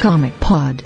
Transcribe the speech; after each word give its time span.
Comic 0.00 0.32
Pod. 0.38 0.80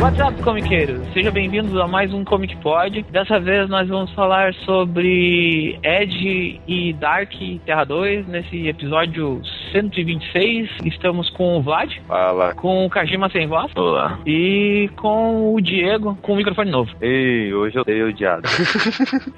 What's 0.00 0.18
up, 0.20 0.42
comiqueiros? 0.42 1.06
Sejam 1.12 1.30
bem-vindos 1.32 1.76
a 1.78 1.86
mais 1.86 2.14
um 2.14 2.24
Comic 2.24 2.56
Pod. 2.62 3.02
Dessa 3.10 3.38
vez 3.38 3.68
nós 3.68 3.88
vamos 3.88 4.10
falar 4.12 4.54
sobre 4.64 5.78
Edge 5.82 6.58
e 6.66 6.94
Dark 6.94 7.34
Terra 7.66 7.84
2 7.84 8.26
nesse 8.28 8.66
episódio 8.66 9.42
126. 9.72 10.70
Estamos 10.84 11.30
com 11.30 11.56
o 11.58 11.62
Vlad, 11.62 11.90
Fala. 12.06 12.54
com 12.54 12.84
o 12.86 12.90
Kajima 12.90 13.28
sem 13.30 13.46
voz 13.46 13.72
Olá. 13.74 14.18
e 14.26 14.88
com 14.96 15.54
o 15.54 15.60
Diego 15.60 16.16
com 16.22 16.34
o 16.34 16.36
microfone 16.36 16.70
novo. 16.70 16.90
Ei, 17.00 17.52
hoje 17.54 17.76
eu 17.76 17.84
dei 17.84 18.02
odiado. 18.02 18.42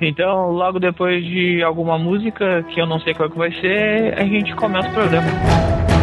Então, 0.01 0.51
logo 0.51 0.79
depois 0.79 1.25
de 1.25 1.63
alguma 1.63 1.97
música 1.99 2.63
que 2.65 2.81
eu 2.81 2.87
não 2.87 2.99
sei 3.01 3.15
qual 3.15 3.31
que 3.31 3.39
vai 3.39 3.51
ser, 3.61 4.15
a 4.19 4.25
gente 4.25 4.55
começa 4.55 4.89
o 4.89 4.93
programa. 4.93 5.94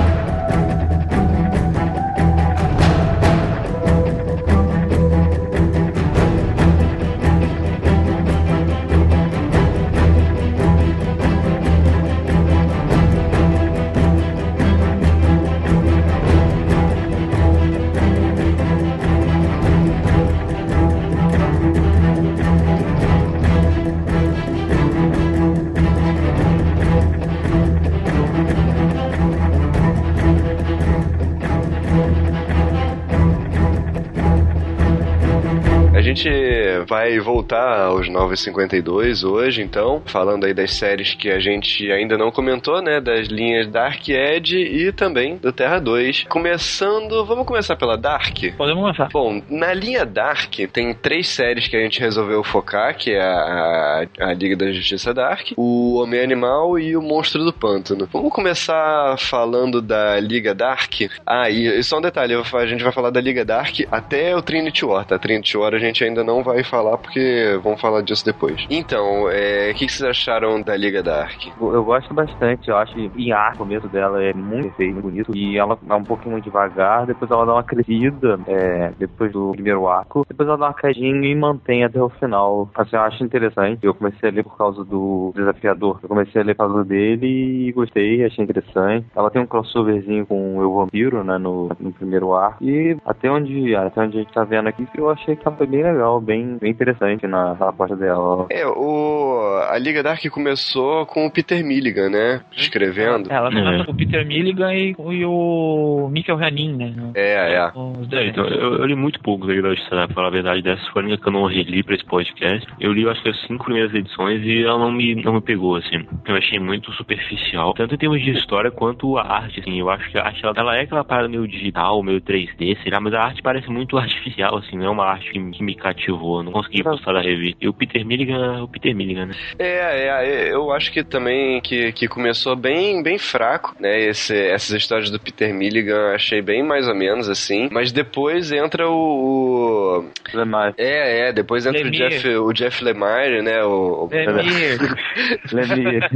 Vai 36.91 37.17
voltar 37.21 37.83
aos 37.85 38.09
952 38.09 39.23
hoje, 39.23 39.61
então, 39.61 40.01
falando 40.07 40.45
aí 40.45 40.53
das 40.53 40.71
séries 40.73 41.13
que 41.13 41.29
a 41.29 41.39
gente 41.39 41.89
ainda 41.89 42.17
não 42.17 42.29
comentou, 42.31 42.81
né? 42.81 42.99
Das 42.99 43.29
linhas 43.29 43.65
Dark 43.69 44.09
Edge 44.09 44.57
e 44.57 44.91
também 44.91 45.37
do 45.37 45.53
Terra 45.53 45.79
2. 45.79 46.25
Começando, 46.27 47.25
vamos 47.25 47.47
começar 47.47 47.77
pela 47.77 47.97
Dark? 47.97 48.35
Podemos 48.57 48.81
começar. 48.81 49.07
Bom, 49.07 49.41
na 49.49 49.73
linha 49.73 50.05
Dark 50.05 50.53
tem 50.73 50.93
três 50.93 51.29
séries 51.29 51.65
que 51.69 51.77
a 51.77 51.79
gente 51.79 52.01
resolveu 52.01 52.43
focar, 52.43 52.97
que 52.97 53.11
é 53.11 53.21
a, 53.21 54.03
a, 54.19 54.25
a 54.25 54.33
Liga 54.33 54.57
da 54.57 54.69
Justiça 54.73 55.13
Dark, 55.13 55.53
o 55.55 55.97
Homem 55.97 56.19
Animal 56.19 56.77
e 56.77 56.97
o 56.97 57.01
Monstro 57.01 57.45
do 57.45 57.53
Pântano. 57.53 58.09
Vamos 58.11 58.33
começar 58.33 59.17
falando 59.17 59.81
da 59.81 60.19
Liga 60.19 60.53
Dark. 60.53 60.93
Ah, 61.25 61.49
e, 61.49 61.67
e 61.67 61.81
só 61.85 61.99
um 61.99 62.01
detalhe, 62.01 62.33
a 62.35 62.65
gente 62.65 62.83
vai 62.83 62.91
falar 62.91 63.11
da 63.11 63.21
Liga 63.21 63.45
Dark 63.45 63.79
até 63.89 64.35
o 64.35 64.41
Trinity 64.41 64.83
War, 64.83 65.05
tá? 65.05 65.17
Trinity 65.17 65.57
War 65.57 65.73
a 65.73 65.79
gente 65.79 66.03
ainda 66.03 66.21
não 66.21 66.43
vai 66.43 66.65
falar 66.65 66.80
porque 66.97 67.59
vamos 67.63 67.81
falar 67.81 68.01
disso 68.01 68.25
depois. 68.25 68.65
Então, 68.69 69.29
é, 69.29 69.71
o 69.71 69.75
que, 69.75 69.85
que 69.85 69.91
vocês 69.91 70.09
acharam 70.09 70.61
da 70.61 70.75
Liga 70.75 71.03
Dark? 71.03 71.47
Eu 71.59 71.81
eu 71.81 71.85
gosto 71.85 72.13
bastante, 72.13 72.69
eu 72.69 72.77
acho 72.77 72.93
que 72.93 73.11
em 73.17 73.31
ar, 73.31 73.55
o 73.55 73.57
começo 73.57 73.87
dela 73.87 74.23
é 74.23 74.33
muito 74.33 74.67
perfeito, 74.67 74.93
muito 74.93 75.03
bonito, 75.09 75.35
e 75.35 75.57
ela 75.57 75.77
é 75.89 75.93
um 75.95 76.03
pouquinho 76.03 76.39
devagar, 76.39 77.07
depois 77.07 77.29
ela 77.31 77.45
dá 77.45 77.53
uma 77.53 77.63
crescida, 77.63 78.39
é, 78.47 78.91
depois 78.99 79.31
do 79.31 79.51
primeiro 79.51 79.87
arco, 79.87 80.23
depois 80.27 80.47
ela 80.47 80.57
dá 80.57 80.67
uma 80.67 80.73
caidinha 80.73 81.27
e 81.27 81.35
mantém 81.35 81.83
até 81.83 81.99
o 81.99 82.09
final. 82.09 82.69
Assim, 82.75 82.95
eu 82.95 83.01
acho 83.01 83.23
interessante, 83.23 83.83
eu 83.83 83.95
comecei 83.95 84.29
a 84.29 84.31
ler 84.31 84.43
por 84.43 84.55
causa 84.55 84.83
do 84.83 85.31
desafiador, 85.35 85.99
eu 86.03 86.09
comecei 86.09 86.39
a 86.39 86.45
ler 86.45 86.55
por 86.55 86.67
causa 86.67 86.85
dele 86.85 87.67
e 87.67 87.71
gostei, 87.71 88.23
achei 88.23 88.43
interessante. 88.43 89.07
Ela 89.15 89.31
tem 89.31 89.41
um 89.41 89.47
crossoverzinho 89.47 90.25
com 90.27 90.57
o 90.57 90.61
Eu 90.61 90.75
Vampiro, 90.75 91.23
né, 91.23 91.39
no, 91.39 91.69
no 91.79 91.91
primeiro 91.91 92.33
arco, 92.35 92.63
e 92.63 92.95
até 93.03 93.29
onde, 93.31 93.75
até 93.75 94.01
onde 94.01 94.17
a 94.17 94.21
gente 94.21 94.33
tá 94.33 94.43
vendo 94.43 94.67
aqui, 94.67 94.87
eu 94.95 95.09
achei 95.09 95.35
que 95.35 95.47
ela 95.47 95.57
foi 95.57 95.65
bem 95.65 95.81
legal, 95.81 96.21
bem, 96.21 96.57
bem 96.61 96.70
interessante 96.71 97.27
na, 97.27 97.53
na 97.55 97.71
porta 97.73 97.95
dela. 97.95 98.45
É, 98.49 98.65
o, 98.65 99.61
a 99.69 99.77
Liga 99.77 100.01
Dark 100.03 100.21
começou 100.29 101.05
com 101.05 101.25
o 101.25 101.31
Peter 101.31 101.63
Milligan, 101.63 102.09
né? 102.09 102.41
Escrevendo. 102.55 103.31
Ela 103.31 103.49
começa 103.49 103.81
É. 103.81 103.85
com 103.85 103.91
o 103.91 103.95
Peter 103.95 104.25
Milligan 104.25 104.73
e, 104.73 104.95
e 104.97 105.25
o 105.25 106.09
Mikkel 106.11 106.37
Hanin, 106.37 106.73
né? 106.75 106.93
É, 107.15 107.53
é. 107.55 107.71
É, 108.11 108.27
então, 108.27 108.45
eu, 108.45 108.75
eu 108.75 108.85
li 108.85 108.95
muito 108.95 109.19
pouco 109.21 109.45
da 109.45 109.53
Liga 109.53 109.67
da 109.69 109.75
Justiça, 109.75 109.95
né, 109.95 110.05
pra 110.07 110.15
falar 110.15 110.27
a 110.27 110.31
verdade, 110.31 110.61
dessa 110.61 110.83
foi 110.91 111.01
a 111.01 111.05
única 111.05 111.21
que 111.21 111.29
eu 111.29 111.33
não 111.33 111.45
reli 111.45 111.83
pra 111.83 111.95
esse 111.95 112.05
podcast. 112.05 112.67
Eu 112.79 112.91
li, 112.93 113.03
eu 113.03 113.11
acho 113.11 113.21
que 113.21 113.29
as 113.29 113.41
cinco 113.47 113.65
primeiras 113.65 113.93
edições 113.93 114.41
e 114.43 114.63
ela 114.63 114.79
não 114.79 114.91
me, 114.91 115.15
não 115.15 115.33
me 115.33 115.41
pegou, 115.41 115.75
assim. 115.75 116.05
Eu 116.25 116.35
achei 116.35 116.59
muito 116.59 116.91
superficial, 116.93 117.73
tanto 117.73 117.95
em 117.95 117.97
termos 117.97 118.21
de 118.21 118.31
história 118.31 118.71
quanto 118.71 119.17
a 119.17 119.23
arte, 119.23 119.59
assim. 119.59 119.79
Eu 119.79 119.89
acho 119.89 120.09
que 120.11 120.17
a 120.17 120.23
arte, 120.25 120.43
ela, 120.43 120.53
ela 120.55 120.77
é 120.77 120.81
aquela 120.81 121.03
parada 121.03 121.27
meio 121.27 121.47
digital, 121.47 122.01
meio 122.03 122.21
3D, 122.21 122.77
sei 122.81 122.91
lá, 122.91 122.99
mas 122.99 123.13
a 123.13 123.23
arte 123.23 123.41
parece 123.41 123.69
muito 123.69 123.97
artificial, 123.99 124.57
assim, 124.57 124.77
não 124.77 124.85
é 124.85 124.89
uma 124.89 125.05
arte 125.05 125.31
que, 125.31 125.39
que 125.51 125.63
me 125.63 125.75
cativou, 125.75 126.43
não 126.43 126.51
consegui 126.61 126.83
gostar 126.83 127.13
da 127.13 127.21
revista. 127.21 127.57
E 127.61 127.67
o 127.67 127.73
Peter 127.73 128.05
Milligan, 128.05 128.57
é 128.57 128.61
o 128.61 128.67
Peter 128.67 128.95
Milligan, 128.95 129.27
né? 129.27 129.35
É, 129.59 130.07
é, 130.07 130.53
eu 130.53 130.71
acho 130.71 130.91
que 130.91 131.03
também 131.03 131.59
que, 131.61 131.91
que 131.91 132.07
começou 132.07 132.55
bem, 132.55 133.01
bem 133.03 133.17
fraco, 133.17 133.75
né? 133.79 133.99
Esse, 133.99 134.35
essas 134.35 134.71
histórias 134.75 135.09
do 135.09 135.19
Peter 135.19 135.53
Milligan 135.53 136.13
achei 136.13 136.41
bem 136.41 136.63
mais 136.63 136.87
ou 136.87 136.95
menos 136.95 137.29
assim. 137.29 137.69
Mas 137.71 137.91
depois 137.91 138.51
entra 138.51 138.87
o. 138.89 140.05
o- 140.05 140.11
Lemar, 140.33 140.73
é, 140.77 141.29
é, 141.29 141.33
depois 141.33 141.65
entra 141.65 141.81
o 141.81 141.83
Lemire. 141.85 142.09
Jeff, 142.09 142.27
o 142.29 142.53
Jeff 142.53 142.83
Lemire, 142.83 143.41
né? 143.41 143.63
O, 143.63 144.05
o, 144.05 144.09
Lemir. 144.11 144.79
Lemir, 145.51 146.09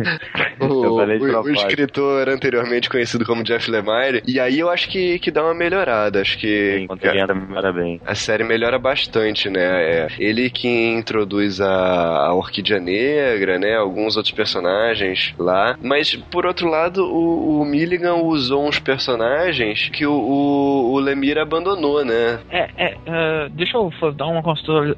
o, 0.59 0.65
o- 0.65 1.41
o 1.43 1.49
escritor 1.51 2.29
anteriormente 2.29 2.89
conhecido 2.89 3.25
como 3.25 3.43
Jeff 3.43 3.69
Lemire. 3.69 4.21
E 4.25 4.39
aí 4.39 4.59
eu 4.59 4.69
acho 4.69 4.89
que, 4.89 5.19
que 5.19 5.31
dá 5.31 5.43
uma 5.43 5.53
melhorada. 5.53 6.21
Acho 6.21 6.37
que. 6.37 6.79
Enquanto 6.83 7.03
ele 7.05 7.19
entra, 7.21 7.35
parabéns. 7.35 8.01
A 8.05 8.15
série 8.15 8.43
melhora 8.43 8.77
bastante, 8.79 9.49
né? 9.49 9.61
É, 9.61 10.07
ele 10.25 10.49
que 10.49 10.67
introduz 10.67 11.61
a, 11.61 12.27
a 12.27 12.33
Orquídea 12.33 12.79
Negra, 12.79 13.59
né? 13.59 13.75
Alguns 13.75 14.15
outros 14.15 14.33
personagens 14.33 15.33
lá. 15.37 15.77
Mas, 15.81 16.15
por 16.15 16.45
outro 16.45 16.69
lado, 16.69 17.03
o, 17.03 17.61
o 17.61 17.65
Milligan 17.65 18.15
usou 18.15 18.67
uns 18.67 18.79
personagens 18.79 19.89
que 19.89 20.05
o, 20.05 20.13
o, 20.13 20.93
o 20.93 20.99
Lemire 20.99 21.39
abandonou, 21.39 22.03
né? 22.03 22.39
É, 22.49 22.69
é, 22.77 22.97
é, 23.05 23.49
deixa 23.49 23.77
eu 23.77 23.91
dar 24.13 24.27
uma 24.27 24.43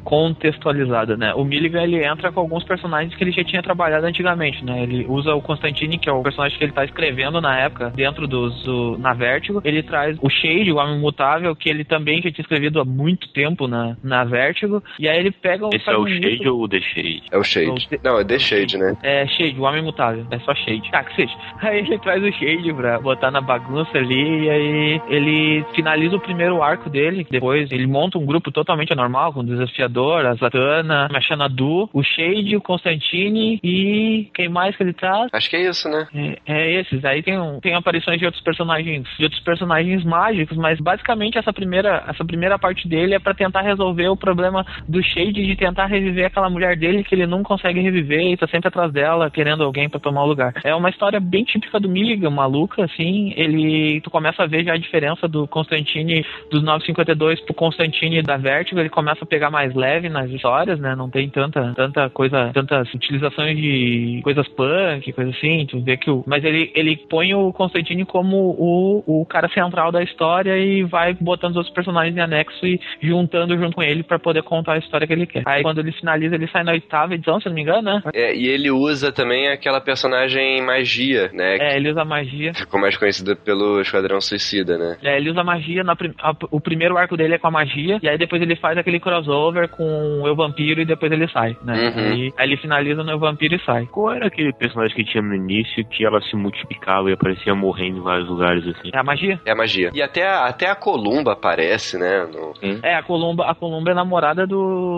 contextualizada, 0.04 1.18
né? 1.18 1.34
O 1.34 1.44
Milligan 1.44 1.84
ele 1.84 2.04
entra 2.04 2.32
com 2.32 2.40
alguns 2.40 2.64
personagens 2.64 3.16
que 3.16 3.24
ele 3.24 3.32
já 3.32 3.44
tinha 3.44 3.64
trabalhado 3.64 4.06
antigamente, 4.06 4.64
né? 4.64 4.84
Ele 4.84 5.06
usa 5.08 5.34
o 5.34 5.42
Constantine, 5.42 5.98
que 5.98 6.10
é 6.10 6.14
o 6.14 6.22
personagem 6.24 6.58
que 6.58 6.64
ele 6.64 6.72
tá 6.72 6.86
escrevendo 6.86 7.42
na 7.42 7.58
época, 7.60 7.92
dentro 7.96 8.28
dos 8.28 8.64
do, 8.64 8.98
na 8.98 9.14
Vertigo. 9.14 9.62
Ele 9.64 9.82
traz 9.82 10.18
o 10.22 10.30
Shade, 10.30 10.72
o 10.72 10.78
Homem 10.78 11.00
Mutável, 11.00 11.56
que 11.56 11.70
ele 11.70 11.84
também 11.84 12.22
já 12.22 12.32
tinha 12.32 12.44
escrevido 12.44 12.80
há 12.80 12.86
muito 12.86 13.28
tempo 13.30 13.68
na, 13.68 13.96
na 14.04 14.24
Vertigo. 14.24 14.84
E 15.00 15.08
aí 15.08 15.17
ele 15.20 15.32
pega 15.32 15.66
um. 15.66 15.70
Esse 15.74 15.90
é 15.90 15.96
o 15.98 16.04
um 16.04 16.08
Shade 16.08 16.20
mito- 16.26 16.56
ou 16.56 16.64
o 16.64 16.68
The 16.68 16.80
Shade? 16.82 17.24
É 17.32 17.38
o 17.38 17.44
Shade. 17.44 17.68
Não, 18.04 18.14
Não, 18.14 18.20
é 18.20 18.24
The 18.24 18.40
Shade, 18.40 18.78
né? 18.78 18.98
É, 19.04 19.28
Shade, 19.28 19.60
o 19.60 19.64
Homem 19.64 19.82
Mutável. 19.84 20.26
É 20.32 20.40
só 20.40 20.54
Shade. 20.56 20.90
Tá, 20.92 21.04
que 21.04 21.16
seja. 21.16 21.34
Aí 21.62 21.80
ele 21.80 21.98
traz 22.00 22.24
o 22.24 22.32
Shade 22.32 22.74
pra 22.74 23.00
botar 23.00 23.32
na 23.32 23.42
bagunça 23.42 23.98
ali. 23.98 24.46
E 24.46 24.50
aí 24.50 25.02
ele 25.10 25.66
finaliza 25.76 26.16
o 26.16 26.20
primeiro 26.20 26.62
arco 26.62 26.90
dele. 26.90 27.26
Depois 27.30 27.72
ele 27.72 27.88
monta 27.88 28.18
um 28.18 28.26
grupo 28.26 28.52
totalmente 28.52 28.94
anormal, 28.94 29.34
com 29.34 29.40
o 29.42 29.46
Desafiador, 29.46 30.26
a 30.26 30.34
Zatanna, 30.36 31.08
a 31.14 31.22
Xanadu, 31.22 31.90
o 31.94 32.04
Shade, 32.04 32.56
o 32.56 32.62
Constantine 32.62 33.60
e 33.64 34.30
quem 34.34 34.50
mais 34.50 34.76
que 34.76 34.84
ele 34.84 34.94
traz? 34.94 35.30
Acho 35.34 35.50
que 35.50 35.56
é 35.56 35.70
isso, 35.70 35.88
né? 35.90 36.08
É, 36.14 36.38
é 36.48 36.80
esses. 36.82 37.04
Aí 37.06 37.22
tem, 37.22 37.40
um- 37.40 37.60
tem 37.60 37.74
aparições 37.76 38.20
de 38.20 38.26
outros 38.26 38.44
personagens, 38.44 39.08
de 39.18 39.24
outros 39.24 39.42
personagens 39.42 40.04
mágicos, 40.04 40.58
mas 40.58 40.80
basicamente 40.80 41.38
essa 41.38 41.52
primeira, 41.54 42.04
essa 42.08 42.24
primeira 42.26 42.58
parte 42.60 42.88
dele 42.88 43.14
é 43.16 43.20
pra 43.20 43.34
tentar 43.34 43.62
resolver 43.62 44.08
o 44.10 44.18
problema 44.18 44.66
do 44.88 45.00
Shade 45.08 45.46
de 45.46 45.56
tentar 45.56 45.86
reviver 45.86 46.26
aquela 46.26 46.50
mulher 46.50 46.76
dele 46.78 47.04
que 47.04 47.16
ele 47.16 47.26
não 47.26 47.44
consegue 47.44 47.80
reviver 47.80 48.22
e 48.22 48.38
tá 48.38 48.48
sempre 48.48 48.68
atrás 48.68 48.92
dela, 48.92 49.30
querendo 49.30 49.64
alguém 49.64 49.90
pra 49.90 50.00
tomar 50.00 50.24
o 50.24 50.28
lugar. 50.28 50.54
É 50.64 50.74
uma 50.76 50.90
história 50.90 51.20
bem 51.20 51.44
típica 51.44 51.80
do 51.80 51.90
Milligan, 51.90 52.30
maluca, 52.30 52.84
assim. 52.84 53.34
Ele. 53.36 54.02
Tu 54.02 54.10
começa 54.10 54.44
a 54.44 54.48
ver 54.48 54.64
já 54.64 54.74
a 54.74 54.78
diferença 54.78 55.28
do 55.28 55.48
Constantine 55.48 56.26
dos 56.50 56.64
952 56.64 57.42
pro 57.42 57.54
Constantine 57.54 58.22
da 58.22 58.38
Vertigo. 58.38 58.80
Ele 58.80 58.90
começa 58.90 59.24
a 59.24 59.28
pegar 59.28 59.50
mais 59.50 59.74
leve 59.74 60.10
nas 60.10 60.30
histórias, 60.30 60.80
né? 60.80 60.96
Não 60.96 61.10
tem 61.10 61.30
tanta, 61.30 61.74
tanta 61.74 62.10
coisa, 62.10 62.52
tantas 62.54 62.92
utilizações 62.94 63.58
de 63.58 64.22
coisas 64.24 64.48
punk, 64.50 65.12
coisa 65.14 65.32
assim. 65.32 65.66
Tu 65.66 65.80
vê 65.82 65.98
que 65.98 66.10
o. 66.10 66.24
Mas 66.26 66.44
ele, 66.44 66.72
ele 66.76 66.98
põe 67.10 67.34
o 67.34 67.52
Constantine 67.54 68.06
como 68.06 68.38
o, 68.38 69.22
o 69.22 69.26
cara 69.26 69.50
central 69.50 69.92
da 69.92 70.02
história 70.02 70.58
e 70.58 70.84
vai 70.84 71.14
botando 71.14 71.52
os 71.52 71.58
outros 71.58 71.74
personagens 71.74 72.16
em 72.16 72.20
anexo 72.20 72.66
e 72.66 72.80
juntando 73.02 73.58
junto 73.58 73.76
com 73.76 73.84
ele 73.84 74.04
para 74.04 74.20
poder 74.20 74.44
contar 74.44 74.74
a 74.74 74.78
história 74.78 74.97
que 75.06 75.14
ele 75.14 75.28
quer. 75.28 75.44
Aí 75.46 75.62
quando 75.62 75.80
ele 75.80 75.92
finaliza, 75.92 76.36
ele 76.36 76.48
sai 76.48 76.64
na 76.64 76.72
oitava 76.72 77.14
edição, 77.14 77.40
se 77.40 77.48
não 77.48 77.56
me 77.56 77.62
engano, 77.62 77.82
né? 77.82 78.02
É, 78.14 78.36
e 78.36 78.48
ele 78.48 78.72
usa 78.72 79.12
também 79.12 79.50
aquela 79.50 79.82
personagem 79.82 80.62
magia, 80.62 81.30
né? 81.34 81.58
É, 81.60 81.76
ele 81.76 81.92
usa 81.92 82.06
magia. 82.06 82.54
Ficou 82.54 82.80
mais 82.80 82.98
conhecida 82.98 83.36
pelo 83.36 83.82
Esquadrão 83.82 84.22
Suicida, 84.22 84.78
né? 84.78 84.98
É, 85.04 85.18
ele 85.18 85.30
usa 85.30 85.44
magia. 85.44 85.84
Na, 85.84 85.96
a, 86.22 86.34
o 86.52 86.60
primeiro 86.60 86.98
arco 86.98 87.18
dele 87.18 87.36
é 87.36 87.38
com 87.38 87.48
a 87.48 87.52
magia, 87.52 88.00
e 88.02 88.10
aí 88.10 88.18
depois 88.18 88.42
ele 88.42 88.56
faz 88.56 88.78
aquele 88.78 89.00
crossover 89.00 89.70
com 89.70 90.22
o 90.22 90.28
Eu 90.28 90.36
Vampiro 90.36 90.82
e 90.82 90.86
depois 90.86 91.12
ele 91.12 91.28
sai, 91.28 91.56
né? 91.64 91.74
Uhum. 91.74 92.12
Aí, 92.12 92.34
aí 92.38 92.48
ele 92.48 92.58
finaliza 92.58 93.04
no 93.04 93.12
Eu 93.12 93.20
Vampiro 93.20 93.56
e 93.56 93.66
sai. 93.66 93.86
Qual 93.88 94.14
era 94.14 94.28
aquele 94.28 94.54
personagem 94.54 94.96
que 94.96 95.04
tinha 95.04 95.22
no 95.22 95.36
início 95.36 95.86
que 95.86 96.06
ela 96.06 96.22
se 96.22 96.36
multiplicava 96.36 97.10
e 97.10 97.14
aparecia 97.14 97.54
morrendo 97.56 97.98
em 97.98 98.02
vários 98.02 98.28
lugares 98.28 98.66
assim? 98.68 98.90
É 98.94 99.00
a 99.00 99.04
magia? 99.04 99.40
É 99.46 99.52
a 99.52 99.56
magia. 99.56 99.92
E 99.94 100.02
até 100.02 100.26
a, 100.26 100.46
até 100.46 100.70
a 100.70 100.76
Columba 100.76 101.34
aparece, 101.34 101.98
né? 101.98 102.26
No... 102.26 102.54
É, 102.84 102.96
a 102.96 103.04
Columba, 103.04 103.46
a 103.46 103.56
Columba 103.56 103.92
é 103.92 103.94
namorada 103.94 104.46
do, 104.46 104.56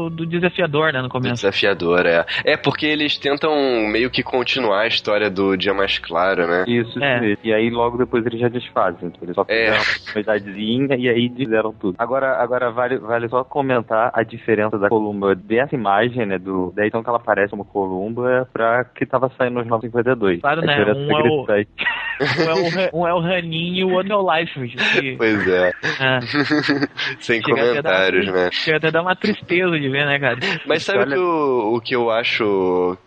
do 0.09 0.25
desafiador, 0.25 0.93
né? 0.93 1.01
No 1.01 1.09
começo. 1.09 1.33
Desafiador, 1.35 2.05
é. 2.05 2.25
É 2.45 2.57
porque 2.57 2.85
eles 2.85 3.17
tentam 3.17 3.53
meio 3.91 4.09
que 4.09 4.21
continuar 4.23 4.81
a 4.81 4.87
história 4.87 5.29
do 5.29 5.55
Dia 5.55 5.73
Mais 5.73 5.97
Claro, 5.99 6.47
né? 6.47 6.65
Isso, 6.67 7.01
É. 7.03 7.35
E 7.43 7.53
aí 7.53 7.69
logo 7.69 7.97
depois 7.97 8.25
eles 8.25 8.39
já 8.39 8.47
desfazem. 8.47 9.07
Então 9.09 9.19
eles 9.23 9.35
só 9.35 9.45
É. 9.47 9.55
fizeram 9.55 9.77
uma 9.77 10.05
comunidadezinha 10.13 10.95
e 10.97 11.09
aí 11.09 11.29
fizeram 11.35 11.73
tudo. 11.73 11.95
Agora, 11.97 12.41
agora 12.41 12.71
vale, 12.71 12.97
vale 12.97 13.27
só 13.29 13.43
comentar 13.43 14.11
a 14.13 14.23
diferença 14.23 14.77
da 14.77 14.89
Columba 14.89 15.35
dessa 15.35 15.75
imagem, 15.75 16.25
né? 16.25 16.37
Do, 16.37 16.71
da 16.75 16.83
edição 16.83 17.03
que 17.03 17.09
ela 17.09 17.19
parece 17.19 17.53
uma 17.53 17.65
Columba 17.65 18.47
pra 18.51 18.83
que 18.85 19.05
tava 19.05 19.31
saindo 19.37 19.55
nos 19.59 19.67
952. 19.67 20.41
Claro, 20.41 20.61
a 20.61 20.65
né? 20.65 20.85
Um 20.93 21.17
é 21.17 21.23
o-. 21.29 21.45
Um 22.19 22.43
é 22.43 22.53
o, 22.53 22.99
um 22.99 23.07
é 23.07 23.13
o 23.13 23.19
Ranin 23.21 23.75
e 23.77 23.83
o 23.85 23.91
outro 23.93 24.11
é 24.11 24.15
o 24.17 24.35
Lifewood. 24.39 24.75
que- 24.75 25.15
Pois 25.17 25.47
é. 25.47 25.69
É. 26.01 26.19
Sem 27.19 27.41
Chega 27.41 27.55
comentários, 27.55 28.25
dar- 28.25 28.33
né? 28.33 28.49
Chega 28.51 28.77
até 28.77 28.91
dar 28.91 29.01
uma 29.01 29.15
tristeza 29.15 29.78
de 29.79 29.89
ver, 29.89 30.05
né, 30.05 30.19
cara? 30.19 30.37
Mas 30.65 30.83
sabe 30.83 30.99
o 30.99 31.01
Olha- 31.01 31.11
que, 31.15 31.17
eu, 31.17 31.73
o 31.75 31.81
que 31.81 31.95
eu 31.95 32.09
acho. 32.11 32.97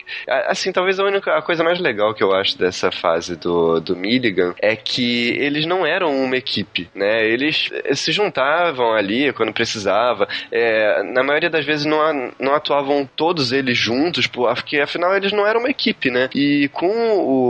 Assim, 0.48 0.72
talvez 0.72 0.98
a 0.98 1.04
única 1.04 1.36
a 1.36 1.42
coisa 1.42 1.62
mais 1.64 1.78
legal 1.80 2.14
que 2.14 2.22
eu 2.22 2.32
acho 2.34 2.58
dessa 2.58 2.90
fase 2.90 3.36
do, 3.36 3.80
do 3.80 3.96
Milligan 3.96 4.54
é 4.60 4.74
que 4.76 5.30
eles 5.38 5.66
não 5.66 5.86
eram 5.86 6.14
uma 6.14 6.36
equipe, 6.36 6.88
né? 6.94 7.24
Eles 7.26 7.70
eh, 7.84 7.94
se 7.94 8.12
juntavam 8.12 8.92
ali 8.92 9.32
quando 9.32 9.52
precisava. 9.52 10.28
É, 10.50 11.02
na 11.02 11.22
maioria 11.22 11.50
das 11.50 11.64
vezes 11.64 11.84
não, 11.86 12.32
não 12.38 12.54
atuavam 12.54 13.08
todos 13.16 13.52
eles 13.52 13.76
juntos, 13.78 14.26
porque 14.26 14.78
afinal 14.80 15.14
eles 15.16 15.32
não 15.32 15.46
eram 15.46 15.60
uma 15.60 15.70
equipe, 15.70 16.10
né? 16.10 16.28
E 16.34 16.68
com 16.72 16.88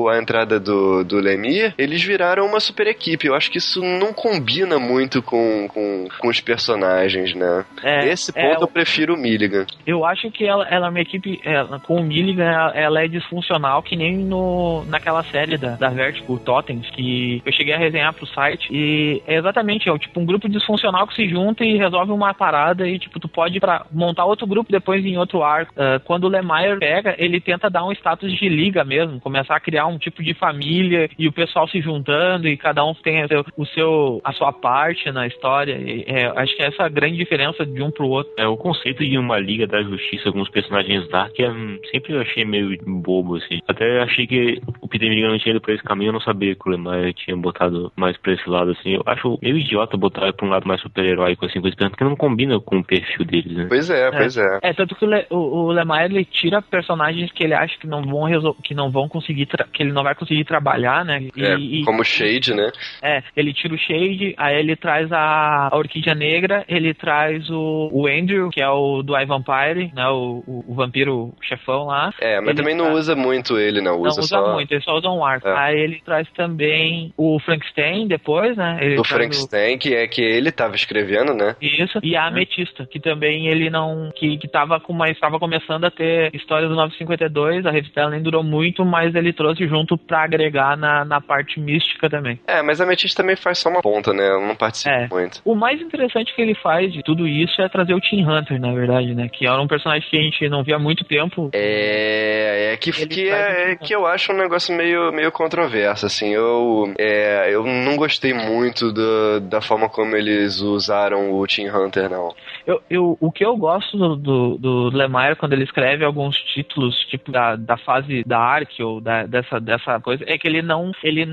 o- 0.02 0.08
a 0.08 0.18
entrada 0.18 0.58
do, 0.60 1.04
do 1.04 1.18
Lemire, 1.18 1.74
eles 1.78 2.02
viraram 2.02 2.46
uma 2.46 2.60
super 2.60 2.86
equipe. 2.86 3.26
Eu 3.26 3.34
acho 3.34 3.50
que 3.50 3.58
isso 3.58 3.80
não 3.82 4.12
combina 4.12 4.78
muito 4.78 5.22
com, 5.22 5.68
com, 5.68 6.08
com 6.18 6.28
os 6.28 6.40
personagens, 6.40 7.34
né? 7.34 7.64
É, 7.82 8.06
Esse 8.08 8.32
é, 8.34 8.42
ponto 8.48 8.62
eu 8.64 8.68
prefiro 8.68 9.11
o 9.12 9.16
Milligan. 9.16 9.66
Eu 9.86 10.04
acho 10.04 10.30
que 10.30 10.44
ela, 10.44 10.66
ela 10.68 10.86
é 10.86 10.90
uma 10.90 11.00
equipe, 11.00 11.40
ela, 11.44 11.78
com 11.80 11.96
o 11.96 12.02
Milligan, 12.02 12.44
ela, 12.44 12.70
ela 12.76 13.04
é 13.04 13.08
disfuncional, 13.08 13.82
que 13.82 13.96
nem 13.96 14.16
no, 14.16 14.84
naquela 14.86 15.22
série 15.24 15.56
da, 15.56 15.76
da 15.76 15.88
Vertigo, 15.88 16.38
Totems, 16.38 16.88
que 16.90 17.42
eu 17.44 17.52
cheguei 17.52 17.74
a 17.74 17.78
resenhar 17.78 18.12
pro 18.14 18.26
site, 18.26 18.68
e 18.70 19.22
é 19.26 19.36
exatamente, 19.36 19.88
é 19.88 19.98
tipo 19.98 20.20
um 20.20 20.26
grupo 20.26 20.48
disfuncional 20.48 21.06
que 21.06 21.14
se 21.14 21.28
junta 21.28 21.64
e 21.64 21.76
resolve 21.76 22.12
uma 22.12 22.34
parada, 22.34 22.88
e 22.88 22.98
tipo, 22.98 23.20
tu 23.20 23.28
pode 23.28 23.58
pra, 23.60 23.86
montar 23.92 24.24
outro 24.24 24.46
grupo 24.46 24.70
depois 24.70 25.04
em 25.04 25.16
outro 25.16 25.42
arco. 25.42 25.72
Ah, 25.76 26.00
quando 26.04 26.24
o 26.24 26.28
Lemire 26.28 26.78
pega, 26.78 27.14
ele 27.18 27.40
tenta 27.40 27.70
dar 27.70 27.84
um 27.84 27.92
status 27.92 28.32
de 28.32 28.48
liga 28.48 28.84
mesmo, 28.84 29.20
começar 29.20 29.56
a 29.56 29.60
criar 29.60 29.86
um 29.86 29.98
tipo 29.98 30.22
de 30.22 30.34
família, 30.34 31.08
e 31.18 31.28
o 31.28 31.32
pessoal 31.32 31.68
se 31.68 31.80
juntando, 31.80 32.48
e 32.48 32.56
cada 32.56 32.84
um 32.84 32.94
tem 32.94 33.24
o 33.24 33.28
seu, 33.28 33.44
o 33.56 33.66
seu- 33.66 34.20
a 34.24 34.32
sua 34.32 34.52
parte 34.52 35.10
na 35.10 35.26
história, 35.26 35.74
e, 35.74 36.04
é, 36.06 36.26
acho 36.36 36.56
que 36.56 36.62
essa 36.62 36.82
é 36.82 36.86
a 36.86 36.88
grande 36.88 37.16
diferença 37.16 37.64
de 37.64 37.82
um 37.82 37.90
pro 37.90 38.06
outro. 38.08 38.32
É, 38.36 38.46
o 38.46 38.56
conceito 38.56 39.01
de 39.08 39.18
uma 39.18 39.38
Liga 39.38 39.66
da 39.66 39.82
Justiça 39.82 40.30
com 40.32 40.40
os 40.40 40.48
personagens 40.48 41.08
Dark 41.08 41.38
é, 41.38 41.48
hum, 41.50 41.78
sempre 41.90 42.12
eu 42.14 42.20
achei 42.20 42.44
meio 42.44 42.76
bobo, 42.86 43.36
assim. 43.36 43.60
Até 43.66 44.00
achei 44.02 44.26
que 44.26 44.60
o 44.80 44.88
Peter 44.88 45.08
Milligan 45.08 45.30
não 45.30 45.38
tinha 45.38 45.52
ido 45.52 45.60
por 45.60 45.72
esse 45.72 45.82
caminho, 45.82 46.08
eu 46.08 46.12
não 46.14 46.20
sabia 46.20 46.54
que 46.54 46.68
o 46.68 46.70
Lemar 46.70 47.12
tinha 47.14 47.36
botado 47.36 47.92
mais 47.96 48.16
pra 48.16 48.32
esse 48.32 48.48
lado, 48.48 48.70
assim. 48.72 48.94
Eu 48.94 49.02
acho 49.06 49.38
meio 49.42 49.58
idiota 49.58 49.96
botar 49.96 50.32
pra 50.32 50.46
um 50.46 50.50
lado 50.50 50.66
mais 50.66 50.80
super-heróico, 50.80 51.44
assim, 51.46 51.60
coisa 51.60 51.76
porque 51.76 52.04
não 52.04 52.16
combina 52.16 52.58
com 52.60 52.78
o 52.78 52.84
perfil 52.84 53.24
deles, 53.24 53.52
né? 53.52 53.66
Pois 53.68 53.90
é, 53.90 54.10
pois 54.10 54.36
é. 54.36 54.58
É, 54.62 54.72
tanto 54.72 54.94
que 54.94 55.04
o, 55.04 55.08
Le, 55.08 55.26
o, 55.30 55.36
o 55.36 55.72
Lemire 55.72 56.14
ele 56.14 56.24
tira 56.24 56.62
personagens 56.62 57.30
que 57.32 57.44
ele 57.44 57.54
acha 57.54 57.76
que 57.78 57.86
não 57.86 58.02
vão 58.02 58.22
que 58.62 58.74
não 58.74 58.90
vão 58.90 59.08
conseguir 59.08 59.46
que 59.72 59.82
ele 59.82 59.92
não 59.92 60.02
vai 60.02 60.14
conseguir 60.14 60.44
trabalhar, 60.44 61.04
né? 61.04 61.28
E, 61.36 61.44
É, 61.44 61.56
e- 61.56 61.84
como 61.84 62.04
Shade, 62.04 62.54
né? 62.54 62.70
é, 63.02 63.22
ele 63.36 63.52
tira 63.52 63.74
o 63.74 63.78
Shade, 63.78 64.34
aí 64.36 64.58
ele 64.58 64.76
traz 64.76 65.10
a, 65.12 65.68
a 65.72 65.76
Orquídea 65.76 66.14
Negra, 66.14 66.64
ele 66.68 66.94
traz 66.94 67.48
o, 67.50 67.88
o 67.92 68.06
Andrew, 68.06 68.50
que 68.50 68.60
é 68.62 68.68
o 68.68 68.81
do 69.02 69.16
iVampire, 69.18 69.92
né? 69.94 70.08
O, 70.08 70.42
o, 70.46 70.64
o 70.68 70.74
vampiro 70.74 71.32
chefão 71.42 71.86
lá. 71.86 72.12
É, 72.20 72.38
mas 72.40 72.48
Ele 72.50 72.56
também 72.56 72.74
não 72.74 72.86
tá- 72.86 72.92
usa 72.92 73.14
muito 73.16 73.58
ele, 73.58 73.80
não. 73.80 73.92
Não 73.92 74.00
Usa, 74.02 74.20
usa 74.20 74.28
só 74.28 74.52
muito, 74.54 74.72
ele 74.72 74.80
só 74.82 74.96
usa 74.96 75.08
um 75.08 75.24
arco. 75.24 75.48
É. 75.48 75.56
Aí 75.58 75.78
ele 75.78 76.00
traz 76.04 76.26
também 76.36 77.12
o 77.16 77.38
Frankenstein 77.40 78.06
depois, 78.08 78.56
né? 78.56 78.78
Ele 78.80 78.96
do 78.96 79.02
traz 79.02 79.12
o- 79.12 79.14
Frankenstein, 79.14 79.78
que 79.78 79.94
é 79.94 80.06
que 80.06 80.20
ele 80.22 80.50
tava 80.50 80.74
escrevendo, 80.74 81.34
né? 81.34 81.54
Isso, 81.60 81.98
e 82.02 82.16
a 82.16 82.26
Ametista, 82.26 82.86
que 82.86 82.98
também 83.00 83.46
ele 83.48 83.70
não. 83.70 84.10
que, 84.14 84.36
que 84.38 84.48
tava 84.48 84.80
com 84.80 84.92
uma. 84.92 85.08
estava 85.08 85.38
começando 85.38 85.84
a 85.84 85.90
ter 85.90 86.34
história 86.34 86.68
do 86.68 86.74
952, 86.74 87.66
a 87.66 87.70
revista 87.70 88.08
nem 88.10 88.22
durou 88.22 88.42
muito, 88.42 88.84
mas 88.84 89.14
ele 89.14 89.32
trouxe 89.32 89.66
junto 89.66 89.96
pra 89.98 90.22
agregar 90.24 90.76
na, 90.76 91.04
na 91.04 91.20
parte 91.20 91.60
mística 91.60 92.08
também. 92.08 92.38
É, 92.46 92.62
mas 92.62 92.80
a 92.80 92.84
Ametista 92.84 93.22
também 93.22 93.36
faz 93.36 93.58
só 93.58 93.68
uma 93.68 93.82
ponta, 93.82 94.12
né? 94.12 94.26
Ela 94.26 94.46
não 94.46 94.56
participa 94.56 94.90
É. 94.90 95.08
muito. 95.08 95.40
O 95.44 95.54
mais 95.54 95.80
interessante 95.80 96.34
que 96.34 96.40
ele 96.42 96.54
faz 96.54 96.92
de 96.92 97.02
tudo 97.02 97.26
isso 97.28 97.60
é 97.60 97.68
trazer 97.68 97.94
o 97.94 98.00
Tim 98.00 98.24
Hunter, 98.24 98.60
na 98.72 98.78
verdade, 98.78 99.14
né? 99.14 99.28
Que 99.28 99.46
era 99.46 99.60
um 99.60 99.66
personagem 99.66 100.08
que 100.08 100.16
a 100.16 100.22
gente 100.22 100.48
não 100.48 100.62
via 100.62 100.76
há 100.76 100.78
muito 100.78 101.04
tempo. 101.04 101.50
É, 101.52 102.72
é 102.72 102.76
que, 102.76 102.90
Ele 102.90 103.06
que, 103.06 103.30
faz 103.30 103.40
é, 103.42 103.72
isso. 103.72 103.78
que 103.84 103.94
eu 103.94 104.06
acho 104.06 104.32
um 104.32 104.36
negócio 104.36 104.74
meio, 104.76 105.12
meio 105.12 105.30
controverso, 105.30 106.06
assim, 106.06 106.30
eu, 106.30 106.92
é, 106.98 107.48
eu 107.54 107.64
não 107.64 107.96
gostei 107.96 108.32
muito 108.32 108.92
do- 108.92 109.40
da 109.40 109.60
forma 109.60 109.88
como 109.88 110.16
eles 110.16 110.60
usaram 110.60 111.32
o 111.32 111.46
Team 111.46 111.74
Hunter, 111.74 112.08
não. 112.10 112.34
Eu, 112.66 112.80
eu, 112.88 113.16
o 113.20 113.30
que 113.32 113.44
eu 113.44 113.56
gosto 113.56 113.96
do, 113.96 114.16
do, 114.16 114.58
do 114.58 114.96
Lemire 114.96 115.36
quando 115.36 115.52
ele 115.52 115.64
escreve 115.64 116.04
alguns 116.04 116.36
títulos, 116.54 116.94
tipo 117.10 117.30
da, 117.32 117.56
da 117.56 117.76
fase 117.76 118.22
da 118.24 118.38
Ark 118.38 118.82
ou 118.82 119.00
da, 119.00 119.26
dessa, 119.26 119.60
dessa 119.60 120.00
coisa, 120.00 120.24
é 120.26 120.38
que 120.38 120.46
ele 120.46 120.62
não 120.62 120.92
ele 121.02 121.26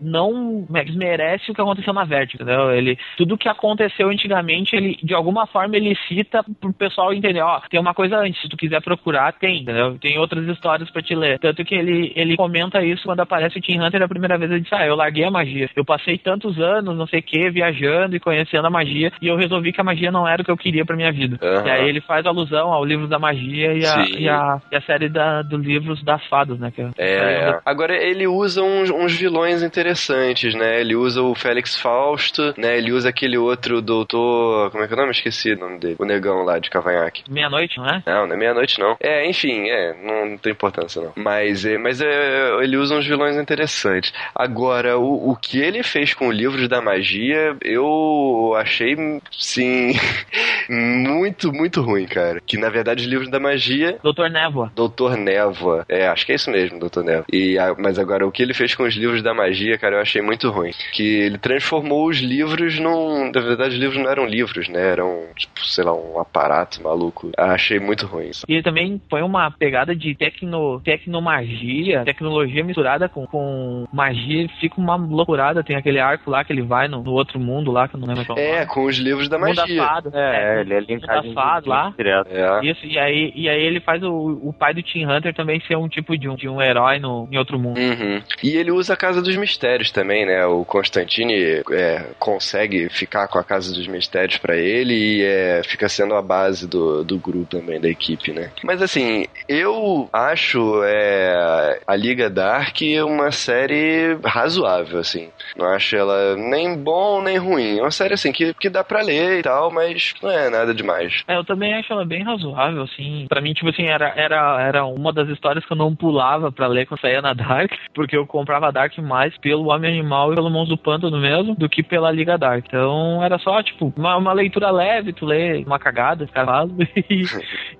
não 0.00 0.66
desmerece 0.68 1.50
o 1.50 1.54
que 1.54 1.60
aconteceu 1.60 1.92
na 1.92 2.04
Vertigo, 2.04 2.42
entendeu? 2.42 2.70
Ele, 2.70 2.98
tudo 3.16 3.38
que 3.38 3.48
aconteceu 3.48 4.08
antigamente, 4.08 4.76
ele 4.76 4.96
de 5.02 5.14
alguma 5.14 5.46
forma 5.46 5.76
ele 5.76 5.96
cita 6.08 6.44
pro 6.60 6.72
pessoal 6.76 7.12
entender, 7.12 7.40
ó, 7.40 7.60
tem 7.70 7.80
uma 7.80 7.94
coisa 7.94 8.16
antes, 8.18 8.40
se 8.40 8.48
tu 8.48 8.56
quiser 8.56 8.80
procurar, 8.82 9.32
tem, 9.32 9.62
entendeu? 9.62 9.96
Tem 9.98 10.18
outras 10.18 10.46
histórias 10.48 10.90
pra 10.90 11.02
te 11.02 11.14
ler. 11.14 11.38
Tanto 11.38 11.64
que 11.64 11.74
ele, 11.74 12.12
ele 12.14 12.36
comenta 12.36 12.82
isso 12.84 13.04
quando 13.04 13.20
aparece 13.20 13.58
o 13.58 13.60
Tim 13.60 13.80
Hunter 13.80 14.02
a 14.02 14.08
primeira 14.08 14.38
vez, 14.38 14.50
ele 14.50 14.60
diz, 14.60 14.72
ah, 14.72 14.86
eu 14.86 14.94
larguei 14.96 15.24
a 15.24 15.30
magia. 15.30 15.68
Eu 15.74 15.84
passei 15.84 16.18
tantos 16.18 16.58
anos, 16.60 16.96
não 16.96 17.06
sei 17.06 17.20
o 17.20 17.22
que, 17.22 17.50
viajando 17.50 18.16
e 18.16 18.20
conhecendo 18.20 18.66
a 18.66 18.70
magia, 18.70 19.12
e 19.20 19.26
eu 19.28 19.36
resolvi 19.36 19.72
que 19.72 19.80
a 19.80 19.84
magia 19.84 20.10
não 20.10 20.26
era 20.28 20.42
o 20.42 20.44
que 20.44 20.50
eu 20.50 20.56
queria 20.56 20.84
pra 20.84 20.96
minha 20.96 21.12
vida. 21.12 21.38
Aham. 21.42 21.66
E 21.66 21.70
aí 21.70 21.88
ele 21.88 22.00
faz 22.00 22.26
alusão 22.26 22.72
ao 22.72 22.84
livro 22.84 23.06
da 23.06 23.18
magia 23.18 23.72
e 23.72 23.86
a, 23.86 24.04
e 24.18 24.28
a, 24.28 24.60
e 24.70 24.76
a 24.76 24.80
série 24.82 25.08
da, 25.08 25.42
do 25.42 25.56
livros 25.56 26.02
das 26.04 26.24
fadas, 26.26 26.58
né? 26.58 26.70
Que 26.70 26.82
é- 26.82 26.90
É, 26.98 27.50
é. 27.50 27.60
agora 27.64 27.94
ele 27.96 28.26
usa 28.26 28.62
uns, 28.62 28.90
uns 28.90 29.16
vilões 29.18 29.62
interessantes, 29.62 30.54
né? 30.54 30.80
Ele 30.80 30.94
usa 30.94 31.22
o 31.22 31.34
Félix 31.34 31.76
Fausto, 31.80 32.54
né? 32.58 32.76
Ele 32.78 32.92
usa 32.92 33.08
aquele 33.08 33.38
outro 33.38 33.80
doutor. 33.80 34.70
Como 34.70 34.82
é 34.82 34.86
que 34.86 34.92
é 34.92 34.96
o 34.96 35.00
nome? 35.00 35.12
Esqueci 35.12 35.52
o 35.52 35.58
nome 35.58 35.78
dele. 35.78 35.96
O 35.98 36.04
negão 36.04 36.42
lá 36.44 36.58
de 36.66 36.70
Cavanhaque. 36.70 37.22
Meia-noite, 37.28 37.78
não 37.78 37.88
é? 37.88 38.02
Não, 38.06 38.26
não 38.26 38.34
é 38.34 38.38
meia-noite, 38.38 38.78
não. 38.78 38.96
É, 39.00 39.28
enfim, 39.28 39.68
é, 39.68 39.94
não, 40.02 40.26
não 40.30 40.38
tem 40.38 40.52
importância, 40.52 41.00
não. 41.02 41.12
Mas, 41.16 41.64
é, 41.64 41.78
mas 41.78 42.00
é, 42.00 42.56
ele 42.62 42.76
usa 42.76 42.94
uns 42.94 43.06
vilões 43.06 43.36
interessantes. 43.36 44.12
Agora, 44.34 44.98
o, 44.98 45.30
o 45.30 45.36
que 45.36 45.58
ele 45.60 45.82
fez 45.82 46.12
com 46.14 46.28
o 46.28 46.32
livro 46.32 46.68
da 46.68 46.80
magia, 46.80 47.56
eu 47.62 48.54
achei, 48.56 48.96
sim, 49.32 49.92
muito, 50.68 51.52
muito 51.52 51.80
ruim, 51.82 52.06
cara. 52.06 52.40
Que, 52.44 52.56
na 52.56 52.68
verdade, 52.68 53.02
os 53.02 53.08
livros 53.08 53.30
da 53.30 53.38
magia 53.40 53.98
Doutor 54.02 54.28
Névoa. 54.30 54.72
Doutor 54.74 55.16
Névoa. 55.16 55.84
É, 55.88 56.06
acho 56.08 56.26
que 56.26 56.32
é 56.32 56.34
isso 56.34 56.50
mesmo, 56.50 56.78
Doutor 56.78 57.04
Névoa. 57.04 57.24
E, 57.32 57.58
a- 57.58 57.74
mas 57.78 57.98
agora, 57.98 58.26
o 58.26 58.32
que 58.32 58.42
ele 58.42 58.54
fez 58.54 58.74
com 58.74 58.84
os 58.84 58.94
livros 58.94 59.22
da 59.22 59.34
magia, 59.34 59.78
cara, 59.78 59.96
eu 59.96 60.00
achei 60.00 60.22
muito 60.22 60.50
ruim. 60.50 60.72
Que 60.92 61.20
ele 61.20 61.38
transformou 61.38 62.06
os 62.08 62.18
livros 62.18 62.78
num. 62.78 63.30
Na 63.32 63.40
verdade, 63.40 63.74
os 63.74 63.80
livros 63.80 63.98
não 64.02 64.10
eram 64.10 64.26
livros, 64.26 64.68
né? 64.68 64.90
Eram, 64.90 65.24
tipo, 65.36 65.64
sei 65.64 65.84
lá, 65.84 65.92
um 65.94 66.18
aparato 66.18 66.55
maluco. 66.82 67.30
Achei 67.36 67.78
muito 67.78 68.06
ruim. 68.06 68.30
E 68.48 68.54
ele 68.54 68.62
também 68.62 69.00
põe 69.10 69.22
uma 69.22 69.50
pegada 69.50 69.94
de 69.94 70.14
tecno, 70.14 70.80
tecnomagia, 70.80 72.04
tecnologia 72.04 72.64
misturada 72.64 73.08
com, 73.08 73.26
com 73.26 73.86
magia, 73.92 74.48
fica 74.60 74.80
uma 74.80 74.96
loucurada. 74.96 75.62
Tem 75.62 75.76
aquele 75.76 75.98
arco 75.98 76.30
lá 76.30 76.44
que 76.44 76.52
ele 76.52 76.62
vai 76.62 76.88
no, 76.88 77.02
no 77.02 77.12
outro 77.12 77.38
mundo 77.38 77.70
lá, 77.70 77.88
que 77.88 77.96
eu 77.96 78.00
não 78.00 78.08
lembro 78.08 78.24
qual 78.24 78.38
É, 78.38 78.64
com 78.66 78.84
os 78.84 78.96
livros 78.96 79.28
da 79.28 79.38
Mundo 79.38 79.54
da 79.54 79.62
magia. 79.62 79.82
Fada. 79.84 80.10
É, 80.14 80.60
ele 80.60 80.74
é 80.74 80.80
da 80.80 80.86
linkagem 80.86 81.34
Fada 81.34 81.68
lá. 81.68 81.94
direto. 81.96 82.28
É. 82.30 82.66
Isso, 82.66 82.86
e 82.86 82.98
aí, 82.98 83.32
e 83.34 83.48
aí 83.48 83.62
ele 83.62 83.80
faz 83.80 84.02
o, 84.02 84.40
o 84.42 84.52
pai 84.52 84.74
do 84.74 84.82
Tim 84.82 85.04
Hunter 85.04 85.34
também 85.34 85.60
ser 85.60 85.76
um 85.76 85.88
tipo 85.88 86.16
de 86.16 86.28
um, 86.28 86.36
de 86.36 86.48
um 86.48 86.60
herói 86.60 86.98
no, 86.98 87.28
em 87.30 87.36
outro 87.38 87.58
mundo. 87.58 87.78
Uhum. 87.78 88.22
E 88.42 88.56
ele 88.56 88.70
usa 88.70 88.94
a 88.94 88.96
Casa 88.96 89.20
dos 89.20 89.36
Mistérios 89.36 89.90
também, 89.90 90.24
né? 90.26 90.44
O 90.46 90.64
Constantine 90.64 91.62
é, 91.70 92.06
consegue 92.18 92.88
ficar 92.88 93.28
com 93.28 93.38
a 93.38 93.44
Casa 93.44 93.72
dos 93.74 93.86
Mistérios 93.86 94.38
pra 94.38 94.56
ele 94.56 94.94
e 94.94 95.24
é, 95.24 95.62
fica 95.64 95.88
sendo 95.88 96.14
a 96.14 96.22
base 96.22 96.45
do, 96.66 97.04
do 97.04 97.18
grupo 97.18 97.46
também, 97.46 97.80
da 97.80 97.88
equipe, 97.88 98.32
né? 98.32 98.50
Mas 98.64 98.82
assim, 98.82 99.26
eu 99.48 100.08
acho 100.12 100.82
é, 100.84 101.80
a 101.86 101.96
Liga 101.96 102.28
Dark 102.28 102.76
uma 103.04 103.30
série 103.30 104.16
razoável, 104.24 104.98
assim. 105.00 105.30
Não 105.56 105.66
acho 105.66 105.96
ela 105.96 106.36
nem 106.36 106.76
bom 106.76 107.22
nem 107.22 107.38
ruim. 107.38 107.78
É 107.78 107.82
uma 107.82 107.90
série 107.90 108.14
assim 108.14 108.32
que, 108.32 108.52
que 108.54 108.68
dá 108.68 108.84
pra 108.84 109.02
ler 109.02 109.40
e 109.40 109.42
tal, 109.42 109.70
mas 109.70 110.14
não 110.22 110.30
é 110.30 110.50
nada 110.50 110.74
demais. 110.74 111.22
É, 111.26 111.36
eu 111.36 111.44
também 111.44 111.74
acho 111.74 111.92
ela 111.92 112.04
bem 112.04 112.22
razoável, 112.22 112.82
assim. 112.82 113.26
Pra 113.28 113.40
mim, 113.40 113.52
tipo 113.52 113.70
assim, 113.70 113.86
era, 113.86 114.12
era, 114.16 114.60
era 114.60 114.84
uma 114.84 115.12
das 115.12 115.28
histórias 115.28 115.64
que 115.64 115.72
eu 115.72 115.76
não 115.76 115.94
pulava 115.94 116.52
pra 116.52 116.66
ler 116.66 116.86
quando 116.86 117.00
saía 117.00 117.22
na 117.22 117.32
Dark, 117.32 117.72
porque 117.94 118.16
eu 118.16 118.26
comprava 118.26 118.72
Dark 118.72 118.96
mais 118.98 119.36
pelo 119.38 119.70
Homem 119.70 119.98
Animal 119.98 120.32
e 120.32 120.36
pelo 120.36 120.50
Monstro 120.50 120.76
do 120.76 120.82
Pântano 120.82 121.18
mesmo, 121.18 121.54
do 121.54 121.68
que 121.68 121.82
pela 121.82 122.10
Liga 122.10 122.36
Dark. 122.36 122.64
Então 122.66 123.22
era 123.22 123.38
só, 123.38 123.62
tipo, 123.62 123.92
uma, 123.96 124.16
uma 124.16 124.32
leitura 124.32 124.70
leve, 124.70 125.12
tu 125.12 125.24
lê 125.24 125.62
uma 125.64 125.78
cagada, 125.78 126.28
cavalo, 126.36 126.70
e, 127.10 127.24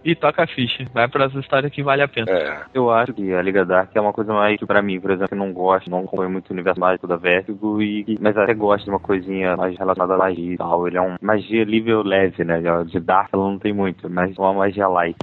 e 0.05 0.15
toca 0.15 0.43
a 0.45 0.47
ficha. 0.47 0.85
Vai 0.93 1.09
pras 1.09 1.35
histórias 1.35 1.73
que 1.73 1.83
vale 1.83 2.03
a 2.03 2.09
pena. 2.09 2.31
É. 2.31 2.61
Eu 2.75 2.91
acho 2.91 3.13
que 3.13 3.33
a 3.33 3.43
Liga 3.43 3.65
Dark 3.65 3.91
é 3.95 4.01
uma 4.01 4.13
coisa 4.13 4.33
mais 4.33 4.59
que 4.59 4.67
pra 4.67 4.83
mim, 4.83 5.01
por 5.01 5.11
exemplo, 5.11 5.29
eu 5.35 5.39
não 5.39 5.53
gosto, 5.53 5.91
não 5.91 6.01
acompanho 6.01 6.31
muito 6.31 6.51
o 6.51 6.53
universo 6.53 6.81
mágico 6.81 7.07
da 7.07 7.17
Vertigo, 7.17 7.81
e, 7.83 8.05
e- 8.07 8.19
mas 8.21 8.37
até 8.37 8.55
gosto 8.55 8.85
de 8.85 8.91
uma 8.91 9.01
coisinha 9.01 9.57
mais 9.57 9.77
relacionada 9.79 10.15
à 10.15 10.19
magia 10.19 10.55
e 10.55 10.57
tal. 10.57 10.87
Ele 10.87 10.97
é 10.97 11.01
um 11.03 11.17
magia 11.21 11.65
nível 11.65 12.03
leve, 12.03 12.45
né? 12.45 12.61
De 12.87 13.01
Dark 13.01 13.31
ela 13.33 13.45
não 13.51 13.59
tem 13.59 13.73
muito, 13.73 14.09
mas 14.11 14.37
uma 14.39 14.53
magia 14.53 14.89
light. 14.89 15.17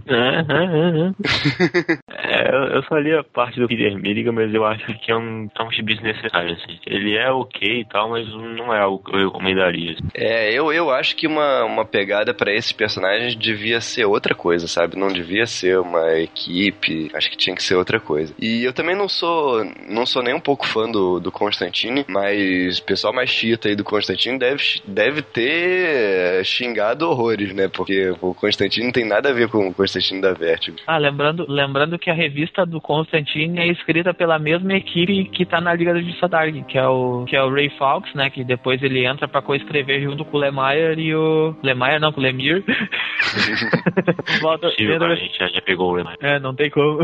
É, 2.18 2.56
eu- 2.56 2.68
eu 2.76 2.84
só 2.84 2.98
li 2.98 3.14
a 3.14 3.24
parte 3.24 3.60
do 3.60 3.68
Peter 3.68 3.96
Milligan, 3.98 4.32
mas 4.32 4.54
eu 4.54 4.66
acho 4.66 4.86
que 5.00 5.12
é 5.12 5.16
um, 5.16 5.48
é 5.58 5.64
um 5.64 5.72
gibi 5.72 5.96
desnecessário, 5.96 6.54
assim. 6.54 6.78
Ele 6.88 7.16
é 7.18 7.32
ok 7.32 7.82
e 7.82 7.86
tal, 7.86 8.10
mas 8.10 8.28
não 8.34 8.74
é 8.74 8.80
algo 8.80 9.04
que 9.04 9.16
eu 9.16 9.26
recomendaria. 9.28 9.92
assim. 9.94 10.04
É, 10.16 10.52
eu, 10.54 10.72
eu 10.72 10.90
acho 10.92 11.16
que 11.16 11.28
uma, 11.28 11.64
uma 11.66 11.86
pegada 11.86 12.34
pra 12.34 12.52
esses 12.54 12.72
personagens 12.72 13.23
devia 13.32 13.82
ser 13.82 14.06
outra 14.06 14.36
coisa, 14.36 14.68
sabe? 14.68 14.98
Não 14.98 15.08
devia 15.08 15.46
ser 15.46 15.80
uma 15.80 16.20
equipe, 16.20 17.10
acho 17.14 17.30
que 17.30 17.38
tinha 17.38 17.56
que 17.56 17.64
ser 17.64 17.76
outra 17.76 18.00
coisa. 18.00 18.34
E 18.40 18.64
eu 18.64 18.74
também 18.74 18.96
não 18.96 19.08
sou 19.08 19.64
não 19.88 20.06
sou 20.06 20.24
nem 20.24 20.34
um 20.34 20.40
pouco 20.40 20.68
fã 20.68 20.90
do, 20.90 21.20
do 21.20 21.32
Constantine, 21.32 22.06
mas 22.08 22.80
o 22.80 22.86
pessoal 22.86 23.14
mais 23.14 23.30
chita 23.30 23.68
aí 23.68 23.76
do 23.76 23.84
Constantine 23.84 24.38
deve, 24.38 24.64
deve 24.88 25.22
ter 25.22 26.44
xingado 26.44 27.10
horrores, 27.10 27.54
né? 27.54 27.68
Porque 27.68 28.14
o 28.22 28.34
Constantine 28.34 28.92
tem 28.92 29.06
nada 29.06 29.30
a 29.30 29.34
ver 29.34 29.48
com 29.50 29.68
o 29.68 29.74
Constantine 29.74 30.22
da 30.22 30.34
Vertigo. 30.34 30.78
Ah, 30.88 30.98
lembrando, 30.98 31.46
lembrando 31.48 32.00
que 32.00 32.10
a 32.10 32.14
revista 32.14 32.66
do 32.66 32.82
Constantine 32.82 33.60
é 33.60 33.68
escrita 33.68 34.14
pela 34.14 34.40
mesma 34.40 34.74
equipe 34.74 35.26
que 35.26 35.46
tá 35.46 35.60
na 35.62 35.74
Liga 35.74 35.94
da 35.94 36.02
Justiça 36.02 36.28
Dark, 36.28 36.54
que 36.68 36.78
é 36.78 36.88
o, 36.88 37.26
que 37.26 37.36
é 37.36 37.44
o 37.44 37.52
Ray 37.52 37.70
Fawkes, 37.78 38.14
né? 38.14 38.30
Que 38.30 38.44
depois 38.44 38.82
ele 38.82 39.06
entra 39.06 39.28
pra 39.28 39.42
coescrever 39.42 40.02
junto 40.02 40.26
com 40.26 40.38
o 40.38 40.40
Lemire 40.40 41.02
e 41.02 41.16
o. 41.16 41.56
Lemire 41.64 42.00
não, 42.00 42.12
com 42.12 42.20
o 42.20 42.24
Lemire. 42.24 42.64
Volta, 44.42 44.68
a 44.68 45.16
gente 45.16 45.38
já, 45.38 45.62
pegou 45.62 45.92
o 45.92 45.96
Lemar. 45.96 46.16
É, 46.22 46.40
não 46.40 46.56
tem 46.56 46.70
como. 46.70 47.00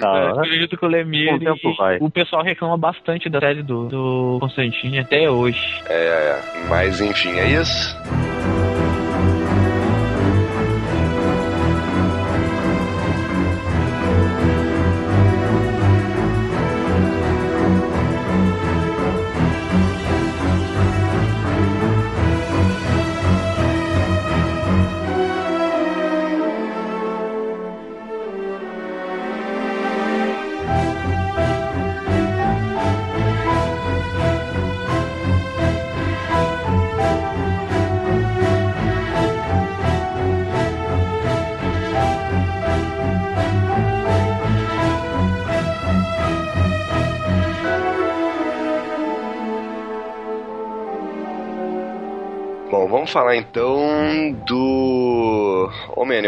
Não, 0.00 0.42
É, 0.42 0.46
junto 0.58 0.76
com 0.76 0.86
o 0.86 0.88
Lemire. 0.88 1.34
O 1.34 1.38
tempo 1.38 1.70
e 1.70 1.76
vai. 1.76 1.98
O 2.00 2.10
pessoal 2.10 2.42
reclama 2.42 2.76
bastante 2.76 3.28
da 3.28 3.40
série 3.40 3.62
do, 3.62 3.88
do 3.88 4.38
Constantine 4.40 4.98
até 4.98 5.30
hoje. 5.30 5.60
É, 5.86 6.40
mas 6.68 7.00
enfim, 7.00 7.38
é 7.38 7.60
isso. 7.60 7.96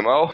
Animal. 0.01 0.33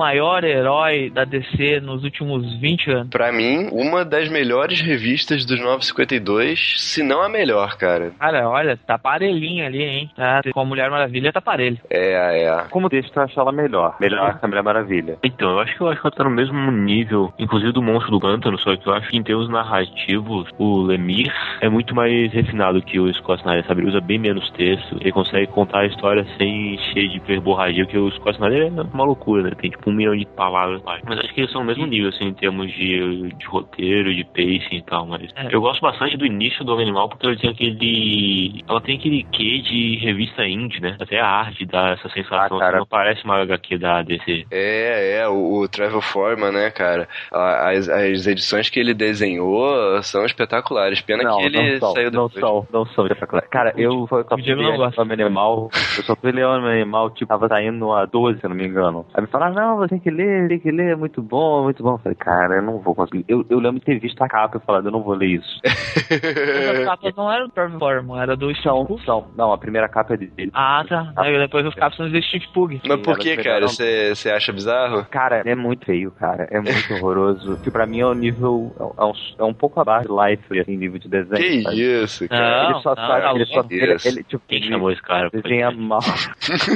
Maior 0.00 0.44
herói 0.44 1.10
da 1.10 1.24
DC 1.24 1.78
nos 1.80 2.02
últimos 2.02 2.58
20 2.58 2.90
anos. 2.90 3.10
Pra 3.10 3.30
mim, 3.30 3.68
uma 3.70 4.02
das 4.02 4.30
melhores 4.30 4.80
revistas 4.80 5.44
dos 5.44 5.60
952, 5.60 6.76
se 6.78 7.02
não 7.02 7.20
a 7.20 7.28
melhor, 7.28 7.76
cara. 7.76 8.12
Cara, 8.18 8.48
olha, 8.48 8.78
tá 8.78 8.96
parelhinho 8.96 9.66
ali, 9.66 9.82
hein? 9.82 10.10
Tá, 10.16 10.40
com 10.50 10.60
a 10.60 10.64
Mulher 10.64 10.90
Maravilha 10.90 11.30
tá 11.30 11.42
parelho. 11.42 11.76
É, 11.90 12.44
é. 12.44 12.64
Como 12.70 12.88
texto 12.88 13.14
eu 13.14 13.22
acho 13.24 13.38
ela 13.38 13.52
melhor. 13.52 13.96
Melhor 14.00 14.38
que 14.38 14.44
a 14.46 14.48
Mulher 14.48 14.62
Maravilha. 14.62 15.18
Então, 15.22 15.50
eu 15.50 15.60
acho 15.60 15.76
que 15.76 15.82
eu 15.82 15.88
acho 15.88 16.00
que 16.00 16.06
ela 16.06 16.16
tá 16.16 16.24
no 16.24 16.30
mesmo 16.30 16.70
nível, 16.70 17.30
inclusive 17.38 17.72
do 17.72 17.82
Monstro 17.82 18.12
do 18.12 18.20
Pântano, 18.20 18.58
só 18.58 18.74
que 18.74 18.88
eu 18.88 18.94
acho 18.94 19.10
que 19.10 19.18
em 19.18 19.22
termos 19.22 19.50
narrativos, 19.50 20.48
o 20.58 20.80
Lemir 20.80 21.30
é 21.60 21.68
muito 21.68 21.94
mais 21.94 22.32
refinado 22.32 22.80
que 22.80 22.98
o 22.98 23.12
Scott 23.14 23.40
Snyder, 23.40 23.66
sabe? 23.66 23.82
Ele 23.82 23.90
usa 23.90 24.00
bem 24.00 24.18
menos 24.18 24.50
texto, 24.52 24.96
ele 24.98 25.12
consegue 25.12 25.46
contar 25.48 25.80
a 25.80 25.86
história 25.86 26.26
sem 26.38 26.78
cheio 26.92 27.10
de 27.10 27.18
verborragia, 27.20 27.84
porque 27.84 27.98
o 27.98 28.10
Scott 28.12 28.36
Snyder 28.36 28.66
é 28.66 28.82
uma 28.94 29.04
loucura, 29.04 29.42
né? 29.42 29.50
Tem 29.60 29.70
tipo 29.70 29.89
um 29.90 29.94
milhão 29.94 30.16
de 30.16 30.26
palavras 30.26 30.82
lá. 30.84 30.98
Mas 31.06 31.18
acho 31.18 31.32
que 31.34 31.40
eles 31.40 31.52
são 31.52 31.60
no 31.62 31.66
mesmo 31.66 31.86
nível, 31.86 32.08
assim, 32.10 32.26
em 32.26 32.34
termos 32.34 32.70
de, 32.72 33.28
de 33.36 33.46
roteiro, 33.46 34.14
de 34.14 34.24
pacing 34.24 34.76
e 34.76 34.82
tal, 34.82 35.06
mas 35.06 35.22
É. 35.36 35.48
eu 35.54 35.60
gosto 35.60 35.80
bastante 35.80 36.16
do 36.16 36.24
início 36.26 36.64
do 36.64 36.72
Homem 36.72 36.84
Animal, 36.86 37.08
porque 37.08 37.26
ele 37.26 37.36
tem 37.36 37.50
aquele... 37.50 38.64
ela 38.68 38.80
tem 38.80 38.96
aquele 38.96 39.22
quê 39.24 39.58
de 39.60 39.96
revista 40.02 40.46
indie, 40.46 40.80
né? 40.80 40.96
Até 41.00 41.20
a 41.20 41.26
arte 41.26 41.64
dá 41.66 41.90
essa 41.90 42.08
sensação, 42.10 42.56
Ah, 42.56 42.60
cara. 42.60 42.68
assim, 42.70 42.78
não 42.78 42.86
parece 42.86 43.24
uma 43.24 43.40
HQ 43.42 43.78
da 43.78 44.02
DC. 44.02 44.46
É, 44.50 45.18
é, 45.20 45.28
o, 45.28 45.60
o 45.60 45.68
Travel 45.68 46.00
Foreman, 46.00 46.52
né, 46.52 46.70
cara? 46.70 47.08
As, 47.32 47.88
as 47.88 48.26
edições 48.26 48.68
que 48.70 48.78
ele 48.80 48.94
desenhou 48.94 50.02
são 50.02 50.24
espetaculares. 50.24 51.00
Pena 51.00 51.22
não, 51.24 51.38
que 51.38 51.44
ele 51.44 51.72
não 51.72 51.78
são, 51.78 51.92
saiu 51.92 52.10
não 52.10 52.26
depois. 52.26 52.40
são, 52.40 52.66
não 52.72 52.86
são 52.86 53.06
espetaculares. 53.06 53.48
Cara, 53.50 53.72
eu 53.76 54.06
só 54.08 54.20
o 54.20 54.26
fui 54.28 54.76
gosta. 54.76 55.02
Homem 55.02 55.20
Animal, 55.20 55.70
eu 55.96 56.04
só 56.04 56.16
fui 56.16 56.32
ler 56.32 56.44
Homem 56.46 56.80
Animal, 56.82 57.10
tipo, 57.10 57.26
tava 57.26 57.48
saindo 57.48 57.92
a 57.92 58.04
12, 58.06 58.38
se 58.40 58.46
eu 58.46 58.50
não 58.50 58.56
me 58.56 58.66
engano. 58.66 59.06
Aí 59.14 59.22
me 59.22 59.28
falaram, 59.28 59.54
não, 59.54 59.79
você 59.80 59.90
tem 59.90 60.00
que 60.00 60.10
ler, 60.10 60.48
tem 60.48 60.58
que 60.58 60.70
ler, 60.70 60.92
é 60.92 60.96
muito 60.96 61.22
bom, 61.22 61.64
muito 61.64 61.82
bom. 61.82 61.92
Eu 61.92 61.98
falei, 61.98 62.16
cara, 62.16 62.56
eu 62.56 62.62
não 62.62 62.78
vou 62.78 62.94
conseguir. 62.94 63.24
Eu, 63.28 63.44
eu 63.48 63.58
lembro 63.58 63.80
de 63.80 63.86
ter 63.86 63.98
visto 63.98 64.20
a 64.22 64.28
capa 64.28 64.58
e 64.58 64.66
falado, 64.66 64.86
eu 64.86 64.92
não 64.92 65.02
vou 65.02 65.14
ler 65.14 65.26
isso. 65.26 65.60
Mas 65.64 66.78
as 66.78 66.84
capas 66.84 67.14
não 67.16 67.32
eram 67.32 67.46
do 67.46 67.52
Performance, 67.52 68.22
era 68.22 68.36
do 68.36 68.52
Pugh. 68.86 69.00
são. 69.04 69.28
Não, 69.36 69.52
a 69.52 69.58
primeira 69.58 69.88
capa 69.88 70.14
é 70.14 70.16
dele. 70.16 70.50
Ah, 70.54 70.84
tá. 70.88 71.12
Aí 71.16 71.38
depois 71.38 71.66
os 71.66 71.74
capas 71.74 71.96
são 71.96 72.08
do 72.08 72.22
Steve 72.22 72.46
Pugh. 72.52 72.80
Mas 72.86 73.00
por 73.00 73.18
que, 73.18 73.30
é 73.30 73.36
cara? 73.42 73.66
Você 73.66 74.14
você 74.14 74.30
acha 74.30 74.52
bizarro? 74.52 75.04
Cara, 75.10 75.42
é 75.44 75.54
muito 75.54 75.86
feio, 75.86 76.10
cara. 76.12 76.48
É 76.50 76.60
muito 76.60 76.94
horroroso. 76.94 77.56
Que 77.62 77.70
pra 77.70 77.86
mim 77.86 78.00
é 78.00 78.06
um 78.06 78.14
nível. 78.14 78.74
É 78.98 79.04
um, 79.04 79.12
é 79.38 79.44
um 79.44 79.54
pouco 79.54 79.80
abaixo 79.80 80.08
de 80.08 80.14
Life, 80.14 80.60
assim, 80.60 80.76
nível 80.76 80.98
de 80.98 81.08
desenho. 81.08 81.36
Que 81.36 81.62
sabe? 81.62 82.02
isso, 82.02 82.28
cara? 82.28 82.62
Não, 82.62 82.70
ele 82.70 82.80
só 82.82 82.94
não, 82.94 83.06
sabe, 83.06 83.34
ele 83.34 83.46
só. 83.46 83.64
Ele, 83.70 83.96
ele, 84.04 84.24
tipo, 84.24 84.42
Quem 84.48 84.62
chamou 84.62 84.90
esse 84.90 85.02
cara? 85.02 85.30
desenha 85.30 85.70
mal. 85.70 86.00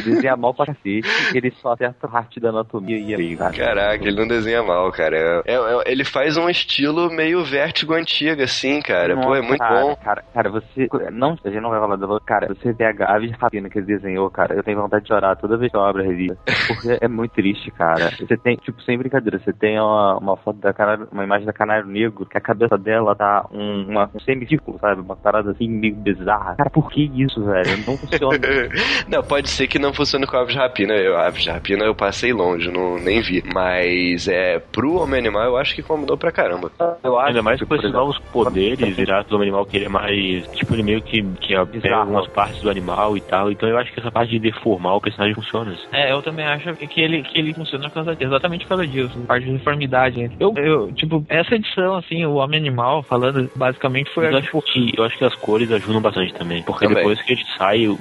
desenha 0.04 0.36
mal 0.36 0.54
pra 0.54 0.66
cacete. 0.66 1.02
Ele 1.34 1.50
só 1.62 1.72
acerta 1.72 2.08
parte 2.08 2.40
da 2.40 2.50
anatomia 2.50 2.83
e 2.92 3.14
é 3.14 3.36
cara. 3.36 3.52
Caraca, 3.52 4.04
ele 4.04 4.16
não 4.16 4.26
desenha 4.26 4.62
mal, 4.62 4.90
cara. 4.92 5.42
É- 5.44 5.54
é- 5.54 5.82
ele 5.86 6.04
faz 6.04 6.36
um 6.36 6.48
estilo 6.48 7.10
meio 7.10 7.44
vértigo 7.44 7.94
antigo, 7.94 8.42
assim, 8.42 8.80
cara. 8.80 9.16
Pô, 9.16 9.34
é 9.34 9.42
muito 9.42 9.58
cara, 9.58 9.80
bom. 9.80 9.96
Cara, 9.96 10.24
cara, 10.32 10.50
você. 10.50 10.88
Não, 11.12 11.36
a 11.44 11.48
gente 11.48 11.60
não 11.60 11.70
vai 11.70 11.80
falar 11.80 11.96
da 11.96 12.14
Cara, 12.20 12.48
você 12.48 12.72
vê 12.72 12.84
a 12.84 13.18
de 13.18 13.30
rapina 13.30 13.68
que 13.68 13.78
ele 13.78 13.86
desenhou, 13.86 14.30
cara. 14.30 14.54
Eu 14.54 14.62
tenho 14.62 14.80
vontade 14.80 15.02
de 15.02 15.08
chorar 15.08 15.36
toda 15.36 15.56
vez 15.56 15.70
que 15.70 15.76
eu 15.76 15.84
abro 15.84 16.02
a 16.02 16.04
revista. 16.04 16.38
Porque 16.66 16.98
é 17.00 17.08
muito 17.08 17.32
triste, 17.32 17.70
cara. 17.70 18.10
Você 18.10 18.36
tem, 18.36 18.56
tipo, 18.56 18.80
sem 18.82 18.96
brincadeira, 18.98 19.38
você 19.38 19.52
tem 19.52 19.78
uma, 19.78 20.18
uma 20.18 20.36
foto 20.36 20.58
da 20.58 20.72
canário, 20.72 21.08
uma 21.10 21.24
imagem 21.24 21.46
da 21.46 21.52
canário 21.52 21.86
negro, 21.86 22.26
que 22.26 22.38
a 22.38 22.40
cabeça 22.40 22.76
dela 22.78 23.14
tá 23.14 23.46
um, 23.52 23.86
uma, 23.88 24.10
um 24.14 24.20
semicírculo, 24.20 24.78
sabe? 24.78 25.00
Uma 25.00 25.16
parada 25.16 25.50
assim 25.50 25.68
meio 25.68 25.94
bizarra. 25.94 26.56
Cara, 26.56 26.70
por 26.70 26.90
que 26.90 27.10
isso, 27.14 27.44
velho? 27.44 27.84
Não 27.86 27.96
funciona. 27.96 28.38
não, 29.08 29.22
pode 29.22 29.50
ser 29.50 29.66
que 29.66 29.78
não 29.78 29.92
funcione 29.92 30.26
com 30.26 30.36
Aves 30.36 30.54
de 30.54 30.58
Rapina. 30.58 30.94
Eu, 30.94 31.16
Aves 31.16 31.42
de 31.42 31.50
Rapina 31.50 31.84
eu 31.84 31.94
passei 31.94 32.32
longe, 32.32 32.70
não, 32.74 32.98
nem 32.98 33.22
vi. 33.22 33.42
Mas 33.54 34.28
é 34.28 34.58
pro 34.58 34.96
Homem 34.96 35.20
Animal 35.20 35.44
eu 35.44 35.56
acho 35.56 35.74
que 35.74 35.82
combinou 35.82 36.16
pra 36.16 36.32
caramba. 36.32 36.70
Eu 37.02 37.18
acho 37.18 37.28
Ainda 37.28 37.42
mais 37.42 37.60
que, 37.60 37.66
com 37.66 37.74
esses 37.76 37.92
novos 37.92 38.18
poderes 38.32 38.78
virados 38.96 39.30
do 39.30 39.40
animal, 39.40 39.64
que 39.64 39.76
ele 39.76 39.86
é 39.86 39.88
mais. 39.88 40.46
Tipo, 40.52 40.74
ele 40.74 40.82
meio 40.82 41.02
que, 41.02 41.22
que 41.22 41.48
pega 41.48 41.64
Bizarro. 41.64 42.00
algumas 42.00 42.26
partes 42.28 42.60
do 42.60 42.70
animal 42.70 43.16
e 43.16 43.20
tal. 43.20 43.50
Então 43.50 43.68
eu 43.68 43.78
acho 43.78 43.92
que 43.92 44.00
essa 44.00 44.10
parte 44.10 44.30
de 44.30 44.38
deformar 44.38 44.96
o 44.96 45.00
personagem 45.00 45.34
funciona. 45.34 45.74
É, 45.92 46.12
eu 46.12 46.22
também 46.22 46.44
acho 46.44 46.74
que 46.74 47.00
ele, 47.00 47.22
que 47.22 47.38
ele 47.38 47.54
funciona 47.54 47.90
exatamente 48.18 48.64
por 48.64 48.70
causa 48.70 48.86
disso, 48.86 49.18
parte 49.20 49.44
de 49.44 49.50
uniformidade. 49.50 50.30
Eu, 50.38 50.52
eu, 50.56 50.92
tipo, 50.92 51.24
essa 51.28 51.54
edição, 51.54 51.96
assim, 51.96 52.24
o 52.24 52.34
Homem 52.34 52.58
Animal, 52.58 53.02
falando, 53.02 53.50
basicamente 53.54 54.10
foi. 54.12 54.32
Eu 54.32 54.38
acho, 54.38 54.62
que, 54.62 54.92
eu 54.96 55.04
acho 55.04 55.18
que 55.18 55.24
as 55.24 55.34
cores 55.36 55.70
ajudam 55.70 56.00
bastante 56.00 56.34
também. 56.34 56.62
Porque 56.62 56.86
Também. 56.86 57.02
depois 57.02 57.20
que 57.22 57.32
ele 57.32 57.44
sai, 57.56 57.96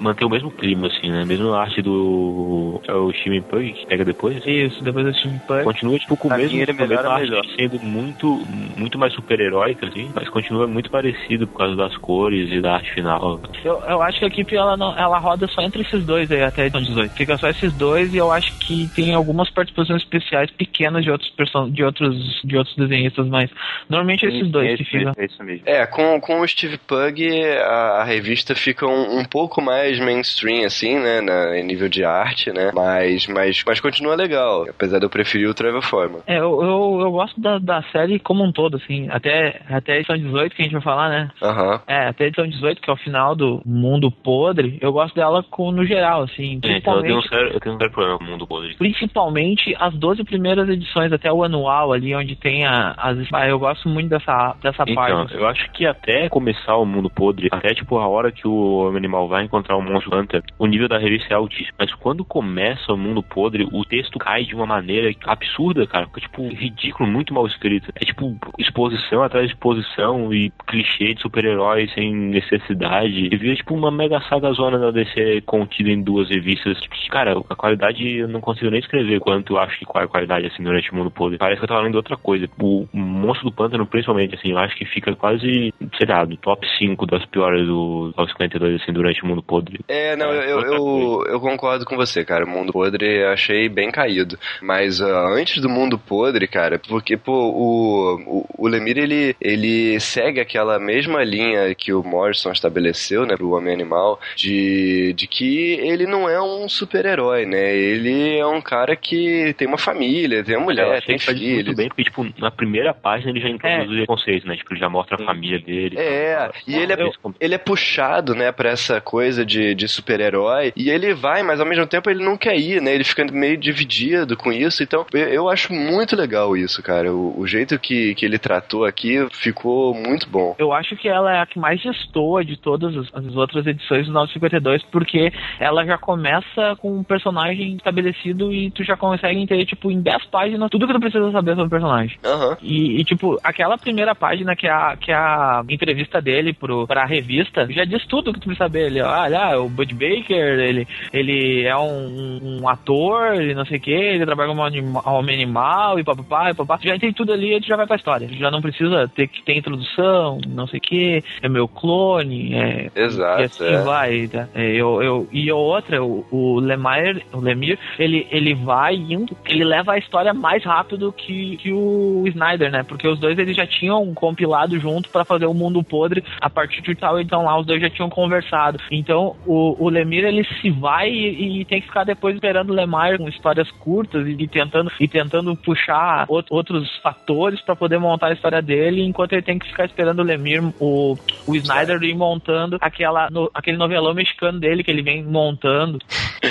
manter 0.00 0.24
o 0.24 0.30
mesmo 0.30 0.50
clima, 0.50 0.86
assim, 0.86 1.10
né? 1.10 1.24
Mesmo 1.24 1.52
a 1.52 1.60
arte 1.62 1.82
do. 1.82 2.80
É 2.86 2.92
o 2.92 3.12
Steam 3.12 3.42
Pug 3.42 3.72
que 3.72 3.86
pega 3.86 4.04
depois. 4.12 4.42
Isso, 4.46 4.82
depois 4.82 5.04
do 5.06 5.14
Steam 5.14 5.38
Pug. 5.46 5.64
Continua, 5.64 5.98
tipo, 5.98 6.16
com 6.16 6.28
o 6.28 6.36
mesmo, 6.36 6.58
ele 6.58 6.74
com 6.74 6.84
a 6.84 6.86
mesma 6.86 7.12
arte 7.12 7.30
melhor. 7.30 7.44
sendo 7.56 7.80
muito, 7.80 8.46
muito 8.76 8.98
mais 8.98 9.12
super-heróica, 9.14 9.86
assim, 9.86 10.10
mas 10.14 10.28
continua 10.28 10.66
muito 10.66 10.90
parecido 10.90 11.46
por 11.46 11.58
causa 11.58 11.76
das 11.76 11.96
cores 11.96 12.50
e 12.50 12.60
da 12.60 12.74
arte 12.74 12.92
final. 12.92 13.40
Eu, 13.64 13.82
eu 13.88 14.02
acho 14.02 14.18
que 14.18 14.24
a 14.24 14.28
equipe 14.28 14.56
ela, 14.56 14.76
não, 14.76 14.96
ela 14.96 15.18
roda 15.18 15.46
só 15.48 15.62
entre 15.62 15.82
esses 15.82 16.04
dois 16.04 16.30
aí 16.30 16.42
até 16.42 16.62
a 16.62 16.66
edição 16.66 16.82
18. 16.82 17.16
Fica 17.16 17.38
só 17.38 17.48
esses 17.48 17.72
dois 17.74 18.12
e 18.12 18.16
eu 18.16 18.30
acho 18.30 18.52
que 18.58 18.88
tem 18.94 19.14
algumas 19.14 19.50
participações 19.50 20.02
especiais 20.02 20.50
pequenas 20.50 21.04
de 21.04 21.10
outros 21.10 21.30
person 21.30 21.70
de 21.70 21.82
outros 21.82 22.40
de 22.44 22.56
outros 22.56 22.76
desenhistas, 22.76 23.26
mas 23.26 23.50
normalmente 23.88 24.26
é 24.26 24.28
esses 24.28 24.50
dois 24.50 24.70
é 24.70 24.76
que 24.76 24.84
ficam. 24.84 25.12
é 25.16 25.24
isso 25.24 25.42
mesmo. 25.42 25.62
É, 25.66 25.86
com, 25.86 26.20
com 26.20 26.40
o 26.40 26.48
Steve 26.48 26.78
Pug, 26.78 27.22
a, 27.58 28.00
a 28.00 28.04
revista 28.04 28.54
fica 28.54 28.86
um, 28.86 29.20
um 29.20 29.24
pouco 29.24 29.60
mais 29.62 29.98
mainstream, 29.98 30.64
assim, 30.66 30.98
né, 30.98 31.20
na, 31.20 31.58
em 31.58 31.64
nível 31.64 31.88
de 31.88 32.04
arte, 32.04 32.50
né, 32.52 32.70
mas, 32.74 33.26
mas, 33.26 33.62
mas 33.66 33.80
continua 33.80 34.01
legal, 34.08 34.64
apesar 34.68 34.98
de 34.98 35.04
eu 35.06 35.10
preferir 35.10 35.48
o 35.48 35.54
Trevor 35.54 35.82
Foreman. 35.82 36.20
É, 36.26 36.38
eu, 36.38 36.62
eu, 36.62 36.98
eu 37.00 37.10
gosto 37.10 37.40
da, 37.40 37.58
da 37.58 37.82
série 37.84 38.18
como 38.18 38.44
um 38.44 38.52
todo, 38.52 38.76
assim, 38.76 39.08
até, 39.10 39.60
até 39.68 39.92
a 39.94 39.96
edição 39.96 40.16
18 40.16 40.54
que 40.54 40.62
a 40.62 40.64
gente 40.64 40.72
vai 40.74 40.82
falar, 40.82 41.08
né? 41.08 41.30
Aham. 41.42 41.80
É, 41.86 42.08
até 42.08 42.24
a 42.24 42.26
edição 42.28 42.46
18, 42.46 42.80
que 42.80 42.90
é 42.90 42.92
o 42.92 42.96
final 42.96 43.34
do 43.34 43.62
Mundo 43.64 44.10
Podre, 44.10 44.78
eu 44.80 44.92
gosto 44.92 45.14
dela 45.14 45.42
com, 45.50 45.70
no 45.72 45.84
geral, 45.84 46.22
assim, 46.22 46.60
É, 46.64 46.76
então 46.76 46.96
eu 46.96 47.02
tenho, 47.02 47.16
um 47.18 47.20
principalmente, 47.20 47.28
sério, 47.28 47.52
eu 47.54 47.60
tenho 47.60 47.74
um 47.74 47.78
sério 47.78 47.92
problema 47.92 48.18
com 48.18 48.24
o 48.24 48.28
mundo 48.28 48.46
podre. 48.46 48.74
principalmente 48.76 49.74
as 49.78 49.94
12 49.94 50.24
primeiras 50.24 50.68
edições, 50.68 51.12
até 51.12 51.32
o 51.32 51.44
anual 51.44 51.92
ali, 51.92 52.14
onde 52.14 52.36
tem 52.36 52.64
a, 52.66 52.94
as... 52.96 53.18
ah, 53.32 53.48
Eu 53.48 53.58
gosto 53.58 53.88
muito 53.88 54.08
dessa, 54.08 54.54
dessa 54.62 54.82
Então, 54.86 54.94
parte. 54.94 55.34
eu 55.34 55.46
acho 55.46 55.70
que 55.72 55.86
até 55.86 56.28
começar 56.28 56.76
o 56.76 56.84
mundo 56.86 57.10
podre, 57.10 57.48
até 57.50 57.74
tipo 57.74 57.98
a 57.98 58.08
hora 58.08 58.32
que 58.32 58.46
o 58.46 58.88
animal 58.96 59.28
vai 59.28 59.44
encontrar 59.44 59.76
o 59.76 59.82
monstro 59.82 60.16
Hunter, 60.18 60.42
o 60.58 60.66
nível 60.66 60.88
da 60.88 60.98
revista 60.98 61.32
é 61.34 61.36
altíssimo. 61.36 61.72
Mas 61.78 61.92
quando 61.94 62.24
começa 62.24 62.92
o 62.92 62.96
mundo 62.96 63.22
podre, 63.22 63.64
o 63.72 63.84
texto 63.92 64.18
cai 64.18 64.44
de 64.44 64.54
uma 64.54 64.64
maneira 64.64 65.14
absurda, 65.26 65.86
cara. 65.86 66.06
Fica 66.06 66.22
tipo 66.22 66.48
ridículo, 66.48 67.06
muito 67.06 67.34
mal 67.34 67.46
escrito. 67.46 67.92
É 67.94 68.06
tipo 68.06 68.34
exposição 68.58 69.22
atrás 69.22 69.46
de 69.46 69.52
exposição 69.52 70.32
e 70.32 70.50
clichê 70.66 71.12
de 71.12 71.20
super-herói 71.20 71.90
sem 71.94 72.14
necessidade. 72.14 73.28
E 73.30 73.36
vira 73.36 73.54
tipo 73.54 73.74
uma 73.74 73.90
mega 73.90 74.18
saga 74.30 74.50
zona 74.52 74.78
da 74.78 74.90
DC 74.90 75.42
contida 75.44 75.90
em 75.90 76.02
duas 76.02 76.30
revistas. 76.30 76.80
Tipo, 76.80 76.94
cara, 77.10 77.32
a 77.50 77.54
qualidade 77.54 78.16
eu 78.16 78.28
não 78.28 78.40
consigo 78.40 78.70
nem 78.70 78.80
escrever 78.80 79.20
quanto 79.20 79.52
eu 79.52 79.58
acho 79.58 79.78
que 79.78 79.84
qual 79.84 80.02
é 80.02 80.06
a 80.06 80.08
qualidade 80.08 80.46
assim 80.46 80.62
durante 80.62 80.90
o 80.90 80.96
mundo 80.96 81.10
podre. 81.10 81.36
Parece 81.36 81.58
que 81.58 81.64
eu 81.64 81.68
tava 81.68 81.82
lendo 81.82 81.96
outra 81.96 82.16
coisa. 82.16 82.48
O 82.58 82.88
monstro 82.94 83.50
do 83.50 83.54
pântano, 83.54 83.86
principalmente, 83.86 84.34
assim, 84.34 84.52
eu 84.52 84.58
acho 84.58 84.74
que 84.74 84.86
fica 84.86 85.14
quase, 85.14 85.74
sei 85.98 86.06
lá, 86.08 86.24
do 86.24 86.36
top 86.38 86.66
5 86.78 87.04
das 87.06 87.26
piores 87.26 87.66
do 87.66 88.12
aos 88.16 88.30
52, 88.30 88.80
assim, 88.80 88.92
durante 88.92 89.22
o 89.22 89.26
mundo 89.26 89.42
podre. 89.42 89.80
É, 89.88 90.16
não, 90.16 90.30
eu, 90.32 90.56
outra 90.56 90.74
eu, 90.74 91.34
eu 91.34 91.40
concordo 91.40 91.84
com 91.84 91.96
você, 91.96 92.24
cara. 92.24 92.44
O 92.44 92.48
Mundo 92.48 92.72
Podre 92.72 93.22
eu 93.22 93.30
achei 93.30 93.68
bem 93.68 93.81
caído. 93.90 94.38
Mas 94.60 95.00
ah, 95.00 95.28
antes 95.28 95.60
do 95.60 95.68
Mundo 95.68 95.98
Podre, 95.98 96.46
cara, 96.46 96.78
porque, 96.78 97.16
pô, 97.16 97.32
o, 97.32 98.14
o, 98.26 98.46
o 98.58 98.68
Lemire, 98.68 99.00
ele, 99.00 99.36
ele 99.40 100.00
segue 100.00 100.40
aquela 100.40 100.78
mesma 100.78 101.22
linha 101.24 101.74
que 101.74 101.92
o 101.92 102.02
Morrison 102.02 102.52
estabeleceu, 102.52 103.26
né, 103.26 103.36
pro 103.36 103.52
Homem-Animal, 103.52 104.20
de, 104.36 105.12
de 105.14 105.26
que 105.26 105.72
ele 105.80 106.06
não 106.06 106.28
é 106.28 106.40
um 106.42 106.68
super-herói, 106.68 107.46
né? 107.46 107.74
Ele 107.74 108.38
é 108.38 108.46
um 108.46 108.60
cara 108.60 108.96
que 108.96 109.54
tem 109.56 109.66
uma 109.66 109.78
família, 109.78 110.44
tem 110.44 110.56
uma 110.56 110.62
eu 110.62 110.64
mulher, 110.64 111.02
tem 111.02 111.16
isso 111.16 111.30
muito 111.30 111.40
filhos. 111.40 111.76
bem, 111.76 111.88
porque, 111.88 112.04
tipo, 112.04 112.26
na 112.38 112.50
primeira 112.50 112.94
página 112.94 113.30
ele 113.30 113.40
já 113.40 113.48
introduz 113.48 114.02
o 114.02 114.06
conceito, 114.06 114.46
né? 114.46 114.56
Tipo, 114.56 114.72
ele 114.72 114.80
já 114.80 114.88
mostra 114.88 115.16
a 115.16 115.24
família 115.24 115.58
dele. 115.58 115.96
É, 115.98 116.36
tal. 116.36 116.52
e 116.66 116.76
ele 116.76 116.92
é, 116.92 116.96
ele 117.40 117.54
é 117.54 117.58
puxado, 117.58 118.34
né, 118.34 118.52
pra 118.52 118.70
essa 118.70 119.00
coisa 119.00 119.44
de, 119.44 119.74
de 119.74 119.88
super-herói, 119.88 120.72
e 120.76 120.90
ele 120.90 121.14
vai, 121.14 121.42
mas 121.42 121.60
ao 121.60 121.66
mesmo 121.66 121.86
tempo 121.86 122.10
ele 122.10 122.24
não 122.24 122.36
quer 122.36 122.56
ir, 122.56 122.80
né, 122.80 122.94
ele 122.94 123.04
fica 123.04 123.24
meio 123.32 123.56
dividido 123.72 124.36
com 124.36 124.52
isso, 124.52 124.82
então 124.82 125.04
eu, 125.12 125.48
acho 125.48 125.72
muito 125.72 126.16
legal 126.16 126.56
isso, 126.56 126.82
cara, 126.82 127.12
o, 127.12 127.38
o 127.38 127.46
jeito 127.46 127.78
que, 127.78 128.14
que 128.14 128.24
ele 128.24 128.38
tratou 128.38 128.84
aqui 128.84 129.26
ficou 129.32 129.94
muito 129.94 130.28
bom. 130.28 130.54
Eu 130.58 130.72
acho 130.72 130.96
que 130.96 131.08
ela 131.08 131.34
é 131.34 131.40
a 131.40 131.46
que 131.46 131.58
mais 131.58 131.82
destoa 131.82 132.44
de 132.44 132.56
todas 132.56 132.96
as, 132.96 133.26
as 133.26 133.36
outras 133.36 133.66
edições 133.66 134.06
do 134.06 134.12
952, 134.12 134.82
porque 134.84 135.32
ela 135.58 135.84
já 135.84 135.98
começa 135.98 136.76
com 136.78 136.98
um 136.98 137.04
personagem 137.04 137.76
estabelecido 137.76 138.52
e 138.52 138.70
tu 138.70 138.84
já 138.84 138.96
consegue 138.96 139.40
entender, 139.40 139.66
tipo, 139.66 139.90
em 139.90 140.00
10 140.00 140.26
páginas, 140.26 140.70
tudo 140.70 140.86
que 140.86 140.92
tu 140.92 141.00
precisa 141.00 141.30
saber 141.30 141.52
sobre 141.52 141.66
o 141.66 141.70
personagem. 141.70 142.18
Aham. 142.24 142.56
E, 142.62 143.00
e, 143.00 143.04
tipo, 143.04 143.38
aquela 143.42 143.78
primeira 143.78 144.14
página 144.14 144.54
que 144.54 144.66
é 144.66 144.70
a, 144.70 144.96
que 144.96 145.10
é 145.10 145.14
a 145.14 145.62
entrevista 145.68 146.20
dele 146.20 146.52
pro, 146.52 146.86
pra 146.86 147.04
revista, 147.04 147.66
já 147.70 147.84
diz 147.84 148.04
tudo 148.06 148.32
que 148.32 148.40
tu 148.40 148.46
precisa 148.46 148.64
saber. 148.64 148.86
Ele, 148.86 149.00
ah, 149.00 149.22
olha, 149.22 149.60
o 149.60 149.68
Bud 149.68 149.94
Baker, 149.94 150.58
ele, 150.60 150.86
ele 151.12 151.64
é 151.66 151.76
um, 151.76 152.60
um 152.60 152.68
ator, 152.68 153.34
ele 153.34 153.54
não 153.54 153.61
sei 153.64 153.78
o 153.78 153.80
que, 153.80 153.90
ele 153.90 154.24
trabalha 154.24 154.48
como 154.48 154.62
anima- 154.62 155.02
homem 155.08 155.34
animal 155.34 155.98
e 155.98 156.04
papapá 156.04 156.50
e 156.50 156.54
papá. 156.54 156.78
Já 156.82 156.98
tem 156.98 157.12
tudo 157.12 157.32
ali 157.32 157.54
e 157.54 157.60
tu 157.60 157.66
já 157.66 157.76
vai 157.76 157.86
pra 157.86 157.96
história. 157.96 158.28
Já 158.28 158.50
não 158.50 158.60
precisa 158.60 159.08
ter 159.08 159.28
que 159.28 159.42
ter 159.42 159.56
introdução, 159.56 160.38
não 160.48 160.66
sei 160.66 160.78
o 160.78 160.82
que, 160.82 161.22
é 161.42 161.48
meu 161.48 161.68
clone, 161.68 162.54
é, 162.54 162.90
Exato, 162.94 163.40
e 163.40 163.44
assim 163.44 163.64
é. 163.64 163.82
vai. 163.82 164.28
tá? 164.28 164.48
É, 164.54 164.70
eu, 164.72 165.02
eu, 165.02 165.28
e 165.32 165.50
outra, 165.52 166.02
o, 166.02 166.24
o 166.30 166.60
Lemire, 166.60 167.24
o 167.32 167.38
Lemire, 167.40 167.78
ele, 167.98 168.26
ele 168.30 168.54
vai 168.54 168.94
indo, 168.94 169.36
ele 169.46 169.64
leva 169.64 169.92
a 169.92 169.98
história 169.98 170.32
mais 170.34 170.64
rápido 170.64 171.12
que, 171.12 171.56
que 171.58 171.72
o 171.72 172.24
Snyder, 172.26 172.70
né? 172.70 172.82
Porque 172.82 173.06
os 173.06 173.18
dois 173.18 173.38
eles 173.38 173.56
já 173.56 173.66
tinham 173.66 174.12
compilado 174.14 174.78
junto 174.78 175.08
pra 175.08 175.24
fazer 175.24 175.46
o 175.46 175.54
Mundo 175.54 175.82
Podre 175.82 176.24
a 176.40 176.48
partir 176.50 176.82
de 176.82 176.94
tal, 176.94 177.20
então 177.20 177.44
lá 177.44 177.58
os 177.58 177.66
dois 177.66 177.80
já 177.80 177.90
tinham 177.90 178.08
conversado. 178.08 178.78
Então 178.90 179.36
o, 179.46 179.76
o 179.78 179.88
Lemire 179.88 180.26
ele 180.26 180.44
se 180.60 180.70
vai 180.70 181.10
e, 181.10 181.60
e 181.60 181.64
tem 181.64 181.80
que 181.80 181.86
ficar 181.86 182.04
depois 182.04 182.34
esperando 182.34 182.70
o 182.70 182.74
Lemire 182.74 183.18
com 183.18 183.28
histórias 183.42 183.68
curtas 183.72 184.24
e, 184.28 184.46
tentando 184.46 184.90
e 185.00 185.08
tentando 185.08 185.56
puxar 185.56 186.26
out- 186.28 186.46
outros 186.48 186.88
fatores 187.02 187.60
pra 187.60 187.74
poder 187.74 187.98
montar 187.98 188.28
a 188.28 188.32
história 188.32 188.62
dele, 188.62 189.02
enquanto 189.02 189.32
ele 189.32 189.42
tem 189.42 189.58
que 189.58 189.66
ficar 189.66 189.84
esperando 189.84 190.20
o 190.20 190.22
Lemire, 190.22 190.72
o, 190.78 191.16
o 191.46 191.56
Snyder 191.56 192.00
ir 192.04 192.14
montando 192.14 192.78
aquela, 192.80 193.28
no- 193.30 193.50
aquele 193.52 193.76
novelão 193.76 194.14
mexicano 194.14 194.60
dele 194.60 194.84
que 194.84 194.90
ele 194.92 195.02
vem 195.02 195.24
montando, 195.24 195.98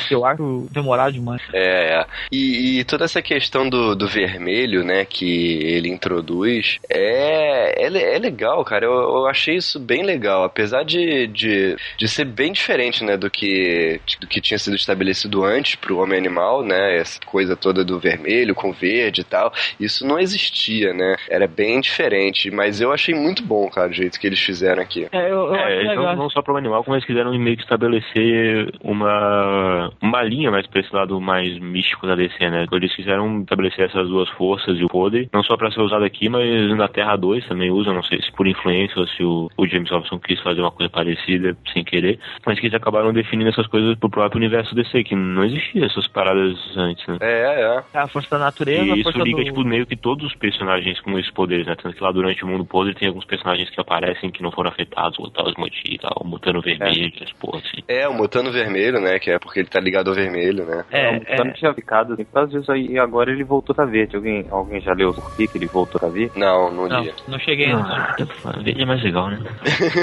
que 0.08 0.14
eu 0.14 0.26
acho 0.26 0.68
demorado 0.72 1.14
demais. 1.14 1.42
É, 1.54 2.02
é. 2.02 2.06
E, 2.32 2.80
e 2.80 2.84
toda 2.84 3.06
essa 3.06 3.22
questão 3.22 3.70
do, 3.70 3.96
do 3.96 4.08
vermelho, 4.08 4.84
né, 4.84 5.06
que 5.06 5.60
ele 5.64 5.88
introduz, 5.90 6.78
é, 6.90 7.86
é, 7.86 8.16
é 8.16 8.20
legal, 8.20 8.64
cara. 8.66 8.86
Eu, 8.86 8.92
eu 8.92 9.28
achei 9.28 9.56
isso 9.56 9.80
bem 9.80 10.04
legal, 10.04 10.44
apesar 10.44 10.84
de, 10.84 11.28
de, 11.28 11.78
de 11.98 12.08
ser 12.08 12.26
bem 12.26 12.52
diferente, 12.52 13.04
né, 13.04 13.16
do 13.16 13.30
que, 13.30 14.02
do 14.20 14.28
que 14.28 14.42
tinha 14.42 14.58
sido 14.58 14.76
estabelecido 14.76 15.44
antes 15.46 15.76
pro 15.76 16.00
Homem-Animal, 16.00 16.64
né, 16.64 16.81
essa 16.90 17.20
coisa 17.26 17.56
toda 17.56 17.84
do 17.84 18.00
vermelho 18.00 18.56
com 18.56 18.72
verde 18.72 19.22
e 19.22 19.24
tal. 19.24 19.52
Isso 19.80 20.06
não 20.06 20.20
existia, 20.20 20.94
né, 20.94 21.16
era 21.30 21.48
bem 21.48 21.80
diferente, 21.82 22.50
mas 22.52 22.82
eu 22.82 22.92
achei 22.92 23.14
muito 23.14 23.44
bom, 23.44 23.70
cara, 23.70 23.90
o 23.90 23.94
jeito 23.94 24.20
que 24.20 24.28
eles 24.28 24.40
fizeram 24.40 24.82
aqui. 24.82 25.08
É, 25.12 25.32
eu, 25.32 25.48
eu 25.48 25.56
É, 25.56 25.64
acho 25.64 25.72
eles 25.74 25.88
legal. 25.90 26.06
não, 26.16 26.24
não 26.24 26.30
só 26.30 26.42
para 26.42 26.54
o 26.54 26.58
animal, 26.58 26.84
como 26.84 26.96
eles 26.96 27.06
quiseram 27.06 27.32
meio 27.38 27.56
que 27.58 27.64
estabelecer 27.64 28.72
uma, 28.82 29.92
uma 30.02 30.22
linha 30.24 30.52
mais 30.52 30.68
pra 30.68 30.82
esse 30.82 30.94
lado 30.94 31.20
mais 31.20 31.58
místico 31.60 32.08
da 32.08 32.16
DC, 32.16 32.50
né? 32.50 32.66
Eles 32.72 32.96
quiseram 32.96 33.42
estabelecer 33.42 33.86
essas 33.86 34.08
duas 34.08 34.30
forças 34.30 34.78
e 34.80 34.84
o 34.84 34.88
poder, 34.88 35.30
não 35.34 35.44
só 35.44 35.56
pra 35.58 35.72
ser 35.72 35.82
usado 35.82 36.04
aqui, 36.04 36.30
mas 36.30 36.76
na 36.78 36.88
Terra 36.88 37.16
2 37.16 37.48
também 37.48 37.70
usam, 37.72 37.94
não 37.94 38.04
sei 38.04 38.22
se 38.22 38.32
por 38.32 38.48
influência 38.48 39.00
ou 39.00 39.08
se 39.08 39.24
o, 39.24 39.50
o 39.58 39.68
James 39.68 39.90
Robson 39.90 40.20
quis 40.20 40.40
fazer 40.42 40.62
uma 40.62 40.72
coisa 40.72 40.90
parecida 40.92 41.56
sem 41.74 41.84
querer, 41.84 42.20
mas 42.46 42.60
que 42.60 42.66
eles 42.68 42.76
acabaram 42.76 43.14
definindo 43.14 43.50
essas 43.50 43.68
coisas 43.68 43.98
pro 43.98 44.10
próprio 44.10 44.40
universo 44.40 44.74
DC, 44.76 45.04
que 45.04 45.16
não 45.16 45.44
existia 45.44 45.86
essas 45.86 46.08
paradas 46.08 46.58
antes, 46.78 47.06
né? 47.08 47.18
É, 47.22 47.62
é. 47.62 47.84
É 47.94 48.00
a 48.00 48.08
força 48.08 48.30
da 48.32 48.38
natureza, 48.40 48.84
E 48.84 48.94
isso 49.00 49.04
força 49.04 49.20
liga, 49.24 49.38
do... 49.38 49.44
tipo, 49.44 49.64
meio 49.64 49.86
que 49.86 49.96
todos 49.96 50.26
os 50.26 50.36
personagens 50.36 51.00
com 51.02 51.18
esses 51.20 51.32
poderes, 51.32 51.66
né? 51.68 51.76
Tanto 51.82 51.96
que 51.96 52.04
lá 52.04 52.12
durante 52.12 52.44
o 52.44 52.48
mundo 52.48 52.66
podre 52.66 52.94
tem 52.94 53.08
alguns 53.08 53.26
personagens 53.26 53.70
que 53.70 53.80
aparecem 53.80 54.32
que 54.32 54.42
não 54.44 54.52
foram 54.52 54.70
afetados, 54.70 55.18
o 55.20 55.30
tal 55.30 55.48
Smoti 55.50 55.82
e 55.94 55.98
tal, 55.98 56.12
o 56.22 56.28
Mutano 56.28 56.62
Vermelho, 56.62 57.12
as 57.22 57.32
porra 57.34 57.60
assim. 57.60 57.84
É, 57.88 58.08
o 58.08 58.14
Mutano 58.14 58.52
Vermelho, 58.52 59.00
né, 59.00 59.20
que 59.20 59.32
é 59.32 59.40
porque 59.40 59.60
ele 59.60 59.68
tá 59.70 59.80
ligado 59.80 60.10
ao 60.10 60.16
vermelho, 60.16 60.66
né. 60.66 60.84
É, 60.92 61.22
É, 61.36 61.44
não 61.44 61.52
tinha 61.54 61.74
ficado 61.74 62.14
assim, 62.14 62.24
por 62.26 62.34
causa 62.34 62.60
disso 62.60 62.72
aí, 62.72 62.88
e 62.88 63.00
agora 63.00 63.32
ele 63.32 63.44
voltou 63.44 63.76
a 63.78 63.86
verde. 63.86 64.16
Alguém, 64.16 64.46
alguém 64.50 64.82
já 64.82 64.94
leu 64.94 65.14
por 65.14 65.36
que 65.36 65.48
que 65.48 65.58
ele 65.58 65.68
voltou 65.68 66.00
a 66.08 66.12
ver? 66.12 66.32
Não, 66.36 66.72
não 66.72 66.88
Não, 66.88 67.02
li. 67.02 67.12
não 67.28 67.40
cheguei 67.40 67.68
ainda. 67.68 68.16
Ah, 68.46 68.60
Verde 68.62 68.82
é 68.82 68.86
mais 68.86 69.02
legal, 69.04 69.30
né? 69.30 69.40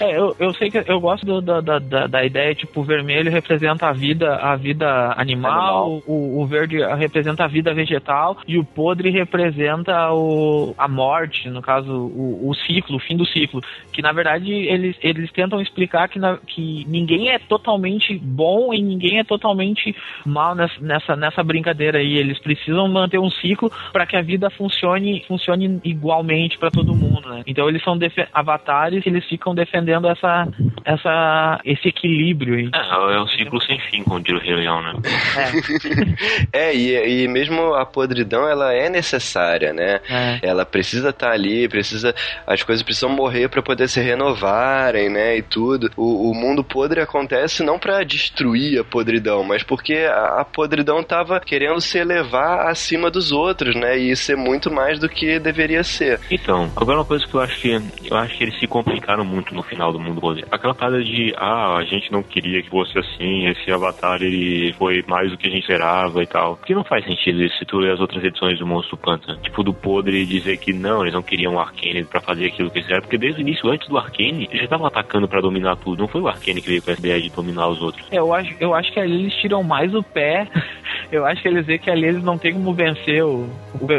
É, 0.00 0.18
eu, 0.18 0.36
eu 0.38 0.52
sei 0.54 0.70
que 0.70 0.78
eu 0.86 1.00
gosto 1.00 1.24
do- 1.24 1.40
da, 1.40 1.60
da, 1.60 1.78
da, 1.78 2.06
da 2.06 2.24
ideia, 2.24 2.54
tipo, 2.54 2.80
o 2.80 2.84
vermelho 2.84 3.30
representa 3.30 3.86
a 3.88 3.92
vida, 3.92 4.34
a 4.36 4.54
vida 4.56 5.14
animal, 5.16 5.65
O, 6.06 6.40
o 6.42 6.46
verde 6.46 6.78
representa 6.96 7.44
a 7.44 7.48
vida 7.48 7.72
vegetal 7.74 8.36
e 8.46 8.58
o 8.58 8.64
podre 8.64 9.10
representa 9.10 10.12
o, 10.12 10.74
a 10.78 10.88
morte, 10.88 11.48
no 11.48 11.62
caso, 11.62 11.92
o, 11.92 12.48
o 12.50 12.54
ciclo, 12.54 12.96
o 12.96 13.00
fim 13.00 13.16
do 13.16 13.26
ciclo. 13.26 13.60
Que 13.92 14.02
na 14.02 14.12
verdade 14.12 14.50
eles, 14.52 14.96
eles 15.02 15.30
tentam 15.32 15.60
explicar 15.60 16.08
que, 16.08 16.18
na- 16.18 16.38
que 16.46 16.84
ninguém 16.88 17.30
é 17.30 17.38
totalmente 17.38 18.18
bom 18.18 18.72
e 18.72 18.80
ninguém 18.82 19.18
é 19.18 19.24
totalmente 19.24 19.94
mal 20.24 20.54
nessa, 20.54 20.80
nessa, 20.80 21.16
nessa 21.16 21.42
brincadeira 21.42 21.98
aí. 21.98 22.16
Eles 22.16 22.38
precisam 22.38 22.88
manter 22.88 23.18
um 23.18 23.30
ciclo 23.30 23.70
para 23.92 24.06
que 24.06 24.16
a 24.16 24.22
vida 24.22 24.50
funcione, 24.50 25.24
funcione 25.26 25.80
igualmente 25.84 26.58
para 26.58 26.70
todo 26.70 26.94
mundo, 26.94 27.28
né? 27.28 27.42
Então 27.46 27.68
eles 27.68 27.82
são 27.82 27.98
avatares 28.32 29.04
e 29.04 29.08
eles 29.08 29.24
ficam 29.26 29.54
defendendo 29.54 30.08
essa, 30.08 30.46
essa, 30.84 31.60
esse 31.64 31.88
equilíbrio 31.88 32.54
aí. 32.54 32.70
É, 32.74 33.14
é 33.16 33.20
um 33.20 33.26
ciclo 33.28 33.60
sem 33.62 33.78
fim, 33.80 34.02
como 34.02 34.20
diz 34.20 34.34
o 34.34 34.38
Rei 34.40 34.54
Leão, 34.54 34.82
né? 34.82 34.92
É, 35.36 35.55
é 36.52 36.74
e, 36.74 37.24
e 37.24 37.28
mesmo 37.28 37.74
a 37.74 37.84
podridão, 37.84 38.48
ela 38.48 38.72
é 38.72 38.88
necessária, 38.88 39.72
né? 39.72 40.00
É. 40.08 40.38
Ela 40.42 40.64
precisa 40.64 41.10
estar 41.10 41.28
tá 41.28 41.32
ali, 41.32 41.68
precisa 41.68 42.14
as 42.46 42.62
coisas 42.62 42.82
precisam 42.82 43.10
morrer 43.10 43.48
para 43.48 43.62
poder 43.62 43.88
se 43.88 44.00
renovarem, 44.00 45.08
né? 45.08 45.36
E 45.36 45.42
tudo. 45.42 45.90
O, 45.96 46.30
o 46.30 46.34
mundo 46.34 46.62
podre 46.62 47.00
acontece 47.00 47.62
não 47.62 47.78
para 47.78 48.02
destruir 48.04 48.80
a 48.80 48.84
podridão, 48.84 49.42
mas 49.42 49.62
porque 49.62 49.94
a, 49.94 50.40
a 50.40 50.44
podridão 50.44 51.02
tava 51.02 51.40
querendo 51.40 51.80
se 51.80 51.98
elevar 51.98 52.68
acima 52.68 53.10
dos 53.10 53.32
outros, 53.32 53.74
né? 53.74 53.96
E 53.96 54.14
ser 54.16 54.36
muito 54.36 54.70
mais 54.70 54.98
do 54.98 55.08
que 55.08 55.38
deveria 55.38 55.82
ser. 55.82 56.20
Então, 56.30 56.70
agora 56.76 56.98
uma 56.98 57.04
coisa 57.04 57.26
que 57.26 57.34
eu 57.34 57.40
acho 57.40 57.60
que 57.60 57.82
eu 58.10 58.16
acho 58.16 58.36
que 58.36 58.44
eles 58.44 58.58
se 58.58 58.66
complicaram 58.66 59.24
muito 59.24 59.54
no 59.54 59.62
final 59.62 59.92
do 59.92 60.00
mundo 60.00 60.20
podre. 60.20 60.44
Aquela 60.50 60.74
parada 60.74 61.02
de 61.02 61.34
ah, 61.36 61.76
a 61.76 61.84
gente 61.84 62.10
não 62.10 62.22
queria 62.22 62.62
que 62.62 62.70
fosse 62.70 62.98
assim, 62.98 63.48
esse 63.48 63.70
avatar 63.70 64.22
ele 64.22 64.72
foi 64.74 65.04
mais 65.06 65.30
do 65.30 65.36
que 65.36 65.45
a 65.46 65.50
gente 65.50 65.62
esperava 65.62 66.22
e 66.22 66.26
tal. 66.26 66.56
Que 66.56 66.74
não 66.74 66.84
faz 66.84 67.04
sentido 67.04 67.42
isso 67.42 67.58
se 67.58 67.64
tu 67.64 67.78
ler 67.78 67.92
as 67.92 68.00
outras 68.00 68.22
edições 68.22 68.58
do 68.58 68.66
Monstro 68.66 68.96
Pântano. 68.96 69.40
Tipo, 69.40 69.62
do 69.62 69.72
podre 69.72 70.24
dizer 70.24 70.56
que 70.58 70.72
não, 70.72 71.02
eles 71.02 71.14
não 71.14 71.22
queriam 71.22 71.54
o 71.54 71.60
Arcane 71.60 72.04
para 72.04 72.20
fazer 72.20 72.46
aquilo 72.46 72.70
que 72.70 72.78
eles 72.78 72.86
fizeram, 72.86 73.02
porque 73.02 73.18
desde 73.18 73.40
o 73.40 73.42
início, 73.42 73.70
antes 73.70 73.88
do 73.88 73.98
Arcane, 73.98 74.44
eles 74.44 74.58
já 74.58 74.64
estavam 74.64 74.86
atacando 74.86 75.28
para 75.28 75.40
dominar 75.40 75.76
tudo. 75.76 76.00
Não 76.00 76.08
foi 76.08 76.20
o 76.20 76.28
Arcane 76.28 76.60
que 76.60 76.68
veio 76.68 76.82
com 76.82 76.90
essa 76.90 77.00
ideia 77.00 77.20
de 77.20 77.30
dominar 77.30 77.68
os 77.68 77.80
outros. 77.80 78.06
É, 78.10 78.18
eu 78.18 78.32
acho, 78.32 78.54
eu 78.60 78.74
acho 78.74 78.92
que 78.92 79.00
ali 79.00 79.20
eles 79.20 79.34
tiram 79.34 79.62
mais 79.62 79.94
o 79.94 80.02
pé. 80.02 80.48
eu 81.10 81.24
acho 81.24 81.42
que 81.42 81.48
eles 81.48 81.66
veem 81.66 81.78
que 81.78 81.90
ali 81.90 82.06
eles 82.06 82.22
não 82.22 82.38
tem 82.38 82.52
como 82.52 82.72
vencer 82.72 83.24
o 83.24 83.48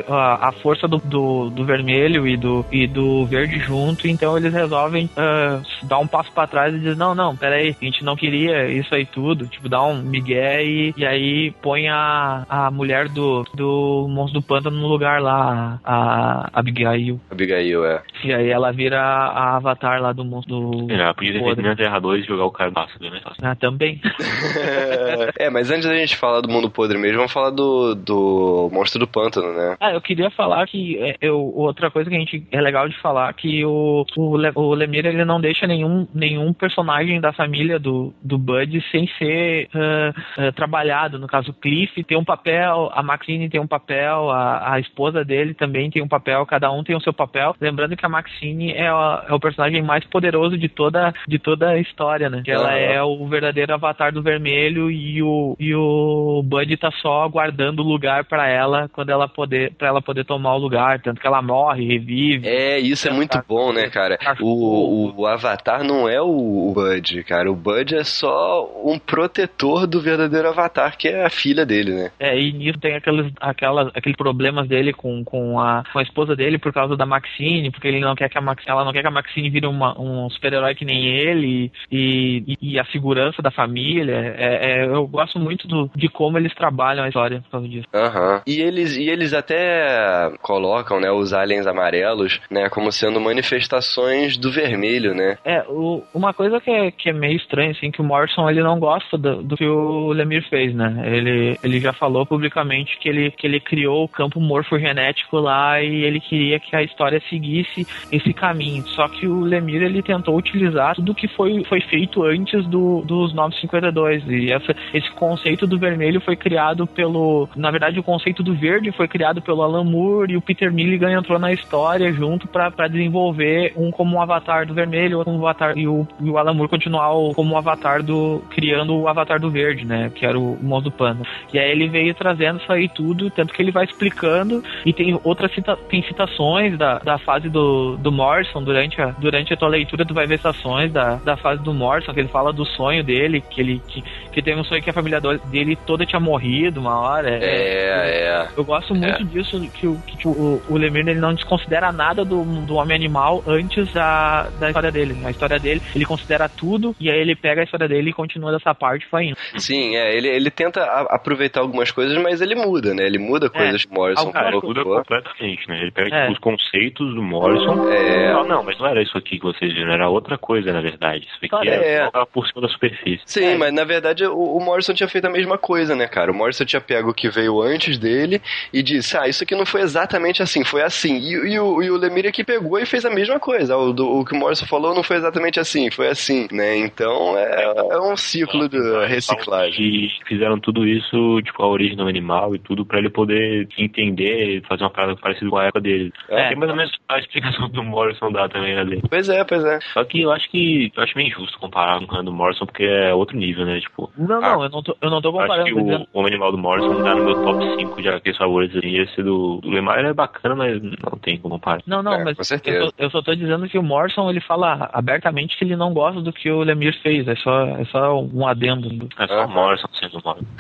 a, 0.08 0.50
a, 0.50 0.52
força 0.52 0.88
do, 0.88 0.98
do, 0.98 1.50
do, 1.50 1.66
vermelho 1.66 2.28
e 2.28 2.36
do, 2.36 2.66
e 2.72 2.88
do 2.88 3.26
verde 3.26 3.60
junto, 3.60 4.08
então 4.08 4.38
eles 4.38 4.54
resolvem 4.54 5.06
uh, 5.06 5.62
dar 5.84 6.00
um 6.00 6.08
passo 6.08 6.32
para 6.32 6.48
trás 6.48 6.74
e 6.74 6.80
dizer, 6.80 6.96
não, 6.96 7.14
não, 7.14 7.36
peraí, 7.36 7.76
a 7.80 7.86
gente 7.86 8.04
não 8.04 8.16
queria 8.16 8.68
isso 8.70 8.94
aí 8.94 9.06
tudo, 9.06 9.48
tipo, 9.48 9.70
dar 9.70 9.84
um 9.84 10.02
migué 10.02 10.64
e, 10.64 10.94
e 10.98 11.06
aí 11.06 11.37
põe 11.62 11.88
a, 11.88 12.46
a 12.50 12.72
mulher 12.72 13.10
do, 13.10 13.44
do 13.54 14.08
monstro 14.10 14.40
do 14.40 14.46
pântano 14.46 14.78
no 14.78 14.88
lugar 14.88 15.22
lá, 15.22 15.80
a, 15.84 16.50
a 16.54 16.60
Abigail. 16.60 17.20
Abigail, 17.32 17.86
é. 17.86 18.02
E 18.24 18.34
aí 18.34 18.50
ela 18.50 18.72
vira 18.72 19.00
a 19.00 19.58
avatar 19.58 20.02
lá 20.02 20.14
do 20.14 20.24
monstro 20.24 20.60
do... 20.60 20.92
É, 20.92 21.14
podia 21.14 21.56
ter 21.56 21.62
na 21.62 21.76
Terra 21.76 22.00
2 22.00 22.24
e 22.24 22.28
jogar 22.28 22.46
o 22.46 22.52
cara 22.52 22.72
ácido, 22.76 23.10
né? 23.10 23.22
Ah, 23.42 23.56
também. 23.56 24.02
é, 25.38 25.50
mas 25.50 25.72
antes 25.72 25.88
da 25.88 25.96
gente 25.96 26.16
falar 26.16 26.42
do 26.42 26.50
mundo 26.50 26.70
podre 26.70 26.98
mesmo, 26.98 27.18
vamos 27.18 27.32
falar 27.32 27.50
do, 27.50 27.96
do 27.96 28.70
monstro 28.72 29.00
do 29.00 29.08
pântano, 29.08 29.54
né? 29.54 29.78
Ah, 29.80 29.92
eu 29.92 30.02
queria 30.02 30.30
falar 30.30 30.66
que 30.68 30.98
é, 30.98 31.16
eu, 31.22 31.40
outra 31.56 31.90
coisa 31.90 32.10
que 32.10 32.16
a 32.16 32.20
gente 32.20 32.48
é 32.52 32.62
legal 32.62 32.88
de 32.88 32.98
falar 33.00 33.34
que 33.34 33.66
o, 33.66 34.06
o, 34.16 34.38
o 34.56 34.74
Lemir 34.74 35.06
ele 35.06 35.26
não 35.26 35.40
deixa 35.40 35.68
nenhum, 35.68 36.08
nenhum 36.14 36.54
personagem 36.54 37.20
da 37.20 37.34
família 37.34 37.80
do, 37.80 38.14
do 38.22 38.38
Bud 38.38 38.84
sem 38.92 39.08
ser 39.18 39.70
uh, 39.74 40.48
uh, 40.48 40.52
trabalhado. 40.54 41.20
No 41.20 41.27
caso, 41.28 41.52
o 41.52 41.54
Cliff 41.54 42.04
tem 42.04 42.18
um 42.18 42.24
papel, 42.24 42.90
a 42.94 43.04
Maxine 43.04 43.50
tem 43.50 43.60
um 43.60 43.68
papel, 43.68 44.30
a, 44.30 44.74
a 44.74 44.80
esposa 44.80 45.24
dele 45.24 45.54
também 45.54 45.90
tem 45.90 46.02
um 46.02 46.08
papel, 46.08 46.46
cada 46.46 46.72
um 46.72 46.84
tem 46.84 46.96
o 46.96 47.02
seu 47.02 47.14
papel. 47.14 47.56
Lembrando 47.60 47.96
que 47.96 48.06
a 48.06 48.10
Maxine 48.10 48.72
é, 48.72 48.88
a, 48.88 49.26
é 49.28 49.34
o 49.34 49.40
personagem 49.40 49.82
mais 49.82 50.04
poderoso 50.06 50.58
de 50.58 50.70
toda, 50.70 51.14
de 51.28 51.40
toda 51.40 51.70
a 51.70 51.80
história, 51.80 52.30
né? 52.30 52.42
Que 52.44 52.52
ela 52.52 52.74
é 52.74 53.02
o 53.02 53.28
verdadeiro 53.28 53.74
avatar 53.74 54.12
do 54.12 54.22
vermelho 54.22 54.90
e 54.90 55.22
o, 55.22 55.56
e 55.60 55.74
o 55.76 56.42
Bud 56.44 56.78
tá 56.78 56.92
só 57.02 57.24
aguardando 57.24 57.82
o 57.82 57.88
lugar 57.88 58.26
para 58.26 58.48
ela 58.48 58.90
quando 58.90 59.10
ela 59.10 59.28
poder 59.28 59.74
para 59.78 59.88
ela 59.88 60.02
poder 60.02 60.26
tomar 60.26 60.56
o 60.56 60.60
lugar, 60.60 61.02
tanto 61.02 61.20
que 61.22 61.28
ela 61.28 61.42
morre, 61.42 61.86
revive. 61.86 62.48
É, 62.48 62.80
isso 62.80 63.08
é 63.08 63.12
muito 63.12 63.40
bom, 63.48 63.72
né, 63.72 63.90
cara? 63.90 64.18
O, 64.40 65.10
o, 65.10 65.22
o 65.22 65.26
Avatar 65.26 65.84
não 65.84 66.08
é 66.08 66.22
o 66.22 66.72
Bud, 66.74 67.24
cara. 67.24 67.52
O 67.52 67.56
Bud 67.56 67.96
é 67.96 68.04
só 68.04 68.70
um 68.84 68.98
protetor 69.00 69.88
do 69.88 70.02
verdadeiro 70.02 70.50
Avatar, 70.50 70.98
que 70.98 71.08
é 71.08 71.17
a 71.26 71.30
filha 71.30 71.66
dele, 71.66 71.94
né? 71.94 72.12
É, 72.20 72.40
e 72.40 72.52
nisso 72.54 72.80
tem 72.80 72.96
aqueles, 72.96 73.32
aquelas, 73.40 73.88
aqueles 73.96 74.18
problemas 74.18 74.68
dele 74.68 74.94
com, 74.94 75.24
com, 75.24 75.60
a, 75.60 75.84
com 75.92 76.00
a 76.00 76.04
esposa 76.04 76.36
dele 76.36 76.58
por 76.58 76.74
causa 76.74 76.96
da 76.96 77.06
Maxine, 77.06 77.72
porque 77.72 77.88
ele 77.88 78.00
não 78.00 78.16
quer 78.16 78.30
que 78.30 78.38
a 78.38 78.42
Max, 78.42 78.64
ela 78.68 78.84
não 78.84 78.92
quer 78.92 79.02
que 79.02 79.08
a 79.08 79.12
Maxine 79.12 79.50
vire 79.50 79.68
uma, 79.68 80.00
um 80.00 80.30
super-herói 80.30 80.76
que 80.76 80.86
nem 80.86 81.06
ele, 81.06 81.72
e, 81.92 82.44
e, 82.48 82.74
e, 82.74 82.80
a 82.80 82.86
segurança 82.86 83.42
da 83.42 83.52
família. 83.52 84.36
É, 84.38 84.82
é, 84.84 84.86
eu 84.86 85.08
gosto 85.08 85.40
muito 85.40 85.68
do, 85.68 85.90
de 85.96 86.08
como 86.08 86.38
eles 86.38 86.54
trabalham 86.54 87.04
a 87.04 87.08
história 87.08 87.42
por 87.42 87.52
causa 87.52 87.68
disso. 87.68 87.88
Uhum. 87.94 88.42
E 88.46 88.62
eles, 88.62 88.96
e 88.96 89.10
eles 89.10 89.34
até 89.34 90.32
colocam, 90.42 91.00
né, 91.00 91.12
os 91.12 91.34
aliens 91.34 91.68
amarelos, 91.68 92.40
né, 92.50 92.70
como 92.70 92.92
sendo 92.92 93.20
manifestações 93.20 94.38
do 94.38 94.52
vermelho, 94.52 95.14
né? 95.14 95.38
É, 95.44 95.64
o, 95.68 96.04
uma 96.14 96.34
coisa 96.34 96.60
que 96.60 96.70
é, 96.70 96.92
que 96.92 97.10
é 97.10 97.14
meio 97.14 97.38
estranha, 97.38 97.72
assim, 97.72 97.92
que 97.92 98.02
o 98.02 98.04
Morrison, 98.04 98.50
ele 98.50 98.62
não 98.62 98.80
gosta 98.80 99.18
do, 99.18 99.44
do, 99.44 99.58
que 99.58 99.66
o 99.66 100.12
Lemire 100.12 100.48
fez, 100.50 100.74
né? 100.74 100.97
Ele, 101.06 101.58
ele 101.64 101.80
já 101.80 101.94
falou 101.94 102.26
publicamente 102.26 102.98
que 103.00 103.10
ele, 103.10 103.32
que 103.32 103.46
ele 103.46 103.60
criou 103.60 104.04
o 104.04 104.08
campo 104.08 104.40
morfogenético 104.40 105.38
lá 105.38 105.82
e 105.82 106.04
ele 106.04 106.20
queria 106.20 106.60
que 106.60 106.76
a 106.76 106.84
história 106.84 107.22
seguisse 107.30 107.88
esse 108.12 108.34
caminho. 108.34 108.84
Só 108.88 109.08
que 109.08 109.28
o 109.28 109.42
Lemire, 109.42 109.86
ele 109.86 110.02
tentou 110.02 110.38
utilizar 110.38 110.96
tudo 110.96 111.16
que 111.16 111.28
foi, 111.28 111.64
foi 111.66 111.82
feito 111.82 112.24
antes 112.24 112.66
do, 112.68 113.02
dos 113.02 113.34
952 113.34 114.24
e 114.28 114.52
essa, 114.52 114.76
esse 114.94 115.12
conceito 115.12 115.68
do 115.68 115.80
vermelho 115.80 116.22
foi 116.22 116.36
criado 116.36 116.88
pelo... 116.88 117.50
Na 117.56 117.72
verdade, 117.72 118.00
o 118.00 118.04
conceito 118.04 118.44
do 118.44 118.54
verde 118.54 118.92
foi 118.92 119.08
criado 119.08 119.42
pelo 119.42 119.62
Alan 119.62 119.84
Moore 119.84 120.34
e 120.34 120.38
o 120.38 120.42
Peter 120.42 120.72
Milligan 120.72 121.12
entrou 121.12 121.40
na 121.40 121.52
história 121.52 122.12
junto 122.12 122.48
para 122.48 122.88
desenvolver 122.88 123.74
um 123.76 123.92
como 123.92 124.16
um 124.16 124.22
avatar 124.22 124.66
do 124.66 124.74
vermelho, 124.74 125.18
outro 125.18 125.32
como 125.32 125.44
um 125.44 125.48
avatar 125.48 125.78
e 125.78 125.88
o, 125.88 126.08
e 126.20 126.30
o 126.30 126.38
Alan 126.38 126.54
Moore 126.54 126.70
continuar 126.70 127.14
o, 127.14 127.34
como 127.34 127.54
um 127.54 127.58
avatar 127.58 128.04
do 128.04 128.42
criando 128.50 128.96
o 128.96 129.08
avatar 129.08 129.40
do 129.40 129.50
verde, 129.50 129.86
né, 129.86 130.12
que 130.14 130.26
era 130.26 130.40
o 130.40 130.58
modo 130.88 130.92
pano. 130.92 131.26
E 131.54 131.60
aí 131.60 131.72
ele 131.72 131.88
veio 131.88 132.14
trazendo 132.14 132.60
isso 132.60 132.72
aí 132.72 132.90
tudo, 132.90 133.30
tanto 133.30 133.54
que 133.54 133.62
ele 133.62 133.72
vai 133.72 133.86
explicando 133.86 134.64
e 134.86 134.94
tem 134.94 135.20
outras 135.24 135.52
cita, 135.54 135.76
tem 135.90 136.02
citações 136.04 136.78
da, 136.78 137.00
da 137.00 137.18
fase 137.18 137.50
do, 137.50 137.98
do 137.98 138.12
Morrison 138.12 138.64
durante 138.64 139.02
a, 139.02 139.08
durante 139.12 139.54
a 139.54 139.58
tua 139.58 139.68
leitura 139.68 140.06
tu 140.06 140.14
vai 140.14 140.26
ver 140.26 140.38
citações 140.38 140.92
da, 140.92 141.16
da 141.16 141.38
fase 141.38 141.62
do 141.62 141.74
Morrison, 141.74 142.14
que 142.14 142.20
ele 142.20 142.30
fala 142.30 142.52
do 142.54 142.66
sonho 142.66 143.04
dele, 143.04 143.42
que 143.42 143.62
ele 143.62 143.82
que, 143.88 144.04
que 144.32 144.42
tem 144.42 144.58
um 144.58 144.64
sonho 144.64 144.82
que 144.82 144.90
a 144.90 144.94
família 144.94 145.20
dele 145.20 145.76
toda 145.86 146.06
tinha 146.06 146.20
morrido 146.20 146.80
uma 146.80 147.00
hora. 147.00 147.30
É, 147.30 147.44
é. 147.44 148.28
é. 148.28 148.48
Eu 148.56 148.64
gosto 148.64 148.96
muito 148.96 149.22
é. 149.22 149.26
disso, 149.26 149.60
que, 149.72 149.88
o, 149.88 150.00
que 150.02 150.28
o, 150.28 150.62
o 150.70 150.78
Lemire 150.78 151.12
ele 151.12 151.20
não 151.20 151.34
desconsidera 151.34 151.92
nada 151.92 152.24
do, 152.24 152.44
do 152.66 152.76
homem 152.76 152.96
animal 152.96 153.44
antes 153.48 153.92
da, 153.94 154.50
da 154.60 154.68
história 154.68 154.92
dele. 154.92 155.18
A 155.24 155.32
história 155.32 155.60
dele, 155.60 155.82
ele 155.96 156.06
considera 156.06 156.48
tudo 156.50 156.96
e 157.00 157.10
aí 157.10 157.20
ele 157.20 157.36
pega 157.36 157.62
a 157.62 157.64
história 157.64 157.88
dele 157.88 158.10
e 158.10 158.14
continua 158.14 158.52
dessa 158.52 158.74
parte 158.74 159.06
e 159.06 159.12
vai 159.12 159.26
indo. 159.26 159.38
Sim, 159.58 159.96
é, 159.96 160.16
ele, 160.16 160.28
ele 160.28 160.52
tenta 160.52 160.77
a, 160.84 161.02
aproveitar 161.16 161.62
algumas 161.62 161.92
coisas, 161.92 162.18
mas 162.22 162.42
ele 162.42 162.56
muda, 162.56 162.94
né? 162.94 163.06
Ele 163.06 163.18
muda 163.18 163.50
coisas 163.50 163.86
que 163.86 163.94
Morrison 163.94 164.32
ah, 164.34 164.44
falou. 164.44 164.62
muda 164.64 164.84
completamente, 164.84 165.68
né? 165.68 165.82
Ele 165.82 165.92
pega 165.92 166.10
tipo, 166.10 166.34
os 166.34 166.40
conceitos 166.40 167.14
do 167.14 167.22
Morrison. 167.22 167.90
É. 167.90 168.34
Não, 168.34 168.48
não, 168.48 168.64
mas 168.64 168.78
não 168.80 168.88
era 168.88 169.02
isso 169.02 169.18
aqui 169.18 169.38
que 169.38 169.44
vocês 169.44 169.74
viram, 169.74 169.92
era 169.92 170.10
outra 170.10 170.38
coisa, 170.38 170.72
na 170.72 170.82
verdade. 170.82 171.26
Isso 171.26 171.56
aqui 171.56 171.70
é, 171.70 172.04
é. 172.04 172.26
por 172.32 172.48
cima 172.48 172.62
da 172.62 172.70
superfície. 172.70 173.22
Sim, 173.26 173.46
é. 173.46 173.58
mas 173.58 173.74
na 173.74 173.84
verdade 173.84 174.26
o, 174.26 174.58
o, 174.58 174.60
Morrison 174.60 174.94
tinha 174.94 175.10
feito 175.10 175.26
a 175.26 175.30
mesma 175.30 175.58
coisa, 175.58 175.96
né, 175.96 176.08
cara? 176.08 176.32
O 176.32 176.36
Morrison 176.36 176.66
tinha 176.66 176.82
pego 176.82 177.10
o 177.10 177.14
que 177.14 177.30
veio 177.30 177.62
antes 177.62 177.98
dele 177.98 178.42
e 178.74 178.82
disse, 178.82 179.18
ah, 179.18 179.28
isso 179.28 179.44
aqui 179.44 179.56
não 179.56 179.66
foi 179.66 179.82
exatamente 179.82 180.42
assim, 180.42 180.64
foi 180.64 180.82
assim. 180.82 181.18
E, 181.18 181.54
e 181.54 181.60
o, 181.60 181.82
e 181.82 181.92
o 181.92 181.98
Lemire 181.98 182.28
aqui 182.28 182.44
pegou 182.44 182.80
e 182.80 182.86
fez 182.86 183.06
a 183.06 183.10
mesma 183.10 183.40
coisa. 183.40 183.76
O, 183.78 183.94
do, 183.94 184.20
o 184.20 184.26
que 184.26 184.34
o 184.34 184.38
Morrison 184.38 184.66
falou 184.66 184.94
não 184.94 185.04
foi 185.04 185.18
exatamente 185.18 185.60
assim, 185.60 185.90
foi 185.90 186.08
assim, 186.08 186.48
né? 186.52 186.78
Então 186.78 187.38
é, 187.38 187.64
é 187.92 188.00
um 188.00 188.16
ciclo 188.16 188.68
de 188.70 188.78
reciclagem. 189.08 189.86
E 189.86 190.10
fizeram 190.28 190.60
tudo 190.68 190.86
isso, 190.86 191.42
tipo, 191.44 191.64
a 191.64 191.68
origem 191.68 191.96
do 191.96 192.06
animal 192.06 192.54
e 192.54 192.60
tudo, 192.60 192.86
para 192.86 193.00
ele 193.00 193.10
poder 193.10 193.70
entender, 193.78 194.62
fazer 194.68 194.84
uma 194.84 194.90
parada 194.90 195.16
parecida 195.16 195.50
com 195.50 195.58
a 195.58 195.64
época 195.64 195.80
dele. 195.80 196.12
É, 196.28 196.52
é 196.52 196.56
mais 196.58 196.70
ou 196.70 196.76
menos 196.76 196.92
a 197.08 197.20
explicação 197.20 197.70
do 197.70 197.82
Morrison 197.82 198.30
dá 198.34 198.50
também 198.50 198.78
ali. 198.78 199.02
Pois 199.10 199.30
é, 199.30 199.46
pois 199.46 199.64
é. 199.64 199.80
Só 199.94 200.04
que 200.04 200.24
eu 200.24 200.32
acho 200.34 200.50
que 200.50 200.92
eu 200.94 201.04
acho 201.04 201.18
meio 201.18 201.30
injusto 201.30 201.58
comparar 201.58 202.06
com 202.06 202.14
o 202.14 202.24
do 202.24 202.34
Morrison, 202.34 202.66
porque 202.66 202.84
é 202.84 203.14
outro 203.14 203.38
nível, 203.38 203.66
né? 203.66 203.80
Tipo. 203.80 204.12
Não, 204.18 204.42
não, 204.42 204.62
ah, 204.62 204.66
eu 204.66 204.70
não 204.70 204.84
tô, 204.84 204.98
eu 205.02 205.10
não 205.10 205.22
tô 205.22 205.32
comparando. 205.32 205.70
Acho 205.70 205.74
que 205.74 205.80
o, 206.14 206.22
o 206.22 206.28
animal 206.28 206.52
do 206.52 206.58
Morrison 206.58 207.02
tá 207.02 207.16
no 207.16 207.24
meu 207.24 207.42
top 207.44 207.76
5 207.78 208.02
de 208.02 208.10
aqueles 208.10 208.38
favores. 208.38 208.72
E 208.84 208.98
esse 208.98 209.24
do, 209.24 209.62
do 209.62 209.70
Lemar 209.70 210.04
é 210.04 210.14
bacana, 210.14 210.54
mas 210.54 210.82
não 210.82 211.18
tem 211.22 211.38
como 211.38 211.56
comparar. 211.56 211.82
Não, 211.88 212.04
não, 212.04 212.14
é, 212.14 212.24
mas 212.26 212.52
eu, 212.66 212.92
eu, 212.98 213.10
só 213.10 213.22
tô 213.22 213.34
dizendo 213.34 213.70
que 213.70 213.78
o 213.78 213.84
Morrison 213.84 214.30
ele 214.30 214.42
fala 214.42 214.90
abertamente 214.92 215.58
que 215.58 215.64
ele 215.64 215.78
não 215.78 215.94
gosta 215.94 216.22
do 216.22 216.34
que 216.34 216.52
o 216.52 216.62
Lemir 216.62 216.94
fez. 217.02 217.26
É 217.26 217.36
só, 217.36 217.62
é 217.68 217.86
só 217.86 218.22
um 218.22 218.46
adendo. 218.46 219.08
É 219.18 219.28
só 219.28 219.46
o 219.46 219.50
Morrison 219.50 219.88
sendo 219.94 220.22
Morrison. 220.24 220.57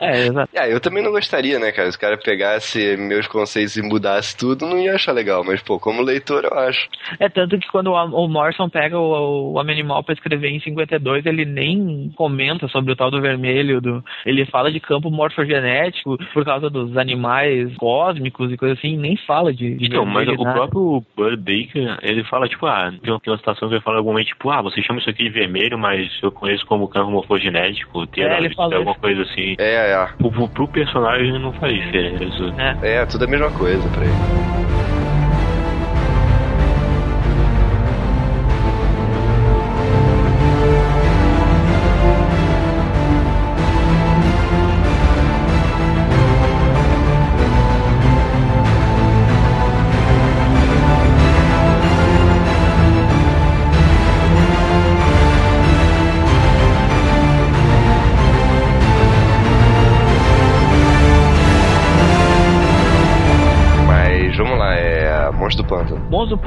É, 0.00 0.22
é, 0.22 0.26
exato. 0.26 0.50
É, 0.54 0.70
eu 0.72 0.80
também 0.80 1.02
não 1.02 1.12
gostaria, 1.12 1.58
né, 1.58 1.72
cara? 1.72 1.90
Se 1.90 1.96
o 1.96 2.00
cara 2.00 2.16
pegasse 2.18 2.96
meus 2.96 3.26
conceitos 3.26 3.76
e 3.76 3.82
mudasse 3.82 4.36
tudo, 4.36 4.66
não 4.66 4.78
ia 4.78 4.94
achar 4.94 5.12
legal. 5.12 5.44
Mas, 5.44 5.62
pô, 5.62 5.78
como 5.78 6.02
leitor, 6.02 6.44
eu 6.44 6.58
acho. 6.58 6.88
É 7.18 7.28
tanto 7.28 7.58
que 7.58 7.68
quando 7.68 7.92
o, 7.92 8.28
Morrison 8.28 8.68
pega 8.68 8.98
o, 8.98 9.52
o 9.52 9.58
Homem 9.58 9.74
Animal 9.74 10.02
pra 10.02 10.14
escrever 10.14 10.48
em 10.48 10.60
52, 10.60 11.26
ele 11.26 11.44
nem 11.44 12.12
comenta 12.16 12.68
sobre 12.68 12.92
o 12.92 12.96
tal 12.96 13.10
do 13.10 13.20
vermelho, 13.20 13.80
do, 13.80 14.04
ele 14.24 14.44
fala 14.46 14.70
de 14.70 14.80
campo 14.80 15.10
morfogenético 15.10 16.18
por 16.32 16.44
causa 16.44 16.68
dos 16.68 16.96
animais 16.96 17.74
cósmicos 17.76 18.52
e 18.52 18.56
coisa 18.56 18.74
assim, 18.74 18.96
nem 18.96 19.16
fala 19.16 19.52
de, 19.52 19.74
de 19.76 19.86
Então, 19.86 20.04
mas 20.04 20.28
o 20.28 20.36
nada. 20.36 20.52
próprio 20.52 21.04
Bud 21.16 21.36
Baker, 21.36 21.98
ele 22.02 22.24
fala, 22.24 22.48
tipo, 22.48 22.66
ah, 22.66 22.92
tem 23.02 23.12
uma, 23.12 23.20
tem 23.20 23.32
uma 23.32 23.38
situação 23.38 23.68
que 23.68 23.74
ele 23.74 23.82
fala 23.82 23.98
algum 23.98 24.10
momento, 24.10 24.28
tipo, 24.28 24.50
ah, 24.50 24.62
você 24.62 24.82
chama 24.82 24.98
isso 25.00 25.10
aqui 25.10 25.24
de 25.24 25.30
vermelho, 25.30 25.78
mas 25.78 26.10
eu 26.22 26.30
conheço 26.30 26.66
como 26.66 26.88
campo 26.88 27.10
morfogenético, 27.10 28.06
ter 28.06 28.22
É, 28.22 28.38
ele 28.38 28.54
fala 28.54 28.76
alguma 28.76 28.92
isso. 28.92 29.00
Coisa 29.12 29.22
assim. 29.22 29.54
É, 29.58 29.92
é. 29.92 30.08
Pro, 30.18 30.30
pro, 30.30 30.48
pro 30.48 30.68
personagem 30.68 31.38
não 31.38 31.52
faz 31.52 31.74
diferença. 31.74 32.54
É. 32.82 32.96
É, 32.96 33.06
tudo 33.06 33.24
a 33.24 33.28
mesma 33.28 33.50
coisa 33.50 33.86
pra 33.90 34.04
ele. 34.04 34.81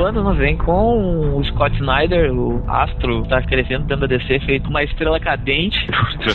Do 0.05 0.09
Pântano 0.13 0.35
vem 0.35 0.55
com 0.55 1.35
o 1.35 1.43
Scott 1.45 1.75
Snyder, 1.77 2.31
o 2.31 2.63
astro 2.69 3.25
tá 3.27 3.41
crescendo 3.41 3.85
dentro 3.85 4.07
da 4.07 4.15
DC, 4.15 4.39
feito 4.41 4.69
uma 4.69 4.83
estrela 4.83 5.19
cadente, 5.19 5.79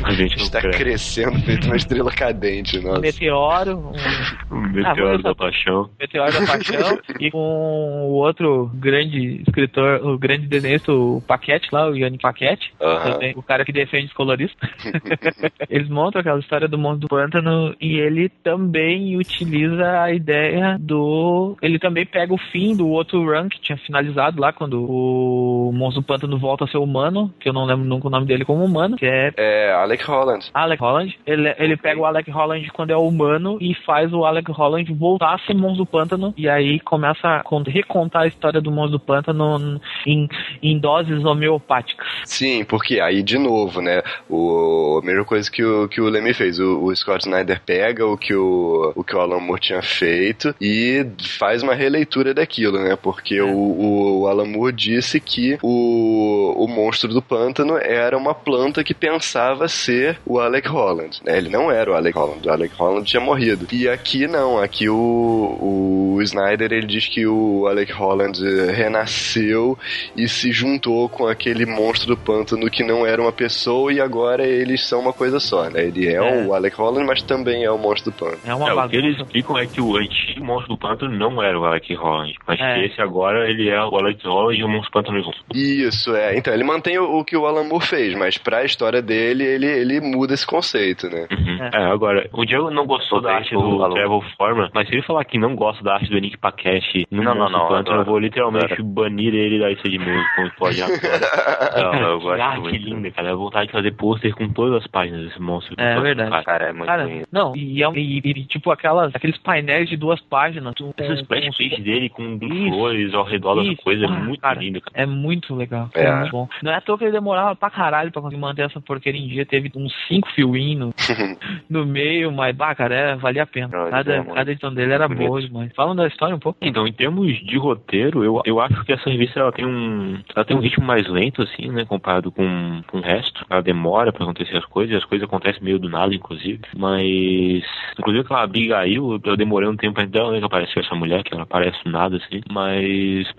A 0.04 0.10
gente 0.12 0.36
não 0.38 0.42
Está 0.44 0.60
crescendo 0.60 1.38
feito 1.42 1.66
uma 1.68 1.76
estrela 1.76 2.10
cadente, 2.10 2.80
um 2.80 2.82
nossa. 2.82 3.00
meteoro, 3.00 3.78
um 3.78 3.92
Um 4.50 4.64
Ah, 4.64 4.68
meteoro 4.72 5.06
vamos- 5.06 5.22
da 5.22 5.34
paixão. 5.36 5.88
meteoro 6.00 6.32
da 6.32 6.46
paixão, 6.48 6.98
e 7.20 7.30
com 7.30 7.38
o 7.38 8.10
outro 8.14 8.68
grande 8.74 9.42
escritor, 9.46 10.04
o 10.04 10.18
grande 10.18 10.48
desenhista, 10.48 10.92
o 10.92 11.22
Paquete 11.24 11.68
lá, 11.70 11.88
o 11.88 11.96
Yannick 11.96 12.22
Paquete, 12.22 12.72
Aham. 12.82 13.12
também, 13.12 13.32
o 13.36 13.42
cara 13.42 13.64
que 13.64 13.70
defende 13.72 14.06
os 14.06 14.12
coloristas. 14.14 14.68
Eles 15.70 15.88
montam 15.88 16.20
aquela 16.20 16.40
história 16.40 16.66
do 16.66 16.76
Monstro 16.76 17.02
do 17.02 17.08
Pântano 17.08 17.72
e 17.80 17.94
ele 17.98 18.28
também 18.28 19.16
utiliza 19.16 20.00
a 20.02 20.12
ideia 20.12 20.76
do. 20.80 21.56
Ele 21.62 21.78
também 21.78 22.04
pega 22.04 22.34
o 22.34 22.38
fim 22.50 22.74
do 22.74 22.88
outro 22.88 23.24
run 23.24 23.48
que 23.48 23.59
tinha 23.60 23.78
finalizado 23.78 24.40
lá 24.40 24.52
quando 24.52 24.84
o 24.88 25.70
Monstro 25.72 26.02
Pântano 26.02 26.38
volta 26.38 26.64
a 26.64 26.68
ser 26.68 26.78
humano, 26.78 27.32
que 27.40 27.48
eu 27.48 27.52
não 27.52 27.64
lembro 27.64 27.84
nunca 27.84 28.06
o 28.08 28.10
nome 28.10 28.26
dele 28.26 28.44
como 28.44 28.64
humano, 28.64 28.96
que 28.96 29.06
é 29.06 29.32
É 29.36 29.72
Alec 29.72 30.04
Holland. 30.04 30.50
Alec 30.54 30.82
Holland. 30.82 31.18
Ele, 31.26 31.54
ele 31.58 31.76
pega 31.76 32.00
o 32.00 32.04
Alec 32.04 32.30
Holland 32.30 32.68
quando 32.72 32.90
é 32.90 32.96
humano 32.96 33.58
e 33.60 33.74
faz 33.74 34.12
o 34.12 34.24
Alec 34.24 34.50
Holland 34.50 34.92
voltar 34.94 35.34
a 35.34 35.38
ser 35.38 35.54
monstro 35.54 35.84
do 35.84 35.86
pântano. 35.86 36.34
E 36.36 36.48
aí 36.48 36.80
começa 36.80 37.26
a 37.36 37.42
con- 37.42 37.62
recontar 37.66 38.22
a 38.22 38.26
história 38.26 38.60
do 38.60 38.70
monstro 38.70 38.98
pântano 38.98 39.80
em, 40.06 40.28
em 40.62 40.78
doses 40.78 41.24
homeopáticas. 41.24 42.06
Sim, 42.24 42.64
porque 42.64 43.00
aí 43.00 43.22
de 43.22 43.38
novo, 43.38 43.80
né? 43.80 44.02
O, 44.28 45.00
a 45.02 45.06
mesma 45.06 45.24
coisa 45.24 45.50
que 45.50 45.62
o, 45.64 45.88
que 45.88 46.00
o 46.00 46.08
Lemmy 46.08 46.34
fez. 46.34 46.58
O, 46.58 46.84
o 46.84 46.94
Scott 46.96 47.24
Snyder 47.26 47.60
pega 47.64 48.06
o 48.06 48.16
que 48.16 48.34
o, 48.34 48.92
o 48.94 49.04
que 49.04 49.14
o 49.14 49.20
Alan 49.20 49.40
Moore 49.40 49.60
tinha 49.60 49.82
feito 49.82 50.54
e 50.60 51.06
faz 51.38 51.62
uma 51.62 51.74
releitura 51.74 52.34
daquilo, 52.34 52.78
né? 52.78 52.96
Porque 52.96 53.40
o, 53.40 53.49
o 53.56 54.26
Alan 54.26 54.46
Moore 54.46 54.72
disse 54.74 55.20
que 55.20 55.58
o, 55.62 56.54
o 56.64 56.68
monstro 56.68 57.12
do 57.12 57.22
pântano 57.22 57.76
era 57.76 58.16
uma 58.16 58.34
planta 58.34 58.82
que 58.84 58.94
pensava 58.94 59.68
ser 59.68 60.18
o 60.26 60.38
Alec 60.38 60.68
Holland, 60.68 61.20
né? 61.24 61.36
Ele 61.38 61.48
não 61.48 61.70
era 61.70 61.90
o 61.90 61.94
Alec 61.94 62.16
Holland, 62.16 62.46
o 62.48 62.52
Alec 62.52 62.74
Holland 62.76 63.06
tinha 63.06 63.20
morrido. 63.20 63.66
E 63.72 63.88
aqui 63.88 64.26
não, 64.26 64.58
aqui 64.58 64.88
o, 64.88 66.14
o 66.16 66.22
Snyder 66.22 66.72
ele 66.72 66.86
diz 66.86 67.06
que 67.08 67.26
o 67.26 67.66
Alec 67.66 67.92
Holland 67.92 68.38
renasceu 68.72 69.78
e 70.16 70.28
se 70.28 70.52
juntou 70.52 71.08
com 71.08 71.26
aquele 71.26 71.64
monstro 71.66 72.08
do 72.08 72.16
pântano 72.16 72.70
que 72.70 72.82
não 72.82 73.06
era 73.06 73.20
uma 73.20 73.32
pessoa 73.32 73.92
e 73.92 74.00
agora 74.00 74.46
eles 74.46 74.86
são 74.86 75.00
uma 75.00 75.12
coisa 75.12 75.40
só, 75.40 75.68
né? 75.70 75.84
Ele 75.86 76.08
é, 76.08 76.14
É. 76.14 76.46
o 76.46 76.54
Alec 76.54 76.76
Holland, 76.76 77.06
mas 77.06 77.22
também 77.22 77.64
é 77.64 77.70
o 77.70 77.78
monstro 77.78 78.10
do 78.10 78.16
pântano. 78.16 78.40
É 78.44 78.54
uma 78.54 78.68
É, 78.70 78.72
o 78.74 78.88
que 78.88 78.96
eles 78.96 79.16
explicam 79.18 79.58
é 79.58 79.66
que 79.66 79.80
o 79.80 79.96
antigo 79.96 80.44
monstro 80.44 80.74
do 80.74 80.78
pântano 80.78 81.16
não 81.16 81.42
era 81.42 81.58
o 81.58 81.64
Alec 81.64 81.94
Holland, 81.94 82.34
mas 82.46 82.60
É. 82.60 82.74
que 82.74 82.86
esse 82.86 83.00
agora 83.00 83.39
ele 83.48 83.68
é 83.68 83.82
o 83.84 83.96
Alec 83.96 84.26
Holland 84.26 84.60
e 84.60 84.64
o 84.64 84.68
monstro 84.68 84.92
pântano 84.92 85.22
junto. 85.22 85.38
Isso, 85.54 86.14
é. 86.14 86.36
Então, 86.36 86.52
ele 86.52 86.64
mantém 86.64 86.98
o, 86.98 87.18
o 87.18 87.24
que 87.24 87.36
o 87.36 87.46
Alan 87.46 87.64
Moore 87.64 87.84
fez, 87.86 88.14
mas 88.14 88.36
pra 88.38 88.64
história 88.64 89.00
dele, 89.02 89.44
ele, 89.44 89.66
ele 89.66 90.00
muda 90.00 90.34
esse 90.34 90.46
conceito, 90.46 91.08
né? 91.08 91.26
Uhum. 91.30 91.58
É. 91.64 91.70
É. 91.74 91.84
agora, 91.92 92.28
o 92.32 92.44
Diego 92.44 92.70
não 92.70 92.86
gostou 92.86 93.20
da 93.20 93.34
arte 93.34 93.52
do. 93.54 93.90
Trevor 93.90 94.24
Foreman, 94.36 94.70
mas 94.74 94.88
se 94.88 94.94
ele 94.94 95.02
falar 95.02 95.24
que 95.24 95.38
não 95.38 95.54
gosta 95.56 95.82
da 95.82 95.94
arte 95.94 96.10
do 96.10 96.18
Nick 96.18 96.36
Paquette 96.38 97.06
no 97.10 97.22
Não, 97.22 97.34
não, 97.34 97.40
Monstro 97.42 97.58
não, 97.58 97.64
do 97.64 97.68
Pântano, 97.68 97.88
eu 97.96 98.00
adoro. 98.00 98.10
vou 98.10 98.18
literalmente 98.18 98.72
Adoro. 98.72 98.84
banir 98.84 99.34
ele 99.34 99.58
da 99.58 99.68
lista 99.68 99.88
de 99.88 99.98
música, 99.98 100.30
como 100.36 100.50
pode 100.58 100.82
agora. 100.82 101.00
Não, 102.00 102.10
eu 102.10 102.20
gosto 102.20 102.40
ah, 102.42 102.60
muito. 102.60 102.76
linda, 102.76 103.10
cara. 103.10 103.28
Dá 103.28 103.34
vontade 103.34 103.66
de 103.66 103.72
fazer 103.72 103.92
pôster 103.92 104.34
com 104.34 104.48
todas 104.48 104.82
as 104.82 104.86
páginas 104.90 105.24
desse 105.28 105.40
monstro. 105.40 105.74
É 105.78 105.94
Pântano, 105.94 106.02
verdade. 106.02 106.30
cara. 106.30 106.44
Cara, 106.44 106.64
é 106.68 106.72
muito 106.72 106.86
Cara, 106.86 107.04
bonito. 107.04 107.28
não, 107.32 107.56
e, 107.56 107.82
é 107.82 107.88
um- 107.88 107.94
e- 107.96 108.18
e, 108.24 108.44
tipo 108.46 108.70
aquelas, 108.70 109.14
aqueles 109.14 109.36
painéis 109.38 109.88
de 109.88 109.96
duas 109.96 110.20
páginas. 110.22 110.74
com- 110.76 110.92
Essa 110.96 111.14
splash 111.14 111.56
page 111.56 111.80
dele 111.82 112.08
com 112.08 112.38
flores 112.38 113.14
ao 113.20 113.26
redor 113.26 113.54
das 113.54 113.76
coisas 113.78 114.02
é 114.08 114.12
Ah, 114.12 114.18
muito 114.18 114.40
cara, 114.40 114.60
lindo, 114.60 114.80
cara. 114.80 115.02
É 115.02 115.06
muito 115.06 115.54
legal. 115.54 115.88
É. 115.94 116.04
É. 116.04 116.16
muito 116.16 116.32
bom. 116.32 116.48
Não 116.62 116.72
é 116.72 116.76
à 116.76 116.80
toa 116.80 116.98
que 116.98 117.04
ele 117.04 117.12
demorava 117.12 117.54
pra 117.54 117.70
caralho 117.70 118.10
pra 118.10 118.20
conseguir 118.22 118.40
manter 118.40 118.62
essa 118.62 118.80
porqueria 118.80 119.20
em 119.20 119.28
dia. 119.28 119.46
Teve 119.46 119.70
uns 119.76 119.92
cinco 120.08 120.28
fioinhos 120.32 120.92
no 121.68 121.86
meio, 121.86 122.32
mas, 122.32 122.54
bah, 122.56 122.74
cara, 122.74 122.94
é, 122.94 123.16
valia 123.16 123.42
a 123.42 123.46
pena. 123.46 123.68
Não, 123.68 123.90
Cada, 123.90 124.14
é 124.14 124.22
cada 124.24 124.50
edição 124.52 124.72
dele 124.74 124.92
era 124.92 125.08
bonito. 125.08 125.28
boa 125.28 125.40
demais. 125.40 125.72
Falam 125.74 125.94
da 125.96 126.06
história 126.06 126.34
um 126.34 126.38
pouco. 126.40 126.58
Então, 126.62 126.86
em 126.86 126.92
termos 126.92 127.36
de 127.44 127.56
roteiro, 127.58 128.24
eu, 128.24 128.40
eu 128.44 128.60
acho 128.60 128.84
que 128.84 128.92
essa 128.92 129.08
revista 129.10 129.40
ela 129.40 129.52
tem 129.52 129.66
um 129.66 130.18
ela 130.34 130.44
tem 130.44 130.56
um 130.56 130.60
ritmo 130.60 130.84
mais 130.84 131.06
lento 131.08 131.42
assim, 131.42 131.68
né, 131.70 131.84
comparado 131.84 132.30
com, 132.32 132.82
com 132.86 132.98
o 132.98 133.02
resto. 133.02 133.44
Ela 133.48 133.62
demora 133.62 134.12
pra 134.12 134.24
acontecer 134.24 134.56
as 134.56 134.64
coisas, 134.64 134.96
as 134.96 135.04
coisas 135.04 135.26
acontecem 135.26 135.62
meio 135.62 135.78
do 135.78 135.88
nada, 135.88 136.14
inclusive. 136.14 136.60
Mas, 136.76 137.62
inclusive 137.98 138.24
aquela 138.24 138.42
Abigail, 138.42 139.20
eu 139.24 139.36
demorei 139.36 139.68
um 139.68 139.76
tempo 139.76 140.04
dela 140.06 140.32
né, 140.32 140.38
que 140.38 140.44
apareceu 140.44 140.82
essa 140.82 140.94
mulher, 140.94 141.22
que 141.22 141.34
ela 141.34 141.46
parece 141.46 141.82
do 141.84 141.90
nada 141.90 142.16
assim. 142.16 142.40
Mas 142.50 142.84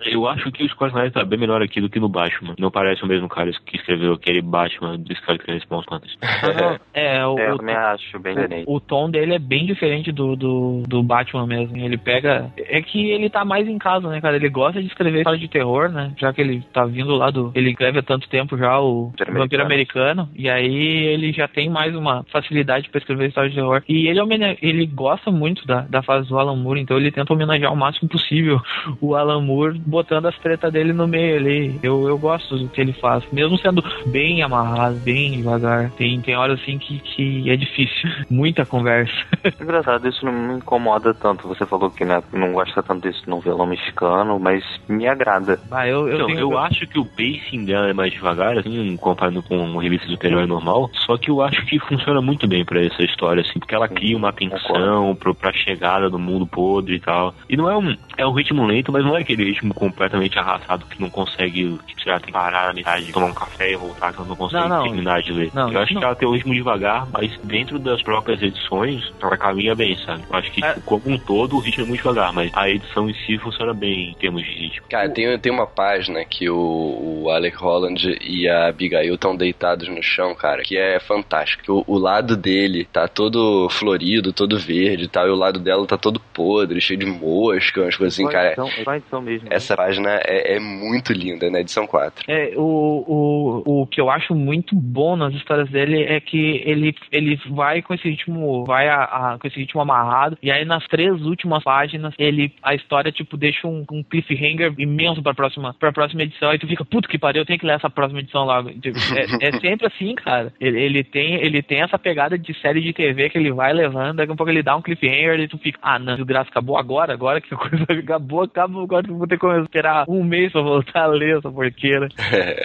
eu 0.06 0.26
acho 0.28 0.50
que 0.52 0.64
o 0.64 0.68
Scott 0.68 0.90
Snyder 0.90 1.12
tá 1.12 1.24
bem 1.24 1.38
melhor 1.38 1.62
aqui 1.62 1.80
do 1.80 1.88
que 1.88 2.00
no 2.00 2.08
Batman. 2.08 2.54
Não 2.58 2.70
parece 2.70 3.02
o 3.02 3.06
mesmo 3.06 3.28
cara 3.28 3.50
que 3.64 3.76
escreveu 3.76 4.12
aquele 4.14 4.40
Batman 4.42 4.98
do 4.98 5.14
Scott 5.16 5.40
Snyder 5.40 5.62
Small 5.66 5.84
não, 5.90 6.78
é, 6.94 7.26
o, 7.26 7.38
É, 7.38 7.50
eu 7.50 7.56
também 7.58 7.74
acho 7.74 8.18
bem 8.18 8.34
diferente. 8.34 8.64
o 8.66 8.80
tom 8.80 9.10
dele 9.10 9.34
é 9.34 9.38
bem 9.38 9.66
diferente 9.66 10.12
do, 10.12 10.36
do, 10.36 10.82
do 10.86 11.02
Batman 11.02 11.46
mesmo. 11.46 11.76
Ele 11.76 11.96
pega. 11.98 12.50
É 12.56 12.80
que 12.82 13.10
ele 13.10 13.28
tá 13.30 13.44
mais 13.44 13.68
em 13.68 13.78
casa, 13.78 14.08
né, 14.08 14.20
cara? 14.20 14.36
Ele 14.36 14.48
gosta 14.48 14.80
de 14.80 14.86
escrever 14.88 15.18
história 15.18 15.38
de 15.38 15.48
terror, 15.48 15.88
né? 15.88 16.12
Já 16.18 16.32
que 16.32 16.40
ele 16.40 16.62
tá 16.72 16.84
vindo 16.84 17.14
lá 17.14 17.30
do. 17.30 17.52
Ele 17.54 17.70
escreve 17.70 17.98
há 17.98 18.02
tanto 18.02 18.28
tempo 18.28 18.56
já 18.56 18.80
o 18.80 19.12
Vampiro 19.40 19.62
Americano. 19.64 20.28
E 20.34 20.48
aí 20.48 21.06
ele 21.06 21.32
já 21.32 21.46
tem 21.48 21.68
mais 21.68 21.94
uma 21.94 22.24
facilidade 22.30 22.88
pra 22.90 22.98
escrever 22.98 23.28
história 23.28 23.50
de 23.50 23.56
terror. 23.56 23.82
E 23.88 24.08
ele, 24.08 24.20
homene- 24.20 24.58
ele 24.62 24.86
gosta 24.86 25.30
muito 25.30 25.66
da, 25.66 25.82
da 25.82 26.02
fase 26.02 26.28
do 26.28 26.38
Alan 26.38 26.56
Moore, 26.56 26.80
então 26.80 26.96
ele 26.96 27.10
tenta 27.10 27.32
homenagear 27.32 27.72
o 27.72 27.76
máximo 27.76 28.08
possível 28.08 28.60
o 29.00 29.14
Alan 29.14 29.40
Moore, 29.40 29.61
botando 29.86 30.26
as 30.26 30.38
tretas 30.38 30.72
dele 30.72 30.92
no 30.92 31.06
meio 31.06 31.36
ali. 31.36 31.78
Eu, 31.82 32.08
eu 32.08 32.18
gosto 32.18 32.56
do 32.56 32.68
que 32.68 32.80
ele 32.80 32.92
faz, 32.94 33.24
mesmo 33.32 33.56
sendo 33.58 33.82
bem 34.06 34.42
amarrado, 34.42 34.96
bem 34.96 35.32
devagar. 35.32 35.90
Tem, 35.92 36.20
tem 36.20 36.36
horas 36.36 36.60
assim 36.60 36.78
que, 36.78 36.98
que 37.00 37.50
é 37.50 37.56
difícil. 37.56 38.10
Muita 38.30 38.64
conversa. 38.66 39.12
Engraçado, 39.60 40.08
isso 40.08 40.24
não 40.24 40.32
me 40.32 40.54
incomoda 40.54 41.14
tanto. 41.14 41.46
Você 41.48 41.64
falou 41.66 41.90
que 41.90 42.04
né, 42.04 42.22
não 42.32 42.52
gosta 42.52 42.82
tanto 42.82 43.02
desse 43.02 43.28
novelão 43.28 43.66
mexicano, 43.66 44.38
mas 44.38 44.62
me 44.88 45.06
agrada. 45.06 45.58
Ah, 45.70 45.86
eu, 45.86 46.08
eu, 46.08 46.14
Então, 46.14 46.26
tenho- 46.26 46.38
eu 46.40 46.58
acho 46.58 46.86
que 46.86 46.98
o 46.98 47.04
pacing 47.04 47.64
dela 47.64 47.88
é 47.90 47.92
mais 47.92 48.12
devagar, 48.12 48.58
assim, 48.58 48.96
comparando 48.96 49.42
com 49.42 49.56
uma 49.58 49.82
revista 49.82 50.06
de 50.06 50.12
super-herói 50.12 50.46
normal. 50.46 50.90
Só 51.06 51.16
que 51.16 51.30
eu 51.30 51.42
acho 51.42 51.64
que 51.66 51.78
funciona 51.80 52.20
muito 52.20 52.46
bem 52.48 52.64
pra 52.64 52.80
essa 52.84 53.02
história, 53.02 53.40
assim, 53.42 53.58
porque 53.58 53.74
ela 53.74 53.88
cria 53.88 54.16
uma 54.16 54.32
tensão 54.32 55.14
pro, 55.16 55.34
pra 55.34 55.52
chegada 55.52 56.08
do 56.10 56.18
mundo 56.18 56.46
podre 56.46 56.96
e 56.96 57.00
tal. 57.00 57.34
E 57.48 57.56
não 57.56 57.70
é 57.70 57.76
um. 57.76 57.94
É 58.16 58.26
um 58.26 58.32
ritmo 58.32 58.64
lento, 58.66 58.92
mas 58.92 59.04
não 59.04 59.16
é 59.16 59.20
aquele 59.20 59.44
ritmo 59.44 59.72
completamente 59.74 60.38
arrastado 60.38 60.84
que 60.86 61.00
não 61.00 61.08
consegue, 61.10 61.78
que 61.86 61.94
você 62.02 62.10
já 62.10 62.18
tem 62.18 62.26
que 62.26 62.32
parar 62.32 62.68
na 62.68 62.74
metade, 62.74 63.12
tomar 63.12 63.26
um 63.26 63.34
café 63.34 63.72
e 63.72 63.76
voltar, 63.76 64.12
que 64.12 64.18
ela 64.18 64.28
não 64.28 64.36
consegue 64.36 64.68
Não, 64.68 64.76
não. 64.76 64.82
terminar 64.84 65.22
de 65.22 65.32
ler. 65.32 65.50
Não, 65.54 65.72
eu 65.72 65.80
acho 65.80 65.94
não. 65.94 66.00
que 66.00 66.04
ela 66.06 66.14
tem 66.16 66.28
um 66.28 66.32
ritmo 66.32 66.54
devagar, 66.54 67.06
mas 67.12 67.36
dentro 67.44 67.78
das 67.78 68.02
próprias 68.02 68.42
edições, 68.42 69.12
ela 69.20 69.36
caminha 69.36 69.74
bem, 69.74 69.96
sabe? 69.98 70.22
Eu 70.30 70.36
acho 70.36 70.50
que, 70.52 70.64
É. 70.64 70.74
tipo, 70.74 70.82
como 70.82 71.02
um 71.14 71.18
todo, 71.18 71.56
o 71.56 71.60
ritmo 71.60 71.84
é 71.84 71.86
muito 71.86 72.00
devagar, 72.02 72.32
mas 72.32 72.50
a 72.54 72.68
edição 72.68 73.08
em 73.08 73.14
si 73.14 73.38
funciona 73.38 73.72
bem 73.72 74.10
em 74.10 74.14
termos 74.14 74.42
de 74.44 74.50
ritmo. 74.50 74.86
Cara, 74.90 75.08
tem, 75.08 75.38
tem 75.38 75.52
uma 75.52 75.66
página 75.66 76.24
que 76.24 76.48
o, 76.50 77.22
o 77.24 77.30
Alec 77.30 77.56
Holland 77.56 78.18
e 78.20 78.48
a 78.48 78.68
Abigail 78.68 79.14
estão 79.14 79.34
deitados 79.36 79.88
no 79.88 80.02
chão, 80.02 80.34
cara, 80.34 80.62
que 80.62 80.76
é 80.76 81.00
fantástico. 81.00 81.84
O, 81.86 81.94
o 81.94 81.98
lado 81.98 82.36
dele 82.36 82.84
tá 82.84 83.08
todo 83.08 83.68
florido, 83.70 84.32
todo 84.32 84.58
verde 84.58 85.04
e 85.04 85.08
tal, 85.08 85.26
e 85.26 85.30
o 85.30 85.34
lado 85.36 85.58
dela 85.58 85.86
tá 85.86 85.96
todo 85.96 86.20
podre, 86.32 86.80
cheio 86.80 86.98
de 86.98 87.06
mosca, 87.06 87.80
umas 87.82 87.96
coisas 88.02 88.14
assim, 88.14 88.28
cara. 88.28 88.48
edição- 88.52 88.94
edição 88.94 89.22
mesmo? 89.22 89.48
Essa 89.50 89.76
página 89.76 90.20
é, 90.24 90.56
é 90.56 90.60
muito 90.60 91.12
linda, 91.12 91.50
na 91.50 91.60
edição 91.60 91.86
4. 91.86 92.24
É, 92.28 92.52
o, 92.56 93.62
o, 93.66 93.82
o 93.82 93.86
que 93.86 94.00
eu 94.00 94.10
acho 94.10 94.34
muito 94.34 94.74
bom 94.74 95.16
nas 95.16 95.34
histórias 95.34 95.68
dele 95.70 96.02
é 96.04 96.20
que 96.20 96.62
ele, 96.64 96.94
ele 97.10 97.38
vai 97.50 97.82
com 97.82 97.94
esse 97.94 98.08
ritmo, 98.08 98.64
vai 98.64 98.88
a, 98.88 99.02
a, 99.04 99.38
com 99.38 99.46
esse 99.46 99.58
ritmo 99.58 99.80
amarrado, 99.80 100.36
e 100.42 100.50
aí 100.50 100.64
nas 100.64 100.86
três 100.88 101.20
últimas 101.22 101.62
páginas, 101.62 102.14
ele, 102.18 102.52
a 102.62 102.74
história, 102.74 103.12
tipo, 103.12 103.36
deixa 103.36 103.66
um, 103.66 103.84
um 103.90 104.02
cliffhanger 104.02 104.74
imenso 104.78 105.22
pra 105.22 105.34
próxima, 105.34 105.74
pra 105.78 105.92
próxima 105.92 106.22
edição, 106.22 106.52
e 106.52 106.58
tu 106.58 106.66
fica, 106.66 106.84
puto 106.84 107.08
que 107.08 107.18
pariu, 107.18 107.42
eu 107.42 107.46
tenho 107.46 107.58
que 107.58 107.66
ler 107.66 107.76
essa 107.76 107.90
próxima 107.90 108.20
edição 108.20 108.44
logo. 108.44 108.70
Tipo, 108.70 108.98
é, 109.16 109.48
é, 109.48 109.52
sempre 109.60 109.86
assim, 109.86 110.14
cara. 110.14 110.52
Ele, 110.60 110.80
ele, 110.80 111.04
tem, 111.04 111.34
ele 111.34 111.62
tem 111.62 111.82
essa 111.82 111.98
pegada 111.98 112.38
de 112.38 112.54
série 112.60 112.80
de 112.80 112.92
TV 112.92 113.28
que 113.30 113.38
ele 113.38 113.52
vai 113.52 113.72
levando, 113.72 114.16
daqui 114.16 114.32
a 114.32 114.36
pouco 114.36 114.50
ele 114.50 114.62
dá 114.62 114.76
um 114.76 114.82
cliffhanger 114.82 115.40
e 115.40 115.48
tu 115.48 115.58
fica, 115.58 115.78
ah, 115.82 115.98
não, 115.98 116.14
o 116.14 116.24
graça 116.24 116.50
acabou 116.50 116.76
agora, 116.76 117.12
agora 117.12 117.40
que 117.40 117.54
a 117.54 117.58
coisa 117.58 117.84
acabou, 118.00 118.42
acabou, 118.42 118.82
agora 118.82 119.06
vou 119.08 119.26
ter 119.26 119.38
que 119.38 119.46
esperar 119.46 120.04
um 120.08 120.22
mês 120.24 120.52
pra 120.52 120.62
voltar 120.62 121.04
a 121.04 121.06
ler 121.06 121.38
essa 121.38 121.50
porqueira. 121.50 122.08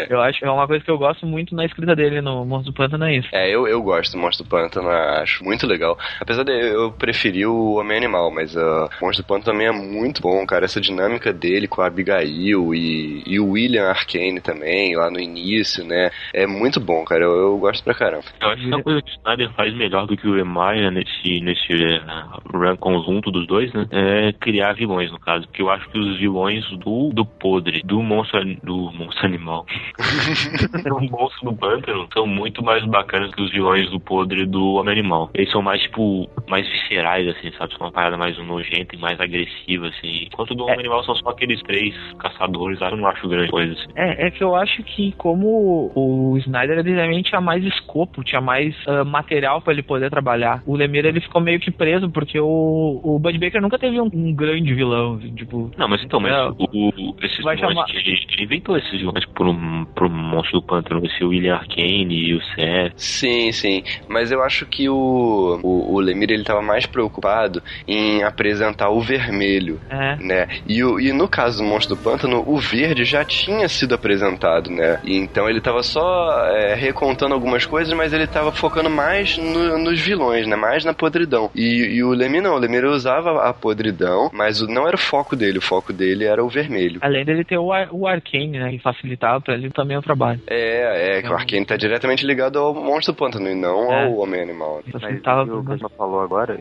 eu 0.10 0.22
acho 0.22 0.40
que 0.40 0.46
é 0.46 0.52
uma 0.52 0.68
coisa 0.68 0.84
que 0.84 0.92
eu 0.92 0.98
gosto 0.98 1.26
muito 1.26 1.56
na 1.56 1.66
escrita 1.66 1.96
dele 1.96 2.22
no 2.22 2.46
Monstro 2.46 2.72
do 2.72 2.76
Pântano, 2.76 3.06
é 3.06 3.18
isso. 3.18 3.30
É, 3.32 3.50
eu, 3.50 3.68
eu 3.68 3.82
gosto 3.82 4.14
do 4.14 4.20
Monstro 4.20 4.46
do 4.46 4.50
Pântano, 4.50 4.90
acho 4.90 5.44
muito 5.44 5.66
legal. 5.66 5.98
Apesar 6.20 6.44
de 6.44 6.52
eu 6.52 6.92
preferir 6.92 7.48
o 7.48 7.76
Homem 7.76 7.98
Animal, 7.98 8.32
mas 8.32 8.56
uh, 8.56 8.90
o 9.02 9.06
Monstro 9.06 9.24
do 9.24 9.28
Pântano 9.28 9.46
também 9.46 9.68
é 9.68 9.72
muito 9.72 10.22
bom, 10.22 10.46
cara. 10.46 10.66
Essa 10.66 10.82
dinâmica 10.82 11.32
dele 11.32 11.68
com 11.68 11.82
a 11.82 11.88
Abigail 11.88 12.74
e, 12.74 13.24
e 13.26 13.40
o 13.40 13.52
William 13.52 13.88
Arkane 13.88 14.42
também, 14.42 14.96
lá 14.96 15.10
no 15.10 15.20
início, 15.20 15.84
né? 15.84 16.10
É 16.34 16.46
muito 16.46 16.80
bom, 16.80 17.04
cara. 17.04 17.24
Eu, 17.24 17.36
eu 17.36 17.58
gosto 17.58 17.84
pra 17.84 17.94
caramba. 17.94 18.26
Eu 18.42 18.50
acho 18.50 18.62
que 18.62 18.68
uma 18.68 18.84
coisa 18.84 19.02
que 19.02 19.12
o 19.12 19.14
Snyder 19.14 19.52
faz 19.54 19.74
melhor 19.76 20.06
do 20.06 20.18
que 20.18 20.28
o 20.28 20.38
Emaia 20.38 20.92
nesse, 20.92 21.40
nesse 21.42 21.74
uh, 21.74 22.58
run 22.58 22.78
conjunto 22.78 23.32
dos 23.32 23.48
dois, 23.48 23.72
né? 23.74 23.88
É 23.92 24.34
criar 24.34 24.74
vilões, 24.74 25.12
no 25.18 25.20
caso. 25.20 25.48
Porque 25.48 25.62
eu 25.62 25.70
acho 25.70 25.90
que 25.90 25.98
os 25.98 26.18
vilões 26.18 26.66
do, 26.78 27.10
do 27.10 27.26
podre, 27.26 27.82
do 27.84 28.02
monstro, 28.02 28.44
do 28.64 28.92
monstro 28.92 29.26
animal, 29.26 29.66
do 30.84 31.02
monstro 31.12 31.50
do 31.50 31.56
pântano, 31.56 32.08
são 32.14 32.26
muito 32.26 32.64
mais 32.64 32.86
bacanas 32.86 33.34
que 33.34 33.42
os 33.42 33.52
vilões 33.52 33.90
do 33.90 34.00
podre 34.00 34.46
do 34.46 34.76
homem 34.76 34.94
animal. 34.94 35.30
Eles 35.34 35.52
são 35.52 35.62
mais, 35.62 35.82
tipo, 35.82 36.30
mais 36.48 36.68
viscerais, 36.68 37.28
assim, 37.28 37.52
sabe? 37.58 37.74
São 37.74 37.88
uma 37.88 37.92
parada 37.92 38.18
mais 38.18 38.38
nojenta 38.38 38.96
e 38.96 39.00
mais 39.00 39.20
agressiva, 39.20 39.88
assim. 39.88 40.24
Enquanto 40.26 40.56
do 40.56 40.64
homem 40.64 40.78
é. 40.78 40.80
animal 40.80 41.04
são 41.04 41.16
só 41.16 41.30
aqueles 41.30 41.62
três 41.64 41.96
caçadores, 42.20 42.80
eu 42.80 42.98
não 42.98 43.08
acho 43.08 43.28
grande 43.28 43.50
coisa, 43.50 43.74
assim. 43.74 43.88
É, 43.96 44.28
é 44.28 44.32
que 44.32 44.44
eu 44.44 44.56
acho 44.56 44.84
que 44.84 45.12
como 45.14 45.92
o 45.96 46.38
Snyder, 46.40 46.80
ele 46.80 47.24
tinha 47.24 47.42
mais 47.42 47.64
escopo, 47.64 48.24
tinha 48.24 48.42
mais 48.42 48.76
uh, 48.86 49.06
material 49.06 49.62
para 49.62 49.74
ele 49.74 49.84
poder 49.84 50.10
trabalhar. 50.10 50.62
O 50.66 50.76
Lemire, 50.76 51.08
ele 51.08 51.22
ficou 51.22 51.42
meio 51.42 51.60
que 51.60 51.72
preso, 51.72 52.10
porque 52.10 52.40
o, 52.40 53.02
o 53.04 53.20
Bud 53.20 53.38
Baker 53.38 53.62
nunca 53.62 53.80
teve 53.80 54.00
um, 54.00 54.10
um 54.14 54.34
grande 54.34 54.74
vilão, 54.74 55.07
assim, 55.16 55.34
tipo... 55.36 55.72
Não, 55.78 55.88
mas 55.88 56.04
então, 56.04 56.20
mas 56.20 56.32
é, 56.32 56.50
o, 56.50 56.90
o, 56.90 57.16
esses 57.22 57.44
vai 57.44 57.58
chamar... 57.58 57.86
que 57.86 57.98
ele, 57.98 58.20
ele 58.30 58.44
inventou 58.44 58.78
esses 58.78 58.92
vilões 58.92 59.26
por 59.26 59.48
um, 59.48 59.86
por 59.86 60.08
um 60.08 60.10
monstro 60.10 60.60
do 60.60 60.66
pântano, 60.66 61.06
esse 61.06 61.24
William 61.24 61.56
Arkane 61.56 62.16
e 62.16 62.34
o 62.36 62.42
Seth. 62.42 62.94
Sim, 62.96 63.52
sim, 63.52 63.84
mas 64.08 64.32
eu 64.32 64.44
acho 64.44 64.66
que 64.66 64.90
o, 64.90 65.60
o, 65.64 65.94
o 65.94 66.00
Lemire, 66.00 66.34
ele 66.34 66.44
tava 66.44 66.62
mais 66.62 66.86
preocupado 66.86 67.62
em 67.88 68.24
apresentar 68.24 68.90
o 68.90 69.00
vermelho, 69.00 69.80
é. 69.90 70.16
né? 70.18 70.48
E, 70.68 70.84
o, 70.84 71.00
e 71.00 71.12
no 71.14 71.28
caso 71.28 71.64
do 71.64 71.70
monstro 71.70 71.96
do 71.96 72.02
pântano, 72.02 72.44
o 72.46 72.58
verde 72.58 73.04
já 73.04 73.24
tinha 73.24 73.68
sido 73.68 73.96
apresentado, 73.96 74.70
né? 74.70 75.00
E 75.04 75.16
então 75.18 75.50
ele 75.50 75.62
tava 75.62 75.84
só 75.84 76.46
é, 76.48 76.76
recontando 76.76 77.34
algumas 77.34 77.66
coisas, 77.66 77.94
mas 77.96 78.14
ele 78.14 78.28
tava 78.28 78.52
focando 78.52 78.90
mais 78.90 79.38
no, 79.38 79.78
nos 79.78 80.00
vilões, 80.00 80.48
né? 80.48 80.56
Mais 80.56 80.84
na 80.84 80.94
podridão. 80.94 81.50
E, 81.56 81.96
e 81.96 82.04
o 82.04 82.12
Lemire 82.12 82.44
não, 82.44 82.56
o 82.56 82.60
Lemire 82.60 82.88
usava 82.88 83.48
a 83.48 83.54
podridão, 83.54 84.30
mas 84.34 84.62
não 84.62 84.88
era 84.88 84.97
o 84.98 85.00
foco 85.00 85.36
dele, 85.36 85.60
o 85.60 85.62
foco 85.62 85.94
dele 85.94 86.26
era 86.26 86.44
o 86.44 86.50
vermelho. 86.50 87.00
Além 87.02 87.24
dele 87.24 87.44
ter 87.44 87.58
o, 87.58 87.72
Ar 87.72 87.90
o 87.92 88.08
Arcane, 88.08 88.60
né? 88.60 88.72
Que 88.72 88.80
facilitava 88.80 89.40
pra 89.40 89.54
ele 89.54 89.70
também 89.70 89.98
o 89.98 90.02
trabalho. 90.02 90.42
É, 90.48 91.18
é, 91.18 91.22
que 91.22 91.30
o 91.30 91.34
Arcane 91.34 91.66
tá 91.66 91.78
diretamente 91.78 92.26
ligado 92.26 92.60
ao 92.60 92.74
monstro 92.74 93.14
do 93.14 93.18
pântano 93.18 93.50
e 93.50 93.56
não 93.56 93.92
é. 93.92 94.06
ao 94.06 94.18
Homem-Animal. 94.18 94.78
Né? 94.78 94.94
Mas 94.94 95.04
o 95.04 95.78
que 95.78 95.86
o 95.86 95.90
falou 95.90 96.22
agora, 96.22 96.58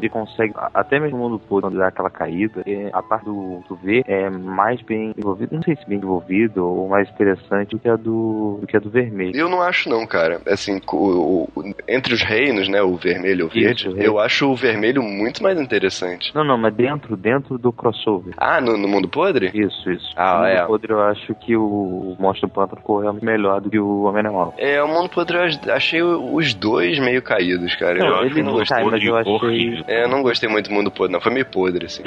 ele 0.00 0.08
consegue, 0.08 0.52
até 0.74 1.00
mesmo 1.00 1.18
no 1.18 1.24
mundo 1.24 1.38
todo, 1.48 1.62
quando 1.62 1.78
dá 1.78 1.88
aquela 1.88 2.10
caída, 2.10 2.62
a 2.92 3.02
parte 3.02 3.24
do, 3.24 3.62
do 3.68 3.76
V 3.76 4.02
é 4.06 4.30
mais 4.30 4.80
bem 4.82 5.10
desenvolvido, 5.10 5.54
não 5.54 5.62
sei 5.62 5.76
se 5.76 5.86
bem 5.86 5.98
desenvolvido 5.98 6.64
ou 6.64 6.88
mais 6.88 7.08
interessante 7.08 7.70
do 7.70 7.78
que 7.78 7.88
a 7.88 7.96
do, 7.96 8.58
do 8.60 8.66
que 8.66 8.76
a 8.76 8.80
do 8.80 8.90
vermelho. 8.90 9.36
Eu 9.36 9.48
não 9.48 9.60
acho 9.60 9.88
não, 9.88 10.06
cara. 10.06 10.40
Assim, 10.46 10.80
o, 10.92 11.48
o, 11.54 11.74
entre 11.88 12.14
os 12.14 12.22
reinos, 12.22 12.68
né, 12.68 12.82
o 12.82 12.96
vermelho 12.96 13.40
e 13.40 13.44
o 13.44 13.48
verde, 13.48 13.88
Isso, 13.88 13.98
eu 13.98 14.18
acho 14.18 14.46
o 14.46 14.54
vermelho 14.54 15.02
muito 15.02 15.42
mais 15.42 15.60
interessante. 15.60 16.34
Não, 16.34 16.44
não, 16.44 16.58
mas 16.58 16.74
dentro, 16.74 17.16
dentro 17.16 17.58
do 17.58 17.72
crossover. 17.78 18.34
Ah, 18.36 18.60
no, 18.60 18.76
no 18.76 18.88
Mundo 18.88 19.08
Podre? 19.08 19.50
Isso, 19.54 19.90
isso. 19.90 20.12
Ah, 20.16 20.40
no 20.40 20.46
é. 20.46 20.56
Mundo 20.56 20.66
Podre 20.66 20.92
eu 20.92 21.02
acho 21.02 21.34
que 21.36 21.56
o 21.56 22.16
Monstro 22.18 22.48
Pântano 22.48 22.82
correu 22.82 23.12
melhor 23.22 23.60
do 23.60 23.70
que 23.70 23.78
o 23.78 24.02
Homem-Animal. 24.02 24.54
É, 24.58 24.82
o 24.82 24.88
Mundo 24.88 25.08
Podre 25.08 25.38
eu 25.38 25.72
achei 25.72 26.02
os 26.02 26.54
dois 26.54 26.98
meio 26.98 27.22
caídos, 27.22 27.74
cara. 27.76 27.98
Não, 27.98 28.22
eu 28.22 28.26
ele 28.26 28.42
não 28.42 28.64
cai, 28.64 28.84
mas 28.84 29.02
eu 29.02 29.16
achei... 29.16 29.84
É, 29.86 30.04
eu 30.04 30.08
não 30.08 30.22
gostei 30.22 30.48
muito 30.48 30.68
do 30.68 30.74
Mundo 30.74 30.90
Podre, 30.90 31.12
não. 31.12 31.20
Foi 31.20 31.32
meio 31.32 31.46
podre, 31.46 31.86
assim. 31.86 32.02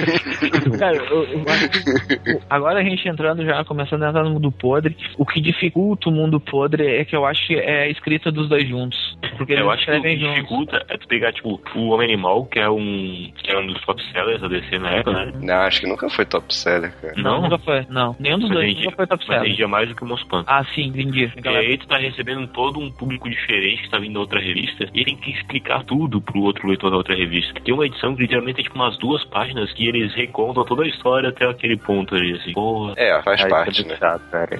cara, 0.78 0.96
eu, 0.96 1.24
eu 1.24 1.44
acho 1.46 1.68
que, 1.70 2.40
agora 2.48 2.80
a 2.80 2.82
gente 2.82 3.08
entrando 3.08 3.44
já, 3.44 3.64
começando 3.64 4.02
a 4.04 4.08
entrar 4.08 4.24
no 4.24 4.30
Mundo 4.30 4.52
Podre, 4.52 4.96
o 5.18 5.26
que 5.26 5.40
dificulta 5.40 6.08
o 6.08 6.12
Mundo 6.12 6.40
Podre 6.40 6.86
é 6.86 7.04
que 7.04 7.16
eu 7.16 7.24
acho 7.24 7.46
que 7.46 7.54
é 7.54 7.82
a 7.82 7.88
escrita 7.88 8.30
dos 8.30 8.48
dois 8.48 8.68
juntos. 8.68 9.18
Porque 9.36 9.52
eu 9.52 9.70
acho 9.70 9.84
que 9.84 9.92
o 9.92 10.02
que 10.02 10.16
dificulta 10.16 10.84
é 10.88 10.96
tu 10.96 11.08
pegar, 11.08 11.32
tipo, 11.32 11.60
o 11.74 11.88
Homem-Animal, 11.88 12.46
que 12.46 12.58
é 12.58 12.68
um 12.68 13.30
que 13.42 13.50
é 13.50 13.58
um 13.58 13.66
dos 13.66 13.80
top 13.82 14.02
sellers 14.12 14.40
da 14.40 14.48
DC 14.48 14.78
na 14.78 14.90
época, 14.90 14.99
né? 15.04 15.32
Não, 15.40 15.54
acho 15.62 15.80
que 15.80 15.86
nunca 15.86 16.08
foi 16.10 16.24
top 16.24 16.54
seller, 16.54 16.92
cara. 17.00 17.14
Não, 17.16 17.22
não 17.22 17.42
nunca 17.42 17.58
foi. 17.58 17.86
Não, 17.88 18.16
nenhum 18.18 18.38
dos 18.38 18.48
mas 18.48 18.58
dois 18.58 18.76
nunca 18.76 18.96
foi 18.96 19.06
top 19.06 19.26
seller. 19.26 19.42
Vendia 19.42 19.68
mais 19.68 19.88
do 19.88 19.94
que 19.94 20.02
o 20.02 20.06
Monstro 20.06 20.44
Ah, 20.46 20.64
sim, 20.74 20.82
entendi. 20.82 21.32
E 21.42 21.48
aí 21.48 21.78
tu 21.78 21.86
tá 21.86 21.98
recebendo 21.98 22.46
todo 22.48 22.78
um 22.78 22.90
público 22.90 23.28
diferente 23.28 23.82
que 23.82 23.90
tá 23.90 23.98
vindo 23.98 24.14
da 24.14 24.20
outra 24.20 24.40
revista 24.40 24.88
e 24.94 25.04
tem 25.04 25.16
que 25.16 25.30
explicar 25.30 25.84
tudo 25.84 26.20
pro 26.20 26.40
outro 26.40 26.68
leitor 26.68 26.90
da 26.90 26.96
outra 26.96 27.14
revista. 27.14 27.60
Tem 27.60 27.74
uma 27.74 27.86
edição 27.86 28.14
que 28.14 28.22
literalmente 28.22 28.60
é 28.60 28.64
tipo 28.64 28.76
umas 28.76 28.96
duas 28.98 29.24
páginas 29.24 29.72
que 29.72 29.86
eles 29.86 30.14
recontam 30.14 30.64
toda 30.64 30.84
a 30.84 30.88
história 30.88 31.28
até 31.28 31.46
aquele 31.46 31.76
ponto 31.76 32.14
ali, 32.14 32.32
assim. 32.34 32.52
Porra. 32.52 32.94
É, 32.96 33.22
faz 33.22 33.44
parte, 33.44 33.86
né? 33.86 33.96
Chato, 33.96 34.22
cara. 34.30 34.58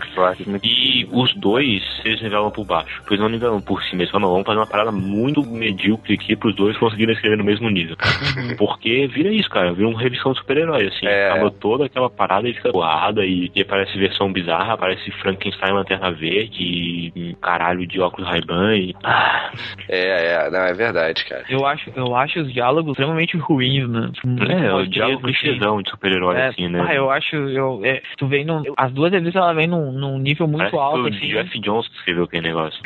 E 0.62 1.06
os 1.10 1.34
dois, 1.34 1.82
eles 2.04 2.22
nivelam 2.22 2.50
por 2.50 2.64
baixo. 2.64 3.02
Pois 3.06 3.18
não 3.18 3.28
nivelam 3.28 3.60
por 3.60 3.82
cima. 3.84 4.02
Eles 4.02 4.10
falam, 4.10 4.30
vamos 4.30 4.46
fazer 4.46 4.58
uma 4.58 4.66
parada 4.66 4.92
muito 4.92 5.44
medíocre 5.44 6.14
aqui 6.14 6.36
pros 6.36 6.54
dois 6.54 6.76
conseguirem 6.78 7.14
escrever 7.14 7.36
no 7.36 7.44
mesmo 7.44 7.68
nível. 7.68 7.96
Porque 8.58 9.06
vira 9.08 9.32
isso, 9.32 9.48
cara. 9.48 9.72
Vira 9.72 9.88
uma 9.88 10.00
revisão 10.00 10.29
de 10.32 10.40
super-herói, 10.40 10.86
assim. 10.86 11.06
É. 11.06 11.30
Acaba 11.30 11.50
toda 11.50 11.86
aquela 11.86 12.10
parada 12.10 12.48
e 12.48 12.54
fica 12.54 12.72
voada 12.72 13.24
e, 13.24 13.50
e 13.54 13.60
aparece 13.62 13.98
versão 13.98 14.32
bizarra, 14.32 14.74
aparece 14.74 15.10
Frankenstein 15.12 15.72
Lanterna 15.72 16.10
Verde 16.12 16.62
e 16.62 17.12
um 17.16 17.34
caralho 17.34 17.86
de 17.86 18.00
óculos 18.00 18.28
Ray-Ban 18.28 18.76
e... 18.76 18.94
Ah. 19.02 19.50
É, 19.88 20.46
é, 20.46 20.50
não, 20.50 20.60
é 20.60 20.72
verdade, 20.72 21.24
cara. 21.24 21.44
Eu 21.48 21.66
acho, 21.66 21.90
eu 21.94 22.14
acho 22.14 22.40
os 22.40 22.52
diálogos 22.52 22.92
extremamente 22.92 23.36
ruins, 23.36 23.88
né? 23.88 24.10
é, 24.48 24.72
o 24.72 24.86
diálogo 24.86 25.22
clichêzão 25.22 25.74
assim. 25.74 25.82
de 25.84 25.90
super-herói, 25.90 26.36
é, 26.36 26.46
assim, 26.48 26.68
né? 26.68 26.84
Ah, 26.86 26.94
eu 26.94 27.10
acho, 27.10 27.36
eu, 27.36 27.80
é, 27.84 28.02
tu 28.16 28.26
vem 28.26 28.44
num, 28.44 28.62
as 28.76 28.92
duas 28.92 29.12
revistas, 29.12 29.42
ela 29.42 29.52
vem 29.52 29.66
num, 29.66 29.92
num 29.92 30.18
nível 30.18 30.46
muito 30.46 30.70
Parece 30.70 30.76
alto, 30.76 31.04
o 31.04 31.08
assim. 31.08 31.26
Jeff 31.26 31.60
Jones 31.60 31.88
que 31.88 31.96
escreveu 31.96 32.24
aquele 32.24 32.48
negócio. 32.48 32.80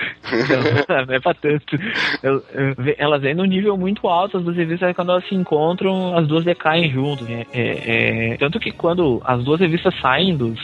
não, 0.88 1.14
é 1.14 1.20
pra 1.20 1.34
tanto. 1.34 1.78
Eu, 2.22 2.42
eu, 2.52 2.94
elas 2.98 3.22
vêm 3.22 3.34
num 3.34 3.44
nível 3.44 3.76
muito 3.76 4.08
alto, 4.08 4.38
as 4.38 4.44
duas 4.44 4.56
revistas, 4.56 4.94
quando 4.94 5.10
elas 5.10 5.26
se 5.28 5.34
encontram, 5.34 6.16
as 6.16 6.26
duas 6.26 6.44
decaem 6.44 6.90
juntos. 6.90 7.28
É, 7.34 7.46
é, 7.52 8.32
é, 8.32 8.36
tanto 8.36 8.60
que 8.60 8.70
quando 8.70 9.20
as 9.24 9.42
duas 9.44 9.60
revistas 9.60 9.94
saem 10.00 10.36
do, 10.36 10.54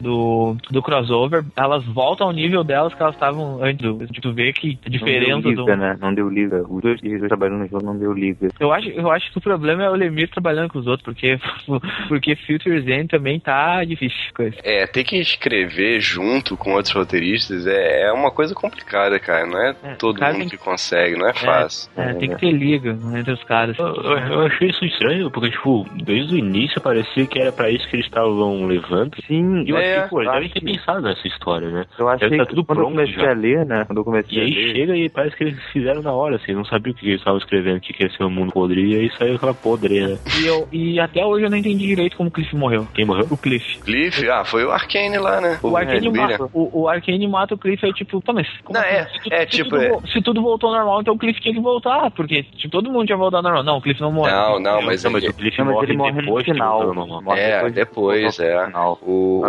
do, 0.00 0.56
do, 0.70 0.82
crossover, 0.82 1.44
elas 1.56 1.84
voltam 1.84 2.28
ao 2.28 2.32
nível 2.32 2.64
delas 2.64 2.94
que 2.94 3.02
elas 3.02 3.14
estavam 3.14 3.62
antes. 3.62 3.82
Do, 3.82 4.06
tu 4.20 4.32
vê 4.32 4.52
que 4.52 4.78
a 4.84 4.88
diferença 4.88 5.32
não 5.32 5.40
deu 5.40 5.50
liga, 5.50 5.64
do... 5.64 5.76
Né? 5.76 5.98
Não 6.00 6.14
deu 6.14 6.28
liga. 6.28 6.64
Os 6.68 6.82
dois 6.82 7.00
trabalhando 7.28 7.60
no 7.60 7.68
jogo 7.68 7.84
não 7.84 7.98
deu 7.98 8.12
liga. 8.12 8.48
Eu 8.58 8.72
acho, 8.72 8.88
eu 8.88 9.10
acho 9.10 9.30
que 9.30 9.38
o 9.38 9.40
problema 9.40 9.84
é 9.84 9.90
o 9.90 9.94
Lemir 9.94 10.28
trabalhando 10.28 10.70
com 10.70 10.78
os 10.78 10.86
outros, 10.86 11.04
porque, 11.04 11.38
porque 12.08 12.36
Future 12.36 12.80
Zen 12.82 13.06
também 13.06 13.38
tá 13.38 13.84
difícil. 13.84 14.16
Coisa. 14.34 14.56
É, 14.62 14.86
ter 14.86 15.04
que 15.04 15.16
escrever 15.16 16.00
junto 16.00 16.56
com 16.56 16.72
outros 16.72 16.94
roteiristas 16.94 17.66
é, 17.66 18.08
é 18.08 18.12
uma 18.12 18.30
coisa 18.30 18.54
complicada, 18.54 19.18
cara. 19.18 19.46
Não 19.46 19.60
é, 19.60 19.76
é 19.82 19.94
todo 19.94 20.20
mundo 20.20 20.44
que... 20.44 20.50
que... 20.50 20.58
consegue, 20.58 21.16
não 21.16 21.26
é, 21.26 21.30
é 21.30 21.34
fácil. 21.34 21.90
É, 21.96 22.14
tem 22.14 22.30
que 22.30 22.36
ter 22.36 22.52
liga 22.52 22.96
entre 23.14 23.32
os 23.32 23.44
caras. 23.44 23.78
Eu, 23.78 23.86
eu, 23.86 24.18
eu, 24.18 24.40
achei 24.46 24.68
isso 24.68 24.84
estranho, 24.84 25.30
porque, 25.30 25.50
tipo, 25.50 25.86
desde 26.06 26.34
o 26.34 26.38
início 26.38 26.80
parecia 26.80 27.26
que 27.26 27.38
era 27.38 27.50
pra 27.50 27.70
isso 27.70 27.86
que 27.88 27.96
eles 27.96 28.06
estavam 28.06 28.64
levando. 28.66 29.16
Sim, 29.26 29.64
e 29.66 29.70
eu 29.70 29.76
é, 29.76 29.96
achei, 29.96 30.08
pô, 30.08 30.22
eles 30.22 30.32
devem 30.32 30.48
ter 30.48 30.60
pensado 30.60 31.02
nessa 31.02 31.26
história, 31.26 31.68
né? 31.68 31.84
Eu 31.98 32.08
achei 32.08 32.36
tá 32.36 32.46
tudo 32.46 32.64
quando 32.64 32.78
pronto 32.78 32.90
eu 32.90 32.96
comecei 32.96 33.24
já. 33.24 33.30
a 33.30 33.34
ler, 33.34 33.66
né? 33.66 33.84
Quando 33.84 33.98
eu 33.98 34.04
comecei 34.04 34.38
e 34.38 34.40
aí 34.40 34.50
ler. 34.50 34.72
chega 34.76 34.96
e 34.96 35.08
parece 35.08 35.36
que 35.36 35.44
eles 35.44 35.62
fizeram 35.72 36.00
na 36.00 36.12
hora, 36.12 36.36
assim, 36.36 36.52
não 36.52 36.64
sabia 36.64 36.92
o 36.92 36.96
que 36.96 37.06
eles 37.06 37.18
estavam 37.18 37.38
escrevendo, 37.38 37.80
que 37.80 38.02
ia 38.02 38.10
ser 38.10 38.24
um 38.24 38.30
mundo 38.30 38.52
podre, 38.52 38.80
e 38.80 38.96
aí 38.96 39.10
saiu 39.18 39.34
aquela 39.34 39.54
podre, 39.54 40.06
né? 40.06 40.18
E, 40.40 40.46
eu, 40.46 40.68
e 40.72 41.00
até 41.00 41.24
hoje 41.24 41.44
eu 41.44 41.50
não 41.50 41.56
entendi 41.56 41.86
direito 41.86 42.16
como 42.16 42.28
o 42.28 42.32
Cliff 42.32 42.54
morreu. 42.54 42.86
Quem 42.94 43.04
morreu? 43.04 43.26
O 43.30 43.36
Cliff. 43.36 43.78
Cliff? 43.80 44.28
Ah, 44.30 44.44
foi 44.44 44.64
o 44.64 44.70
Arcane 44.70 45.18
lá, 45.18 45.40
né? 45.40 45.58
O, 45.62 45.70
o 45.70 45.76
Arcane 45.76 46.10
mata. 46.10 46.48
O, 46.52 46.82
o 46.82 46.88
Arcane 46.88 47.26
mata 47.26 47.54
o 47.54 47.58
Cliff, 47.58 47.84
é 47.84 47.92
tipo, 47.92 48.20
tá, 48.20 48.32
mas. 48.32 48.46
Não, 48.70 48.80
assim? 48.80 48.90
é, 48.90 49.04
se, 49.04 49.34
é 49.34 49.40
se 49.40 49.46
tipo. 49.46 49.70
Tudo, 49.70 49.82
é... 49.82 50.00
Se 50.12 50.22
tudo 50.22 50.42
voltou 50.42 50.70
ao 50.70 50.76
normal, 50.76 51.00
então 51.00 51.14
o 51.14 51.18
Cliff 51.18 51.40
tinha 51.40 51.54
que 51.54 51.60
voltar, 51.60 52.10
porque 52.12 52.42
tipo, 52.42 52.70
todo 52.70 52.90
mundo 52.90 53.06
tinha 53.06 53.18
voltado 53.18 53.46
ao 53.46 53.54
normal. 53.54 53.64
Não, 53.64 53.78
o 53.78 53.82
Cliff 53.82 54.00
não 54.00 54.12
morre. 54.12 54.30
Não, 54.30 54.60
não, 54.60 54.82
mas, 54.82 55.02
mas 55.04 55.24
o 55.24 55.34
Cliff 55.34 55.58
não, 55.58 55.72
morre, 55.72 55.95
ele 56.04 56.22
morre 56.22 56.22
depois 56.22 56.46
no 56.46 56.52
final. 56.54 57.36
É, 57.36 57.70
depois, 57.70 58.38
é. 58.40 58.68
O 59.02 59.42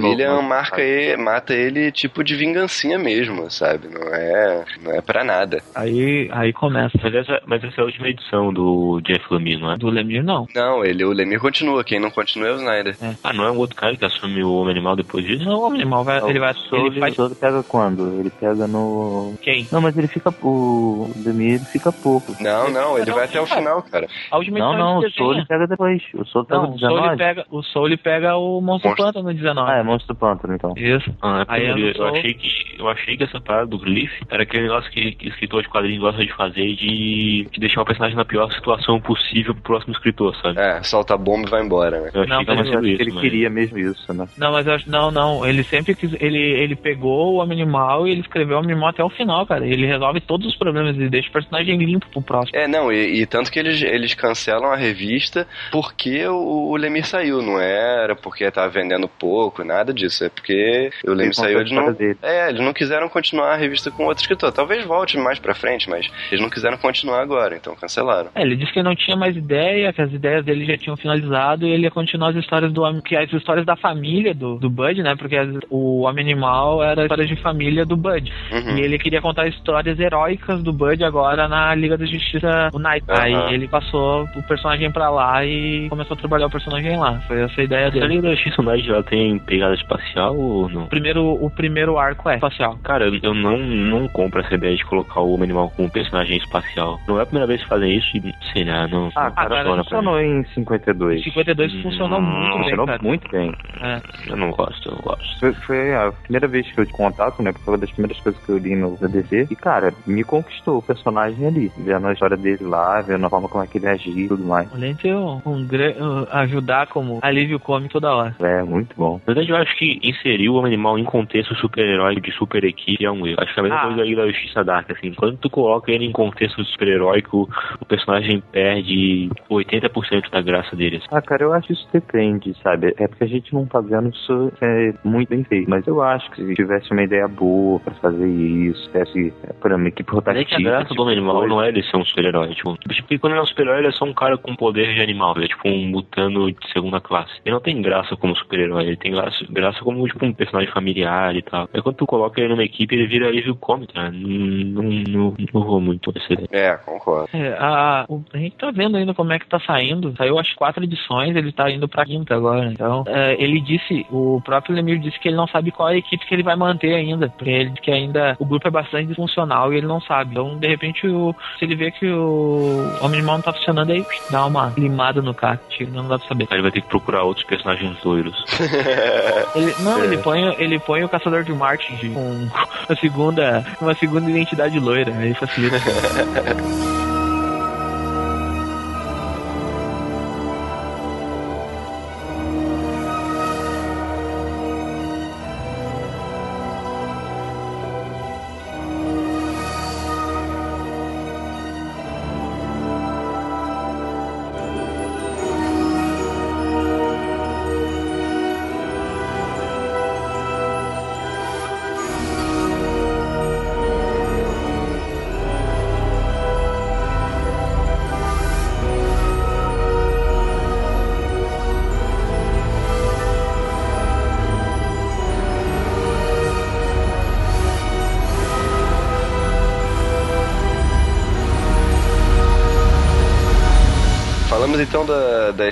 William 0.00 0.34
não 0.34 0.42
marca 0.42 0.80
ele, 0.80 1.16
mata 1.22 1.54
ele 1.54 1.92
tipo 1.92 2.24
de 2.24 2.34
vingancinha 2.34 2.98
mesmo, 2.98 3.50
sabe? 3.50 3.88
Não 3.88 4.02
é, 4.14 4.64
não 4.82 4.92
é 4.92 5.00
pra 5.00 5.24
nada. 5.24 5.62
Aí, 5.74 6.28
aí 6.32 6.52
começa. 6.52 6.98
Mas 7.02 7.14
essa, 7.14 7.42
mas 7.46 7.62
essa 7.64 7.80
é 7.80 7.82
a 7.82 7.86
última 7.86 8.08
edição 8.08 8.52
do 8.52 9.00
Jeff 9.04 9.24
Lemire, 9.30 9.60
não 9.60 9.72
é? 9.72 9.76
Do 9.76 9.88
Lemir, 9.88 10.22
não. 10.22 10.46
Não, 10.54 10.84
ele, 10.84 11.04
o 11.04 11.12
Lemir 11.12 11.40
continua, 11.40 11.84
quem 11.84 12.00
não 12.00 12.10
continua 12.10 12.48
é 12.48 12.52
o 12.52 12.56
Snyder. 12.56 12.96
Ah, 13.22 13.32
não 13.32 13.44
é 13.44 13.50
um 13.50 13.58
outro 13.58 13.76
cara 13.76 13.96
que 13.96 14.04
assume 14.04 14.42
o 14.42 14.54
Homem 14.54 14.72
Animal 14.72 14.96
depois 14.96 15.24
disso? 15.24 15.44
Não, 15.44 15.60
o 15.60 15.66
animal 15.66 16.04
vai, 16.04 16.18
ele 16.28 16.38
vai, 16.38 16.52
O 16.52 16.56
Soul, 16.56 16.86
ele 16.86 17.00
faz 17.00 17.12
o 17.12 17.16
Soul 17.16 17.36
pega 17.36 17.62
quando? 17.62 18.20
Ele 18.20 18.30
pega 18.30 18.66
no... 18.66 19.34
quem? 19.40 19.66
Não, 19.70 19.80
mas 19.80 19.96
ele 19.96 20.08
fica... 20.08 20.32
O 20.42 21.10
Demir 21.16 21.54
ele 21.54 21.64
fica 21.64 21.92
pouco. 21.92 22.34
Não, 22.40 22.70
não, 22.70 22.98
ele 22.98 23.10
vai 23.12 23.24
até 23.24 23.40
o 23.40 23.46
final, 23.46 23.82
cara. 23.82 24.06
A 24.30 24.38
última 24.38 24.58
Não, 24.58 24.72
edição 24.72 24.94
não, 24.94 25.02
ele 25.02 25.12
o 25.18 25.32
ele 25.32 25.46
pega 25.46 25.66
depois. 25.66 25.91
O 26.14 26.24
Soul 26.26 26.44
pega 26.44 26.60
Não, 26.62 26.70
o 26.70 26.74
o 26.74 26.78
Soul 26.78 26.90
ele 26.90 27.00
19. 27.00 27.16
pega, 27.16 27.46
o 27.50 27.62
Soul 27.62 27.86
ele 27.86 27.96
pega 27.96 28.36
o 28.36 28.60
Monstro 28.60 28.90
Monstro. 28.90 29.04
Pântano 29.06 29.28
no 29.28 29.34
19. 29.34 29.70
Ah, 29.70 29.76
é 29.76 29.82
Monstro 29.82 30.14
Pântano, 30.14 30.54
então. 30.54 30.74
Isso. 30.76 31.14
Ah, 31.22 31.44
é 31.48 31.52
Aí 31.54 31.66
porque 31.66 31.82
eu 32.00 32.06
eu, 32.06 32.06
achei 32.14 32.34
que, 32.34 32.48
eu 32.78 32.88
achei 32.88 33.16
que 33.16 33.24
essa 33.24 33.40
parada 33.40 33.66
do 33.66 33.78
Glyph 33.78 34.12
era 34.30 34.42
aquele 34.42 34.64
negócio 34.64 34.90
que, 34.90 35.12
que 35.12 35.28
escritor 35.28 35.62
de 35.62 35.68
quadrinhos 35.68 36.00
gosta 36.00 36.24
de 36.24 36.32
fazer 36.34 36.74
de, 36.74 37.46
de 37.50 37.60
deixar 37.60 37.82
o 37.82 37.84
personagem 37.84 38.16
na 38.16 38.24
pior 38.24 38.50
situação 38.52 39.00
possível 39.00 39.54
pro 39.54 39.62
próximo 39.62 39.92
escritor, 39.92 40.34
sabe? 40.36 40.58
É, 40.60 40.82
solta 40.82 41.14
a 41.14 41.16
bomba 41.18 41.46
e 41.48 41.50
vai 41.50 41.62
embora, 41.64 42.00
né? 42.00 42.10
Eu 42.14 42.22
achei 42.22 42.34
Não, 42.36 42.44
que 42.44 42.54
mas 42.54 42.68
Eu 42.68 42.80
isso, 42.84 43.02
ele 43.02 43.12
mas- 43.12 43.20
queria 43.20 43.50
mesmo 43.50 43.78
isso, 43.78 44.12
né? 44.14 44.26
Não, 44.38 44.52
mas 44.52 44.66
eu 44.66 44.74
acho, 44.74 44.90
não, 44.90 45.10
não. 45.10 45.46
Ele 45.46 45.62
sempre 45.64 45.94
quis. 45.94 46.12
Ele, 46.20 46.38
ele 46.38 46.76
pegou 46.76 47.34
o 47.34 47.36
Homem 47.42 47.60
Animal 47.62 48.06
e 48.06 48.12
ele 48.12 48.20
escreveu 48.20 48.56
o 48.56 48.60
Homem 48.60 48.72
Animal 48.72 48.90
até 48.90 49.02
o 49.04 49.10
final, 49.10 49.46
cara. 49.46 49.66
Ele 49.66 49.86
resolve 49.86 50.20
todos 50.20 50.46
os 50.46 50.56
problemas 50.56 50.96
e 50.96 51.08
deixa 51.08 51.28
o 51.28 51.32
personagem 51.32 51.76
limpo 51.76 52.06
pro 52.10 52.22
próximo. 52.22 52.56
É, 52.58 52.66
não, 52.68 52.92
e, 52.92 53.20
e 53.22 53.26
tanto 53.26 53.50
que 53.50 53.58
eles, 53.58 53.82
eles 53.82 54.14
cancelam 54.14 54.72
a 54.72 54.76
revista 54.76 55.46
porque 55.82 56.26
o, 56.26 56.70
o 56.70 56.76
Lemir 56.76 57.04
saiu, 57.04 57.42
não 57.42 57.60
era 57.60 58.14
porque 58.14 58.48
tava 58.50 58.68
vendendo 58.68 59.08
pouco, 59.08 59.64
nada 59.64 59.92
disso, 59.92 60.24
é 60.24 60.28
porque 60.28 60.90
o 61.06 61.12
Lemir 61.12 61.34
saiu, 61.34 61.58
eles 61.60 61.72
não, 61.72 61.88
história 61.90 61.98
dele. 61.98 62.18
é, 62.22 62.48
eles 62.48 62.60
não 62.60 62.72
quiseram 62.72 63.08
continuar 63.08 63.52
a 63.52 63.56
revista 63.56 63.90
com 63.90 64.04
outro 64.04 64.22
escritor, 64.22 64.52
talvez 64.52 64.84
volte 64.86 65.18
mais 65.18 65.38
pra 65.38 65.54
frente, 65.54 65.90
mas 65.90 66.06
eles 66.30 66.40
não 66.42 66.48
quiseram 66.50 66.76
continuar 66.78 67.20
agora, 67.20 67.56
então 67.56 67.74
cancelaram. 67.74 68.30
É, 68.34 68.42
ele 68.42 68.56
disse 68.56 68.72
que 68.72 68.82
não 68.82 68.94
tinha 68.94 69.16
mais 69.16 69.36
ideia, 69.36 69.92
que 69.92 70.00
as 70.00 70.12
ideias 70.12 70.44
dele 70.44 70.64
já 70.64 70.76
tinham 70.78 70.96
finalizado 70.96 71.66
e 71.66 71.70
ele 71.70 71.84
ia 71.84 71.90
continuar 71.90 72.30
as 72.30 72.36
histórias 72.36 72.72
do 72.72 72.82
homem, 72.82 73.00
que 73.02 73.16
as 73.16 73.32
histórias 73.32 73.66
da 73.66 73.76
família 73.76 74.34
do, 74.34 74.56
do 74.58 74.70
Bud, 74.70 75.02
né? 75.02 75.14
Porque 75.16 75.36
as- 75.36 75.48
o 75.68 76.02
Homem 76.02 76.24
Animal 76.24 76.82
era 76.82 77.02
histórias 77.02 77.28
de 77.28 77.36
família 77.36 77.84
do 77.84 77.96
Bud. 77.96 78.32
Uhum. 78.52 78.76
E 78.78 78.80
ele 78.82 78.98
queria 78.98 79.20
contar 79.20 79.46
histórias 79.48 79.98
heróicas 79.98 80.62
do 80.62 80.72
Bud 80.72 81.02
agora 81.04 81.48
na 81.48 81.74
Liga 81.74 81.96
da 81.98 82.04
Justiça 82.06 82.70
United. 82.72 83.04
Aham. 83.10 83.20
Aí 83.22 83.54
ele 83.54 83.66
passou 83.68 84.24
o 84.36 84.42
personagem 84.44 84.90
pra 84.92 85.10
lá 85.10 85.44
e 85.44 85.71
começou 85.88 86.14
a 86.14 86.18
trabalhar 86.18 86.46
o 86.46 86.50
personagem 86.50 86.96
lá. 86.98 87.20
Foi 87.26 87.40
essa 87.42 87.60
a 87.60 87.64
ideia 87.64 87.90
dele. 87.90 88.06
Liga 88.06 88.22
da 88.22 88.62
United 88.62 88.86
já 88.88 89.02
tem 89.02 89.38
pegada 89.38 89.74
espacial 89.74 90.36
ou 90.36 90.68
não? 90.68 90.84
O 90.84 90.88
primeiro, 90.88 91.24
o 91.24 91.50
primeiro 91.50 91.98
arco 91.98 92.28
é 92.30 92.34
espacial. 92.36 92.78
Cara, 92.82 93.06
eu- 93.08 93.34
não, 93.34 93.56
não 93.58 94.08
compro 94.08 94.40
essa 94.40 94.54
ideia 94.54 94.76
de 94.76 94.84
colocar 94.84 95.20
o 95.20 95.32
Homem 95.32 95.44
Animal 95.44 95.70
como 95.76 95.90
personagem 95.90 96.36
espacial. 96.36 96.98
Não 97.08 97.18
é 97.18 97.22
a 97.22 97.26
primeira 97.26 97.46
vez 97.46 97.62
que 97.62 97.68
fazem 97.68 97.96
isso 97.96 98.16
e, 98.16 98.34
sei 98.52 98.64
lá, 98.64 98.86
não, 98.88 99.10
Ah, 99.16 99.24
não 99.24 99.32
cara, 99.34 99.64
mim. 99.64 99.76
funcionou 99.82 100.20
em 100.20 100.44
52. 100.54 101.22
52 101.24 101.82
funcionou 101.82 102.18
Hum, 102.20 102.22
muito 102.22 102.52
bem, 102.52 102.62
Funcionou 102.62 102.86
cara. 102.86 102.98
muito 103.02 103.28
bem. 103.30 103.54
É. 103.80 104.02
Eu 104.28 104.36
não 104.36 104.50
gosto, 104.50 104.88
eu 104.88 104.92
não 104.94 105.00
gosto. 105.00 105.40
Foi, 105.40 105.52
foi 105.66 105.94
a 105.94 106.12
primeira 106.12 106.46
vez 106.46 106.70
que 106.70 106.80
eu 106.80 106.86
te 106.86 106.92
contato, 106.92 107.42
né? 107.42 107.50
Porque 107.52 107.64
foi 107.64 107.74
uma 107.74 107.80
das 107.80 107.90
primeiras 107.90 108.20
coisas 108.20 108.40
que 108.44 108.52
eu 108.52 108.58
li 108.58 108.76
no 108.76 108.96
DC. 108.96 109.48
E, 109.50 109.56
cara, 109.56 109.92
me 110.06 110.22
conquistou 110.22 110.78
o 110.78 110.82
personagem 110.82 111.46
ali. 111.46 111.72
Vendo 111.78 112.06
a 112.06 112.12
história 112.12 112.36
dele 112.36 112.62
lá, 112.64 113.00
vendo 113.02 113.24
a 113.26 113.30
forma 113.30 113.48
como 113.48 113.64
é 113.64 113.66
que 113.66 113.78
ele 113.78 113.88
agia 113.88 114.12
e 114.24 114.28
tudo 114.28 114.44
mais. 114.44 114.70
De 114.70 114.94
ter 114.94 115.14
um, 115.16 115.61
um 115.70 116.22
um- 116.22 116.26
ajudar 116.30 116.86
como 116.88 117.18
alívio 117.22 117.58
cômico 117.60 117.92
toda 117.94 118.14
hora. 118.14 118.34
É, 118.40 118.62
muito 118.62 118.94
bom. 118.96 119.14
Na 119.26 119.34
verdade, 119.34 119.50
eu 119.50 119.56
acho 119.56 119.76
que 119.76 119.98
inserir 120.02 120.48
o 120.48 120.54
Homem 120.54 120.72
Animal 120.72 120.98
em 120.98 121.04
contexto 121.04 121.54
super-herói 121.56 122.16
de 122.20 122.30
super 122.32 122.64
equipe 122.64 123.04
é 123.04 123.10
um 123.10 123.26
erro. 123.26 123.36
Acho 123.40 123.52
que 123.54 123.60
é 123.60 123.62
a 123.62 123.64
mesma 123.64 123.78
Ah. 123.78 123.86
coisa 123.86 124.02
Liga 124.02 124.22
da 124.22 124.28
Justiça 124.30 124.64
Dark, 124.64 124.90
assim. 124.90 125.12
Quando 125.14 125.36
tu 125.38 125.50
coloca 125.50 125.90
ele 125.92 126.04
em 126.04 126.12
contexto 126.12 126.62
super-heróico, 126.64 127.48
o 127.80 127.84
personagem 127.84 128.42
perde 128.52 129.30
80% 129.50 130.30
da 130.30 130.40
graça 130.40 130.74
dele. 130.76 130.96
assim. 130.96 131.06
Ah, 131.10 131.22
cara, 131.22 131.42
eu 131.44 131.52
acho 131.52 131.66
que 131.68 131.72
isso 131.74 131.88
depende, 131.92 132.54
sabe? 132.62 132.94
É 132.98 133.06
porque 133.08 133.24
a 133.24 133.28
gente 133.28 133.52
não 133.54 133.66
tá 133.66 133.80
vendo 133.80 134.10
isso 134.10 134.52
é, 134.60 134.92
muito 135.04 135.28
bem 135.28 135.44
feito. 135.44 135.68
Mas 135.68 135.86
eu 135.86 136.02
acho 136.02 136.30
que 136.32 136.44
se 136.44 136.54
tivesse 136.54 136.90
uma 136.92 137.02
ideia 137.02 137.26
boa 137.28 137.78
pra 137.80 137.94
fazer 137.94 138.26
isso, 138.28 138.84
tivesse, 138.90 139.32
é, 139.44 139.52
por 139.52 139.68
exemplo, 139.70 139.82
uma 139.84 139.88
equipe 139.88 140.10
Mas 140.12 140.26
é 140.26 140.30
rotativa. 140.30 140.44
que 140.48 140.54
a 140.54 140.70
graça 140.70 140.94
do 140.94 141.02
Homem 141.02 141.16
Animal 141.16 141.36
coisa. 141.36 141.48
não 141.54 141.62
é 141.62 141.68
ele 141.68 141.82
ser 141.84 141.96
um 141.96 142.04
super-herói. 142.04 142.54
Tipo, 142.54 142.76
porque 142.86 143.18
quando 143.18 143.32
ele 143.32 143.40
é 143.40 143.42
um 143.42 143.46
super-herói, 143.46 143.78
ele 143.78 143.88
é 143.88 143.92
só 143.92 144.04
um 144.04 144.12
cara 144.14 144.36
com 144.36 144.54
poder 144.54 144.94
de 144.94 145.00
animal. 145.00 145.34
Ele 145.36 145.44
é 145.46 145.48
tipo 145.54 145.68
um 145.68 145.86
mutano 145.86 146.50
de 146.50 146.72
segunda 146.72 147.00
classe. 147.00 147.32
Ele 147.44 147.54
não 147.54 147.60
tem 147.60 147.80
graça 147.80 148.16
como 148.16 148.36
super-herói. 148.36 148.84
Ele 148.86 148.96
tem 148.96 149.12
graça, 149.12 149.44
graça 149.50 149.78
como 149.80 150.06
tipo 150.08 150.24
um 150.24 150.32
personagem 150.32 150.72
familiar 150.72 151.34
e 151.36 151.42
tal. 151.42 151.68
Aí 151.72 151.82
quando 151.82 151.96
tu 151.96 152.06
coloca 152.06 152.40
ele 152.40 152.48
numa 152.50 152.64
equipe, 152.64 152.94
ele 152.94 153.06
vira 153.06 153.28
alívio 153.28 153.54
cômico, 153.56 153.92
cara. 153.92 154.10
Não, 154.10 154.28
não, 154.28 154.82
não, 155.08 155.36
não 155.52 155.62
vou 155.64 155.80
muito 155.80 156.10
ideia. 156.10 156.48
É, 156.50 156.76
concordo. 156.76 157.28
É, 157.32 157.56
a, 157.58 158.04
o- 158.08 158.22
a 158.32 158.38
gente 158.38 158.56
tá 158.56 158.70
vendo 158.70 158.96
ainda 158.96 159.14
como 159.14 159.32
é 159.32 159.38
que 159.38 159.46
tá 159.46 159.60
saindo. 159.60 160.14
Saiu 160.16 160.38
as 160.38 160.52
quatro 160.54 160.82
edições, 160.84 161.34
ele 161.36 161.52
tá 161.52 161.70
indo 161.70 161.88
pra 161.88 162.04
quinta 162.04 162.34
agora. 162.34 162.66
Então, 162.66 163.04
é, 163.06 163.42
ele 163.42 163.60
disse, 163.60 164.06
o 164.10 164.40
próprio 164.44 164.74
Lemir 164.74 164.98
disse 164.98 165.18
que 165.18 165.28
ele 165.28 165.36
não 165.36 165.46
sabe 165.46 165.70
qual 165.70 165.88
é 165.90 165.94
a 165.94 165.98
equipe 165.98 166.26
que 166.26 166.34
ele 166.34 166.42
vai 166.42 166.56
manter 166.56 166.94
ainda. 166.94 167.28
Porque 167.28 167.50
ele 167.50 167.70
que 167.72 167.90
ainda 167.90 168.36
o 168.38 168.44
grupo 168.44 168.66
é 168.68 168.70
bastante 168.70 169.06
disfuncional 169.08 169.72
e 169.72 169.76
ele 169.78 169.86
não 169.86 170.00
sabe. 170.00 170.30
Então, 170.32 170.58
de 170.58 170.66
repente, 170.68 171.06
o- 171.06 171.34
se 171.58 171.64
ele 171.64 171.74
vê 171.76 171.90
que 171.90 172.06
o 172.06 172.98
Homem 173.00 173.18
Animal 173.18 173.36
não 173.36 173.42
tá 173.42 173.52
funcionando, 173.52 173.90
aí 173.92 174.04
dá 174.30 174.46
uma 174.46 174.72
limada 174.76 175.20
no 175.22 175.34
tira, 175.68 175.90
Não 175.90 176.06
dá 176.08 176.18
pra 176.18 176.28
saber. 176.28 176.46
Aí 176.50 176.56
ele 176.56 176.62
vai 176.62 176.70
ter 176.70 176.80
que 176.80 176.88
procurar 176.88 177.22
outros 177.24 177.44
personagens 177.46 177.96
loiros. 178.04 178.44
Ele, 179.54 179.74
não, 179.80 180.00
É. 180.02 180.04
ele, 180.06 180.16
põe, 180.18 180.42
ele 180.58 180.78
põe 180.78 181.04
o 181.04 181.08
Caçador 181.08 181.42
de 181.44 181.52
Marte 181.52 181.92
com 182.08 182.48
uma 182.88 182.96
segunda, 183.00 183.64
uma 183.80 183.94
segunda 183.94 184.30
identidade 184.30 184.78
loira. 184.78 185.12
Aí 185.14 185.34
facilita. 185.34 185.76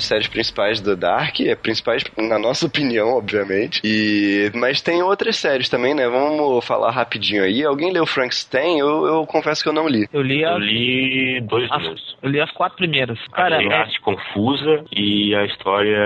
séries 0.04 0.28
principais 0.28 0.80
do 0.80 0.96
Dark, 0.96 1.40
é, 1.40 1.54
principais 1.54 2.02
na 2.18 2.38
nossa 2.38 2.66
opinião, 2.66 3.16
obviamente. 3.16 3.80
E 3.84 4.50
mas 4.54 4.80
tem 4.80 5.02
outras 5.02 5.36
séries 5.36 5.68
também, 5.68 5.94
né? 5.94 6.08
Vamos 6.08 6.64
falar 6.66 6.90
rapidinho 6.90 7.42
aí. 7.44 7.64
Alguém 7.64 7.92
leu 7.92 8.06
Frankenstein? 8.06 8.78
Eu, 8.78 9.06
eu 9.06 9.26
confesso 9.26 9.62
que 9.62 9.68
eu 9.68 9.72
não 9.72 9.88
li. 9.88 10.06
Eu 10.12 10.22
li 10.22 10.42
Eu 10.42 10.56
as, 10.56 10.62
li 10.62 11.40
dois 11.42 11.70
as, 11.70 11.78
números. 11.82 12.16
eu 12.22 12.30
li 12.30 12.40
as 12.40 12.50
quatro 12.52 12.76
primeiras. 12.76 13.18
Cara, 13.32 13.56
Achei 13.56 13.70
a 13.70 13.74
é, 13.74 13.78
arte 13.80 14.00
confusa 14.00 14.84
e 14.92 15.34
a 15.34 15.44
história 15.44 15.98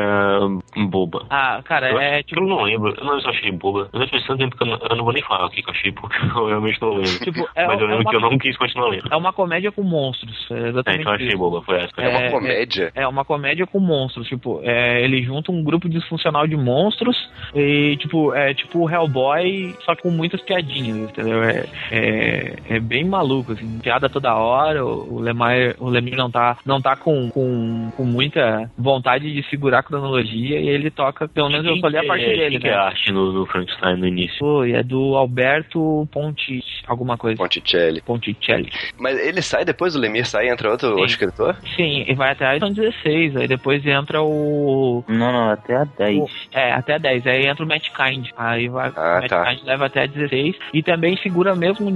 boba. 0.88 1.26
ah, 1.30 1.61
cara, 1.64 1.90
Eu, 1.90 1.99
é 2.01 2.14
acho- 2.16 2.24
tipo. 2.24 2.40
eu 2.40 2.47
não 2.47 2.62
lembro, 2.62 2.95
eu 2.97 3.05
não 3.05 3.18
eu 3.18 3.28
achei 3.30 3.51
boba. 3.53 3.88
Eu 3.92 4.01
já 4.01 4.09
faz 4.09 4.26
tanto 4.26 4.38
tempo 4.38 4.57
que 4.57 4.62
eu 4.62 4.66
não, 4.66 4.78
eu 4.90 4.97
não 4.97 5.05
vou 5.05 5.12
nem 5.12 5.22
falar 5.22 5.47
o 5.47 5.51
que 5.51 5.62
que 5.62 5.68
eu 5.70 5.74
achei, 5.74 5.92
porque 5.92 6.16
eu 6.38 6.47
realmente 6.47 6.80
não 6.80 6.90
lembro. 6.95 7.18
Tipo, 7.24 7.49
é, 7.55 7.66
Mas 7.66 7.80
eu 7.80 7.86
é 7.86 7.90
lembro 7.90 8.03
uma, 8.05 8.11
que 8.11 8.16
eu 8.16 8.20
não 8.20 8.38
quis 8.38 8.57
continuar 8.57 8.88
lendo. 8.88 9.09
é 9.11 9.16
uma 9.16 9.32
comédia 9.32 9.72
com 9.72 9.82
monstros. 9.82 10.34
É 10.51 10.55
É, 10.55 10.68
exatamente 10.68 11.01
então 11.01 11.12
eu 11.12 11.16
achei 11.16 11.28
isso. 11.28 11.38
boba, 11.38 11.62
foi 11.62 11.76
essa. 11.76 11.90
É, 11.99 12.09
uma 12.09 12.20
É, 12.20 12.30
comédia. 12.30 12.92
É 12.95 13.07
uma 13.09 13.24
comédia 13.24 13.66
com 13.66 13.78
monstros, 13.85 14.26
tipo, 14.26 14.61
é, 14.62 15.03
ele 15.03 15.22
junta 15.22 15.53
um 15.53 15.62
grupo 15.62 15.89
disfuncional 15.89 16.47
de 16.47 16.57
monstros 16.57 17.16
e, 17.55 17.97
tipo, 17.99 18.35
é 18.35 18.55
tipo 18.55 18.80
o 18.80 18.91
Hellboy, 18.91 19.74
só 19.85 19.95
com 19.95 20.11
muitas 20.11 20.41
piadinhas, 20.41 20.97
entendeu? 20.97 21.43
É, 21.43 21.66
é, 21.91 22.57
é 22.70 22.80
bem 22.80 23.05
maluco, 23.05 23.53
assim, 23.53 23.78
piada 23.78 24.09
toda 24.09 24.35
hora, 24.35 24.85
o, 24.85 25.14
o 25.14 25.20
Lemire, 25.20 25.76
o 25.78 25.89
Lemire 25.89 26.16
não 26.16 26.30
tá, 26.30 26.57
não 26.64 26.80
tá 26.80 26.97
com, 26.97 27.30
com, 27.30 27.91
com 27.97 28.05
muita 28.05 28.70
vontade 28.76 29.32
de 29.32 29.49
segurar 29.49 29.80
a 29.80 29.82
cronologia 29.82 30.61
e 30.61 30.68
ele 30.68 30.91
toca, 30.91 31.28
pelo 31.28 31.51
menos 31.51 31.66
eu 31.66 31.76
só 31.76 31.89
li 31.89 31.99
a 31.99 32.07
parte 32.07 32.24
é- 32.24 32.37
dele, 32.37 32.51
quem 32.51 32.61
que 32.61 32.68
é 32.68 32.70
né? 32.70 32.76
a 32.76 32.82
arte 32.82 33.12
no, 33.12 33.32
no 33.32 33.47
Frankenstein 33.47 33.97
no 33.97 34.07
início? 34.07 34.66
E 34.66 34.72
é 34.72 34.82
do 34.82 35.16
Alberto 35.16 36.09
Ponti, 36.11 36.62
alguma 36.87 37.16
coisa. 37.16 37.37
Ponticelli. 37.37 38.01
Ponticelli. 38.01 38.70
Mas 38.99 39.18
ele 39.18 39.43
sai 39.43 39.64
depois 39.64 39.93
do 39.93 40.01
Lemir 40.01 40.24
sai, 40.26 40.49
entra 40.49 40.70
outro, 40.70 40.91
outro 40.91 41.05
escritor? 41.05 41.57
Sim, 41.76 42.05
e 42.07 42.14
vai 42.14 42.32
atrás 42.32 42.61
são 42.61 42.72
16, 42.72 43.37
aí 43.37 43.49
depois 43.49 43.73
entra 43.86 44.22
o. 44.22 45.04
Não, 45.08 45.32
não, 45.32 45.50
até 45.50 45.76
a 45.76 45.84
10. 45.84 46.18
o- 46.22 46.28
é, 46.52 46.72
até 46.72 46.98
10. 46.98 47.26
Aí 47.26 47.46
entra 47.46 47.64
o 47.64 47.68
Matt 47.68 47.88
Kind. 47.90 48.28
Aí 48.36 48.68
vai, 48.68 48.92
Ah, 48.96 49.18
o 49.18 49.20
Matt 49.20 49.28
tá. 49.28 49.44
Kind 49.46 49.64
leva 49.64 49.86
até 49.86 50.06
16. 50.06 50.56
E 50.72 50.82
também 50.82 51.16
segura 51.18 51.54
mesmo. 51.54 51.90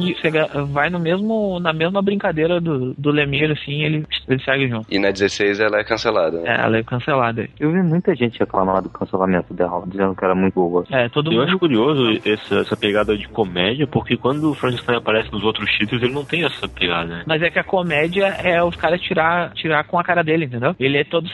vai 0.73 0.91
no 0.91 0.99
mesmo, 0.99 1.59
na 1.61 1.73
mesma 1.73 2.01
brincadeira 2.03 2.61
do, 2.61 2.95
do 2.95 3.11
Lemire, 3.11 3.53
assim, 3.53 3.83
ele, 3.83 4.05
ele 4.29 4.43
segue 4.43 4.69
junto. 4.69 4.87
E 4.91 4.99
na 4.99 5.11
16 5.11 5.61
ela 5.61 5.79
é 5.79 5.85
cancelada, 5.85 6.41
né? 6.41 6.57
É, 6.57 6.65
ela 6.65 6.77
é 6.79 6.83
cancelada. 6.83 7.49
Eu 7.59 7.73
vi 7.73 7.83
muita 7.83 8.15
gente 8.15 8.39
reclamar 8.39 8.83
do 8.83 8.89
cancelamento 8.89 9.53
dela, 9.55 9.83
dizendo 9.87 10.15
que 10.15 10.25
era 10.25 10.35
muito 10.35 10.55
boa. 10.55 10.85
É, 10.91 11.09
todo 11.09 11.31
Eu 11.33 11.39
mundo. 11.41 11.49
acho 11.49 11.59
curioso 11.59 12.21
essa, 12.25 12.61
essa 12.61 12.77
pegada 12.77 13.17
de 13.17 13.29
comédia, 13.29 13.87
porque 13.87 14.17
quando 14.17 14.51
o 14.51 14.55
Frankenstein 14.55 14.97
aparece 14.97 15.31
nos 15.33 15.43
outros 15.45 15.71
títulos, 15.73 16.03
ele 16.03 16.13
não 16.15 16.25
tem 16.25 16.45
essa 16.45 16.69
pegada, 16.69 17.07
né? 17.19 17.23
Mas 17.27 17.43
é 17.43 17.51
que 17.51 17.59
a 17.59 17.65
comédia 17.65 18.27
é 18.27 18.63
os 18.63 18.77
caras 18.77 19.01
tirar, 19.01 19.53
tirar 19.53 19.85
com 19.85 19.99
a 19.99 20.05
cara 20.05 20.23
dele, 20.23 20.45
entendeu? 20.47 20.75
Ele 20.79 20.99
é 20.99 21.05
todo 21.05 21.29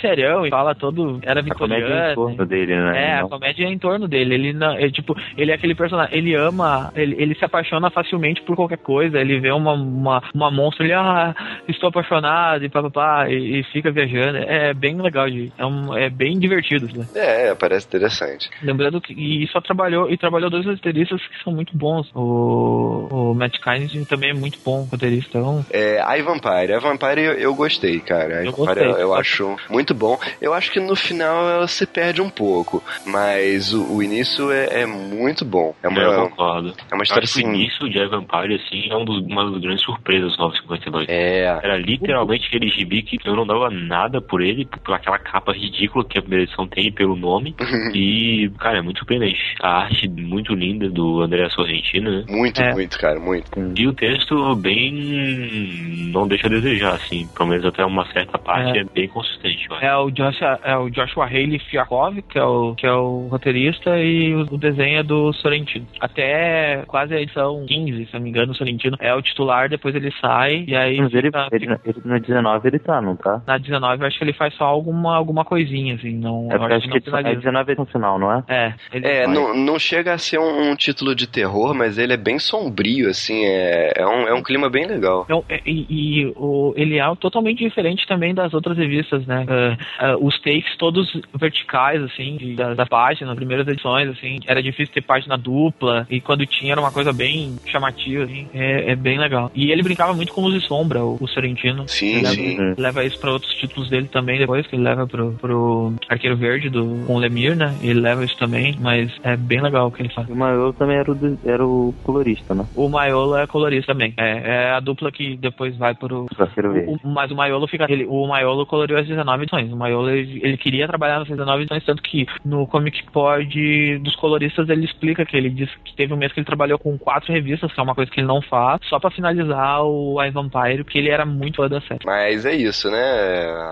e 0.47 0.51
fala 0.51 0.75
todo. 0.75 1.19
Era 1.23 1.41
A 1.41 1.55
comédia 1.55 1.85
é 1.85 1.89
em 1.89 1.91
vitoriano. 2.11 2.15
torno 2.15 2.47
dele, 2.47 2.77
né? 2.77 3.03
É, 3.11 3.15
a 3.19 3.23
Não- 3.23 3.29
comédia 3.29 3.65
é 3.67 3.69
em 3.71 3.79
torno 3.79 4.09
dele. 4.09 4.35
Ele 4.35 4.53
não, 4.53 4.73
é, 4.73 4.91
tipo, 4.91 5.15
ele 5.37 5.51
é 5.51 5.55
aquele 5.55 5.75
personagem, 5.75 6.17
ele 6.17 6.35
ama, 6.35 6.93
ele, 6.97 7.15
ele 7.19 7.35
se 7.35 7.45
apaixona 7.45 7.91
facilmente 7.91 8.43
por 8.43 8.57
qualquer 8.57 8.79
coisa. 8.79 9.19
Ele 9.19 9.39
vê 9.41 9.51
uma, 9.53 9.73
uma, 9.73 10.23
uma 10.35 10.51
monstro, 10.51 10.85
ele, 10.85 10.93
ah, 10.93 11.35
estou 11.69 11.89
apaixonado 11.89 12.65
e 12.65 12.69
papapá, 12.69 13.29
e, 13.29 13.61
e 13.61 13.65
fica 13.65 13.91
viajando. 13.91 14.39
É 14.39 14.73
bem 14.75 15.01
legal, 15.01 15.29
de, 15.29 15.53
é, 15.59 15.65
um, 15.67 15.97
é 15.97 16.09
bem 16.11 16.39
divertido. 16.39 16.87
Né? 16.97 17.07
É, 17.15 17.49
é, 17.49 17.55
parece 17.55 17.87
interessante. 17.87 18.49
Lembrando 18.63 19.01
que 19.01 19.13
e 19.15 19.47
só 19.49 19.61
trabalhou 19.61 20.11
e 20.11 20.17
trabalhou 20.17 20.51
dois 20.51 20.65
roteiristas 20.67 21.21
que 21.27 21.43
são 21.43 21.53
muito 21.53 21.77
bons. 21.77 22.11
O, 22.15 23.09
o 23.11 23.35
Matt 23.35 23.59
Kynes 23.59 24.07
também 24.09 24.31
é 24.31 24.35
muito 24.35 24.59
bom 24.65 24.87
roteirista. 24.91 25.39
Então, 25.39 25.65
É, 25.71 26.01
a 26.01 26.15
Vampire. 26.23 26.73
A 26.75 26.79
Vampire 26.79 27.21
eu, 27.21 27.33
eu 27.35 27.55
gostei, 27.55 28.01
cara. 28.01 28.39
A 28.41 28.45
Eu 28.45 28.53
Vampire 28.53 28.67
gostei. 28.67 28.87
eu, 28.89 28.97
eu 28.99 29.15
acho 29.15 29.57
muito 29.71 29.95
bom. 29.95 30.14
Eu 30.41 30.53
acho 30.55 30.71
que 30.73 30.81
no 30.81 30.95
final 30.97 31.49
ela 31.49 31.67
se 31.69 31.87
perde 31.87 32.21
um 32.23 32.31
pouco, 32.31 32.83
mas 33.07 33.73
o, 33.73 33.95
o 33.97 34.03
início 34.03 34.51
é, 34.51 34.83
é 34.83 34.87
muito 34.87 35.45
bom. 35.45 35.75
É 35.83 35.89
uma, 35.89 36.01
eu 36.01 36.29
concordo. 36.29 36.75
é 36.91 36.95
uma 36.95 37.01
Eu 37.01 37.03
história 37.03 37.25
acho 37.25 37.35
que 37.35 37.43
o 37.45 37.47
assim. 37.49 37.55
início 37.57 37.89
de 37.91 38.07
Vampire, 38.07 38.55
assim, 38.55 38.89
é 38.91 38.97
um 38.97 39.05
dos- 39.05 39.23
uma 39.25 39.51
das 39.51 39.61
grandes 39.61 39.85
surpresas 39.85 40.33
do 40.37 40.43
952. 40.43 41.07
É, 41.09 41.45
Era 41.63 41.77
literalmente 41.79 42.47
aquele 42.47 42.69
gibi 42.69 43.03
que 43.03 43.19
eu 43.25 43.35
não 43.37 43.47
dava 43.47 43.71
nada 43.71 44.21
por 44.21 44.41
ele, 44.43 44.67
por 44.85 44.95
aquela 44.95 45.19
capa 45.19 45.53
ridícula 45.53 46.05
que 46.05 46.19
a 46.19 46.23
primeira 46.23 46.45
edição 46.45 46.67
tem 46.67 46.93
pelo 46.93 47.17
nome. 47.17 47.55
e, 47.95 48.51
cara, 48.59 48.79
é 48.79 48.83
muito 48.83 48.99
surpreendente. 48.99 49.41
A 49.61 49.83
arte 49.85 50.09
muito 50.09 50.55
linda 50.55 50.89
do 50.89 51.23
André 51.23 51.49
Sorrentino, 51.51 52.11
né? 52.11 52.25
muito, 52.29 52.61
É. 52.61 52.73
muito, 52.73 52.99
cara, 52.99 53.19
muito. 53.19 53.51
E 53.77 53.87
o 53.87 53.93
texto 53.93 54.55
bem. 54.57 56.11
não 56.13 56.27
deixa 56.27 56.47
a 56.47 56.51
desejar, 56.51 56.95
assim. 56.95 57.27
Pelo 57.37 57.49
menos 57.49 57.65
até 57.65 57.85
uma 57.85 58.05
certa 58.13 58.39
parte 58.39 58.79
É. 58.79 58.81
é, 58.83 58.85
bem 58.85 59.09
consistente, 59.09 59.67
eu 59.69 59.77
acho. 59.77 59.85
É 59.85 59.97
o 60.05 60.11
Joshua, 60.11 60.59
é 60.65 60.77
o 60.77 60.91
Joshua 60.91 61.27
Haley 61.27 61.59
Fiakov, 61.59 62.21
que 62.23 62.39
é 62.39 62.45
o, 62.45 62.75
que 62.75 62.87
é 62.87 62.93
o 62.93 63.29
roteirista, 63.31 63.99
e 63.99 64.35
o, 64.35 64.41
o 64.55 64.59
desenho 64.59 64.99
é 64.99 65.03
do 65.03 65.33
Sorrentino. 65.35 65.87
Até 66.01 66.83
quase 66.87 67.15
a 67.15 67.21
edição 67.21 67.65
15, 67.67 68.07
se 68.07 68.15
não 68.15 68.21
me 68.21 68.31
engano, 68.31 68.53
o 68.53 68.55
Sorrentino 68.55 68.97
é 69.01 69.15
o 69.15 69.23
titular, 69.23 69.69
depois 69.69 69.95
ele 69.95 70.13
sai, 70.21 70.65
e 70.67 70.77
aí 70.77 70.99
Mas 70.99 71.13
ele, 71.15 71.29
fica- 71.29 71.49
ele, 71.53 71.67
ele 71.85 72.01
no 72.05 72.21
19 72.21 72.69
ele 72.69 72.79
tá, 72.79 73.01
não 73.01 73.17
tá? 73.17 73.43
na 73.47 73.59
19 73.59 74.03
eu 74.03 74.07
acho 74.07 74.19
que 74.19 74.25
ele 74.25 74.33
faz 74.33 74.55
só 74.55 74.65
alguma, 74.65 75.17
alguma 75.17 75.45
coisinha, 75.45 75.95
assim, 75.95 76.13
não, 76.17 76.49
É 76.51 76.59
porque 76.59 76.75
acho 76.75 76.83
que 76.85 76.91
não 76.91 76.97
é 76.97 77.01
finaliza. 77.01 77.41
19 77.41 77.73
é 77.73 77.75
no 77.77 77.87
final, 77.87 78.19
não 78.19 78.33
é? 78.33 78.45
É, 78.49 78.75
ele 78.93 79.07
É, 79.07 79.27
não, 79.27 79.55
não 79.57 79.79
chega 79.79 80.13
a 80.13 80.19
ser 80.19 80.39
um, 80.39 80.71
um 80.71 80.77
título 80.77 81.15
de 81.15 81.27
terror, 81.27 81.75
mas 81.75 81.99
ele 81.99 82.13
é 82.13 82.17
bem 82.17 82.39
sombrio, 82.39 83.09
assim, 83.09 83.45
é, 83.45 83.93
é, 83.97 84.07
um, 84.07 84.29
é 84.29 84.35
um 84.35 84.43
clima 84.43 84.69
bem 84.71 84.87
legal. 84.87 85.23
Então, 85.25 85.45
é, 85.49 85.61
e, 85.67 85.87
e 85.89 86.33
o, 86.37 86.73
ele 86.77 86.99
é 86.99 87.15
totalmente 87.17 87.59
diferente 87.65 88.07
também 88.07 88.35
das 88.35 88.53
outras 88.55 88.77
revistas, 88.77 89.27
né? 89.27 89.45
Ah, 89.49 89.77
ah, 89.99 90.17
os 90.21 90.39
takes 90.41 90.77
todos 90.77 91.11
verticais, 91.39 92.03
assim, 92.03 92.37
de- 92.37 92.55
da, 92.55 92.75
da 92.75 92.87
página, 92.87 93.29
nas 93.29 93.37
primeiras 93.37 93.67
edições, 93.69 94.09
assim, 94.09 94.39
era 94.47 94.63
difícil 94.63 94.93
ter 94.95 95.03
página 95.03 95.37
dupla, 95.37 96.07
e 96.11 96.21
quando 96.21 96.47
tinha 96.47 96.73
era 96.73 96.81
uma 96.81 96.91
coisa 96.93 97.13
bem 97.13 97.57
chamativa, 97.67 98.25
assim, 98.25 98.49
é, 98.55 98.93
é 98.93 98.97
bem 98.97 99.19
legal. 99.19 99.51
E 99.55 99.71
ele 99.71 99.83
brincava 99.83 100.13
muito 100.15 100.33
com 100.33 100.43
luz 100.43 100.63
e 100.63 100.67
sombra, 100.67 101.05
o, 101.05 101.17
o 101.21 101.29
Sorrentino. 101.29 101.89
Sim, 101.89 102.17
Ele 102.17 102.27
sim. 102.27 102.57
leva, 102.59 102.75
leva 102.79 103.05
isso 103.05 103.19
pra 103.21 103.33
outros 103.33 103.53
títulos 103.55 103.89
dele 103.91 104.09
também 104.09 104.39
depois, 104.39 104.67
que 104.67 104.77
ele 104.77 104.83
leva 104.83 105.07
pro, 105.07 105.33
pro 105.41 105.95
Arqueiro 106.09 106.37
Verde 106.37 106.69
do, 106.71 107.05
com 107.07 107.15
o 107.15 107.19
Lemir, 107.19 107.57
né? 107.57 107.77
Ele 107.83 108.01
leva 108.01 108.25
isso 108.25 108.37
também, 108.39 108.75
mas 108.81 109.13
é 109.23 109.37
bem 109.37 109.61
legal 109.61 109.89
o 109.89 109.91
que 109.93 110.03
ele 110.03 110.09
faz. 110.13 110.29
E 110.29 110.33
o 110.33 110.37
Maior 110.37 110.73
também 110.75 110.97
era 110.97 111.11
o, 111.13 111.39
era 111.45 111.65
o 111.67 111.95
colorista, 112.03 112.55
né? 112.55 112.65
O 112.75 112.89
Maiolo 112.89 113.37
é 113.37 113.47
colorista 113.47 113.93
também. 113.93 114.13
É, 114.17 114.65
é 114.67 114.71
a 114.73 114.81
dupla 114.81 115.11
que 115.13 115.37
depois 115.37 115.77
vai 115.77 115.95
pro, 115.95 116.27
Zagueiro 116.37 116.73
Verde. 116.73 117.01
o- 117.05 117.09
mas 117.09 117.31
o 117.31 117.35
Maiolo 117.37 117.67
fica. 117.67 117.87
Ele, 117.89 118.07
o 118.07 118.27
Maiolo 118.27 118.67
coloriu 118.67 118.99
as 118.99 119.07
19 119.07 119.43
edições. 119.43 119.73
O 119.73 119.77
Maiolo 119.85 120.11
ele, 120.11 120.41
ele 120.43 120.57
queria 120.57 120.87
trabalhar 120.87 121.19
nas 121.21 121.29
19 121.29 121.63
edições, 121.63 121.85
tanto 121.85 122.03
que 122.03 122.27
no 122.45 122.67
Comic 122.67 123.05
Pod 123.13 123.99
dos 123.99 124.17
coloristas 124.17 124.69
ele 124.69 124.85
explica 124.85 125.25
que 125.27 125.37
ele 125.37 125.51
disse 125.51 125.73
que 125.85 125.95
teve 125.95 126.13
um 126.13 126.17
mês 126.17 126.33
que 126.33 126.41
ele 126.41 126.47
trabalhou 126.47 126.79
com 126.79 126.97
quatro 126.99 127.33
revistas, 127.33 127.73
que 127.73 127.79
é 127.81 127.83
uma 127.83 127.95
coisa 127.95 128.11
que 128.11 128.21
ele 128.21 128.27
não 128.27 128.41
faz, 128.43 128.81
só 128.89 128.99
pra 128.99 129.11
finalizar 129.11 129.83
o 129.85 130.23
I 130.23 130.31
Vampire, 130.31 130.85
porque 130.85 130.99
ele 130.99 131.11
era 131.11 131.25
muito 131.27 131.57
fã 131.57 131.69
da 131.69 131.81
série. 131.83 132.01
Mas 132.05 132.45
é 132.47 132.55
isso, 132.55 132.91
né? 132.91 132.99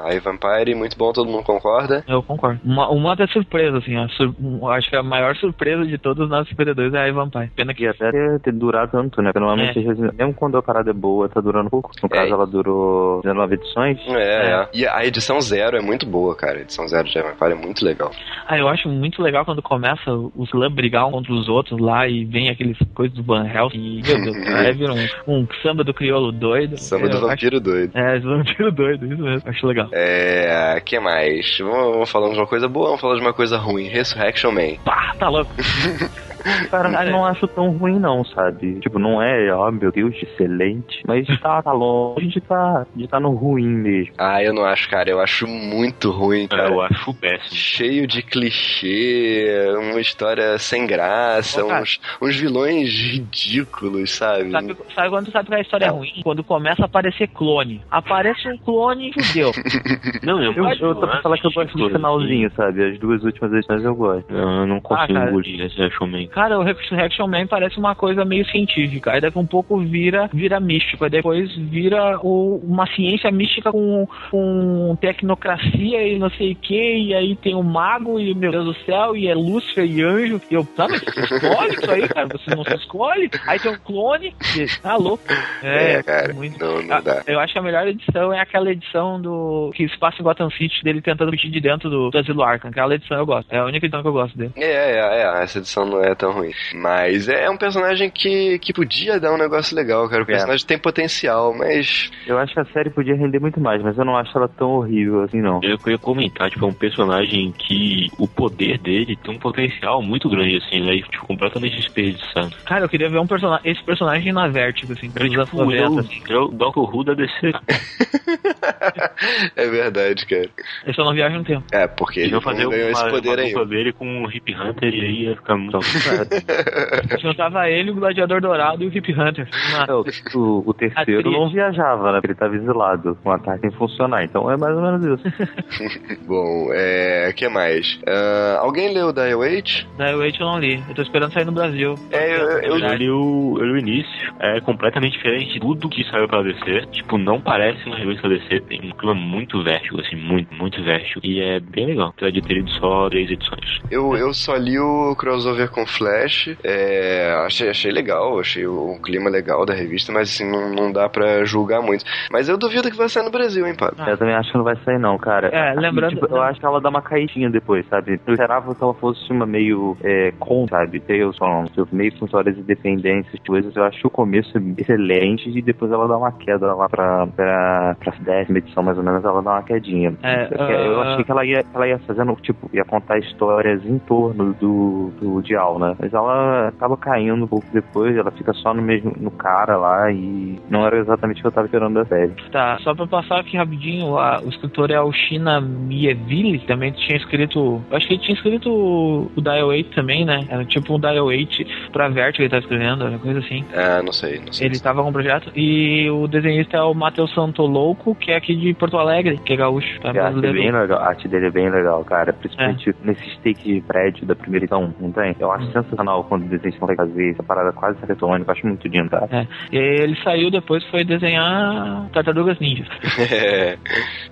A 0.05 0.09
Vampire, 0.23 0.75
muito 0.75 0.97
bom, 0.97 1.13
todo 1.13 1.31
mundo 1.31 1.45
concorda. 1.45 2.05
Eu 2.07 2.23
concordo. 2.23 2.61
Uma, 2.65 2.89
uma 2.91 3.17
das 3.17 3.31
surpresas, 3.33 3.83
assim, 3.83 3.97
ó, 3.97 4.07
sur- 4.09 4.35
acho 4.73 4.89
que 4.91 4.97
a 4.97 5.03
maior 5.03 5.35
surpresa 5.37 5.85
de 5.87 5.99
todos 5.99 6.31
os 6.31 6.49
52 6.49 6.95
é 6.95 6.99
a 6.99 7.09
I 7.09 7.13
Vampire. 7.13 7.51
Pena 7.57 7.75
que 7.75 7.85
E 7.85 7.89
até 7.89 8.11
ter, 8.11 8.41
ter 8.41 8.53
durar 8.53 8.89
tanto, 8.91 9.21
né? 9.23 9.31
Porque 9.33 9.41
normalmente, 9.41 9.79
É. 9.79 9.83
vezes, 9.83 10.13
mesmo 10.15 10.35
quando 10.35 10.57
a 10.57 10.63
parada 10.63 10.91
é 10.91 10.95
boa, 10.95 11.29
tá 11.29 11.41
durando 11.41 11.71
pouco. 11.71 11.91
No 12.03 12.07
É. 12.07 12.09
caso, 12.09 12.33
ela 12.33 12.47
durou 12.47 13.21
19 13.23 13.55
edições. 13.55 13.99
É, 14.09 14.13
É. 14.23 14.53
é. 14.63 14.69
E 14.75 14.87
a 14.87 15.05
edição 15.05 15.41
zero 15.41 15.77
é 15.77 15.81
muito 15.81 16.02
boa, 16.05 16.35
cara. 16.35 16.59
A 16.59 16.61
edição 16.63 16.87
zero 16.89 17.09
de 17.09 17.21
Vampire 17.21 17.53
é 17.53 17.55
muito 17.55 17.85
legal. 17.85 18.11
Ah, 18.47 18.59
eu 18.59 18.69
acho 18.69 18.89
muito 18.89 19.23
legal 19.23 19.45
quando 19.45 19.63
começa 19.63 20.11
os 20.37 20.51
clãs 20.51 20.73
brigar 20.73 21.07
um 21.07 21.13
contra 21.13 21.33
os 21.33 21.49
outros 21.49 21.81
lá 21.81 22.07
e 22.09 22.25
vem 22.25 22.51
aqueles 22.51 22.77
coisas 22.95 23.17
do 23.17 23.23
Van 23.23 23.47
Helsing 23.47 23.79
e, 23.79 24.03
meu 24.03 24.23
Deus, 24.23 24.37
vira 24.77 24.93
um, 25.27 25.41
um 25.41 25.47
samba 25.63 25.83
do 25.85 25.95
crioulo 25.95 26.33
doido. 26.33 26.77
Samba 26.79 27.07
Eu 27.07 27.11
do 27.11 27.17
acho- 27.19 27.27
vampiro 27.29 27.61
doido. 27.61 27.97
É, 27.97 28.19
vampiro 28.19 28.73
doido, 28.73 29.07
isso 29.13 29.23
mesmo. 29.23 29.49
Acho 29.49 29.67
legal. 29.67 29.89
É. 29.93 30.81
que 30.85 30.99
mais? 30.99 31.59
Vamos, 31.59 31.93
vamos 31.93 32.11
falar 32.11 32.31
de 32.31 32.37
uma 32.39 32.47
coisa 32.47 32.69
boa, 32.69 32.87
vamos 32.87 33.01
falar 33.01 33.15
de 33.17 33.21
uma 33.21 33.33
coisa 33.33 33.57
ruim. 33.57 33.89
Resurrection 33.89 34.51
Man. 34.53 34.77
Pá, 34.85 35.15
tá 35.19 35.29
louco. 35.29 35.51
Cara, 36.71 36.91
Cara, 36.91 37.07
eu 37.07 37.13
não 37.13 37.25
acho 37.25 37.47
tão 37.49 37.71
ruim, 37.71 37.99
não, 37.99 38.25
sabe? 38.25 38.81
Tipo, 38.81 38.99
não 38.99 39.23
é, 39.23 39.53
ó, 39.53 39.71
meu 39.71 39.91
Deus, 39.91 40.15
excelente. 40.23 41.03
Mas 41.07 41.27
tá, 41.41 41.63
tá 41.63 41.73
longe 41.73 42.29
de 42.29 42.41
tá, 42.41 42.87
de 42.95 43.07
tá 43.07 43.21
no 43.21 43.31
ruim 43.31 43.69
mesmo. 43.69 44.15
Ah, 44.19 44.43
eu 44.43 44.53
não 44.53 44.65
acho, 44.65 44.89
cara. 44.89 45.11
Eu 45.11 45.21
acho 45.21 45.47
muito 45.47 46.11
ruim, 46.11 46.49
cara. 46.49 46.69
Eu 46.69 46.81
acho 46.81 47.15
péssimo. 47.15 47.55
Cheio 47.55 48.07
de 48.07 48.23
clichê, 48.23 49.67
uma 49.91 50.01
história 50.01 50.59
sem 50.59 50.87
graça, 50.87 51.65
uns, 51.65 52.01
uns 52.21 52.37
vilões 52.37 52.91
ridículos, 52.91 54.13
sabe? 54.13 54.51
Sabe, 54.51 54.77
sabe 54.95 55.11
quando 55.11 55.27
tu 55.27 55.33
sabe 55.33 55.49
que 55.49 55.55
a 55.55 55.61
história 55.61 55.87
é 55.87 55.91
ruim? 55.91 56.21
Quando 56.23 56.45
começa 56.45 56.83
a 56.83 56.87
aparecer 56.87 57.29
clone. 57.29 57.83
Aparece 57.91 58.49
um 58.49 58.59
clone 58.59 59.13
judeu. 59.17 59.53
Não, 60.23 60.43
eu, 60.43 60.53
Eu, 60.53 60.69
eu 60.69 60.95
tô 60.95 61.07
pra 61.07 61.23
falar 61.23 61.39
que 61.39 61.47
eu 61.47 61.53
gosto 61.53 61.77
do 61.77 61.91
finalzinho, 61.91 62.51
sabe? 62.57 62.85
As 62.85 62.99
duas 62.99 63.23
últimas 63.25 63.53
edições 63.53 63.85
eu 63.85 63.95
gosto. 63.95 64.33
Eu 64.33 64.67
não 64.67 64.81
consigo 64.81 65.15
cara. 65.15 65.31
engolir 65.31 65.65
esse 65.65 65.91
Showman. 65.91 66.29
Cara, 66.33 66.59
o 66.59 66.63
Resurrection 66.63 67.27
Man 67.27 67.47
parece 67.47 67.79
uma 67.79 67.95
coisa 67.95 68.25
meio 68.25 68.45
científica. 68.47 69.13
Aí 69.13 69.21
daqui 69.21 69.39
um 69.39 69.47
pouco 69.47 69.79
vira, 69.79 70.29
vira 70.33 70.59
místico. 70.59 71.05
Aí 71.05 71.11
depois 71.11 71.55
vira 71.57 72.19
o- 72.23 72.57
uma 72.65 72.87
ciência 72.95 73.31
mística 73.31 73.71
com, 73.71 74.07
com 74.31 74.97
tecnocracia 75.01 76.07
e 76.09 76.19
não 76.19 76.31
sei 76.31 76.53
o 76.53 76.57
que. 76.57 76.97
E 76.99 77.15
aí 77.15 77.37
tem 77.37 77.55
o 77.55 77.63
mago 77.63 78.19
e, 78.19 78.35
meu 78.35 78.51
Deus 78.51 78.65
do 78.65 78.75
céu, 78.85 79.17
e 79.17 79.29
é 79.29 79.35
Lúcifer 79.35 79.85
e 79.85 80.03
anjo. 80.03 80.41
E 80.51 80.55
eu, 80.55 80.67
sabe, 80.77 80.99
você 80.99 81.21
escolhe 81.37 81.75
isso 81.75 81.91
aí, 81.91 82.09
cara. 82.09 82.29
Você 82.29 82.55
não 82.55 82.65
se 82.65 82.75
escolhe. 82.75 83.31
Aí 83.47 83.59
tem 83.59 83.71
um 83.73 83.79
clone. 83.79 84.35
E, 84.57 84.67
tá 84.81 84.97
louco. 84.97 85.25
É, 85.63 86.03
cara. 86.03 86.33
muito. 86.35 86.59
Não, 86.65 86.83
não 86.83 86.97
Ah, 86.97 87.01
dá. 87.01 87.23
Eu 87.27 87.39
acho 87.41 87.53
que 87.53 87.59
a 87.59 87.63
melhor 87.63 87.87
edição 87.87 88.33
é 88.33 88.41
aquela 88.41 88.71
edição 88.71 89.21
do. 89.21 89.71
que 89.75 89.89
se 89.89 89.99
passa 89.99 90.21
em 90.21 90.25
Gotham 90.25 90.51
City 90.51 90.83
dele 90.83 91.01
tentando 91.01 91.31
fugir 91.31 91.51
de 91.51 91.61
dentro 91.61 91.89
do, 91.91 92.11
do 92.11 92.19
Asilo 92.19 92.43
Arkham. 92.43 92.71
Aquela 92.71 92.95
edição 92.95 93.19
eu 93.19 93.27
gosto. 93.27 93.53
É 93.53 93.59
a 93.59 93.65
única 93.65 93.87
edição 93.87 94.03
que 94.03 94.09
eu 94.09 94.13
gosto 94.13 94.37
dele. 94.37 94.53
É, 94.57 94.65
é, 94.93 95.23
é, 95.23 95.43
essa 95.43 95.59
edição 95.59 95.85
não 95.87 96.03
é 96.03 96.15
tão 96.23 96.33
ruim. 96.33 96.53
Mas 96.75 97.29
é 97.29 97.51
um 97.51 97.57
personagem 97.57 98.09
que, 98.09 98.59
que 98.61 98.73
podia 98.73 99.19
dar 99.19 99.33
um 99.35 99.39
negócio 99.39 99.75
legal, 99.75 100.09
cara. 100.09 100.21
O 100.23 100.25
É. 100.25 100.27
personagem 100.27 100.65
tem 100.67 100.79
potencial, 100.79 101.53
mas. 101.53 102.11
Eu 102.27 102.39
acho 102.39 102.55
que 102.55 102.61
a 102.61 102.65
série 102.67 102.91
podia 102.91 103.17
render 103.17 103.41
muito 103.41 103.61
mais, 103.61 103.83
mas 103.83 103.99
eu 103.99 104.05
não 104.05 104.17
acho 104.17 104.37
ela 104.39 104.49
tão 104.49 104.71
horrível 104.71 105.23
assim, 105.23 105.41
não. 105.41 105.61
Eu 105.63 105.77
queria 105.79 105.99
comentar, 105.99 106.49
tipo, 106.49 106.65
é 106.65 106.69
um 106.69 106.73
personagem 106.73 107.53
que 107.53 108.09
o 108.19 108.29
poder 108.29 108.79
dele 108.79 109.17
tem 109.17 109.35
um 109.35 109.39
potencial 109.39 110.01
muito 110.01 110.29
grande, 110.29 110.57
assim, 110.59 110.81
né? 110.81 110.95
E, 110.95 111.03
tipo, 111.03 111.27
completamente 111.27 111.77
desperdiçado. 111.77 112.53
Cara, 112.65 112.85
eu 112.85 112.89
queria 112.89 113.09
ver 113.11 113.19
um 113.19 113.27
personagem, 113.27 113.71
esse 113.73 113.83
personagem 113.83 114.33
na 114.33 114.47
Vertigo, 114.49 114.93
assim, 114.93 115.11
anos 115.19 115.49
tipo, 115.49 115.57
90, 115.57 115.83
eu, 115.83 115.99
assim. 115.99 116.23
eu, 116.29 116.49
Doctor 116.49 116.95
Who 116.95 117.05
da 117.05 117.15
DC. 117.15 117.53
é 119.57 119.69
verdade, 119.69 120.25
cara. 120.27 120.49
Eu 120.87 120.95
só 120.95 121.05
não 121.05 121.15
viajo 121.15 121.37
no 121.39 121.45
tempo. 121.45 121.65
É, 121.73 121.87
porque 121.87 122.21
Eles 122.21 122.33
ele 122.33 122.41
fazer 122.41 122.63
não 122.63 122.71
uma, 122.71 122.77
ganhou 122.77 122.91
esse 122.91 123.03
uma 123.03 123.11
poder 123.11 123.39
aí. 123.41 123.47
dupla 123.49 123.67
dele 123.67 123.93
com 123.93 124.23
o 124.25 124.31
Hip 124.31 124.55
Hunter 124.55 124.95
e 124.95 125.01
aí 125.01 125.23
ia 125.25 125.37
ficar 125.37 125.57
muito... 125.57 125.79
Juntava 127.21 127.69
ele, 127.69 127.91
o 127.91 127.95
Gladiador 127.95 128.41
Dourado 128.41 128.83
e 128.83 128.87
o 128.89 128.97
Hip 128.97 129.13
Hunter. 129.13 129.49
É, 129.89 129.93
o, 129.93 130.05
o, 130.39 130.63
o 130.71 130.75
terceiro 130.75 131.31
não 131.31 131.51
viajava, 131.51 132.13
né? 132.13 132.21
Ele 132.23 132.35
tava 132.35 132.55
exilado, 132.57 133.17
com 133.23 133.31
o 133.31 133.33
ataque 133.33 133.61
sem 133.63 133.71
funcionar. 133.73 134.25
Então 134.25 134.51
é 134.51 134.57
mais 134.57 134.75
ou 134.77 134.83
menos 134.83 135.21
isso. 135.21 135.33
Bom, 136.27 136.69
é. 136.73 137.29
O 137.31 137.35
que 137.35 137.49
mais? 137.49 137.99
Ah, 138.07 138.59
alguém 138.61 138.93
leu 138.93 139.13
Wait? 139.39 139.87
Daí 139.99 140.15
o 140.15 140.19
Wait 140.19 140.39
eu 140.39 140.47
não 140.47 140.59
li. 140.59 140.83
Eu 140.89 140.95
tô 140.95 141.03
esperando 141.03 141.33
sair 141.33 141.45
no 141.45 141.53
Brasil. 141.53 141.95
É, 142.11 142.35
eu- 142.37 142.49
eu- 142.61 142.73
Eu 142.83 142.97
li, 142.97 143.11
o, 143.11 143.57
eu 143.59 143.65
li 143.67 143.73
o 143.73 143.79
início, 143.79 144.35
é 144.41 144.61
completamente 144.61 145.13
diferente 145.13 145.55
de 145.55 145.61
tudo 145.61 145.89
que 145.89 146.05
saiu 146.11 146.29
pela 146.29 146.43
DC. 146.43 146.87
Tipo, 146.93 147.19
não 147.19 147.41
parece 147.41 147.85
uma 147.87 147.97
revista 147.97 148.29
DC, 148.29 148.61
tem 148.61 148.81
um 148.85 148.91
clima 148.97 149.15
muito 149.15 149.63
vertigo, 149.63 150.01
assim, 150.01 150.17
muito, 150.17 150.53
muito 150.55 150.83
vertigo. 150.83 151.21
E 151.25 151.41
é 151.41 151.61
bem 151.61 151.87
legal, 151.87 152.09
apesar 152.09 152.31
de 152.33 152.41
ter 152.43 152.55
lido 152.55 152.71
só 152.73 153.09
três 153.11 153.31
edições. 153.31 153.81
Eu, 153.91 154.17
eu 154.17 154.33
só 154.35 154.57
li 154.57 154.79
o 154.79 155.15
crossover 155.17 155.71
com 155.71 155.87
Flash. 156.03 156.57
É, 156.65 157.33
achei, 157.47 157.71
achei 157.71 157.93
legal, 157.93 158.41
achei 158.41 158.67
o, 158.67 158.99
clima 159.03 159.31
legal 159.31 159.65
da 159.65 159.73
revista, 159.75 160.13
mas 160.13 160.29
assim, 160.29 160.51
não, 160.51 160.71
não 160.71 160.93
dá 160.93 161.09
pra 161.09 161.45
julgar 161.45 161.81
muito. 161.81 162.05
Mas 162.31 162.49
eu 162.49 162.59
duvido 162.59 162.91
que 162.91 162.97
vai 162.97 163.09
sair 163.09 163.25
no 163.25 163.31
Brasil, 163.31 163.67
hein, 163.67 163.75
Pablo? 163.77 164.05
Eu 164.05 164.17
também 164.17 164.35
acho 164.35 164.51
que 164.51 164.57
não 164.59 164.65
vai 164.65 164.77
sair, 164.85 164.99
não, 164.99 165.17
cara. 165.19 165.49
É, 165.49 165.75
lembrando- 165.75 166.13
E, 166.13 166.15
tipo, 166.17 166.27
eu 166.27 166.43
acho 166.43 166.59
que 166.59 166.67
ela 166.67 166.81
dá 166.81 166.89
uma 166.89 167.03
caidinha 167.03 167.49
depois, 167.49 167.87
sabe? 167.89 168.21
Eu 168.27 168.35
esperava 168.35 168.75
que 168.75 168.83
ela 168.83 168.95
fosse 168.95 169.31
uma 169.33 169.47
meio 169.47 169.97
é, 170.03 170.33
com, 170.39 170.67
sabe? 170.69 171.01
Tales 171.01 171.37
from, 171.37 171.65
tipo, 171.67 171.89
meio 171.95 172.13
com 172.19 172.25
histórias 172.25 172.57
independentes, 172.59 173.33
coisas. 173.47 173.75
Eu 173.77 173.85
acho 173.85 174.07
o 174.07 174.11
começo 174.11 174.57
é 174.59 174.61
excelente 174.81 175.49
e 175.49 175.63
depois 175.63 175.93
ela 175.93 176.09
dá 176.09 176.17
uma 176.17 176.33
queda 176.33 176.75
lá 176.75 176.89
pra, 176.89 177.27
pra, 177.29 177.97
pra 178.01 178.13
décima 178.21 178.59
edição, 178.59 178.83
mais 178.83 178.99
ou 178.99 179.05
menos, 179.05 179.25
ela 179.25 179.43
dá 179.43 179.51
uma 179.53 179.63
quedinha. 179.63 180.15
É, 180.23 180.49
eu 180.53 181.01
ah, 181.01 181.13
achei 181.13 181.25
que 181.25 181.31
ela 181.31 181.45
ia, 181.45 181.65
ela 181.75 181.87
ia 181.89 181.99
fazendo, 182.01 182.35
tipo, 182.43 182.69
ia 182.73 182.85
contar 182.85 183.19
histórias 183.19 183.85
em 183.85 183.99
torno 184.01 184.53
do, 184.55 185.13
do 185.21 185.43
Dial, 185.43 185.79
né? 185.79 185.92
Mas 185.99 186.13
ela 186.13 186.69
acaba 186.69 186.97
caindo 186.97 187.45
um 187.45 187.49
pouco 187.49 187.67
depois, 187.73 188.17
ela 188.17 188.31
fica 188.31 188.53
só 188.55 188.73
no 188.75 188.83
mesmo, 188.83 189.13
no 189.19 189.31
cara 189.31 189.77
lá 189.77 190.11
e 190.11 190.59
não 190.71 190.87
era 190.87 190.99
exatamente 190.99 191.39
o 191.39 191.43
que 191.43 191.47
eu 191.49 191.53
tava 191.53 191.67
esperando 191.67 191.95
da 191.95 192.05
série. 192.07 192.33
Tá, 192.51 192.79
só 192.81 192.95
pra 192.95 193.07
passar 193.07 193.41
aqui 193.41 193.57
rapidinho, 193.57 194.17
a- 194.19 194.41
o 194.45 194.49
escritor 194.49 194.91
é 194.91 195.01
o 195.01 195.13
Shina 195.13 195.61
Mieville, 195.61 196.59
também 196.61 196.93
tinha 196.93 197.17
escrito. 197.17 197.83
Acho 197.91 198.07
que 198.07 198.15
ele 198.15 198.23
tinha 198.23 198.35
escrito 198.35 198.71
o, 198.71 199.31
o 199.37 199.41
Dial 199.41 199.69
8 199.69 199.95
também, 199.95 200.25
né? 200.25 200.47
Era 200.49 200.65
tipo 200.65 200.95
um 200.95 201.01
Dial 201.01 201.27
8 201.27 201.65
pra 201.93 202.09
Vertigo 202.09 202.33
que 202.37 202.43
ele 202.43 202.49
tá 202.51 202.59
escrevendo, 202.59 203.07
era 203.07 203.19
coisa 203.19 203.39
assim. 203.41 203.65
Ah, 203.75 204.03
não 204.03 204.13
sei, 204.13 204.39
não 204.41 204.53
sei. 204.53 204.67
Ele 204.69 204.79
tava 204.81 205.03
com 205.03 205.11
o 205.11 205.13
projeto. 205.13 205.51
E 205.55 206.09
o 206.11 206.27
desenhista 206.27 206.77
é 206.79 206.83
o 206.83 206.95
Matheus 206.95 207.33
Santolouco, 207.35 208.15
que 208.15 208.31
é 208.33 208.37
aqui 208.37 208.55
de 208.57 208.73
Porto 208.75 208.97
Alegre, 208.97 209.39
que 209.45 209.53
é 209.53 209.57
gaúcho. 209.57 210.01
Tá 210.01 210.09
a 210.11 210.27
arte, 210.27 210.39
é 210.47 210.53
bem 210.53 210.71
legal, 210.73 210.99
a 211.01 211.09
arte 211.09 211.29
dele 211.29 211.47
é 211.47 211.51
bem 211.51 211.69
legal, 211.71 212.05
cara. 212.05 212.33
Principalmente 212.33 212.95
nesses 213.05 213.37
takes 213.39 213.63
de 213.63 213.81
prédio 213.83 214.27
da 214.27 214.35
primeira 214.35 214.65
edição, 214.65 214.95
não 215.01 215.11
tem? 215.13 215.35
Eu 215.39 215.53
acho 215.53 215.67
sensacional 215.85 216.25
quando 216.25 216.49
desenho 216.49 216.75
consegue 216.79 216.97
fazer 216.97 217.31
essa 217.31 217.43
parada 217.43 217.73
quase 217.73 217.99
retônica. 218.07 218.51
Eu 218.51 218.53
acho 218.53 218.67
muito 218.67 218.89
lindo, 218.89 219.11
cara. 219.11 219.29
É. 219.31 219.47
E 219.73 219.77
ele 219.77 220.17
saiu 220.23 220.51
depois 220.51 220.85
foi 220.91 221.05
desenhar 221.05 222.09
Tartarugas 222.13 222.59
Ninjas. 222.59 222.89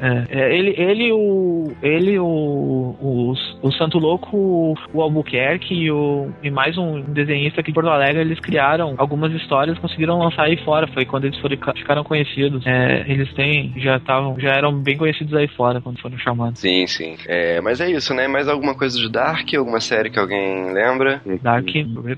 É, 0.01 0.25
é, 0.31 0.57
ele, 0.57 0.75
ele, 0.79 1.13
o, 1.13 1.73
ele, 1.83 2.19
o, 2.19 2.25
o, 2.25 3.35
o 3.63 3.73
Santo 3.73 3.99
Louco, 3.99 4.75
o 4.93 5.03
Albuquerque 5.03 5.75
e, 5.75 5.91
o, 5.91 6.31
e 6.43 6.51
mais 6.51 6.79
um 6.79 7.03
desenhista 7.03 7.61
aqui 7.61 7.71
de 7.71 7.75
Porto 7.75 7.89
Alegre, 7.89 8.21
eles 8.21 8.41
criaram 8.41 8.95
algumas 8.99 9.33
histórias, 9.33 9.79
conseguiram 9.79 10.19
lançar 10.19 10.45
aí 10.45 10.57
fora. 10.65 10.87
Foi 10.89 11.05
quando 11.05 11.25
eles 11.25 11.39
foram, 11.39 11.57
ficaram 11.77 12.03
conhecidos. 12.03 12.67
É, 12.67 13.05
eles 13.09 13.33
têm, 13.35 13.73
já 13.77 13.97
estavam, 13.97 14.39
já 14.39 14.51
eram 14.51 14.73
bem 14.73 14.97
conhecidos 14.97 15.35
aí 15.35 15.49
fora 15.49 15.81
quando 15.81 16.01
foram 16.01 16.19
chamados. 16.19 16.61
sim, 16.61 16.87
sim. 16.87 17.17
É, 17.27 17.61
mas 17.61 17.81
é 17.81 17.91
isso, 17.91 18.15
né? 18.15 18.27
Mais 18.27 18.49
alguma 18.49 18.77
coisa 18.77 18.99
de 18.99 19.11
Dark? 19.11 19.47
Alguma 19.55 19.81
série 19.81 20.11
que 20.11 20.19
alguém 20.19 20.73
lembra? 20.73 21.21
Dark, 21.39 21.67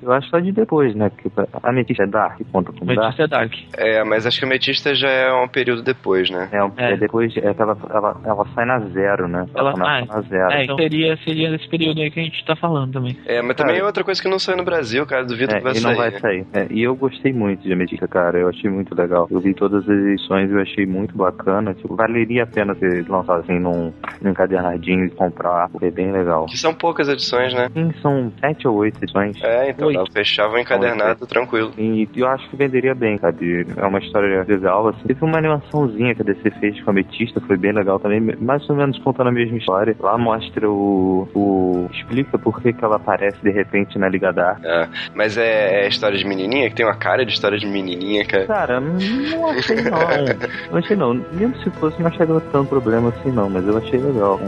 Eu 0.02 0.12
acho 0.12 0.28
só 0.28 0.38
de 0.38 0.52
depois, 0.52 0.94
né? 0.94 1.10
Porque 1.10 1.30
a 1.62 1.72
Metista 1.72 2.04
é 2.04 2.06
Dark, 2.06 2.40
conta 2.50 2.72
como 2.72 2.86
Dark. 2.86 2.98
Notícia 3.04 3.28
Dark. 3.28 3.52
É, 3.76 4.04
mas 4.04 4.26
acho 4.26 4.38
que 4.38 4.44
a 4.44 4.48
Metista 4.48 4.94
já 4.94 5.08
é 5.08 5.32
um 5.32 5.48
período 5.48 5.82
depois, 5.82 6.30
né? 6.30 6.48
É, 6.52 6.62
um- 6.64 6.72
É. 6.76 6.92
é 6.92 6.96
depois, 6.96 7.36
é 7.36 7.54
que 7.54 7.62
ela, 7.62 7.76
ela, 7.90 8.20
ela 8.24 8.46
sai 8.54 8.64
na 8.64 8.78
zero, 8.80 9.28
né? 9.28 9.46
Ela- 9.54 9.72
começa 9.72 9.90
ah, 10.12 10.16
na 10.16 10.20
zero. 10.22 10.52
É, 10.52 10.64
então 10.64 10.76
seria, 10.76 11.16
seria 11.18 11.50
nesse 11.50 11.68
período 11.68 12.00
aí 12.00 12.10
que 12.10 12.20
a 12.20 12.22
gente 12.24 12.44
tá 12.44 12.56
falando 12.56 12.92
também. 12.92 13.16
É, 13.26 13.40
mas 13.42 13.56
também 13.56 13.78
é 13.78 13.84
outra 13.84 14.04
coisa 14.04 14.20
que 14.20 14.28
não 14.28 14.38
saiu 14.38 14.56
no 14.58 14.64
Brasil, 14.64 15.04
cara. 15.06 15.24
Duvido 15.24 15.54
É, 15.54 15.58
que 15.58 15.64
vai 15.64 15.72
e 15.72 15.76
sair. 15.76 15.90
não 15.90 15.96
vai 15.96 16.10
né? 16.10 16.18
sair. 16.18 16.46
É, 16.52 16.66
e 16.70 16.82
eu 16.82 16.94
gostei 16.94 17.32
muito 17.32 17.62
de 17.62 17.72
Ametista, 17.72 18.06
cara. 18.08 18.38
Eu 18.38 18.48
achei 18.48 18.70
muito 18.70 18.94
legal. 18.94 19.26
Eu 19.30 19.40
vi 19.40 19.54
todas 19.54 19.82
as 19.88 19.96
edições 19.96 20.50
e 20.50 20.52
eu 20.54 20.60
achei 20.60 20.86
muito 20.86 21.16
bacana. 21.16 21.74
Tipo, 21.74 21.94
valeria 21.96 22.44
a 22.44 22.46
pena 22.46 22.74
ser 22.74 23.08
lançado 23.08 23.40
assim 23.40 23.58
num, 23.58 23.92
num 24.20 24.30
encadernadinho 24.30 25.04
e 25.06 25.10
comprar. 25.10 25.68
Porque 25.68 25.86
é 25.86 25.90
bem 25.90 26.12
legal. 26.12 26.46
Que 26.46 26.56
são 26.58 26.74
poucas 26.74 27.08
edições, 27.08 27.52
né? 27.54 27.68
Sim, 27.72 27.92
são 28.02 28.32
sete 28.40 28.66
ou 28.68 28.76
oito 28.76 29.01
edições. 29.02 29.42
É, 29.42 29.70
então 29.70 29.88
Oito. 29.88 30.12
fechar 30.12 30.48
o 30.48 30.58
encadernado 30.58 31.26
tranquilo. 31.26 31.72
E 31.76 32.08
eu 32.14 32.26
acho 32.28 32.48
que 32.48 32.56
venderia 32.56 32.94
bem, 32.94 33.18
sabe? 33.18 33.66
É 33.76 33.86
uma 33.86 33.98
história 33.98 34.44
legal, 34.46 34.88
assim. 34.88 35.06
Teve 35.06 35.24
uma 35.24 35.38
animaçãozinha 35.38 36.14
que 36.14 36.22
a 36.22 36.24
DC 36.24 36.50
fez 36.60 36.80
com 36.82 36.90
a 36.90 36.92
Ametista, 36.92 37.40
foi 37.40 37.56
bem 37.56 37.72
legal 37.72 37.98
também, 37.98 38.20
mais 38.20 38.68
ou 38.68 38.76
menos 38.76 38.98
contando 38.98 39.28
a 39.28 39.32
mesma 39.32 39.58
história. 39.58 39.96
Lá 40.00 40.16
mostra 40.16 40.68
o. 40.68 41.28
o 41.34 41.88
explica 41.92 42.38
por 42.38 42.60
que, 42.60 42.72
que 42.72 42.84
ela 42.84 42.96
aparece 42.96 43.38
de 43.42 43.50
repente 43.50 43.98
na 43.98 44.08
Liga 44.08 44.32
Dark. 44.32 44.64
É, 44.64 44.88
mas 45.14 45.36
é, 45.36 45.84
é 45.84 45.88
história 45.88 46.16
de 46.16 46.26
menininha, 46.26 46.70
que 46.70 46.76
tem 46.76 46.86
uma 46.86 46.96
cara 46.96 47.24
de 47.24 47.32
história 47.32 47.58
de 47.58 47.66
menininha, 47.66 48.24
cara. 48.24 48.46
Cara, 48.46 48.80
não 48.80 49.48
achei 49.50 49.76
não. 49.76 50.02
Não 50.70 50.78
achei 50.78 50.96
não. 50.96 51.14
Mesmo 51.32 51.56
se 51.62 51.70
fosse, 51.70 52.00
não 52.00 52.08
acharia 52.08 52.40
tanto 52.52 52.68
problema 52.68 53.10
assim 53.10 53.30
não, 53.30 53.48
mas 53.48 53.66
eu 53.66 53.76
achei 53.76 53.98
legal. 53.98 54.40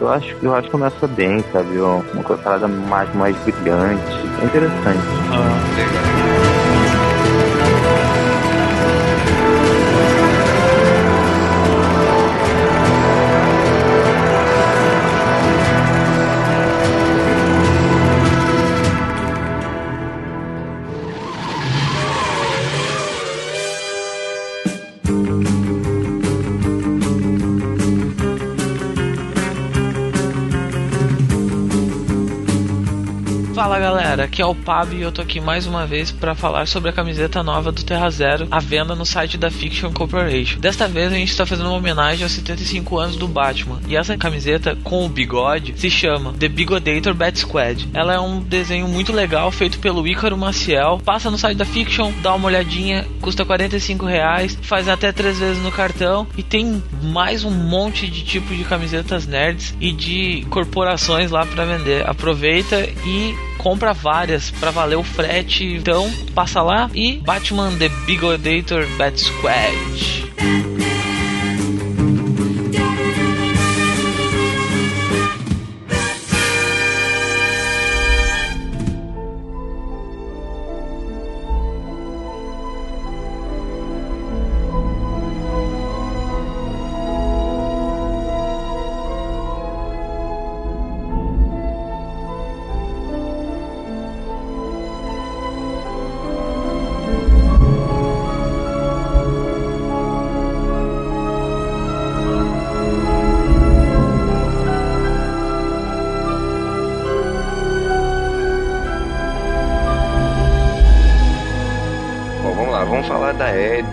Eu 0.00 0.08
acho, 0.08 0.36
eu 0.42 0.54
acho 0.54 0.66
que 0.66 0.72
começa 0.72 1.06
bem, 1.08 1.40
sabe? 1.52 1.78
Uma 1.78 2.22
coisa 2.22 2.42
parada 2.42 2.68
mais, 2.68 3.12
mais 3.14 3.36
brilhante. 3.44 4.01
É 4.40 4.44
interessante. 4.44 6.21
Fala 33.82 34.01
galera, 34.12 34.24
aqui 34.24 34.42
é 34.42 34.46
o 34.46 34.54
Pab 34.54 34.94
e 34.94 35.00
eu 35.00 35.10
tô 35.10 35.22
aqui 35.22 35.40
mais 35.40 35.66
uma 35.66 35.86
vez 35.86 36.10
para 36.10 36.34
falar 36.34 36.66
sobre 36.66 36.90
a 36.90 36.92
camiseta 36.92 37.42
nova 37.42 37.72
do 37.72 37.82
Terra 37.82 38.10
Zero, 38.10 38.46
à 38.50 38.58
venda 38.60 38.94
no 38.94 39.06
site 39.06 39.38
da 39.38 39.50
Fiction 39.50 39.90
Corporation. 39.90 40.60
Desta 40.60 40.86
vez 40.86 41.10
a 41.10 41.16
gente 41.16 41.30
está 41.30 41.46
fazendo 41.46 41.68
uma 41.68 41.78
homenagem 41.78 42.22
aos 42.22 42.32
75 42.32 42.98
anos 42.98 43.16
do 43.16 43.26
Batman, 43.26 43.80
e 43.88 43.96
essa 43.96 44.16
camiseta 44.18 44.76
com 44.84 45.06
o 45.06 45.08
bigode 45.08 45.72
se 45.78 45.88
chama 45.88 46.34
The 46.34 46.48
Bigodator 46.48 47.14
Bat 47.14 47.38
Squad. 47.38 47.88
Ela 47.94 48.14
é 48.14 48.20
um 48.20 48.40
desenho 48.40 48.86
muito 48.86 49.14
legal 49.14 49.50
feito 49.50 49.78
pelo 49.78 50.06
Ícaro 50.06 50.36
Maciel. 50.36 51.00
Passa 51.02 51.30
no 51.30 51.38
site 51.38 51.56
da 51.56 51.64
Fiction, 51.64 52.12
dá 52.22 52.34
uma 52.34 52.48
olhadinha, 52.48 53.06
custa 53.22 53.46
45 53.46 54.04
reais, 54.04 54.58
faz 54.60 54.88
até 54.88 55.10
três 55.10 55.38
vezes 55.38 55.62
no 55.62 55.72
cartão 55.72 56.26
e 56.36 56.42
tem 56.42 56.82
mais 57.02 57.44
um 57.44 57.50
monte 57.50 58.08
de 58.08 58.22
tipo 58.22 58.54
de 58.54 58.64
camisetas 58.64 59.26
nerds 59.26 59.74
e 59.80 59.90
de 59.90 60.44
corporações 60.50 61.30
lá 61.30 61.46
para 61.46 61.64
vender. 61.64 62.06
Aproveita 62.06 62.78
e 63.06 63.34
compra 63.62 63.94
várias 64.02 64.50
para 64.50 64.70
valer 64.70 64.96
o 64.96 65.02
frete. 65.02 65.64
Então, 65.64 66.10
passa 66.34 66.60
lá 66.60 66.90
e 66.92 67.18
Batman 67.18 67.70
The 67.78 67.88
Bigodator 68.04 68.86
Bat 68.98 69.20
Squad. 69.20 70.81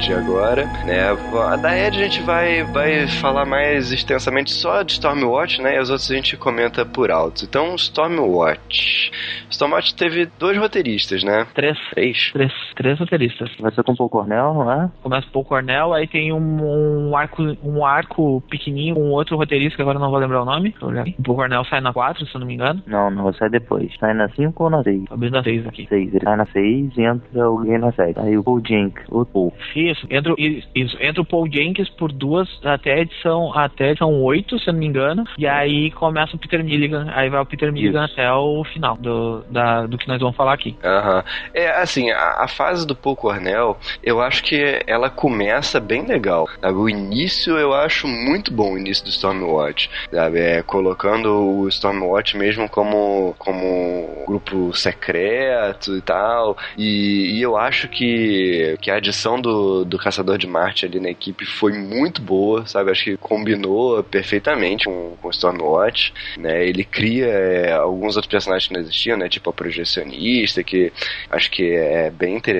Agora, 0.07 0.65
né? 0.85 1.09
A 1.09 1.55
da 1.57 1.77
Edge 1.77 1.99
a 1.99 2.07
gente 2.07 2.21
vai, 2.21 2.63
vai 2.63 3.05
falar 3.07 3.45
mais 3.45 3.91
extensamente 3.91 4.51
só 4.51 4.81
de 4.81 4.93
Stormwatch, 4.93 5.61
né? 5.61 5.75
E 5.75 5.77
as 5.77 5.89
outras 5.89 6.09
a 6.09 6.15
gente 6.15 6.37
comenta 6.37 6.85
por 6.85 7.11
alto. 7.11 7.43
Então, 7.43 7.75
Stormwatch. 7.75 9.11
Stormwatch 9.49 9.93
teve 9.95 10.27
dois 10.39 10.57
roteiristas, 10.57 11.23
né? 11.23 11.45
Três. 11.53 11.77
Três. 11.91 12.31
Três, 12.31 12.53
três 12.79 12.97
roteiristas. 12.97 13.51
Vai 13.59 13.73
ser 13.73 13.83
com 13.83 13.91
o 13.91 13.97
Paul 13.97 14.09
Cornell, 14.09 14.53
não 14.53 14.71
é? 14.71 14.89
Começa 15.03 15.23
com 15.23 15.29
o 15.29 15.33
Paul 15.33 15.45
Cornell, 15.45 15.93
aí 15.93 16.07
tem 16.07 16.31
um, 16.31 17.09
um, 17.09 17.17
arco 17.17 17.43
um 17.61 17.85
arco 17.85 18.41
pequenininho 18.49 18.95
com 18.95 19.01
um 19.01 19.11
outro 19.11 19.35
roteirista, 19.35 19.75
que 19.75 19.81
agora 19.81 19.99
não 19.99 20.09
vou 20.09 20.17
lembrar 20.17 20.41
o 20.41 20.45
nome. 20.45 20.73
O 20.81 21.23
Paul 21.23 21.35
Cornell 21.35 21.65
sai 21.65 21.81
na 21.81 21.91
4, 21.91 22.25
se 22.25 22.33
eu 22.33 22.39
não 22.39 22.47
me 22.47 22.53
engano. 22.53 22.81
Não, 22.87 23.11
não, 23.11 23.33
sai 23.33 23.49
depois. 23.49 23.93
Sai 23.99 24.13
na 24.13 24.29
5 24.29 24.63
ou 24.63 24.69
na 24.69 24.81
6? 24.81 25.03
Abrindo 25.11 25.37
a 25.37 25.43
6 25.43 25.67
aqui. 25.67 25.87
6. 25.89 26.13
Ele 26.13 26.23
sai 26.23 26.37
na 26.37 26.45
6 26.45 26.97
e 26.97 27.01
entra 27.01 27.43
alguém 27.43 27.77
na 27.77 27.91
7. 27.91 28.17
Aí 28.17 28.37
o 28.37 28.43
Paul 28.43 28.61
Jenkins, 28.65 29.05
o 29.09 29.25
Paul. 29.25 29.53
Isso, 29.75 30.07
entra, 30.09 30.33
isso, 30.37 30.97
entra 31.01 31.21
o 31.21 31.25
Paul 31.25 31.51
Jenkins 31.51 31.89
por 31.89 32.13
duas, 32.13 32.47
até 32.63 32.93
a 32.93 32.99
edição, 32.99 33.51
até 33.53 33.85
a 33.85 33.89
edição 33.89 34.21
8, 34.21 34.57
se 34.57 34.69
eu 34.69 34.73
não 34.73 34.79
me 34.79 34.87
engano. 34.87 35.25
E 35.37 35.45
aí 35.45 35.91
começa 35.91 36.35
o 36.35 36.39
Peter 36.39 36.63
Milligan. 36.63 37.07
Aí 37.13 37.29
vai 37.29 37.41
o 37.41 37.45
Peter 37.45 37.73
Milligan 37.73 38.05
isso. 38.05 38.13
até 38.13 38.31
o 38.31 38.63
final 38.63 38.95
do, 38.97 39.43
da, 39.49 39.85
do 39.85 39.97
que 39.97 40.07
nós 40.07 40.19
vamos 40.19 40.35
falar 40.35 40.53
aqui. 40.53 40.77
Aham. 40.83 41.17
Uhum. 41.17 41.23
É, 41.53 41.69
assim, 41.81 42.09
a, 42.11 42.43
a, 42.43 42.47
fase 42.47 42.68
do 42.85 42.95
Paul 42.95 43.15
Cornell, 43.15 43.77
eu 44.03 44.21
acho 44.21 44.43
que 44.43 44.81
ela 44.87 45.09
começa 45.09 45.79
bem 45.79 46.05
legal. 46.05 46.47
Sabe? 46.61 46.77
O 46.77 46.89
início 46.89 47.57
eu 47.57 47.73
acho 47.73 48.07
muito 48.07 48.51
bom, 48.51 48.73
o 48.73 48.77
início 48.77 49.03
do 49.03 49.09
Stormwatch. 49.09 49.89
Sabe? 50.11 50.39
É, 50.39 50.61
colocando 50.61 51.29
o 51.29 51.67
Stormwatch 51.67 52.37
mesmo 52.37 52.69
como, 52.69 53.35
como 53.37 54.23
grupo 54.25 54.73
secreto 54.75 55.97
e 55.97 56.01
tal. 56.01 56.57
E, 56.77 57.37
e 57.37 57.41
eu 57.41 57.57
acho 57.57 57.87
que, 57.87 58.77
que 58.81 58.91
a 58.91 58.95
adição 58.95 59.39
do, 59.41 59.83
do 59.83 59.97
Caçador 59.97 60.37
de 60.37 60.47
Marte 60.47 60.85
ali 60.85 60.99
na 60.99 61.09
equipe 61.09 61.45
foi 61.45 61.73
muito 61.73 62.21
boa, 62.21 62.65
sabe? 62.65 62.91
Acho 62.91 63.03
que 63.05 63.17
combinou 63.17 64.03
perfeitamente 64.03 64.85
com, 64.85 65.15
com 65.21 65.27
o 65.27 65.31
Stormwatch, 65.31 66.13
né? 66.37 66.65
Ele 66.65 66.83
cria 66.83 67.27
é, 67.27 67.73
alguns 67.73 68.15
outros 68.15 68.31
personagens 68.31 68.67
que 68.67 68.73
não 68.73 68.81
existiam, 68.81 69.17
né? 69.17 69.27
Tipo 69.27 69.49
a 69.49 69.53
projecionista, 69.53 70.63
que 70.63 70.91
acho 71.29 71.49
que 71.51 71.71
é 71.71 72.09
bem 72.09 72.35
interessante. 72.35 72.58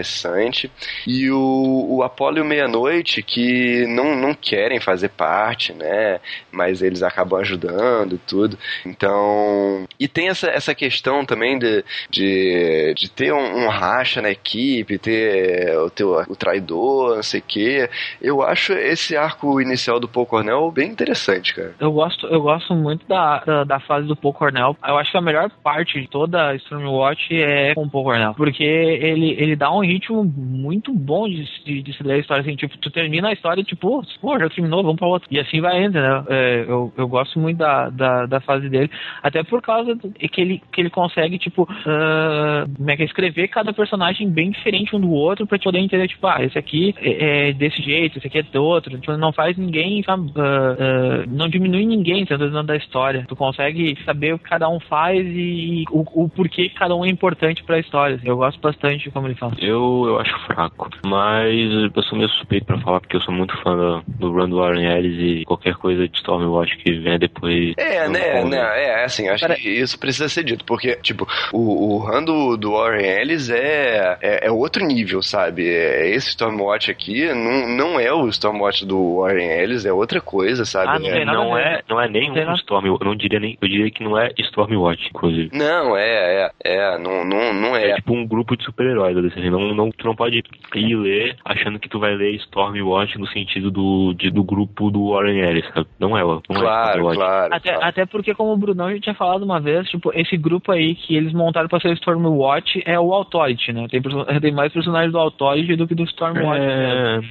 E 1.07 1.29
o, 1.29 1.85
o 1.89 2.03
Apolo 2.03 2.37
e 2.37 2.41
o 2.41 2.45
Meia-Noite, 2.45 3.21
que 3.23 3.85
não, 3.87 4.15
não 4.15 4.33
querem 4.33 4.79
fazer 4.79 5.09
parte, 5.09 5.73
né? 5.73 6.19
Mas 6.51 6.81
eles 6.81 7.03
acabam 7.03 7.39
ajudando 7.39 8.15
e 8.15 8.17
tudo. 8.19 8.57
Então. 8.85 9.87
E 9.99 10.07
tem 10.07 10.29
essa, 10.29 10.47
essa 10.47 10.75
questão 10.75 11.25
também 11.25 11.57
de, 11.57 11.83
de, 12.09 12.93
de 12.95 13.09
ter 13.09 13.33
um, 13.33 13.65
um 13.65 13.69
racha 13.69 14.21
na 14.21 14.29
equipe, 14.29 14.97
ter 14.97 15.77
o, 15.77 15.89
teu, 15.89 16.11
o 16.27 16.35
traidor, 16.35 17.15
não 17.15 17.23
sei 17.23 17.39
o 17.39 17.43
quê. 17.47 17.89
Eu 18.21 18.41
acho 18.41 18.73
esse 18.73 19.15
arco 19.15 19.59
inicial 19.61 19.99
do 19.99 20.07
Paul 20.07 20.25
Cornell 20.25 20.71
bem 20.71 20.89
interessante, 20.89 21.53
cara. 21.53 21.73
Eu 21.79 21.91
gosto, 21.91 22.27
eu 22.27 22.41
gosto 22.41 22.73
muito 22.75 23.05
da, 23.07 23.39
da, 23.39 23.63
da 23.63 23.79
fase 23.79 24.07
do 24.07 24.15
Paul 24.15 24.33
Cornell. 24.33 24.77
Eu 24.85 24.97
acho 24.97 25.11
que 25.11 25.17
a 25.17 25.21
melhor 25.21 25.49
parte 25.63 25.99
de 25.99 26.07
toda 26.07 26.49
a 26.49 26.55
Stormwatch 26.55 27.33
é 27.33 27.73
com 27.73 27.83
o 27.83 27.89
Paul 27.89 28.05
Cornell. 28.05 28.33
Porque 28.35 28.63
ele, 28.63 29.31
ele 29.39 29.55
dá 29.55 29.71
um 29.71 29.78
ritmo 29.81 30.23
muito 30.23 30.93
bom 30.93 31.27
de, 31.27 31.45
de, 31.63 31.81
de 31.81 31.93
se 31.93 32.03
ler 32.03 32.15
a 32.15 32.17
história. 32.17 32.41
Assim, 32.41 32.55
tipo, 32.55 32.77
tu 32.77 32.89
termina 32.89 33.29
a 33.29 33.33
história, 33.33 33.63
tipo, 33.63 34.03
pô, 34.21 34.39
já 34.39 34.49
terminou, 34.49 34.83
vamos 34.83 34.97
pra 34.97 35.07
outra. 35.07 35.27
E 35.31 35.39
assim 35.39 35.61
vai 35.61 35.83
indo, 35.83 35.99
né? 35.99 36.23
É, 36.29 36.65
eu, 36.67 36.91
eu 36.97 37.07
gosto 37.07 37.39
muito 37.39 37.57
da, 37.57 37.89
da, 37.89 38.25
da, 38.25 38.39
fase 38.39 38.69
dele. 38.69 38.89
Até 39.21 39.43
por 39.43 39.61
causa 39.61 39.95
que 39.95 40.41
ele, 40.41 40.61
que 40.71 40.81
ele 40.81 40.89
consegue, 40.89 41.37
tipo, 41.37 41.63
uh, 41.63 42.75
como 42.77 42.91
é 42.91 42.95
que 42.95 43.03
é, 43.03 43.05
escrever 43.05 43.47
cada 43.47 43.73
personagem 43.73 44.29
bem 44.29 44.51
diferente 44.51 44.95
um 44.95 44.99
do 44.99 45.11
outro 45.11 45.45
pra 45.45 45.57
te 45.57 45.63
poder 45.63 45.79
entender, 45.79 46.07
tipo, 46.07 46.25
ah, 46.27 46.43
esse 46.43 46.57
aqui 46.57 46.95
é, 46.97 47.49
é 47.49 47.53
desse 47.53 47.81
jeito, 47.81 48.17
esse 48.17 48.27
aqui 48.27 48.39
é 48.39 48.43
do 48.43 48.63
outro. 48.63 48.97
Tipo, 48.99 49.17
não 49.17 49.31
faz 49.31 49.57
ninguém, 49.57 50.03
sabe, 50.03 50.23
uh, 50.29 50.31
uh, 50.31 51.25
não 51.27 51.47
diminui 51.47 51.85
ninguém 51.85 52.25
dentro 52.25 52.63
da 52.63 52.75
história. 52.75 53.25
Tu 53.27 53.35
consegue 53.35 53.97
saber 54.05 54.33
o 54.33 54.39
que 54.39 54.45
cada 54.45 54.69
um 54.69 54.79
faz 54.79 55.25
e, 55.25 55.81
e 55.81 55.85
o, 55.91 56.23
o 56.23 56.29
porquê 56.29 56.69
cada 56.69 56.95
um 56.95 57.05
é 57.05 57.09
importante 57.09 57.63
pra 57.63 57.79
história. 57.79 58.15
Assim. 58.15 58.27
Eu 58.27 58.37
gosto 58.37 58.59
bastante 58.59 59.03
de 59.03 59.11
como 59.11 59.27
ele 59.27 59.35
fala. 59.35 59.53
Eu, 59.59 59.68
eu 59.69 60.19
acho 60.19 60.37
fraco, 60.45 60.89
mas 61.05 61.53
eu 61.95 62.03
sou 62.03 62.17
meio 62.17 62.29
suspeito 62.29 62.65
pra 62.65 62.79
falar 62.79 62.99
porque 62.99 63.15
eu 63.15 63.21
sou 63.21 63.33
muito 63.33 63.55
fã 63.61 63.75
do, 63.75 64.03
do 64.07 64.31
run 64.31 64.49
do 64.49 64.57
Warren 64.57 64.85
Ellis 64.85 65.41
e 65.41 65.45
qualquer 65.45 65.75
coisa 65.75 66.07
de 66.07 66.17
Stormwatch 66.17 66.77
que 66.77 66.99
venha 66.99 67.19
depois. 67.19 67.73
É, 67.77 68.07
né, 68.07 68.43
né, 68.43 68.57
é, 68.57 69.03
assim, 69.03 69.27
acho 69.27 69.45
Para... 69.45 69.55
que 69.55 69.69
isso 69.69 69.99
precisa 69.99 70.29
ser 70.29 70.43
dito, 70.43 70.65
porque, 70.65 70.95
tipo, 70.97 71.27
o, 71.53 71.95
o 71.95 71.97
run 71.97 72.23
do, 72.23 72.57
do 72.57 72.71
Warren 72.71 73.05
Ellis 73.05 73.49
é, 73.49 74.17
é, 74.21 74.47
é, 74.47 74.51
outro 74.51 74.85
nível, 74.85 75.21
sabe? 75.21 75.67
É, 75.67 76.09
esse 76.09 76.29
Stormwatch 76.29 76.91
aqui 76.91 77.27
não, 77.33 77.67
não 77.67 77.99
é 77.99 78.11
o 78.13 78.27
Stormwatch 78.27 78.85
do 78.85 79.19
Warren 79.19 79.49
Ellis, 79.49 79.85
é 79.85 79.93
outra 79.93 80.21
coisa, 80.21 80.65
sabe? 80.65 80.89
Ah, 80.89 80.99
não, 80.99 81.09
é, 81.09 81.25
não, 81.25 81.57
é, 81.57 81.81
não 81.89 82.01
é 82.01 82.07
nem 82.07 82.31
um 82.31 82.53
Storm, 82.55 82.85
eu 82.85 82.97
não 83.01 83.15
diria 83.15 83.39
nem, 83.39 83.57
eu 83.61 83.67
diria 83.67 83.91
que 83.91 84.03
não 84.03 84.17
é 84.17 84.31
Stormwatch, 84.37 85.09
inclusive. 85.09 85.49
Não, 85.53 85.95
é, 85.95 86.09
é, 86.09 86.51
é, 86.63 86.97
não, 86.97 87.25
não, 87.25 87.53
não 87.53 87.75
é. 87.75 87.91
É 87.91 87.95
tipo 87.95 88.13
um 88.13 88.25
grupo 88.25 88.55
de 88.55 88.63
super-heróis, 88.63 89.17
assim, 89.17 89.49
não, 89.49 89.58
não, 89.73 89.89
tu 89.91 90.05
não 90.05 90.15
pode 90.15 90.43
ir 90.75 90.95
ler 90.95 91.35
achando 91.45 91.79
que 91.79 91.89
tu 91.89 91.99
vai 91.99 92.15
ler 92.15 92.35
Stormwatch 92.35 93.17
no 93.17 93.27
sentido 93.27 93.71
do, 93.71 94.13
de, 94.13 94.29
do 94.29 94.43
grupo 94.43 94.89
do 94.89 95.11
Warren 95.11 95.39
Ellis, 95.39 95.65
sabe? 95.73 95.87
Não 95.99 96.17
é, 96.17 96.23
não 96.23 96.41
claro, 96.41 97.11
é 97.11 97.15
claro, 97.15 97.53
até, 97.53 97.69
claro. 97.71 97.85
até 97.85 98.05
porque, 98.05 98.33
como 98.33 98.53
o 98.53 98.57
Brunão 98.57 98.91
já 98.93 98.99
tinha 98.99 99.15
falado 99.15 99.43
uma 99.43 99.59
vez, 99.59 99.87
tipo, 99.89 100.11
esse 100.13 100.37
grupo 100.37 100.71
aí 100.71 100.95
que 100.95 101.15
eles 101.15 101.33
montaram 101.33 101.67
pra 101.67 101.79
ser 101.79 101.89
o 101.89 101.93
Stormwatch 101.93 102.83
é 102.85 102.99
o 102.99 103.13
Authority, 103.13 103.73
né? 103.73 103.87
Tem, 103.89 104.01
tem 104.41 104.53
mais 104.53 104.71
personagens 104.71 105.11
do 105.11 105.19
Authority 105.19 105.75
do 105.75 105.87
que 105.87 105.95
do 105.95 106.03
Stormwatch. 106.03 106.61
É, 106.61 107.19
né? 107.19 107.21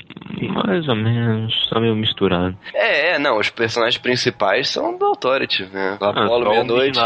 mais 0.65 0.89
ou 0.89 0.97
menos, 0.97 1.69
tá 1.69 1.81
meio 1.81 1.95
misturado. 1.95 2.57
É, 2.75 3.15
é, 3.15 3.19
não, 3.19 3.39
os 3.39 3.51
personagens 3.51 4.01
principais 4.01 4.69
são 4.69 4.97
do 4.97 5.05
Authority, 5.07 5.65
né? 5.73 5.99
O 6.01 6.05
Apollo, 6.05 6.47
ah, 6.47 6.51
Meia-Noite. 6.51 6.99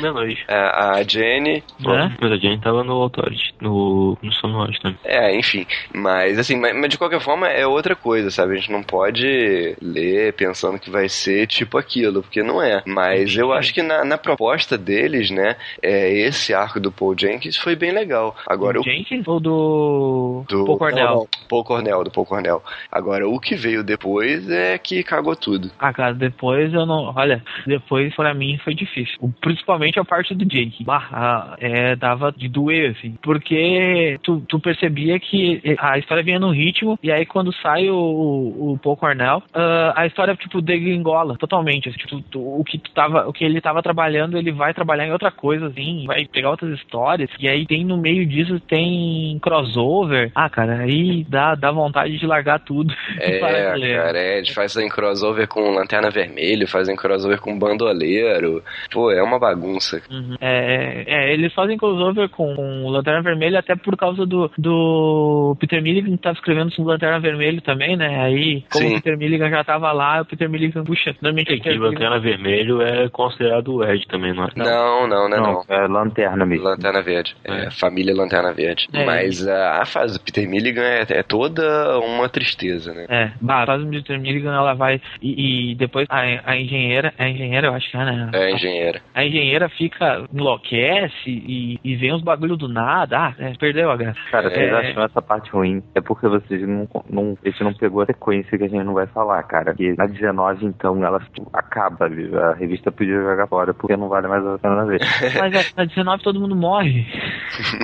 Meia-Noite. 0.00 0.44
É, 0.48 0.56
a 0.56 1.02
Jenny. 1.02 1.62
É? 1.80 2.10
Mas 2.20 2.32
a 2.32 2.36
Jenny 2.36 2.58
tava 2.60 2.84
no 2.84 2.94
Authority, 2.94 3.54
no, 3.60 4.16
no 4.22 4.32
Stormwatch 4.64 4.80
também. 4.80 4.98
É, 5.04 5.36
enfim. 5.36 5.66
Mas, 5.92 6.38
assim, 6.38 6.56
mas, 6.56 6.74
mas 6.74 6.90
de 6.90 6.98
qualquer 6.98 7.20
forma 7.20 7.48
é 7.48 7.66
outra 7.66 7.94
coisa, 7.94 8.30
sabe? 8.30 8.52
A 8.52 8.56
gente 8.56 8.72
não 8.72 8.82
pode 8.82 9.76
ler 9.80 10.32
pensando 10.34 10.78
que 10.78 10.90
vai 10.90 11.08
ser 11.08 11.46
tipo 11.46 11.76
aquilo, 11.78 12.22
porque 12.22 12.42
não 12.42 12.62
é. 12.62 12.82
Mas 12.86 13.36
eu 13.36 13.52
acho 13.52 13.72
que 13.72 13.82
na, 13.82 14.04
na 14.04 14.18
proposta 14.18 14.76
deles, 14.76 15.30
né, 15.30 15.56
é, 15.82 16.12
esse 16.12 16.54
arco 16.54 16.80
do 16.80 16.92
Paul 16.92 17.14
Jenkins 17.18 17.56
foi 17.56 17.76
bem 17.76 17.92
legal. 17.92 18.36
Agora, 18.46 18.78
do 18.78 18.84
Jenkins 18.84 19.26
ou 19.26 19.40
do, 19.40 20.44
do 20.48 20.64
Paul 20.64 20.78
Cornell? 20.78 21.04
Não, 21.04 21.14
não, 21.14 21.28
Paul 21.48 21.64
Cornell, 21.64 22.04
do 22.04 22.10
Paul 22.10 22.26
Cornell. 22.26 22.62
Agora, 22.90 23.28
o 23.28 23.38
que 23.40 23.54
veio 23.54 23.82
depois 23.82 24.48
é 24.50 24.78
que 24.78 25.02
cagou 25.02 25.36
tudo. 25.36 25.70
Ah, 25.78 25.92
cara, 25.92 26.14
depois 26.14 26.72
eu 26.72 26.86
não. 26.86 27.12
Olha, 27.14 27.42
depois 27.66 28.14
pra 28.14 28.34
mim 28.34 28.58
foi 28.58 28.74
difícil. 28.74 29.32
Principalmente 29.40 29.98
a 29.98 30.04
parte 30.04 30.34
do 30.34 30.44
Jake. 30.44 30.84
Bah, 30.84 31.56
é, 31.58 31.96
dava 31.96 32.32
de 32.32 32.48
doer, 32.48 32.94
assim. 32.96 33.16
Porque 33.22 34.18
tu, 34.22 34.42
tu 34.48 34.53
percebia 34.60 35.18
que 35.18 35.60
a 35.78 35.98
história 35.98 36.22
vinha 36.22 36.38
no 36.38 36.50
ritmo, 36.50 36.98
e 37.02 37.10
aí 37.10 37.26
quando 37.26 37.52
sai 37.60 37.88
o, 37.90 37.96
o 37.96 38.78
Paul 38.82 38.96
Cornell, 38.96 39.38
uh, 39.38 39.92
a 39.94 40.06
história, 40.06 40.34
tipo, 40.36 40.60
degringola 40.60 41.36
totalmente. 41.36 41.88
Assim, 41.88 41.98
tipo, 41.98 42.20
tu, 42.22 42.40
o 42.40 42.64
que 42.64 42.78
tu 42.78 42.90
tava, 42.92 43.26
o 43.28 43.32
que 43.32 43.44
ele 43.44 43.60
tava 43.60 43.82
trabalhando, 43.82 44.38
ele 44.38 44.52
vai 44.52 44.74
trabalhar 44.74 45.06
em 45.06 45.12
outra 45.12 45.30
coisa, 45.30 45.66
assim, 45.66 46.04
vai 46.06 46.26
pegar 46.26 46.50
outras 46.50 46.78
histórias, 46.78 47.30
e 47.38 47.48
aí 47.48 47.66
tem 47.66 47.84
no 47.84 47.96
meio 47.96 48.26
disso 48.26 48.60
tem 48.60 49.38
crossover. 49.40 50.30
Ah, 50.34 50.48
cara, 50.48 50.78
aí 50.78 51.24
dá, 51.28 51.54
dá 51.54 51.70
vontade 51.70 52.18
de 52.18 52.26
largar 52.26 52.60
tudo. 52.60 52.94
É, 53.24 53.38
cara, 53.38 54.18
é, 54.18 54.38
eles 54.38 54.50
fazem 54.50 54.88
crossover 54.88 55.46
com 55.48 55.70
Lanterna 55.70 56.10
Vermelha, 56.10 56.66
fazem 56.66 56.96
crossover 56.96 57.40
com 57.40 57.58
Bandoleiro. 57.58 58.62
Pô, 58.92 59.10
é 59.10 59.22
uma 59.22 59.38
bagunça. 59.38 60.02
Uhum. 60.10 60.34
É, 60.40 61.04
é, 61.06 61.32
eles 61.32 61.52
fazem 61.52 61.78
crossover 61.78 62.28
com 62.28 62.88
Lanterna 62.88 63.22
Vermelha 63.22 63.60
até 63.60 63.74
por 63.76 63.96
causa 63.96 64.26
do, 64.26 64.43
do 64.58 65.56
Peter 65.58 65.82
Milligan 65.82 66.16
que 66.16 66.22
tava 66.22 66.36
escrevendo 66.36 66.72
sobre 66.72 66.92
Lanterna 66.92 67.20
Vermelho 67.20 67.60
também, 67.60 67.96
né? 67.96 68.22
Aí, 68.22 68.64
como 68.70 68.88
Sim. 68.88 68.92
o 68.92 68.94
Peter 68.96 69.18
Milligan 69.18 69.50
já 69.50 69.64
tava 69.64 69.92
lá, 69.92 70.20
o 70.20 70.24
Peter 70.24 70.48
Milligan, 70.48 70.84
puxa, 70.84 71.14
normalmente 71.20 71.54
é 71.54 71.58
que 71.58 71.78
Lanterna 71.78 72.18
Vermelho 72.18 72.82
é 72.82 73.08
considerado 73.08 73.74
o 73.74 73.84
Ed 73.84 74.06
também, 74.06 74.34
não 74.34 74.44
é? 74.44 74.48
Não, 74.56 75.06
não, 75.06 75.28
não, 75.28 75.36
é 75.36 75.40
não. 75.40 75.64
É 75.68 75.86
Lanterna 75.86 76.44
mesmo. 76.44 76.64
Lanterna 76.64 77.02
Verde. 77.02 77.36
É, 77.44 77.66
é 77.66 77.70
família 77.70 78.14
Lanterna 78.14 78.52
Verde. 78.52 78.86
É. 78.92 79.04
Mas 79.04 79.46
a, 79.46 79.82
a 79.82 79.86
fase 79.86 80.18
do 80.18 80.24
Peter 80.24 80.48
Milligan 80.48 80.82
é, 80.82 81.04
é, 81.10 81.22
toda 81.22 81.98
uma 82.00 82.28
tristeza, 82.28 82.92
né? 82.92 83.06
É, 83.08 83.32
a 83.46 83.66
fase 83.66 83.84
do 83.84 83.90
Peter 83.90 84.18
Milligan 84.18 84.54
ela 84.54 84.74
vai 84.74 85.00
e, 85.20 85.72
e 85.72 85.74
depois 85.74 86.06
a, 86.08 86.20
a, 86.44 86.56
engenheira, 86.56 87.12
a 87.18 87.28
engenheira 87.28 87.68
eu 87.68 87.74
acho 87.74 87.90
que 87.90 87.96
é, 87.96 88.04
né? 88.04 88.30
É, 88.32 88.44
a 88.44 88.50
engenheira. 88.50 89.00
A 89.14 89.24
engenheira 89.24 89.68
fica, 89.68 90.24
enlouquece 90.32 91.28
e, 91.28 91.78
e 91.84 91.96
vem 91.96 92.12
uns 92.12 92.22
bagulho 92.22 92.56
do 92.56 92.68
nada. 92.68 93.18
Ah, 93.18 93.34
é, 93.38 93.52
perdeu 93.58 93.90
a 93.90 93.96
graça. 93.96 94.18
Cara, 94.34 94.50
vocês 94.50 94.68
é... 94.68 94.74
acham 94.74 95.04
essa 95.04 95.22
parte 95.22 95.50
ruim? 95.52 95.80
É 95.94 96.00
porque 96.00 96.26
vocês 96.26 96.60
não, 96.66 96.88
não, 97.08 97.38
a 97.40 97.48
gente 97.48 97.62
não 97.62 97.72
pegou 97.72 98.02
a 98.02 98.06
sequência 98.06 98.58
que 98.58 98.64
a 98.64 98.68
gente 98.68 98.82
não 98.82 98.92
vai 98.92 99.06
falar, 99.06 99.40
cara. 99.44 99.72
Que 99.72 99.94
na 99.96 100.06
19, 100.06 100.66
então, 100.66 101.04
ela 101.04 101.22
acaba, 101.52 102.06
a 102.06 102.54
revista 102.54 102.90
podia 102.90 103.14
jogar 103.14 103.46
fora, 103.46 103.72
porque 103.72 103.96
não 103.96 104.08
vale 104.08 104.26
mais 104.26 104.44
a 104.44 104.58
pena 104.58 104.84
ver. 104.86 105.00
Mas 105.38 105.74
na 105.76 105.84
19 105.84 106.22
todo 106.24 106.40
mundo 106.40 106.56
morre. 106.56 107.06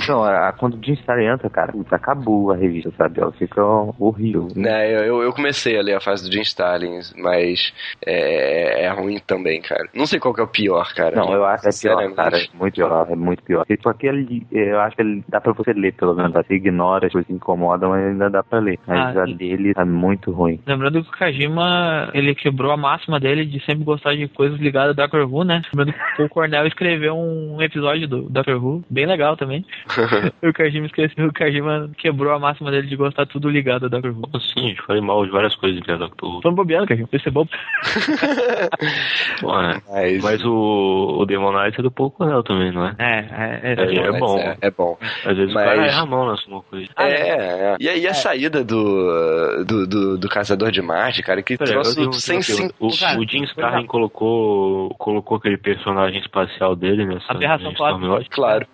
Então, 0.03 0.25
a, 0.25 0.53
quando 0.53 0.75
o 0.75 0.85
Jim 0.85 0.95
Starlin 0.95 1.27
entra, 1.27 1.49
cara, 1.49 1.73
acabou 1.93 2.51
a 2.51 2.57
revista, 2.57 2.91
sabe? 2.99 3.21
Ela 3.21 3.31
fica 3.33 3.63
horrível. 3.63 4.49
Né, 4.57 4.91
eu, 5.09 5.23
eu 5.23 5.33
comecei 5.33 5.79
a 5.79 5.83
ler 5.83 5.95
a 5.95 6.01
fase 6.01 6.29
do 6.29 6.33
Jim 6.33 6.43
Starlin, 6.43 6.99
mas 7.17 7.73
é, 8.05 8.87
é 8.87 8.91
ruim 8.91 9.21
também, 9.25 9.63
cara. 9.63 9.89
Não 9.95 10.07
sei 10.07 10.19
qual 10.19 10.35
que 10.35 10.41
é 10.41 10.45
o 10.45 10.49
pior, 10.49 10.93
cara. 10.95 11.15
Não, 11.15 11.33
eu 11.33 11.45
acho 11.45 11.63
que 11.63 11.87
é 11.87 11.93
pior, 11.93 12.15
cara. 12.15 12.39
É 12.39 12.59
muito 12.59 12.75
pior, 12.75 13.07
é 13.09 13.15
muito 13.15 13.43
pior. 13.45 13.65
Tipo, 13.67 13.89
aquele, 13.89 14.45
eu 14.51 14.81
acho 14.81 14.97
que 14.97 15.03
ele 15.03 15.23
dá 15.29 15.41
pra 15.41 15.53
você 15.53 15.73
ler, 15.73 15.93
pelo 15.93 16.15
menos. 16.15 16.40
Você 16.43 16.55
ignora, 16.55 17.07
as 17.07 17.13
coisas 17.13 17.31
incomodam, 17.31 17.91
mas 17.91 18.05
ainda 18.05 18.31
dá 18.31 18.43
pra 18.43 18.59
ler. 18.59 18.79
Mas 18.87 19.17
ah, 19.17 19.23
a 19.23 19.27
dele 19.27 19.75
tá 19.75 19.85
muito 19.85 20.31
ruim. 20.31 20.61
Lembrando 20.67 21.03
que 21.03 21.09
o 21.09 21.13
Kajima, 21.13 22.11
ele 22.15 22.35
quebrou 22.35 22.73
a 22.73 22.77
máxima 22.77 23.21
dele 23.21 23.45
de 23.45 23.65
sempre 23.65 23.85
gostar 23.85 24.15
de 24.15 24.29
coisas 24.29 24.59
ligadas 24.59 24.91
a 24.91 25.03
Doctor 25.03 25.33
Who, 25.33 25.45
né? 25.45 25.63
Lembrando 25.73 25.95
que 26.17 26.23
o 26.23 26.29
Cornell 26.29 26.67
escreveu 26.67 27.17
um 27.17 27.61
episódio 27.61 28.09
do 28.09 28.23
Doctor 28.31 28.63
Who, 28.63 28.85
bem 28.89 29.07
legal 29.07 29.37
também. 29.37 29.65
o 30.43 30.53
Kajima 30.53 30.87
esqueceu, 30.87 31.27
o 31.27 31.33
Kajima 31.33 31.91
quebrou 31.97 32.33
a 32.33 32.39
máxima 32.39 32.71
dele 32.71 32.87
de 32.87 32.97
gostar 32.97 33.27
tudo 33.27 33.49
ligado 33.49 33.87
a 33.87 33.89
Doctor 33.89 34.13
Who. 34.13 34.41
Sim, 34.41 34.75
falei 34.87 35.03
mal 35.03 35.25
de 35.25 35.31
várias 35.31 35.55
coisas 35.57 35.81
de 35.81 35.97
Doctor 35.97 36.29
Who. 36.29 36.41
Tô 36.41 36.53
bobeando, 36.53 36.87
Kajima, 36.87 37.09
isso 37.13 37.29
é 37.29 37.33
bobo. 37.33 37.51
Bom, 39.43 39.61
é. 39.61 39.81
mas... 39.91 40.23
mas 40.23 40.45
o, 40.45 41.19
o 41.21 41.27
Demon 41.27 41.53
Knight 41.53 41.79
é 41.79 41.83
do 41.83 41.91
Paul 41.91 42.11
Cornell 42.11 42.43
também, 42.43 42.73
não 42.73 42.87
é? 42.87 42.95
É, 42.99 43.19
é, 43.19 43.61
é, 43.63 43.95
é, 43.95 43.97
é 43.97 44.19
bom. 44.19 44.39
É, 44.39 44.57
é, 44.61 44.71
bom. 44.71 44.97
Às 45.25 45.37
vezes 45.37 45.55
mas... 45.55 45.65
o 45.65 45.69
cara 45.69 45.87
erra 45.87 46.03
a 46.03 46.07
mão 46.07 46.20
nessa 46.29 46.63
coisa. 46.69 46.89
É, 46.99 47.75
é. 47.75 47.77
E, 47.79 47.85
e 47.85 48.07
a 48.07 48.15
saída 48.15 48.65
do, 48.65 49.65
do, 49.65 49.87
do, 49.87 50.19
do 50.19 50.29
Caçador 50.29 50.71
de 50.71 50.83
Marte, 50.83 51.23
cara, 51.23 51.43
que 51.43 51.57
Pera, 51.57 51.71
troço 51.71 52.01
eu, 52.01 52.13
sem 52.13 52.43
sentido. 52.43 52.75
O, 52.79 52.89
o 52.89 53.29
Jim 53.29 53.45
Starlin 53.45 53.87
colocou, 53.87 54.91
colocou 54.99 55.37
aquele 55.37 55.57
personagem 55.57 56.21
espacial 56.21 56.75
dele 56.77 57.07
nessa 57.07 57.33
Aberração 57.33 57.73
claro. 57.75 58.25
Claro. 58.31 58.67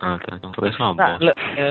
Ah, 0.00 0.18
tá. 0.18 0.36
Então 0.36 0.52
parece 0.52 0.78
uma 0.78 0.94
ah, 0.98 1.18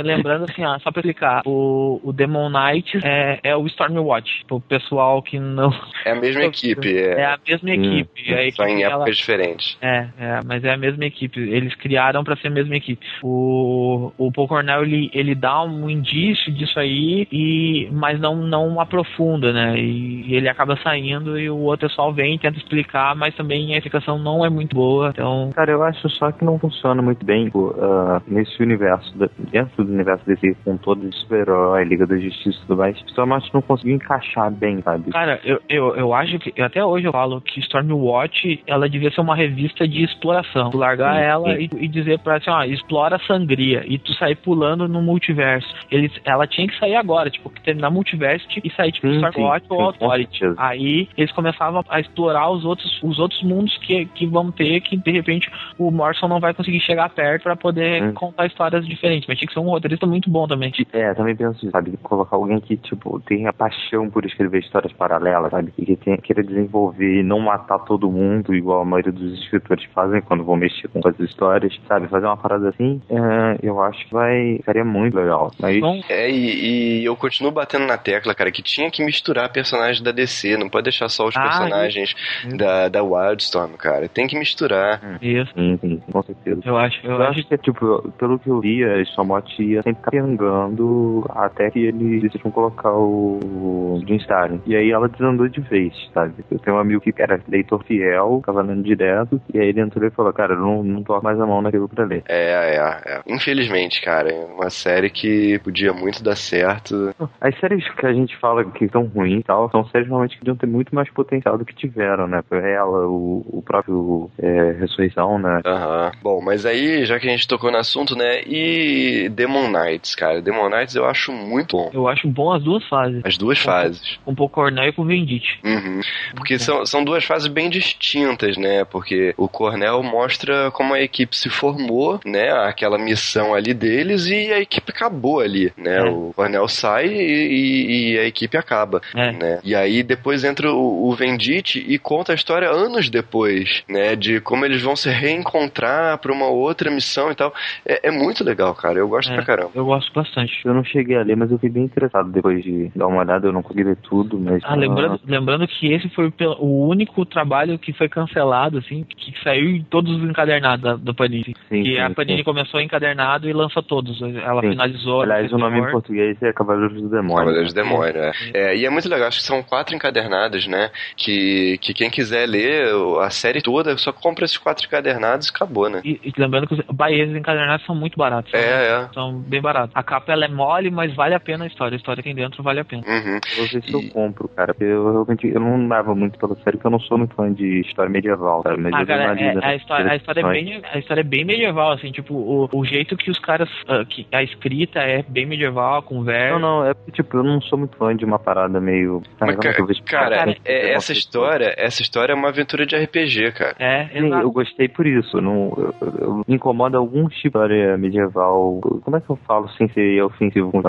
Lembrando 0.04 0.46
assim, 0.50 0.64
ó, 0.64 0.78
só 0.80 0.92
pra 0.92 1.02
explicar, 1.02 1.42
o, 1.46 2.00
o 2.04 2.12
Demon 2.14 2.50
Knight 2.50 3.00
é, 3.04 3.40
é 3.44 3.56
o 3.56 3.66
Stormwatch. 3.68 4.46
O 4.50 4.60
pessoal 4.60 5.22
que 5.22 5.40
não. 5.40 5.72
É 6.06 6.12
a 6.12 6.16
mesma 6.16 6.44
equipe. 6.46 6.98
É, 6.98 7.22
é 7.22 7.26
a 7.26 7.40
mesma 7.48 7.70
equipe. 7.72 8.32
Hum, 8.32 8.36
a 8.36 8.42
equipe 8.42 8.56
só 8.56 8.66
em 8.66 8.84
épocas 8.84 9.08
ela... 9.08 9.12
diferentes. 9.12 9.78
É, 9.82 10.08
é, 10.20 10.40
mas 10.46 10.64
é 10.64 10.74
a 10.74 10.78
mesma 10.78 11.06
equipe. 11.06 11.40
Eles 11.40 11.76
criaram 11.76 12.24
pra 12.24 12.36
ser 12.38 12.48
a 12.48 12.52
mesma 12.52 12.76
equipe. 12.76 13.06
O, 13.24 14.12
o 14.18 14.32
Paul 14.32 14.48
Cornell, 14.48 14.84
ele, 14.84 15.10
ele 15.16 15.34
dá 15.34 15.64
um 15.64 15.90
indício 15.90 16.52
disso 16.52 16.78
aí, 16.78 17.26
e, 17.32 17.90
mas 17.92 18.20
não, 18.20 18.36
não 18.36 18.82
aprofunda, 18.82 19.54
né? 19.54 19.80
E, 19.80 20.36
ele 20.36 20.50
acaba 20.50 20.76
saindo 20.84 21.40
e 21.40 21.50
o 21.50 21.58
outro 21.60 21.88
pessoal 21.88 22.14
vem, 22.14 22.38
tenta 22.38 22.58
explicar, 22.58 23.16
mas 23.16 23.34
também 23.36 23.74
a 23.74 23.78
explicação 23.78 24.20
não 24.20 24.46
é 24.46 24.50
muito 24.50 24.76
boa. 24.76 25.10
Então. 25.10 25.52
Cara, 25.56 25.72
eu 25.72 25.84
acho 25.84 26.10
só 26.10 26.32
que 26.32 26.44
não 26.44 26.60
funciona 26.60 27.02
muito 27.02 27.26
bem 27.26 27.50
uh, 27.54 28.22
nesse 28.28 28.62
universo, 28.62 29.14
dentro 29.52 29.86
do 29.86 29.94
universo 29.94 30.26
desse, 30.26 30.54
com 30.66 30.76
todo 30.78 31.08
esse 31.08 31.20
super-herói, 31.20 31.86
Liga 31.86 32.06
da 32.06 32.18
Justiça 32.18 32.58
e 32.58 32.68
tudo 32.68 32.78
mais. 32.78 32.98
Stormwatch 33.08 33.54
não 33.54 33.62
conseguiu 33.62 33.96
encaixar 33.96 34.52
bem, 34.52 34.82
sabe? 34.82 35.12
Cara, 35.12 35.40
eu, 35.44 35.62
eu, 35.70 35.96
eu 35.96 36.14
acho 36.14 36.38
que, 36.40 36.62
até 36.62 36.84
hoje 36.84 37.08
eu 37.08 37.12
falo 37.12 37.40
que 37.40 37.60
Stormwatch, 37.62 38.64
ela 38.68 38.90
devia 38.90 39.12
ser 39.12 39.22
uma 39.22 39.36
revista 39.36 39.88
de 39.88 40.04
exploração. 40.04 40.72
Tu 40.72 40.78
largar 40.78 41.16
sim, 41.16 41.22
ela 41.22 41.56
sim. 41.56 41.70
E, 41.74 41.86
e, 41.86 41.88
dizer 41.88 42.20
pra 42.20 42.38
assim, 42.38 42.50
ó, 42.50 42.64
explora 42.64 43.20
sangria, 43.26 43.84
e 43.88 43.98
tu 43.98 44.12
sair 44.14 44.36
pulando 44.36 44.88
no 44.88 45.02
multiverso. 45.06 45.68
Eles, 45.92 46.12
ela 46.26 46.48
tinha 46.48 46.68
que 46.68 46.78
sair 46.78 46.96
agora, 46.96 47.30
tipo, 47.30 47.50
terminar 47.64 47.90
multiverso 47.90 48.46
e 48.64 48.70
sair, 48.72 48.92
tipo, 48.92 49.08
sim, 49.08 49.16
Stormwatch 49.16 49.66
ou 49.70 49.82
Authority. 49.82 50.40
Aí 50.58 51.08
eles 51.18 51.32
começavam 51.32 51.84
a 51.90 52.00
explorar 52.00 52.50
os 52.50 52.66
outros, 52.66 53.00
os 53.04 53.20
outros 53.20 53.42
mundos 53.44 53.78
que, 53.80 54.06
que 54.08 54.26
vão 54.26 54.52
ter, 54.52 54.82
que 54.82 54.98
de 54.98 55.12
repente 55.12 55.50
o 55.78 55.92
Morrison 55.92 56.28
não 56.28 56.40
vai 56.40 56.54
conseguir 56.54 56.80
chegar 56.82 57.10
perto 57.10 57.44
para 57.44 57.56
poder 57.56 58.04
hum. 58.04 58.14
contar 58.14 58.48
histórias 58.48 58.86
diferentes. 58.86 59.28
Mas 59.28 59.38
tinha 59.38 59.48
que 59.48 59.54
ser 59.54 59.60
um 59.60 59.70
roteirista 59.70 60.06
muito 60.06 60.30
bom 60.30 60.48
também. 60.48 60.74
É, 60.92 61.14
também 61.14 61.36
penso 61.36 61.58
isso, 61.58 61.72
sabe? 61.72 61.96
Colocar 62.04 62.36
alguém 62.36 62.60
que, 62.60 62.78
tipo, 62.78 63.20
tenha 63.22 63.54
paixão 63.54 64.10
por 64.10 64.26
escrever 64.26 64.60
histórias 64.60 64.92
paralelas, 64.94 65.52
sabe? 65.52 65.74
E 65.78 65.86
que 65.86 65.96
tenha, 65.96 66.18
queira 66.18 66.44
desenvolver 66.44 67.20
e 67.20 67.24
não 67.24 67.40
matar 67.40 67.80
todo 67.80 68.12
mundo, 68.12 68.54
igual 68.54 68.82
a 68.82 68.86
maioria 68.86 69.12
dos 69.12 69.40
escritores 69.40 69.84
fazem 69.94 70.22
quando 70.22 70.44
vão 70.44 70.56
mexer 70.56 70.88
com 70.88 71.08
as 71.08 71.20
histórias, 71.20 71.78
sabe? 71.88 72.08
Fazer 72.08 72.26
uma 72.26 72.38
parada 72.38 72.70
assim, 72.70 73.02
é, 73.10 73.60
eu 73.62 73.82
acho 73.82 74.06
que 74.08 74.14
vai. 74.14 74.60
seria 74.66 74.84
muito 74.96 75.16
legal. 75.16 75.52
Mas... 75.60 75.82
É, 76.10 76.30
e, 76.30 77.02
e, 77.02 77.06
eu 77.06 77.16
continuo 77.16 77.52
batendo 77.52 77.86
na 77.86 77.98
tecla, 77.98 78.34
cara, 78.34 78.52
que 78.52 78.62
tinha 78.62 78.90
que 78.90 79.04
misturar 79.04 79.52
personagens 79.52 80.02
da 80.02 80.12
DC, 80.12 80.58
não 80.58 80.70
pode 80.70 80.86
deixar 80.86 81.10
só 81.10 81.28
os 81.28 81.36
ah, 81.36 81.42
personagens 81.42 82.14
isso. 82.14 82.58
da, 82.58 82.90
da 82.90 83.04
Wildstorm, 83.04 83.74
cara. 83.74 84.08
Tem 84.08 84.28
que 84.28 84.38
misturar. 84.38 85.20
Isso. 85.22 85.52
Sim, 85.54 85.78
sim, 85.82 86.02
com 86.12 86.22
certeza. 86.24 86.62
Eu 86.66 86.78
acho, 86.78 87.06
eu, 87.06 87.12
eu 87.12 87.24
acho 87.24 87.44
que, 87.48 87.58
tipo, 87.58 88.12
pelo 88.18 88.40
que 88.40 88.50
eu 88.50 88.60
li, 88.60 88.84
a 88.84 89.02
Stormwatch 89.02 89.62
ia 89.62 89.82
sempre 89.84 90.02
capengando 90.04 91.26
até 91.30 91.70
que 91.70 91.80
eles 91.80 92.22
decidiram 92.24 92.52
colocar 92.52 92.92
o 92.92 94.02
Jim 94.06 94.18
Starlin. 94.18 94.62
E 94.66 94.76
aí 94.76 94.92
ela 94.92 95.08
desandou 95.08 95.48
de 95.48 95.62
vez, 95.62 95.94
sabe? 96.14 96.34
Eu 96.50 96.60
tenho 96.60 96.78
um 96.78 96.80
amigo 96.80 97.02
que 97.02 97.14
era 97.18 97.40
leitor 97.48 97.84
fiel, 97.84 98.40
ficava 98.40 98.62
lendo 98.62 98.84
direto, 98.84 99.42
e 99.54 99.60
aí 99.60 99.70
ele 99.70 99.82
entrou 99.82 100.06
e 100.08 100.12
falou, 100.12 100.34
cara, 100.34 100.54
eu 100.54 100.60
não, 100.60 100.84
não 100.84 101.04
toco 101.04 101.24
mais 101.24 101.40
a 101.40 101.46
mão 101.46 101.62
naquilo 101.62 101.90
pra 101.90 102.06
ler. 102.06 102.24
É, 102.28 102.76
é, 102.76 103.16
é. 103.16 103.22
Infelizmente, 103.28 104.02
cara, 104.02 104.30
é 104.30 104.46
uma 104.46 104.70
série 104.86 105.10
que 105.10 105.58
podia 105.60 105.92
muito 105.92 106.24
dar 106.24 106.36
certo. 106.36 107.16
As 107.42 107.60
séries 107.60 107.84
que 107.96 108.06
a 108.06 108.14
gente 108.14 108.38
fala 108.38 108.64
que 108.64 108.88
são 108.90 109.06
ruins 109.06 109.40
e 109.40 109.44
tal, 109.44 109.70
são 109.72 109.84
séries 109.88 110.08
realmente 110.08 110.34
que 110.34 110.40
podiam 110.40 110.56
ter 110.56 110.68
muito 110.68 110.94
mais 110.94 111.10
potencial 111.10 111.58
do 111.58 111.66
que 111.66 111.74
tiveram, 111.74 112.28
né? 112.28 112.44
Ela, 112.52 113.08
o, 113.08 113.44
o 113.48 113.64
próprio 113.66 114.30
é, 114.38 114.76
Ressurreição, 114.80 115.40
né? 115.40 115.62
Aham. 115.66 116.12
Bom, 116.22 116.40
mas 116.42 116.66
aí, 116.68 117.04
já 117.06 117.20
que 117.20 117.28
a 117.28 117.32
gente 117.32 117.48
tocou 117.48 117.72
no 117.72 117.78
assunto, 117.78 118.16
né? 118.16 118.44
E 118.46 119.28
Demon 119.30 119.70
Knights, 119.70 120.14
cara. 120.14 120.42
Demon 120.42 120.70
Knights 120.70 120.96
eu 120.96 121.06
acho 121.06 121.32
muito 121.32 121.76
bom. 121.76 121.90
Eu 121.92 122.08
acho 122.08 122.28
bom 122.28 122.54
as 122.54 122.64
duas 122.64 122.88
fases. 122.88 123.22
As 123.26 123.38
duas 123.38 123.58
com, 123.60 123.66
fases. 123.66 124.20
Com 124.24 124.32
um 124.32 124.36
pouco 124.36 124.56
Cornell 124.56 124.90
e 124.90 124.94
com 124.94 125.04
Vendite. 125.04 125.60
Uhum. 125.64 126.02
Porque 126.36 126.60
são, 126.60 126.86
são 126.86 127.04
duas 127.04 127.24
fases 127.24 127.48
bem 127.48 127.70
distintas, 127.70 128.56
né? 128.56 128.86
Porque 128.86 129.34
o 129.36 129.48
Cornell 129.48 130.04
mostra 130.04 130.70
como 130.72 130.94
a 130.94 131.02
equipe 131.02 131.36
se 131.36 131.50
formou, 131.50 132.20
né? 132.24 132.52
Aquela 132.52 132.98
missão 132.98 133.56
ali 133.56 133.74
deles 133.74 134.28
e 134.28 134.54
a 134.54 134.60
equipe 134.60 134.75
acabou 134.88 135.40
ali, 135.40 135.72
né? 135.78 135.98
É. 135.98 136.04
O 136.10 136.34
Cornell 136.36 136.68
sai 136.68 137.08
e, 137.08 138.14
e, 138.14 138.20
a 138.20 138.26
equipe 138.26 138.58
acaba, 138.58 139.02
é. 139.16 139.32
né? 139.32 139.60
E 139.64 139.76
aí 139.76 140.04
depois 140.04 140.44
entra 140.44 140.72
o, 140.72 141.10
o 141.10 141.16
Vendite 141.16 141.84
e 141.88 141.98
conta 141.98 142.32
a 142.32 142.36
história 142.36 142.70
anos 142.70 143.10
depois, 143.10 143.84
né? 143.90 144.16
De 144.16 144.40
como 144.42 144.66
eles 144.66 144.82
vão 144.82 144.96
se 144.96 145.10
reencontrar 145.10 146.18
para 146.20 146.32
uma 146.32 146.48
outra 146.48 146.92
missão 146.92 147.32
e 147.32 147.36
tal. 147.36 147.54
É, 147.86 148.10
é, 148.10 148.12
muito 148.12 148.44
legal, 148.44 148.74
cara. 148.76 149.00
Eu 149.00 149.08
gosto 149.08 149.32
é, 149.32 149.36
pra 149.36 149.46
caramba. 149.46 149.72
Eu 149.76 149.86
gosto 149.86 150.12
bastante. 150.14 150.54
Eu 150.66 150.74
não 150.74 150.84
cheguei 150.84 151.18
a 151.18 151.24
ler, 151.24 151.36
mas 151.36 151.52
eu 151.52 151.58
fiquei 151.58 151.70
bem 151.70 151.84
interessado 151.84 152.32
depois 152.32 152.64
de 152.64 152.92
dar 152.96 153.08
uma 153.08 153.22
olhada. 153.22 153.48
Eu 153.48 153.54
não 153.54 153.62
consegui 153.62 153.84
ler 153.84 153.98
tudo, 153.98 154.40
mas. 154.40 154.62
Ah, 154.64 154.76
lembrando, 154.76 155.20
lembrando 155.26 155.68
que 155.68 155.92
esse 155.94 156.10
foi 156.10 156.32
o 156.60 156.88
único 156.88 157.26
trabalho 157.26 157.78
que 157.78 157.94
foi 157.94 158.10
cancelado, 158.10 158.78
assim, 158.78 159.04
que 159.04 159.34
saiu 159.44 159.70
em 159.70 159.84
todos 159.84 160.16
os 160.16 160.30
encadernados 160.30 160.84
da, 160.84 160.96
do 160.96 161.14
Panini. 161.14 161.56
Sim, 161.70 161.84
que 161.84 161.96
sim, 161.96 162.00
a 162.00 162.10
Panini 162.10 162.40
sim. 162.40 162.44
começou 162.44 162.80
encadernado 162.82 163.50
e 163.50 163.54
lançou 163.54 163.82
todos. 163.84 164.22
Ela 164.22 164.62
sim. 164.66 164.72
finalizou. 164.72 165.22
Aliás, 165.22 165.52
o 165.52 165.58
nome 165.58 165.80
em 165.80 165.92
português 165.92 166.42
é 166.42 166.54
Cavaleiros 166.54 167.02
do 167.02 167.10
Demônio. 167.10 167.38
Cavaleiros 167.38 167.74
do 167.74 167.82
Demônio, 167.82 168.18
é. 168.18 168.32
é. 168.54 168.78
E 168.78 168.86
é 168.86 168.90
muito 168.90 169.10
legal, 169.10 169.28
acho 169.28 169.40
que 169.40 169.46
são 169.46 169.64
quatro 169.64 169.96
encadernados, 169.96 170.68
né? 170.68 170.90
Que, 171.16 171.78
que 171.82 171.94
quem 171.94 172.10
quiser 172.10 172.48
ler 172.48 172.88
a 173.22 173.30
série 173.30 173.62
toda 173.62 173.98
só 173.98 174.12
compra 174.12 174.46
esses 174.46 174.58
quatro 174.58 174.86
encadernados 174.86 175.48
e 175.48 175.52
acabou, 175.52 175.90
né? 175.90 176.02
E, 176.04 176.20
e 176.24 176.34
lembrando 176.38 176.68
que 176.68 176.74
os 176.74 176.82
baías 176.92 177.30
encadernados 177.30 177.86
são 177.86 177.96
muito 177.96 178.18
baratos. 178.18 178.54
É, 178.54 178.58
é. 178.60 179.10
São 179.14 179.40
bem 179.40 179.62
baratos. 179.62 179.96
A 179.96 180.04
capa 180.04 180.32
ela 180.32 180.46
é 180.46 180.50
mole, 180.50 180.92
mas 180.92 181.14
vale 181.14 181.34
a 181.34 181.40
pena 181.40 181.66
a 181.66 181.68
história. 181.68 181.96
A 181.96 181.98
história 181.98 182.24
tem 182.24 182.36
dentro 182.36 182.64
vale 182.64 182.80
a 182.80 182.86
pena. 182.86 183.04
Uhum. 183.06 183.40
Vou 183.58 183.68
ver 183.68 183.84
se 183.84 183.94
eu 183.94 184.10
compro, 184.12 184.48
cara. 184.50 184.74
Porque 184.74 184.86
eu 184.86 185.12
realmente 185.12 185.48
eu 185.48 185.60
não 185.60 185.88
dava 185.88 186.16
muito 186.16 186.38
pela 186.40 186.56
série, 186.56 186.78
porque 186.78 186.88
eu 186.88 186.92
não 186.92 187.00
sou 187.00 187.18
muito 187.18 187.36
fã 187.36 187.52
de 187.52 187.82
história 187.82 188.10
medieval, 188.10 188.64
sabe? 188.64 188.82
Mas 188.82 188.94
ah, 188.94 189.06
cara, 189.06 189.40
é, 189.40 189.66
a, 189.66 189.76
história, 189.76 190.12
a, 190.12 190.16
história 190.16 190.42
é 190.42 190.52
bem, 190.52 190.82
a 190.84 190.98
história 190.98 191.22
é 191.22 191.24
bem 191.24 191.46
medieval, 191.46 191.92
assim, 191.92 192.12
tipo, 192.12 192.34
o, 192.34 192.70
o 192.72 192.86
jeito 192.86 193.16
que 193.16 193.30
os 193.30 193.40
caras. 193.40 193.70
Uh, 193.84 194.06
que 194.06 194.26
a 194.32 194.44
escrita 194.56 195.00
é 195.00 195.22
bem 195.24 195.46
medieval, 195.46 196.00
a 196.00 196.02
conversa. 196.02 196.58
Não, 196.58 196.82
não, 196.84 196.86
é 196.86 196.94
tipo, 197.12 197.38
eu 197.38 197.44
não 197.44 197.62
sou 197.62 197.78
muito 197.78 197.98
fã 197.98 198.16
de 198.16 198.26
uma 198.26 198.40
parada 198.40 198.80
meio. 198.80 199.22
Mas, 199.40 199.56
cara, 199.58 199.76
cara, 200.06 200.36
cara 200.36 200.56
é, 200.66 200.94
essa 200.94 201.12
história, 201.12 201.74
essa 201.78 202.02
história 202.02 202.34
é 202.34 202.36
uma 202.36 202.50
aventura 202.50 202.86
de 202.86 202.96
RPG, 202.96 203.52
cara. 203.52 203.76
É, 203.80 204.08
Sim, 204.08 204.34
eu 204.34 204.52
gostei 204.52 204.88
por 204.88 205.06
isso. 205.06 205.40
Não, 205.42 205.74
eu, 205.78 205.96
eu, 206.20 206.44
me 206.48 206.56
incomoda 206.56 206.98
algum 206.98 207.28
tipo 207.28 207.56
de 207.60 207.66
história 207.66 207.98
medieval. 207.98 208.80
Como 209.04 209.18
é 209.18 209.22
que 209.22 209.30
eu 209.30 209.36
falo 209.48 209.70
sem 209.72 209.88
ser 209.90 210.22
ofensivo 210.24 210.72
com 210.72 210.82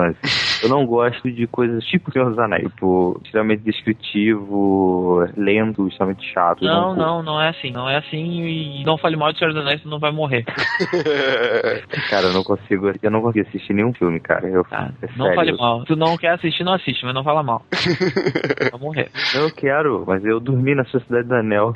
Eu 0.61 0.69
não 0.69 0.85
gosto 0.85 1.31
de 1.31 1.47
coisas 1.47 1.83
tipo 1.85 2.11
Senhor 2.11 2.29
dos 2.29 2.39
Anéis, 2.39 2.69
tipo, 2.71 3.19
extremamente 3.23 3.63
descritivo, 3.63 5.25
lento, 5.35 5.87
extremamente 5.87 6.25
chato. 6.33 6.63
Não, 6.63 6.95
não, 6.95 7.21
não, 7.21 7.41
é 7.41 7.49
assim. 7.49 7.71
Não 7.71 7.89
é 7.89 7.97
assim 7.97 8.43
e 8.43 8.83
não 8.83 8.97
fale 8.97 9.15
mal 9.15 9.31
de 9.31 9.39
Senhor 9.39 9.53
dos 9.53 9.61
Anéis, 9.61 9.81
tu 9.81 9.89
não 9.89 9.99
vai 9.99 10.11
morrer. 10.11 10.43
cara, 12.09 12.27
eu 12.27 12.33
não 12.33 12.43
consigo, 12.43 12.91
eu 13.01 13.11
não 13.11 13.21
consigo 13.21 13.47
assistir 13.47 13.73
nenhum 13.73 13.93
filme, 13.93 14.19
cara. 14.19 14.47
Eu, 14.47 14.63
tá, 14.63 14.91
é 15.01 15.07
não 15.15 15.33
fale 15.33 15.51
mal. 15.53 15.83
Tu 15.85 15.95
não 15.95 16.17
quer 16.17 16.33
assistir, 16.33 16.63
não 16.63 16.73
assiste, 16.73 17.05
mas 17.05 17.13
não 17.13 17.23
fala 17.23 17.43
mal. 17.43 17.63
vai 18.71 18.79
morrer. 18.79 19.09
Eu 19.35 19.51
quero, 19.53 20.03
mas 20.07 20.23
eu 20.25 20.39
dormi 20.39 20.75
na 20.75 20.85
Sociedade 20.85 21.27
do 21.27 21.35
Anel. 21.35 21.73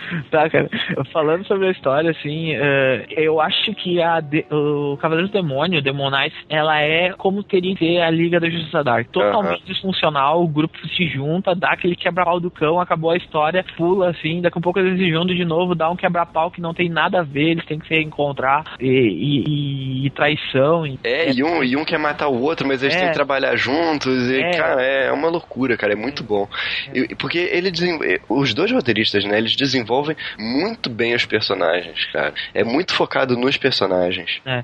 tá, 0.30 0.48
cara. 0.48 0.68
Falando 1.12 1.46
sobre 1.46 1.68
a 1.68 1.70
história, 1.70 2.10
assim, 2.10 2.54
uh, 2.56 3.04
eu 3.10 3.40
acho 3.40 3.74
que 3.74 4.00
a 4.02 4.20
de, 4.20 4.44
o 4.50 4.96
Cavaleiro 5.00 5.28
do 5.28 5.32
Demônio, 5.32 5.82
Demon 5.82 6.10
Knights, 6.10 6.38
ela 6.48 6.80
é 6.80 7.12
como 7.12 7.42
teria 7.42 7.74
que 7.74 7.84
ser 7.84 8.00
a 8.02 8.10
Liga 8.10 8.40
da 8.40 8.48
Justiça 8.48 8.82
Dark. 8.84 9.08
Totalmente 9.10 9.64
disfuncional, 9.64 10.42
o 10.42 10.48
grupo 10.48 10.76
se 10.88 11.06
junta, 11.08 11.54
dá 11.54 11.70
aquele 11.70 11.96
quebra-pau 11.96 12.40
do 12.40 12.50
cão, 12.50 12.80
acabou 12.80 13.10
a 13.10 13.16
história, 13.16 13.64
pula 13.76 14.10
assim, 14.10 14.40
daqui 14.40 14.58
a 14.58 14.60
pouco 14.62 14.78
eles 14.78 14.98
se 14.98 15.10
juntam 15.10 15.34
de 15.34 15.44
novo, 15.44 15.74
dá 15.74 15.90
um 15.90 15.96
quebra-pau 15.96 16.50
que 16.50 16.60
não 16.60 16.74
tem 16.74 16.88
nada 16.88 17.20
a 17.20 17.22
ver, 17.22 17.50
eles 17.50 17.64
têm 17.66 17.78
que 17.78 17.86
se 17.88 18.00
encontrar 18.00 18.64
e, 18.80 18.86
e, 18.86 20.06
e 20.06 20.10
traição. 20.10 20.86
E, 20.86 20.98
É, 21.04 21.32
e 21.32 21.42
um, 21.42 21.62
e 21.62 21.76
um 21.76 21.84
quer 21.84 21.98
matar 21.98 22.28
o 22.28 22.40
outro, 22.40 22.66
mas 22.66 22.82
eles 22.82 22.94
É. 22.94 22.98
têm 22.98 23.08
que 23.08 23.14
trabalhar 23.14 23.56
juntos. 23.56 24.30
E, 24.30 24.40
É. 24.40 24.50
cara, 24.52 24.82
é 24.82 25.12
uma 25.12 25.28
loucura, 25.28 25.76
cara. 25.76 25.92
É 25.92 25.96
muito 25.96 26.22
bom. 26.22 26.48
E- 26.94 27.14
porque 27.14 27.38
ele 27.38 27.70
os 28.28 28.54
dois 28.54 28.70
roteiristas, 28.72 29.24
né? 29.24 29.38
Eles 29.38 29.56
desenvolvem 29.56 29.87
muito 30.38 30.90
bem 30.90 31.14
os 31.14 31.24
personagens, 31.26 32.04
cara. 32.12 32.32
É 32.54 32.62
muito 32.64 32.94
focado 32.94 33.36
nos 33.36 33.56
personagens. 33.56 34.40
É, 34.44 34.62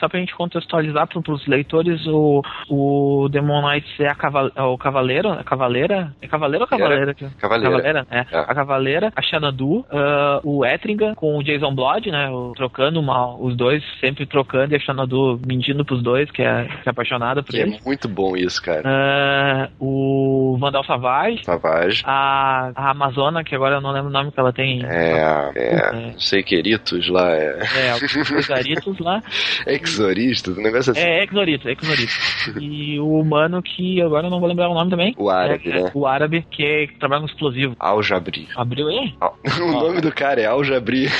só- 0.00 0.08
pra 0.08 0.20
gente 0.20 0.34
contextualizar 0.34 1.06
pro, 1.08 1.22
pros 1.22 1.46
leitores, 1.46 2.00
o, 2.06 2.42
o 2.68 3.28
Demon 3.28 3.62
Knights 3.68 4.00
é, 4.00 4.08
a 4.08 4.16
é 4.56 4.62
o 4.62 4.78
Cavaleiro, 4.78 5.30
a 5.30 5.44
Cavaleira? 5.44 6.12
É 6.22 6.26
Cavaleiro 6.28 6.64
ou 6.64 6.68
Cavaleira? 6.68 7.14
Cavaleira. 7.38 8.06
é. 8.10 8.18
É. 8.32 8.38
A 8.38 8.54
Cavaleira, 8.54 9.12
a 9.14 9.22
Xanadu, 9.22 9.84
ah, 9.90 10.40
o 10.44 10.64
Etrigan 10.64 11.14
com 11.14 11.36
o 11.38 11.42
Jason 11.42 11.74
Blood, 11.74 12.10
né? 12.10 12.28
o- 12.30 12.52
trocando 12.56 13.02
mal, 13.02 13.38
os 13.40 13.56
dois 13.56 13.82
sempre 14.00 14.26
trocando 14.26 14.72
e 14.72 14.76
a 14.76 14.80
Xanadu 14.80 15.40
mentindo 15.46 15.84
pros 15.84 16.02
dois, 16.02 16.30
que 16.30 16.42
é, 16.42 16.64
que 16.82 16.88
é 16.88 16.90
apaixonada 16.90 17.42
por 17.42 17.50
Que 17.50 17.58
é 17.58 17.62
ele. 17.62 17.78
muito 17.84 18.08
bom 18.08 18.36
isso, 18.36 18.62
cara. 18.62 18.82
Ah, 18.84 19.68
o 19.80 20.56
Vandal 20.60 20.84
Savage, 20.84 21.44
Savage. 21.44 22.02
a, 22.06 22.70
a 22.74 22.90
Amazona, 22.90 23.42
que 23.44 23.54
agora 23.54 23.76
eu 23.76 23.80
não 23.80 23.90
lembro 23.92 24.08
o 24.08 24.12
nome 24.12 24.30
que 24.32 24.38
ela 24.40 24.45
tem. 24.52 24.84
É, 24.84 25.50
é, 25.54 25.74
É. 25.76 25.92
não 25.92 26.18
sei, 26.18 26.42
Queritos 26.42 27.08
lá, 27.08 27.30
é, 27.34 27.58
É, 27.76 27.94
os 28.38 28.50
Aritos 28.50 28.98
lá. 28.98 29.22
Exoristas, 29.66 30.56
um 30.56 30.62
negócio 30.62 30.92
assim. 30.92 31.00
É, 31.00 31.24
Exorito, 31.24 31.68
Exorito. 31.68 32.12
E 32.60 32.98
o 33.00 33.18
humano 33.20 33.62
que 33.62 34.00
agora 34.00 34.26
eu 34.26 34.30
não 34.30 34.40
vou 34.40 34.48
lembrar 34.48 34.68
o 34.68 34.74
nome 34.74 34.90
também. 34.90 35.14
O 35.18 35.28
árabe, 35.30 35.70
É, 35.70 35.82
né? 35.82 35.90
O 35.94 36.06
árabe 36.06 36.44
que, 36.50 36.62
é, 36.62 36.86
que 36.86 36.98
trabalha 36.98 37.20
com 37.22 37.26
explosivo. 37.26 37.74
Aljabri. 37.78 38.48
Abriu 38.56 38.88
aí? 38.88 39.14
Al- 39.20 39.36
O 39.60 39.72
nome 39.72 40.00
do 40.00 40.12
cara 40.12 40.40
é 40.40 40.46
Aljabri. 40.46 41.06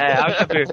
É, 0.00 0.12
Al-Shabir. 0.14 0.66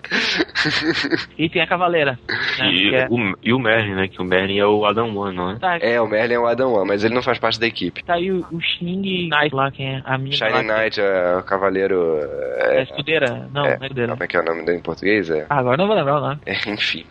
E 1.38 1.50
tem 1.50 1.62
a 1.62 1.68
Cavaleira. 1.68 2.20
Né, 2.60 2.72
E, 2.72 2.96
é- 2.96 3.08
o, 3.10 3.36
e 3.44 3.54
o 3.54 3.60
Merlin, 3.60 3.96
né? 3.96 4.08
Que 4.08 4.22
o 4.22 4.26
Merlin 4.26 4.60
é 4.60 4.66
o 4.66 4.86
Adam 4.86 5.16
One, 5.16 5.36
não 5.36 5.52
é? 5.52 5.56
Tá, 5.60 5.78
É, 5.80 6.00
o 6.02 6.08
Merlin 6.08 6.36
é 6.36 6.40
o 6.40 6.48
Adam 6.48 6.74
One, 6.74 6.88
mas 6.88 7.04
ele 7.04 7.14
não 7.14 7.22
faz 7.24 7.38
parte 7.40 7.60
da 7.60 7.68
equipe. 7.68 8.04
tá 8.04 8.16
aí 8.16 8.32
o, 8.32 8.46
o 8.52 8.60
Shining 8.62 9.30
Knight 9.30 9.54
lá, 9.56 9.72
quem 9.72 9.96
é 9.98 10.02
a 10.06 10.18
minha. 10.18 10.36
Shining 10.36 10.68
Knight 10.68 11.00
é 11.00 11.38
o 11.38 11.44
cavaleiro. 11.44 11.91
É, 11.94 12.80
É, 12.80 12.84
escudeira? 12.84 13.50
Não, 13.54 13.66
é, 13.66 13.76
não 13.78 13.84
é 13.84 13.86
escudeira. 13.86 14.12
como 14.14 14.24
é 14.24 14.28
que 14.28 14.38
é 14.38 14.40
o 14.40 14.46
nome 14.46 14.66
dele 14.66 14.78
em 14.78 14.82
português? 14.82 15.30
É, 15.30 15.46
Ah, 15.50 15.58
agora 15.60 15.76
eu 15.76 15.78
não 15.80 15.88
vou 15.88 15.96
lembrar 15.96 16.18
o 16.18 16.22
nome. 16.22 16.40
é, 16.46 16.54
enfim. 16.70 17.06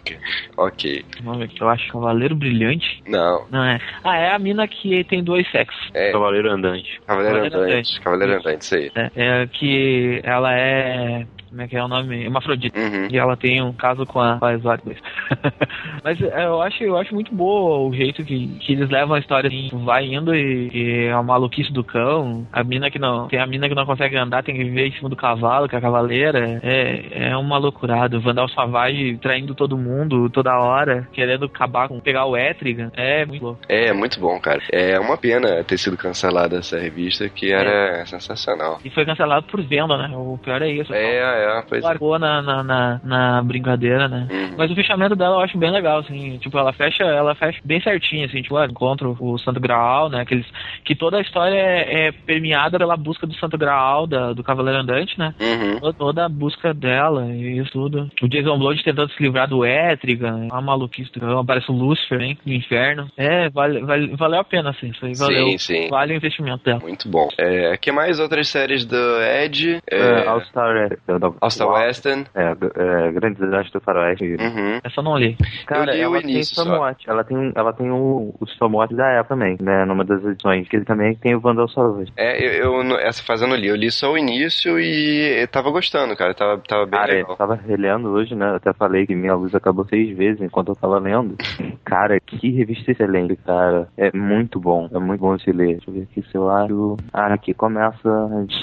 Ok. 0.56 1.04
Ver 1.22 1.44
aqui, 1.44 1.60
eu 1.60 1.68
acho 1.68 1.92
Cavaleiro 1.92 2.34
Brilhante. 2.34 3.02
Não, 3.06 3.46
Não 3.50 3.64
é. 3.64 3.78
Ah, 4.04 4.16
é 4.16 4.32
a 4.34 4.38
mina 4.38 4.66
que 4.68 5.04
tem 5.04 5.22
dois 5.22 5.48
sexos. 5.50 5.90
é 5.94 6.12
Cavaleiro 6.12 6.50
Andante. 6.50 7.00
Cavaleiro 7.06 7.34
Cavaleiro 7.36 7.56
Andante. 7.56 7.72
Andante. 7.72 8.00
Cavaleiro 8.00 8.32
Isso. 8.38 8.48
Andante, 8.48 8.62
isso 8.62 8.74
aí. 8.74 8.92
É, 8.94 9.10
é 9.42 9.46
que 9.46 10.20
ela 10.24 10.52
é. 10.54 11.26
Como 11.50 11.62
é 11.62 11.68
que 11.68 11.76
é 11.76 11.84
o 11.84 11.88
nome? 11.88 12.24
Hermafrodita. 12.24 12.78
Uhum. 12.78 13.08
E 13.10 13.18
ela 13.18 13.36
tem 13.36 13.60
um 13.60 13.72
caso 13.72 14.06
com 14.06 14.20
a, 14.20 14.38
2. 14.38 14.62
Mas 16.04 16.20
é, 16.22 16.44
eu 16.44 16.62
acho, 16.62 16.82
eu 16.84 16.96
acho 16.96 17.12
muito 17.12 17.34
boa 17.34 17.88
o 17.88 17.92
jeito 17.92 18.24
que, 18.24 18.46
que 18.60 18.72
eles 18.72 18.88
levam 18.88 19.16
a 19.16 19.18
história 19.18 19.48
assim, 19.48 19.68
vai 19.84 20.06
indo 20.06 20.34
e, 20.34 20.70
e 20.72 21.04
é 21.06 21.12
a 21.12 21.22
maluquice 21.22 21.72
do 21.72 21.82
cão. 21.82 22.46
A 22.52 22.62
mina 22.62 22.90
que 22.90 22.98
não. 22.98 23.26
Tem 23.28 23.40
a 23.40 23.46
mina 23.46 23.68
que 23.68 23.74
não 23.74 23.84
consegue 23.84 24.16
andar, 24.16 24.44
tem 24.44 24.54
que 24.54 24.64
viver 24.64 24.86
em 24.86 24.92
cima 24.92 25.08
do 25.08 25.16
cavalo, 25.16 25.68
que 25.68 25.74
é 25.74 25.78
a 25.78 25.82
cavaleira. 25.82 26.60
É, 26.62 27.30
é 27.30 27.36
uma 27.36 27.58
loucurada. 27.58 28.16
O 28.16 28.20
Vandal 28.20 28.48
Savage 28.48 29.18
traindo 29.18 29.54
todo 29.54 29.76
mundo 29.76 30.30
toda 30.30 30.58
hora, 30.58 31.08
querendo 31.12 31.46
acabar 31.46 31.88
com 31.88 31.98
pegar 32.00 32.26
o 32.26 32.36
Etrigan. 32.36 32.92
É 32.96 33.26
muito 33.26 33.42
louco. 33.42 33.60
É, 33.68 33.92
muito 33.92 34.20
bom, 34.20 34.38
cara. 34.40 34.62
É 34.70 34.98
uma 35.00 35.16
pena 35.16 35.64
ter 35.64 35.78
sido 35.78 35.96
cancelada 35.96 36.58
essa 36.58 36.78
revista, 36.78 37.28
que 37.28 37.52
era 37.52 38.04
sensacional. 38.06 38.78
E 38.84 38.90
foi 38.90 39.04
cancelado 39.04 39.46
por 39.46 39.60
venda, 39.62 39.96
né? 39.96 40.10
O 40.16 40.38
pior 40.38 40.62
é 40.62 40.70
isso. 40.70 40.92
É, 40.94 41.39
é, 41.40 41.62
pois 41.68 41.82
é. 41.82 41.86
Largou 41.86 42.18
na, 42.18 42.42
na, 42.42 42.62
na, 42.62 43.00
na 43.04 43.42
brincadeira, 43.42 44.08
né? 44.08 44.26
Uhum. 44.30 44.54
Mas 44.56 44.70
o 44.70 44.74
fechamento 44.74 45.14
dela 45.16 45.36
eu 45.36 45.40
acho 45.40 45.56
bem 45.58 45.70
legal, 45.70 45.98
assim. 46.00 46.38
Tipo, 46.38 46.58
ela 46.58 46.72
fecha, 46.72 47.02
ela 47.04 47.34
fecha 47.34 47.58
bem 47.64 47.80
certinho, 47.80 48.26
assim. 48.26 48.42
Tipo, 48.42 48.56
ela 48.56 48.66
encontra 48.70 49.08
o 49.08 49.38
Santo 49.38 49.60
Graal, 49.60 50.08
né? 50.10 50.20
Aqueles, 50.22 50.46
que 50.84 50.94
toda 50.94 51.18
a 51.18 51.20
história 51.22 51.54
é, 51.56 52.08
é 52.08 52.12
permeada 52.12 52.78
pela 52.78 52.96
busca 52.96 53.26
do 53.26 53.34
Santo 53.36 53.56
Graal, 53.58 54.06
da, 54.06 54.32
do 54.32 54.42
Cavaleiro 54.44 54.80
Andante, 54.80 55.18
né? 55.18 55.34
Uhum. 55.40 55.78
Toda- 55.80 56.10
Toda 56.10 56.24
a 56.24 56.28
busca 56.28 56.72
dela 56.74 57.26
e 57.26 57.58
isso 57.58 57.70
tudo. 57.72 58.10
O 58.22 58.28
Jason 58.28 58.58
Blood 58.58 58.82
tentando 58.82 59.10
se 59.12 59.22
livrar 59.22 59.46
do 59.48 59.64
Etrigan, 59.64 60.48
a 60.50 60.60
maluquice 60.60 61.12
do 61.12 61.20
cão, 61.20 61.38
aparece 61.38 61.70
o 61.70 61.74
Lucifer, 61.74 62.20
hein? 62.20 62.38
Do 62.44 62.52
inferno. 62.52 63.08
É, 63.16 63.48
vale, 63.50 63.80
vale, 63.80 64.16
valeu 64.16 64.40
a 64.40 64.44
pena, 64.44 64.70
assim. 64.70 64.88
Isso 64.88 65.04
aí 65.06 65.14
valeu. 65.16 65.46
Sim, 65.50 65.58
sim. 65.58 65.88
Vale 65.88 66.14
o 66.14 66.16
investimento 66.16 66.64
dela. 66.64 66.80
Muito 66.80 67.08
bom. 67.08 67.28
É, 67.38 67.76
que 67.76 67.92
mais 67.92 68.18
outras 68.18 68.48
séries 68.48 68.84
do 68.84 68.96
Ed? 69.22 69.78
É, 69.90 70.00
É, 70.00 70.26
All 70.28 70.40
Star 70.42 70.74
é, 70.76 71.18
da- 71.18 71.29
Uau. 71.40 71.72
Western. 71.74 72.24
É, 72.34 72.50
é, 72.50 73.12
Grandes 73.12 73.40
Desastres 73.40 73.72
do 73.72 73.80
Faroeste. 73.80 74.24
Uhum. 74.24 74.80
Essa 74.84 75.00
eu 75.00 75.04
não 75.04 75.16
li. 75.16 75.36
Cara, 75.66 75.90
Eu 75.92 75.94
li 75.94 76.00
o 76.00 76.04
ela 76.16 76.20
início 76.22 76.54
tem. 76.56 76.64
Stormwatch. 76.64 77.08
Ela 77.08 77.24
tem, 77.24 77.52
ela 77.54 77.72
tem 77.72 77.90
o, 77.90 78.34
o 78.40 78.44
Stormwatch 78.44 78.94
da 78.94 79.06
época 79.08 79.30
também, 79.34 79.56
né? 79.60 79.84
Numa 79.84 80.04
das 80.04 80.24
edições. 80.24 80.68
Que 80.68 80.76
ele 80.76 80.84
também 80.84 81.14
tem 81.14 81.34
o 81.34 81.40
Vandal 81.40 81.68
Savage. 81.68 82.12
É, 82.16 82.42
eu, 82.64 82.74
eu 82.82 82.98
essa 82.98 83.22
fase 83.22 83.44
eu 83.44 83.48
não 83.48 83.56
li. 83.56 83.68
Eu 83.68 83.76
li 83.76 83.90
só 83.90 84.12
o 84.12 84.18
início 84.18 84.78
e 84.78 85.40
eu 85.42 85.48
tava 85.48 85.70
gostando, 85.70 86.16
cara. 86.16 86.34
Tava, 86.34 86.58
tava 86.66 86.84
bem 86.86 86.98
Cara, 86.98 87.12
legal. 87.12 87.30
eu 87.30 87.36
tava 87.36 87.54
relendo 87.54 88.08
hoje, 88.10 88.34
né? 88.34 88.50
Eu 88.50 88.54
até 88.56 88.72
falei 88.72 89.06
que 89.06 89.14
minha 89.14 89.34
luz 89.34 89.54
acabou 89.54 89.84
seis 89.86 90.16
vezes 90.16 90.40
enquanto 90.42 90.68
eu 90.68 90.76
tava 90.76 90.98
lendo. 90.98 91.36
Cara, 91.84 92.18
que 92.20 92.50
revista 92.50 92.92
excelente, 92.92 93.36
cara. 93.36 93.88
É 93.96 94.16
muito 94.16 94.60
bom. 94.60 94.88
É 94.92 94.98
muito 94.98 95.20
bom 95.20 95.36
se 95.38 95.50
ler. 95.50 95.76
Deixa 95.76 95.90
eu 95.90 95.94
ver 95.94 96.02
aqui 96.02 96.22
se 96.22 96.34
eu 96.36 96.48
acho. 96.48 96.96
Ah, 97.12 97.32
aqui 97.34 97.52
começa. 97.54 98.00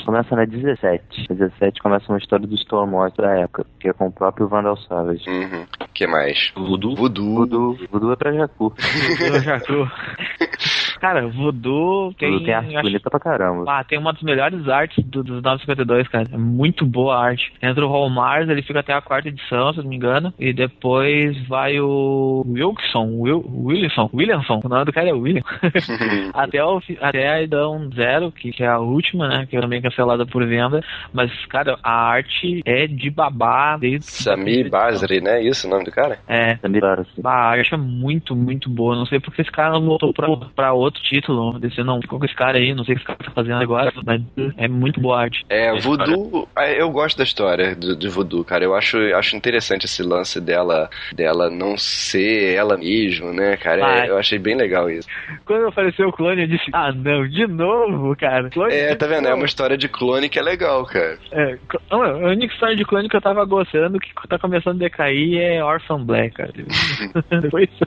Começa 0.06 0.36
na 0.36 0.46
17. 0.46 1.28
Na 1.30 1.36
17 1.36 1.82
começa 1.82 2.12
uma 2.12 2.18
história 2.20 2.48
do 2.48 2.57
Stormwatch 2.58 3.18
da 3.18 3.32
época, 3.40 3.66
que 3.80 3.90
é 3.90 3.94
com 3.94 4.08
o 4.08 4.12
próprio 4.12 4.48
Vandal 4.48 4.78
Savage. 4.78 5.30
Uhum. 5.30 5.66
O 5.82 5.88
que 5.94 6.08
mais? 6.08 6.52
Voodoo. 6.56 6.96
Voodoo. 6.96 7.36
Voodoo, 7.36 7.78
Voodoo 7.92 8.12
é 8.12 8.16
pra 8.16 8.34
Jacu. 8.34 8.74
Eu 9.20 9.40
já 9.42 9.60
tô. 9.60 9.88
Cara, 11.00 11.28
Voodoo 11.28 12.14
tem. 12.14 12.30
Voodoo 12.32 12.46
tem 12.46 12.54
arte 12.54 12.76
acho- 12.76 12.84
bonita 12.84 13.10
pra 13.10 13.20
caramba. 13.20 13.66
Ah, 13.68 13.84
tem 13.84 13.98
uma 13.98 14.14
das 14.14 14.22
melhores 14.22 14.68
artes 14.68 15.04
do, 15.06 15.24
dos 15.24 15.42
952, 15.42 16.08
cara. 16.08 16.28
É 16.32 16.38
muito 16.38 16.86
boa 16.86 17.16
a 17.16 17.24
arte. 17.26 17.52
Entra 17.62 17.86
o 17.86 17.90
Hall 17.90 18.10
Mars, 18.10 18.50
ele 18.50 18.62
fica 18.62 18.80
até 18.80 18.94
a 18.94 19.02
quarta 19.02 19.30
edição, 19.30 19.72
se 19.74 19.80
eu 19.80 19.84
não 19.84 19.90
me 19.90 19.96
engano. 19.96 20.34
E 20.40 20.54
depois 20.54 21.38
vai 21.48 21.80
o 21.80 22.44
Wilson, 22.48 23.08
Will, 23.20 23.46
Williamson, 23.48 24.10
Williamson. 24.14 24.62
O 24.64 24.70
nome 24.70 24.86
do 24.86 24.94
cara 24.94 25.10
é 25.10 25.14
William. 25.14 25.44
até, 26.34 26.64
o, 26.64 26.82
até 27.02 27.28
a 27.30 27.42
edição 27.42 27.90
zero, 27.94 28.32
que, 28.32 28.52
que 28.52 28.64
é 28.64 28.68
a 28.68 28.80
última, 28.80 29.28
né? 29.28 29.46
Que 29.50 29.58
é 29.58 29.62
também 29.62 29.82
cancelada 29.82 30.26
por 30.26 30.46
venda. 30.46 30.82
Mas, 31.14 31.32
cara, 31.48 31.78
a 31.84 32.10
arte 32.10 32.62
é 32.66 32.88
de 32.88 33.10
babá 33.10 33.78
desde. 33.78 34.06
Sami 34.06 34.70
Basri, 34.70 35.22
né? 35.22 35.42
Isso 35.42 35.68
o 35.68 35.70
nome 35.70 35.86
do 35.86 35.92
cara? 35.92 36.20
É. 36.28 36.56
Claro, 36.56 37.02
assim. 37.02 37.22
A 37.24 37.30
arte 37.32 37.74
é 37.74 37.78
muito, 37.78 38.36
muito 38.36 38.70
boa. 38.70 38.96
Não 38.96 39.06
sei 39.06 39.20
porque 39.20 39.42
esse 39.42 39.52
cara 39.52 39.74
não 39.74 39.82
voltou 39.86 40.14
pra, 40.14 40.28
pra 40.56 40.74
outro 40.88 41.02
título. 41.04 41.60
Desse 41.60 41.84
não 41.84 42.02
ficou 42.02 42.20
com 42.20 42.26
esse 42.26 42.36
cara 42.36 42.58
aí. 42.58 42.74
Não 42.74 42.84
sei 42.84 42.96
o 42.96 42.98
que 42.98 43.04
esse 43.04 43.08
cara 43.08 43.20
tá 43.24 43.32
fazendo 43.32 43.62
agora. 43.62 43.92
Mas 44.06 44.22
é 44.58 44.68
muito 44.68 45.00
boa 45.00 45.22
arte. 45.22 45.46
É, 45.50 45.76
Esse 45.76 45.88
Voodoo, 45.88 46.48
é, 46.58 46.82
eu 46.82 46.90
gosto 46.90 47.18
da 47.18 47.24
história 47.24 47.76
do, 47.76 47.96
de 47.96 48.08
Voodoo, 48.08 48.44
cara. 48.44 48.64
Eu 48.64 48.76
acho, 48.76 48.98
acho 49.16 49.36
interessante 49.36 49.86
esse 49.86 50.02
lance 50.04 50.40
dela, 50.42 50.90
dela 51.14 51.50
não 51.50 51.78
ser 51.78 52.54
ela 52.56 52.78
mesma, 52.78 53.32
né, 53.34 53.58
cara? 53.58 54.06
É, 54.06 54.10
eu 54.10 54.18
achei 54.18 54.40
bem 54.40 54.56
legal 54.56 54.90
isso. 54.90 55.08
Quando 55.46 55.68
apareceu 55.68 56.08
o 56.10 56.14
clone, 56.14 56.42
eu 56.42 56.48
disse: 56.48 56.66
Ah, 56.74 56.92
não, 56.92 57.28
de 57.28 57.46
novo, 57.48 58.16
cara. 58.16 58.50
Clone 58.50 58.74
É, 58.74 58.96
tá 58.96 59.06
vendo? 59.08 59.26
É 59.26 59.30
novo. 59.30 59.42
uma 59.42 59.46
história 59.46 59.78
de 59.78 59.88
clone 59.88 60.30
que 60.30 60.40
é 60.40 60.42
legal, 60.42 60.86
cara. 60.86 61.18
É, 61.32 61.58
a 61.90 61.98
única 61.98 62.54
história 62.54 62.76
de 62.76 62.86
clone 62.86 63.10
que 63.10 63.16
eu 63.16 63.22
tava 63.22 63.44
gostando, 63.46 64.00
que 64.00 64.10
tá 64.28 64.38
começando 64.40 64.76
a 64.78 64.86
decair, 64.86 65.38
é 65.40 65.64
Orphan 65.64 66.04
Black, 66.04 66.36
cara. 66.36 66.52
Foi 67.52 67.64
isso. 67.64 67.86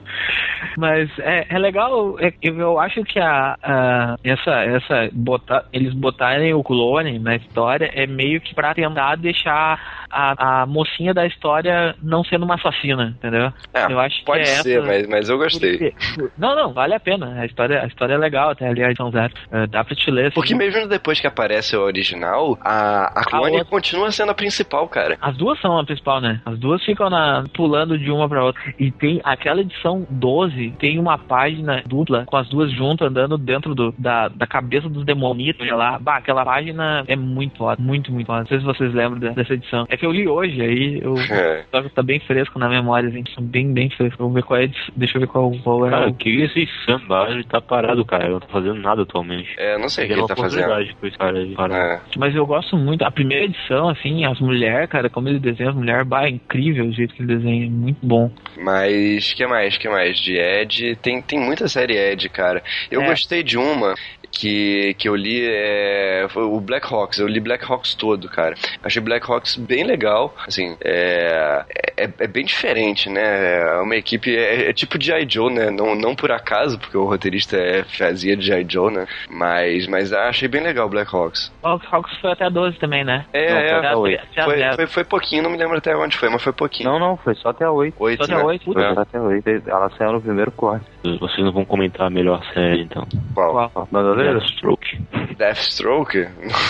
Mas 0.77 1.09
é, 1.19 1.45
é 1.49 1.59
legal, 1.59 2.17
é- 2.19 2.33
eu, 2.41 2.57
eu 2.59 2.79
acho 2.91 3.03
que 3.03 3.19
a, 3.19 3.57
a- 3.61 4.15
essa, 4.23 4.51
essa 4.63 5.09
botar, 5.13 5.63
eles 5.71 5.93
botarem 5.93 6.53
o 6.53 6.63
clone 6.63 7.17
na 7.19 7.35
história 7.35 7.89
é 7.93 8.05
meio 8.05 8.41
que 8.41 8.53
pra 8.53 8.73
tentar 8.73 9.15
deixar 9.15 10.00
a, 10.11 10.61
a 10.61 10.65
mocinha 10.65 11.13
da 11.13 11.25
história 11.25 11.95
não 12.01 12.23
sendo 12.23 12.43
uma 12.45 12.55
assassina, 12.55 13.13
entendeu? 13.17 13.51
Ah, 13.73 13.87
eu 13.89 13.99
acho 13.99 14.23
Pode 14.23 14.43
que 14.43 14.49
é 14.49 14.53
ser, 14.61 14.77
essa... 14.79 14.87
mas, 14.87 15.07
mas 15.07 15.29
eu 15.29 15.37
gostei. 15.37 15.93
Não, 16.37 16.55
não, 16.55 16.73
vale 16.73 16.93
a 16.93 16.99
pena. 16.99 17.39
A 17.39 17.45
história, 17.45 17.81
a 17.81 17.87
história 17.87 18.13
é 18.13 18.17
legal, 18.17 18.49
até 18.51 18.67
ali 18.67 18.83
a 18.83 18.87
edição 18.87 19.11
zero. 19.11 19.33
É, 19.51 19.67
dá 19.67 19.83
pra 19.83 19.95
te 19.95 20.09
ler. 20.11 20.27
assim. 20.27 20.35
Porque 20.35 20.55
mesmo 20.55 20.87
depois 20.87 21.19
que 21.19 21.27
aparece 21.27 21.75
o 21.75 21.81
original, 21.81 22.57
a, 22.61 23.19
a 23.19 23.23
clone 23.25 23.51
outra- 23.57 23.65
continua 23.65 24.11
sendo 24.11 24.31
a 24.31 24.35
principal, 24.35 24.87
cara. 24.87 25.17
As 25.21 25.35
duas 25.37 25.59
são 25.59 25.77
a 25.77 25.83
principal, 25.85 26.19
né? 26.21 26.41
As 26.45 26.57
duas 26.59 26.83
ficam 26.83 27.09
na, 27.09 27.43
pulando 27.53 27.97
de 27.97 28.11
uma 28.11 28.27
pra 28.27 28.43
outra. 28.43 28.61
E 28.79 28.91
tem 28.91 29.21
aquela 29.23 29.61
edição 29.61 30.05
12, 30.09 30.71
tem 30.79 30.99
uma 30.99 31.17
página 31.17 31.81
dupla 31.85 32.25
com 32.25 32.37
as 32.37 32.47
duas 32.49 32.71
junto, 32.71 33.05
andando 33.05 33.37
dentro 33.37 33.73
do, 33.75 33.93
da, 33.97 34.27
da 34.27 34.47
cabeça 34.47 34.89
dos 34.89 35.05
demonitos 35.05 35.67
lá. 35.69 35.97
Bah, 35.99 36.17
aquela 36.17 36.43
página 36.45 37.03
é 37.07 37.15
muito 37.15 37.57
foda, 37.57 37.81
muito, 37.81 38.11
muito 38.11 38.27
foda. 38.27 38.39
Não 38.41 38.47
sei 38.47 38.59
se 38.59 38.65
vocês 38.65 38.93
lembram 38.93 39.33
dessa 39.33 39.53
edição. 39.53 39.85
É 39.89 39.97
que 40.01 40.05
eu 40.05 40.11
li 40.11 40.27
hoje, 40.27 40.61
aí 40.61 40.99
eu 41.01 41.15
É. 41.31 41.63
só 41.71 41.81
que 41.81 41.89
tá 41.89 42.03
bem 42.03 42.19
fresco 42.19 42.59
na 42.59 42.67
memória, 42.67 43.07
assim, 43.07 43.23
bem, 43.39 43.71
bem 43.73 43.89
fresco. 43.91 44.17
Vou 44.23 44.33
ver 44.33 44.43
qual 44.43 44.59
é, 44.59 44.69
deixa 44.95 45.15
eu 45.17 45.21
ver 45.21 45.27
qual, 45.27 45.49
qual 45.63 45.87
é. 45.87 45.89
Cara, 45.89 46.09
o- 46.09 46.13
que 46.13 46.41
esse 46.41 46.67
samba 46.85 47.27
ele 47.29 47.43
tá 47.45 47.61
parado, 47.61 48.03
cara. 48.03 48.25
Eu 48.25 48.31
não 48.33 48.39
tô 48.41 48.47
fazendo 48.47 48.75
nada 48.81 49.03
atualmente. 49.03 49.49
É, 49.57 49.77
não 49.77 49.87
sei 49.87 50.03
o 50.03 50.07
que 50.07 50.13
Peguei 50.13 50.23
ele 50.23 50.27
tá 50.27 50.35
fazendo. 50.35 50.95
com 50.99 51.07
esse 51.07 51.17
cara 51.17 51.37
aí. 51.37 51.55
É. 51.71 51.99
Mas 52.17 52.35
eu 52.35 52.45
gosto 52.45 52.75
muito. 52.75 53.03
A 53.03 53.11
primeira 53.11 53.45
edição, 53.45 53.87
assim, 53.89 54.25
as 54.25 54.39
mulheres, 54.39 54.89
cara, 54.89 55.09
como 55.09 55.29
ele 55.29 55.39
desenha 55.39 55.69
as 55.69 55.75
mulheres, 55.75 56.05
bah, 56.07 56.25
é 56.25 56.29
incrível 56.29 56.85
o 56.85 56.91
jeito 56.91 57.13
que 57.13 57.21
ele 57.21 57.35
desenha, 57.35 57.65
é 57.65 57.69
muito 57.69 57.99
bom. 58.05 58.29
Mas 58.61 59.33
que 59.33 59.45
mais? 59.45 59.77
que 59.77 59.87
mais? 59.89 60.19
De 60.19 60.35
Ed, 60.37 60.95
tem, 61.01 61.21
tem 61.21 61.39
muita 61.39 61.67
série 61.67 61.95
Ed, 61.97 62.27
cara. 62.29 62.63
Eu 62.89 63.01
É. 63.01 63.05
gostei 63.07 63.43
de 63.43 63.57
uma 63.57 63.93
que, 64.31 64.93
que 64.97 65.07
eu 65.09 65.15
li, 65.15 65.45
é, 65.45 66.25
foi 66.29 66.43
o 66.43 66.59
Black 66.59 66.87
Hawks. 66.91 67.19
Eu 67.19 67.27
li 67.27 67.39
Black 67.39 67.65
Hawks 67.69 67.93
todo, 67.93 68.29
cara. 68.29 68.55
Achei 68.83 69.01
Black 69.01 69.29
Hawks 69.29 69.55
bem 69.57 69.83
legal. 69.83 70.33
Assim, 70.47 70.75
é, 70.83 71.63
é, 71.97 72.09
é 72.19 72.27
bem 72.27 72.45
diferente, 72.45 73.09
né? 73.09 73.59
É 73.61 73.81
uma 73.81 73.95
equipe, 73.95 74.35
é, 74.35 74.69
é 74.69 74.73
tipo 74.73 75.01
G.I. 75.01 75.27
Joe, 75.29 75.53
né? 75.53 75.69
Não, 75.69 75.95
não 75.95 76.15
por 76.15 76.31
acaso, 76.31 76.79
porque 76.79 76.97
o 76.97 77.05
roteirista 77.05 77.57
é, 77.57 77.83
fazia 77.83 78.39
G.I. 78.39 78.65
Joe, 78.67 78.91
né? 78.93 79.05
Mas, 79.29 79.87
mas 79.87 80.13
achei 80.13 80.47
bem 80.47 80.61
legal 80.61 80.87
o 80.87 80.89
Black 80.89 81.13
Hawks. 81.15 81.51
Hawks 81.63 81.87
Hawks 81.91 82.17
foi 82.19 82.31
até 82.31 82.49
12 82.49 82.77
também, 82.79 83.03
né? 83.03 83.25
É, 83.33 83.49
Não, 83.51 83.57
é, 83.57 83.69
foi 83.69 83.77
até 83.77 83.95
oito. 83.95 84.23
Até 84.31 84.43
foi, 84.43 84.75
foi, 84.75 84.87
foi 84.87 85.03
pouquinho, 85.03 85.43
não 85.43 85.49
me 85.49 85.57
lembro 85.57 85.77
até 85.77 85.95
onde 85.95 86.17
foi, 86.17 86.29
mas 86.29 86.41
foi 86.41 86.53
pouquinho. 86.53 86.89
Não, 86.89 86.99
não, 86.99 87.17
foi 87.17 87.35
só 87.35 87.49
até 87.49 87.65
a 87.65 87.71
8. 87.71 87.95
Oito, 87.99 88.25
Só 88.25 88.31
até 88.31 88.41
né? 88.41 88.47
oito. 88.47 88.73
Foi 88.73 88.83
É. 88.83 88.93
só 88.93 89.01
até 89.01 89.17
a 89.17 89.21
8. 89.21 89.49
Ela 89.67 89.89
saiu 89.97 90.13
no 90.13 90.21
primeiro 90.21 90.51
corte. 90.51 90.85
Vocês 91.19 91.43
não 91.43 91.51
vão 91.51 91.65
comentar 91.65 92.07
a 92.07 92.09
melhor 92.09 92.43
série, 92.53 92.83
então. 92.83 93.07
Qual? 93.33 93.69
Qual? 93.71 93.87
Bandoleiro? 93.91 94.39
Deathstroke. 94.39 94.99
Deathstroke? 95.37 96.27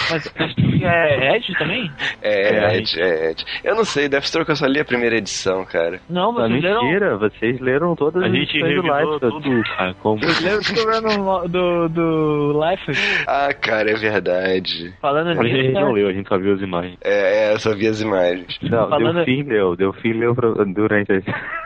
Mas 0.09 0.23
Deathstroke 0.33 0.85
é 0.85 1.35
Ed 1.35 1.53
também? 1.57 1.91
É, 2.23 2.55
É, 2.73 2.77
Ed, 2.77 3.01
é 3.01 3.31
Ed. 3.31 3.43
Eu 3.63 3.75
não 3.75 3.83
sei, 3.83 4.07
Deathstroke 4.07 4.49
eu 4.49 4.55
só 4.55 4.65
li 4.67 4.79
a 4.79 4.85
primeira 4.85 5.17
edição, 5.17 5.65
cara. 5.65 5.99
Não, 6.09 6.29
Ah, 6.37 6.47
vocês 6.47 6.63
leram. 6.63 6.83
mentira, 6.83 7.17
vocês 7.17 7.59
leram 7.59 7.95
todas 7.95 8.21
A 8.23 8.27
as 8.27 8.31
gente 8.31 8.57
edições 8.57 8.75
do 8.75 8.81
Life. 8.81 9.19
tudo, 9.19 9.63
cara. 9.75 9.93
Como... 9.95 10.21
Vocês 10.21 10.85
leram 10.85 11.21
o 11.21 11.47
do, 11.47 11.89
do, 11.89 11.89
do 11.89 12.61
Life? 12.69 12.91
Ah, 13.27 13.53
cara, 13.53 13.91
é 13.91 13.95
verdade. 13.95 14.93
Falando 15.01 15.29
A 15.39 15.43
gente 15.47 15.71
não 15.73 15.87
né? 15.87 15.93
leu, 15.93 16.07
a 16.09 16.13
gente 16.13 16.29
só 16.29 16.37
viu 16.37 16.53
as 16.53 16.61
imagens. 16.61 16.97
É, 17.03 17.49
é, 17.49 17.53
eu 17.53 17.59
só 17.59 17.75
vi 17.75 17.87
as 17.87 17.99
imagens. 18.01 18.57
Não, 18.61 18.87
Falando- 18.89 19.15
Delfim 19.25 19.43
leu, 19.43 19.75
Delfim 19.75 20.13
leu 20.13 20.35
pra- 20.35 20.53
durante 20.65 21.11
as... 21.11 21.23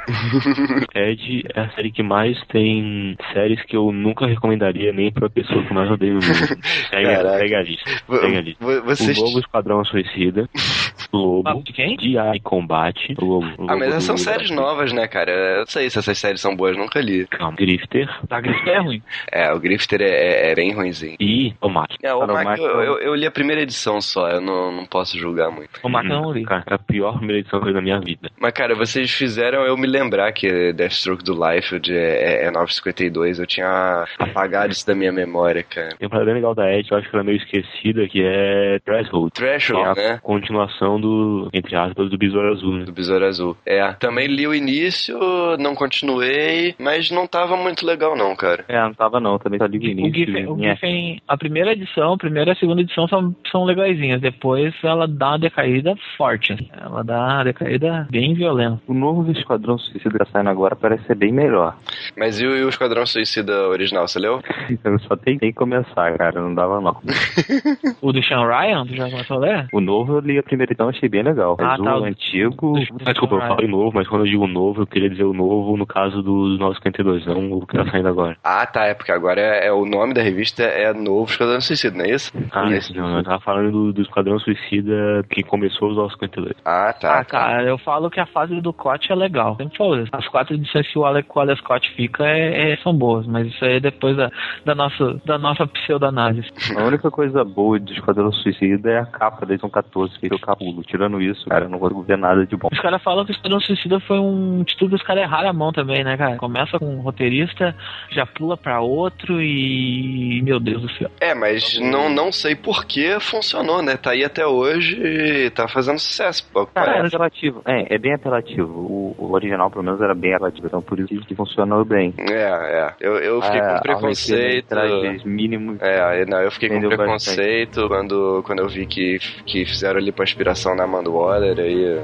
Ed 0.95 1.43
é 1.53 1.59
a 1.61 1.69
série 1.71 1.91
que 1.91 2.03
mais 2.03 2.41
tem 2.55 3.17
séries 3.33 3.61
que 3.65 3.75
eu 3.75 3.91
nunca 3.91 4.25
recomendaria 4.25 4.93
nem 4.93 5.11
pra 5.11 5.29
pessoa 5.29 5.61
que 5.65 5.73
mais 5.73 5.91
odeia 5.91 6.13
no 6.13 6.21
mundo. 6.21 6.61
Caraca. 6.89 7.37
segue 7.39 7.55
a 7.55 7.61
lista. 7.61 7.89
Segue 8.09 8.37
a 8.37 8.41
lista. 8.41 8.65
vo- 8.65 8.81
Vocês... 8.83 9.17
O 9.17 9.25
Lobo 9.25 9.39
Esquadrão 9.39 9.83
Suicida. 9.83 10.47
Lobo. 11.11 11.63
De 11.63 11.71
quem? 11.73 11.97
G.I. 11.99 12.39
Combate. 12.41 13.13
O 13.19 13.25
Lobo, 13.25 13.45
o 13.45 13.49
Ah, 13.69 13.73
Lobo 13.73 13.77
mas 13.79 13.89
essas 13.89 14.03
são 14.03 14.17
séries 14.17 14.49
novas, 14.51 14.91
né, 14.93 15.07
cara? 15.07 15.31
Eu 15.31 15.59
não 15.59 15.65
sei 15.65 15.89
se 15.89 15.97
essas 15.99 16.17
séries 16.17 16.41
são 16.41 16.55
boas, 16.55 16.77
nunca 16.77 16.99
li. 17.01 17.25
Calma. 17.27 17.55
Grifter 17.57 18.07
Tá 18.27 18.39
gritando 18.41 18.69
é 18.69 18.79
ruim. 18.79 19.01
É, 19.31 19.53
o 19.53 19.59
Grifter 19.59 20.01
é, 20.01 20.05
é- 20.09 20.51
é 20.51 20.55
bem 20.55 20.73
ruimzinho. 20.73 21.15
e 21.19 21.53
o 21.61 21.69
Mac. 21.69 21.91
É, 22.03 22.13
o 22.13 22.21
Ah, 22.21 22.27
não, 22.27 22.33
Mac, 22.35 22.45
Mac 22.45 22.59
eu, 22.59 22.65
eu, 22.81 22.97
eu 22.99 23.15
li 23.15 23.25
a 23.25 23.31
primeira 23.31 23.61
edição 23.61 23.99
só, 24.01 24.29
eu 24.29 24.41
não, 24.41 24.71
não 24.71 24.85
posso 24.85 25.17
julgar 25.17 25.51
muito. 25.51 25.79
O 25.83 25.89
Mac 25.89 26.05
eu 26.05 26.09
não 26.21 26.31
li. 26.31 26.43
Cara, 26.43 26.63
é 26.69 26.73
a 26.73 26.77
pior 26.79 27.17
primeira 27.17 27.39
edição 27.39 27.59
que 27.59 27.65
eu 27.65 27.69
vi 27.69 27.75
na 27.75 27.81
minha 27.81 27.99
vida. 27.99 28.29
Mas, 28.39 28.51
cara, 28.53 28.75
vocês 28.75 29.11
fizeram 29.11 29.63
eu 29.65 29.75
me 29.77 29.87
lembrar 29.87 30.31
que 30.31 30.73
Deathstroke 30.73 31.23
do 31.23 31.33
Liefeld 31.33 31.93
é, 31.93 32.43
é, 32.44 32.44
é 32.45 32.51
952. 32.51 33.39
Eu 33.39 33.45
tinha 33.47 34.05
apagado 34.19 34.71
isso 34.71 34.85
da 34.85 34.95
minha 34.95 35.11
memória, 35.11 35.63
cara. 35.63 35.89
Tem 35.97 36.05
uma 36.05 36.09
parada 36.09 36.25
bem 36.25 36.35
legal 36.35 36.55
da 36.55 36.71
Ed, 36.73 36.87
eu 36.91 36.97
acho 36.97 37.09
que 37.09 37.15
ela 37.15 37.23
é 37.23 37.25
meio 37.27 37.37
esquecida, 37.37 38.07
que 38.07 38.21
é 38.23 38.79
Threshold. 38.85 39.31
Threshold, 39.33 39.93
Que 39.95 39.99
é 39.99 40.09
a 40.09 40.13
né? 40.13 40.19
continuação 40.23 40.99
do, 40.99 41.49
entre 41.53 41.75
aspas, 41.75 42.09
do 42.09 42.17
Besouro 42.17 42.51
Azul, 42.53 42.73
né? 42.73 42.85
Do 42.85 42.91
Besouro 42.93 43.25
Azul. 43.25 43.57
É, 43.65 43.93
também 43.93 44.27
li 44.27 44.47
o 44.47 44.53
início, 44.53 45.17
não 45.59 45.75
continuei, 45.75 46.75
mas 46.79 47.09
não 47.11 47.27
tava 47.27 47.55
muito 47.57 47.85
legal 47.85 48.15
não, 48.15 48.35
cara. 48.35 48.63
É, 48.67 48.79
não 48.81 48.93
tava 48.93 49.19
não, 49.19 49.37
também 49.39 49.59
só 49.59 49.65
li 49.65 49.77
o 49.77 49.81
O 49.81 49.85
início. 49.85 50.13
Giffen, 50.25 50.47
o 50.47 50.55
Nhé. 50.55 50.71
Giffen, 50.75 51.21
a 51.27 51.37
primeira 51.37 51.71
edição, 51.73 52.13
a 52.13 52.17
primeira 52.17 52.51
e 52.51 52.53
a 52.53 52.55
segunda 52.55 52.81
edição 52.81 53.07
são, 53.07 53.35
são 53.51 53.63
legaisinhas. 53.65 54.21
Depois 54.21 54.73
ela 54.83 55.07
dá 55.07 55.29
uma 55.29 55.39
decaída 55.39 55.95
forte. 56.17 56.55
Ela 56.71 57.03
dá 57.03 57.19
uma 57.19 57.43
decaída 57.43 58.07
bem 58.09 58.33
violenta. 58.33 58.79
O 58.87 58.93
novo 58.93 59.31
Esquadrão 59.31 59.77
Suicida 59.77 60.11
que 60.11 60.17
tá 60.19 60.25
saindo 60.31 60.49
agora 60.49 60.75
parece 60.75 61.03
ser 61.05 61.15
bem 61.15 61.31
melhor. 61.31 61.75
Mas 62.17 62.34
e 62.39 62.45
o, 62.47 62.55
e 62.55 62.63
o 62.63 62.69
Esquadrão 62.69 63.05
Suicida 63.05 63.67
original, 63.67 64.07
você 64.07 64.19
leu? 64.19 64.41
Eu 64.83 64.99
só 64.99 65.15
tem 65.15 65.37
que 65.37 65.53
começar, 65.53 66.17
cara, 66.17 66.41
não 66.41 66.53
dava 66.53 66.79
não. 66.81 66.95
O 68.01 68.11
do 68.11 68.21
Sean 68.23 68.45
Ryan, 68.47 68.85
tu 68.85 68.95
já 68.95 69.09
começou 69.09 69.37
a 69.37 69.39
ler? 69.39 69.67
O 69.73 69.79
novo 69.81 70.15
eu 70.15 70.19
li 70.19 70.37
a 70.37 70.43
primeira 70.43 70.71
edição, 70.71 70.89
achei 70.89 71.09
bem 71.09 71.23
legal. 71.23 71.55
Ah, 71.59 71.75
Mas 71.77 71.81
tá, 71.81 71.97
o 71.97 72.01
o- 72.01 72.05
antigo... 72.05 72.73
Ah, 73.05 73.11
desculpa, 73.11 73.35
eu 73.35 73.41
falei 73.41 73.67
novo, 73.67 73.91
mas 73.93 74.07
quando 74.07 74.25
eu 74.25 74.31
digo 74.31 74.47
novo, 74.47 74.81
eu 74.81 74.87
queria 74.87 75.09
dizer 75.09 75.23
o 75.23 75.33
novo 75.33 75.75
no 75.77 75.85
caso 75.85 76.21
do, 76.21 76.49
do 76.49 76.57
952, 76.59 77.25
não 77.25 77.51
o 77.53 77.65
que 77.65 77.77
tá 77.77 77.85
saindo 77.89 78.07
agora. 78.07 78.37
Ah, 78.43 78.65
tá, 78.65 78.85
é 78.85 78.93
porque 78.93 79.11
agora 79.11 79.39
é, 79.41 79.67
é 79.67 79.71
o 79.71 79.85
nome 79.85 80.13
da 80.13 80.21
revista 80.21 80.63
é 80.63 80.93
Novo 80.93 81.29
Esquadrão 81.31 81.61
Suicida, 81.61 81.97
não 81.97 82.05
é 82.05 82.09
isso? 82.11 82.31
Ah, 82.51 82.69
Isso. 82.69 82.95
não, 82.95 83.17
eu 83.17 83.23
tava 83.23 83.39
falando 83.39 83.71
do, 83.71 83.93
do 83.93 84.01
Esquadrão 84.01 84.37
Suicida 84.39 85.23
que 85.29 85.43
começou 85.43 85.89
os 85.89 85.95
952. 85.97 86.55
Ah, 86.65 86.93
tá. 86.93 87.19
ah, 87.19 87.25
cara, 87.25 87.63
eu 87.63 87.77
falo 87.77 88.09
que 88.09 88.19
a 88.19 88.25
fase 88.25 88.59
do 88.61 88.71
Scott 88.71 89.11
é 89.11 89.15
legal. 89.15 89.55
Sempre 89.55 89.77
falo 89.77 90.01
isso. 90.01 90.09
As 90.11 90.27
quatro 90.27 90.55
edições 90.55 90.87
que 90.91 90.99
o 90.99 91.05
o 91.05 91.39
Alex 91.39 91.59
Scott 91.59 91.91
fica 91.95 92.24
é, 92.25 92.73
é- 92.73 92.77
são 92.77 92.93
boas, 92.93 93.25
mas 93.27 93.47
isso 93.47 93.63
aí 93.63 93.75
é 93.77 93.79
depois 93.79 94.15
da, 94.17 94.31
da, 94.65 94.75
nossa, 94.75 95.21
da 95.25 95.37
nossa 95.37 95.65
pseudanálise. 95.67 96.47
A 96.75 96.83
única 96.83 97.09
coisa 97.11 97.43
boa 97.43 97.79
do 97.79 97.91
Esquadrão 97.91 98.31
Suicida 98.31 98.91
é 98.91 98.99
a 98.99 99.05
capa 99.05 99.45
da 99.45 99.53
edição 99.53 99.69
14, 99.69 100.19
que 100.19 100.27
é 100.31 100.35
o 100.35 100.39
capulo. 100.39 100.83
Tirando 100.83 101.21
isso, 101.21 101.47
cara, 101.47 101.65
eu 101.65 101.69
não 101.69 101.79
consigo 101.79 102.01
ver 102.03 102.17
nada 102.17 102.45
de 102.45 102.55
bom. 102.55 102.69
Os 102.71 102.79
caras 102.79 103.01
falam 103.03 103.25
que 103.25 103.31
o 103.31 103.35
Esquadrão 103.35 103.59
Suicida 103.59 103.99
foi 104.01 104.19
um 104.19 104.63
título 104.63 104.89
que 104.89 104.95
os 104.95 105.03
caras 105.03 105.23
erraram 105.23 105.49
a 105.49 105.53
mão 105.53 105.71
também, 105.71 106.03
né, 106.03 106.17
cara? 106.17 106.37
Começa 106.37 106.77
com 106.79 106.85
um 106.85 107.01
roteirista, 107.01 107.75
já 108.11 108.25
pula 108.25 108.57
pra 108.57 108.81
outro 108.81 109.41
e. 109.41 110.41
Meu 110.43 110.59
Deus 110.59 110.81
do 110.81 110.91
céu. 110.93 111.09
É, 111.19 111.33
mas 111.33 111.79
não, 111.79 112.09
não 112.09 112.31
sei 112.31 112.55
por 112.55 112.85
que 112.85 113.19
funcionou, 113.19 113.81
né? 113.81 113.97
Tá 113.97 114.11
aí 114.11 114.23
até 114.23 114.45
hoje 114.45 114.95
e 115.01 115.49
tá 115.51 115.67
fazendo 115.67 115.99
sucesso. 115.99 116.47
pô, 116.51 116.65
Cara, 116.67 116.97
é 116.97 117.07
apelativo. 117.07 117.61
É, 117.65 117.95
é 117.95 117.97
bem 117.97 118.13
apelativo. 118.13 118.67
O, 118.71 119.15
o 119.17 119.31
original, 119.33 119.69
pelo 119.69 119.83
menos, 119.83 120.01
era 120.01 120.13
bem 120.13 120.33
apelativo. 120.33 120.67
Então, 120.67 120.81
por 120.81 120.99
isso 120.99 121.25
que 121.25 121.35
funcionou 121.35 121.83
bem. 121.85 122.13
É, 122.17 122.33
é. 122.33 122.93
Eu, 122.99 123.17
eu 123.17 123.41
fiquei 123.41 123.59
É, 123.59 123.73
com 123.75 123.81
preconceito. 123.81 124.73
a 124.73 124.79
Arlequina 124.79 125.01
traz 125.09 125.23
mínimos. 125.23 125.77
É, 125.81 126.25
não, 126.25 126.41
eu 126.41 126.51
fiquei 126.51 126.69
com 126.69 126.79
preconceito 126.79 127.87
quando, 127.87 128.43
quando 128.45 128.59
eu 128.59 128.67
vi 128.67 128.85
que, 128.85 129.19
que 129.45 129.65
fizeram 129.65 129.99
ali 129.99 130.11
pra 130.11 130.23
inspiração 130.23 130.75
na 130.75 130.83
Amanda 130.83 131.09
Waller, 131.09 131.59
aí, 131.59 131.99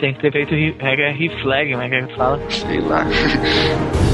Tem 0.00 0.14
que 0.14 0.20
ter 0.20 0.32
feito 0.32 0.54
é, 0.80 1.10
reflag, 1.12 1.70
como 1.70 1.82
é 1.82 1.88
que 1.88 1.94
é 1.94 2.02
que 2.02 2.16
fala? 2.16 2.40
sei 2.50 2.80
lá. 2.80 3.04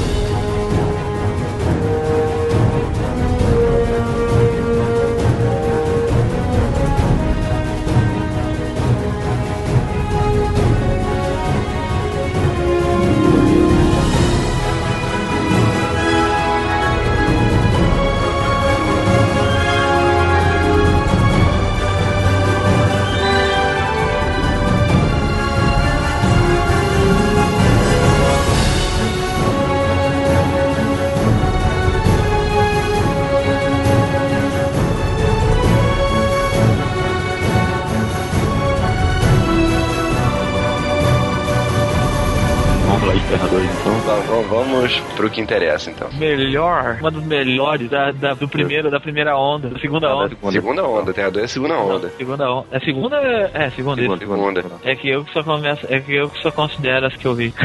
pro 45.27 45.29
que 45.35 45.41
interessa, 45.41 45.89
então. 45.89 46.09
Melhor, 46.13 46.97
uma 46.99 47.11
das 47.11 47.23
melhores 47.23 47.89
da, 47.89 48.11
da- 48.11 48.33
do 48.33 48.47
primeiro, 48.47 48.89
da 48.91 48.99
primeira 48.99 49.37
onda, 49.37 49.69
da 49.69 49.79
segunda 49.79 50.07
Da 50.07 50.15
onda. 50.15 50.29
segunda. 50.29 50.51
Segunda 50.51 50.83
onda, 50.87 51.13
Terra 51.13 51.31
2 51.31 51.43
é 51.45 51.47
segunda 51.47 51.75
onda. 51.77 52.09
Segunda 52.17 52.49
onda. 52.51 52.65
É 52.71 52.79
segunda? 52.79 53.15
É, 53.53 53.69
segunda. 53.71 54.01
Segunda, 54.01 54.23
isso. 54.23 54.31
Segunda. 54.33 54.63
É 54.83 54.95
que 54.95 55.09
eu 55.09 55.23
que 55.25 55.33
só 55.33 55.43
começo, 55.43 55.85
é 55.89 55.99
que 55.99 56.13
eu 56.15 56.29
que 56.29 56.41
só 56.41 56.51
considero 56.51 57.05
as 57.07 57.15
que 57.15 57.25
eu 57.25 57.33
vi. 57.35 57.53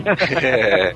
É, 0.42 0.94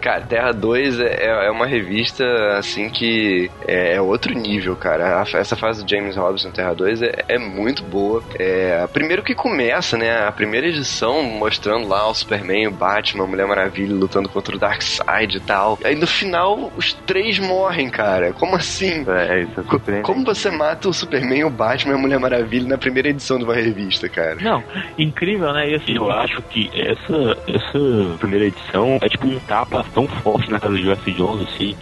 cara, 0.00 0.22
Terra 0.22 0.52
2 0.52 1.00
é, 1.00 1.46
é 1.46 1.50
uma 1.50 1.66
revista, 1.66 2.24
assim, 2.58 2.88
que 2.88 3.50
é, 3.66 3.96
é 3.96 4.00
outro 4.00 4.32
nível, 4.34 4.76
cara. 4.76 5.20
A- 5.22 5.38
essa 5.38 5.56
fase 5.56 5.84
do 5.84 5.90
James 5.90 6.16
Robinson 6.16 6.50
Terra 6.50 6.74
2 6.74 7.02
é, 7.02 7.24
é 7.28 7.38
muito 7.38 7.82
boa. 7.82 8.22
É, 8.38 8.86
primeiro 8.92 9.22
que 9.22 9.34
começa, 9.34 9.96
né? 9.96 10.26
A 10.26 10.32
primeira 10.32 10.66
edição 10.66 11.22
mostrando 11.22 11.86
lá 11.88 12.08
o 12.08 12.14
Superman, 12.14 12.66
o 12.68 12.70
Batman, 12.70 13.24
a 13.24 13.26
Mulher 13.26 13.46
Maravilha 13.46 13.94
lutando 13.94 14.28
contra 14.28 14.56
o 14.56 14.58
Darkseid 14.58 15.36
e 15.36 15.40
tal. 15.40 15.78
Aí 15.84 15.94
no 15.94 16.06
final, 16.06 16.72
os 16.76 16.92
três 16.92 17.38
morrem, 17.38 17.90
cara. 17.90 18.32
Como 18.32 18.56
assim? 18.56 19.04
É, 19.08 19.42
isso 19.42 19.60
é 19.60 19.62
surpreendente. 19.64 20.06
Como 20.06 20.24
você 20.24 20.50
mata 20.50 20.88
o 20.88 20.92
Superman, 20.94 21.44
o 21.44 21.50
Batman 21.50 21.92
e 21.92 21.96
a 21.96 21.98
Mulher 22.00 22.18
Maravilha 22.18 22.68
na 22.68 22.78
primeira 22.78 23.08
edição 23.08 23.38
de 23.38 23.44
uma 23.44 23.54
revista, 23.54 24.08
cara? 24.08 24.36
Não, 24.40 24.62
incrível, 24.98 25.52
né? 25.52 25.70
E 25.70 25.74
assim, 25.74 25.94
Eu 25.96 26.10
acho 26.10 26.40
que 26.42 26.70
essa, 26.74 27.36
essa 27.48 28.18
primeira 28.18 28.46
edição 28.46 28.98
é 29.02 29.08
tipo 29.08 29.26
um 29.26 29.38
tapa 29.40 29.82
tão 29.98 30.06
forte 30.06 30.50
na 30.50 30.60
casa 30.60 30.74
do 30.74 30.82
Jeff 30.82 31.12
Jones, 31.12 31.48
assim. 31.48 31.76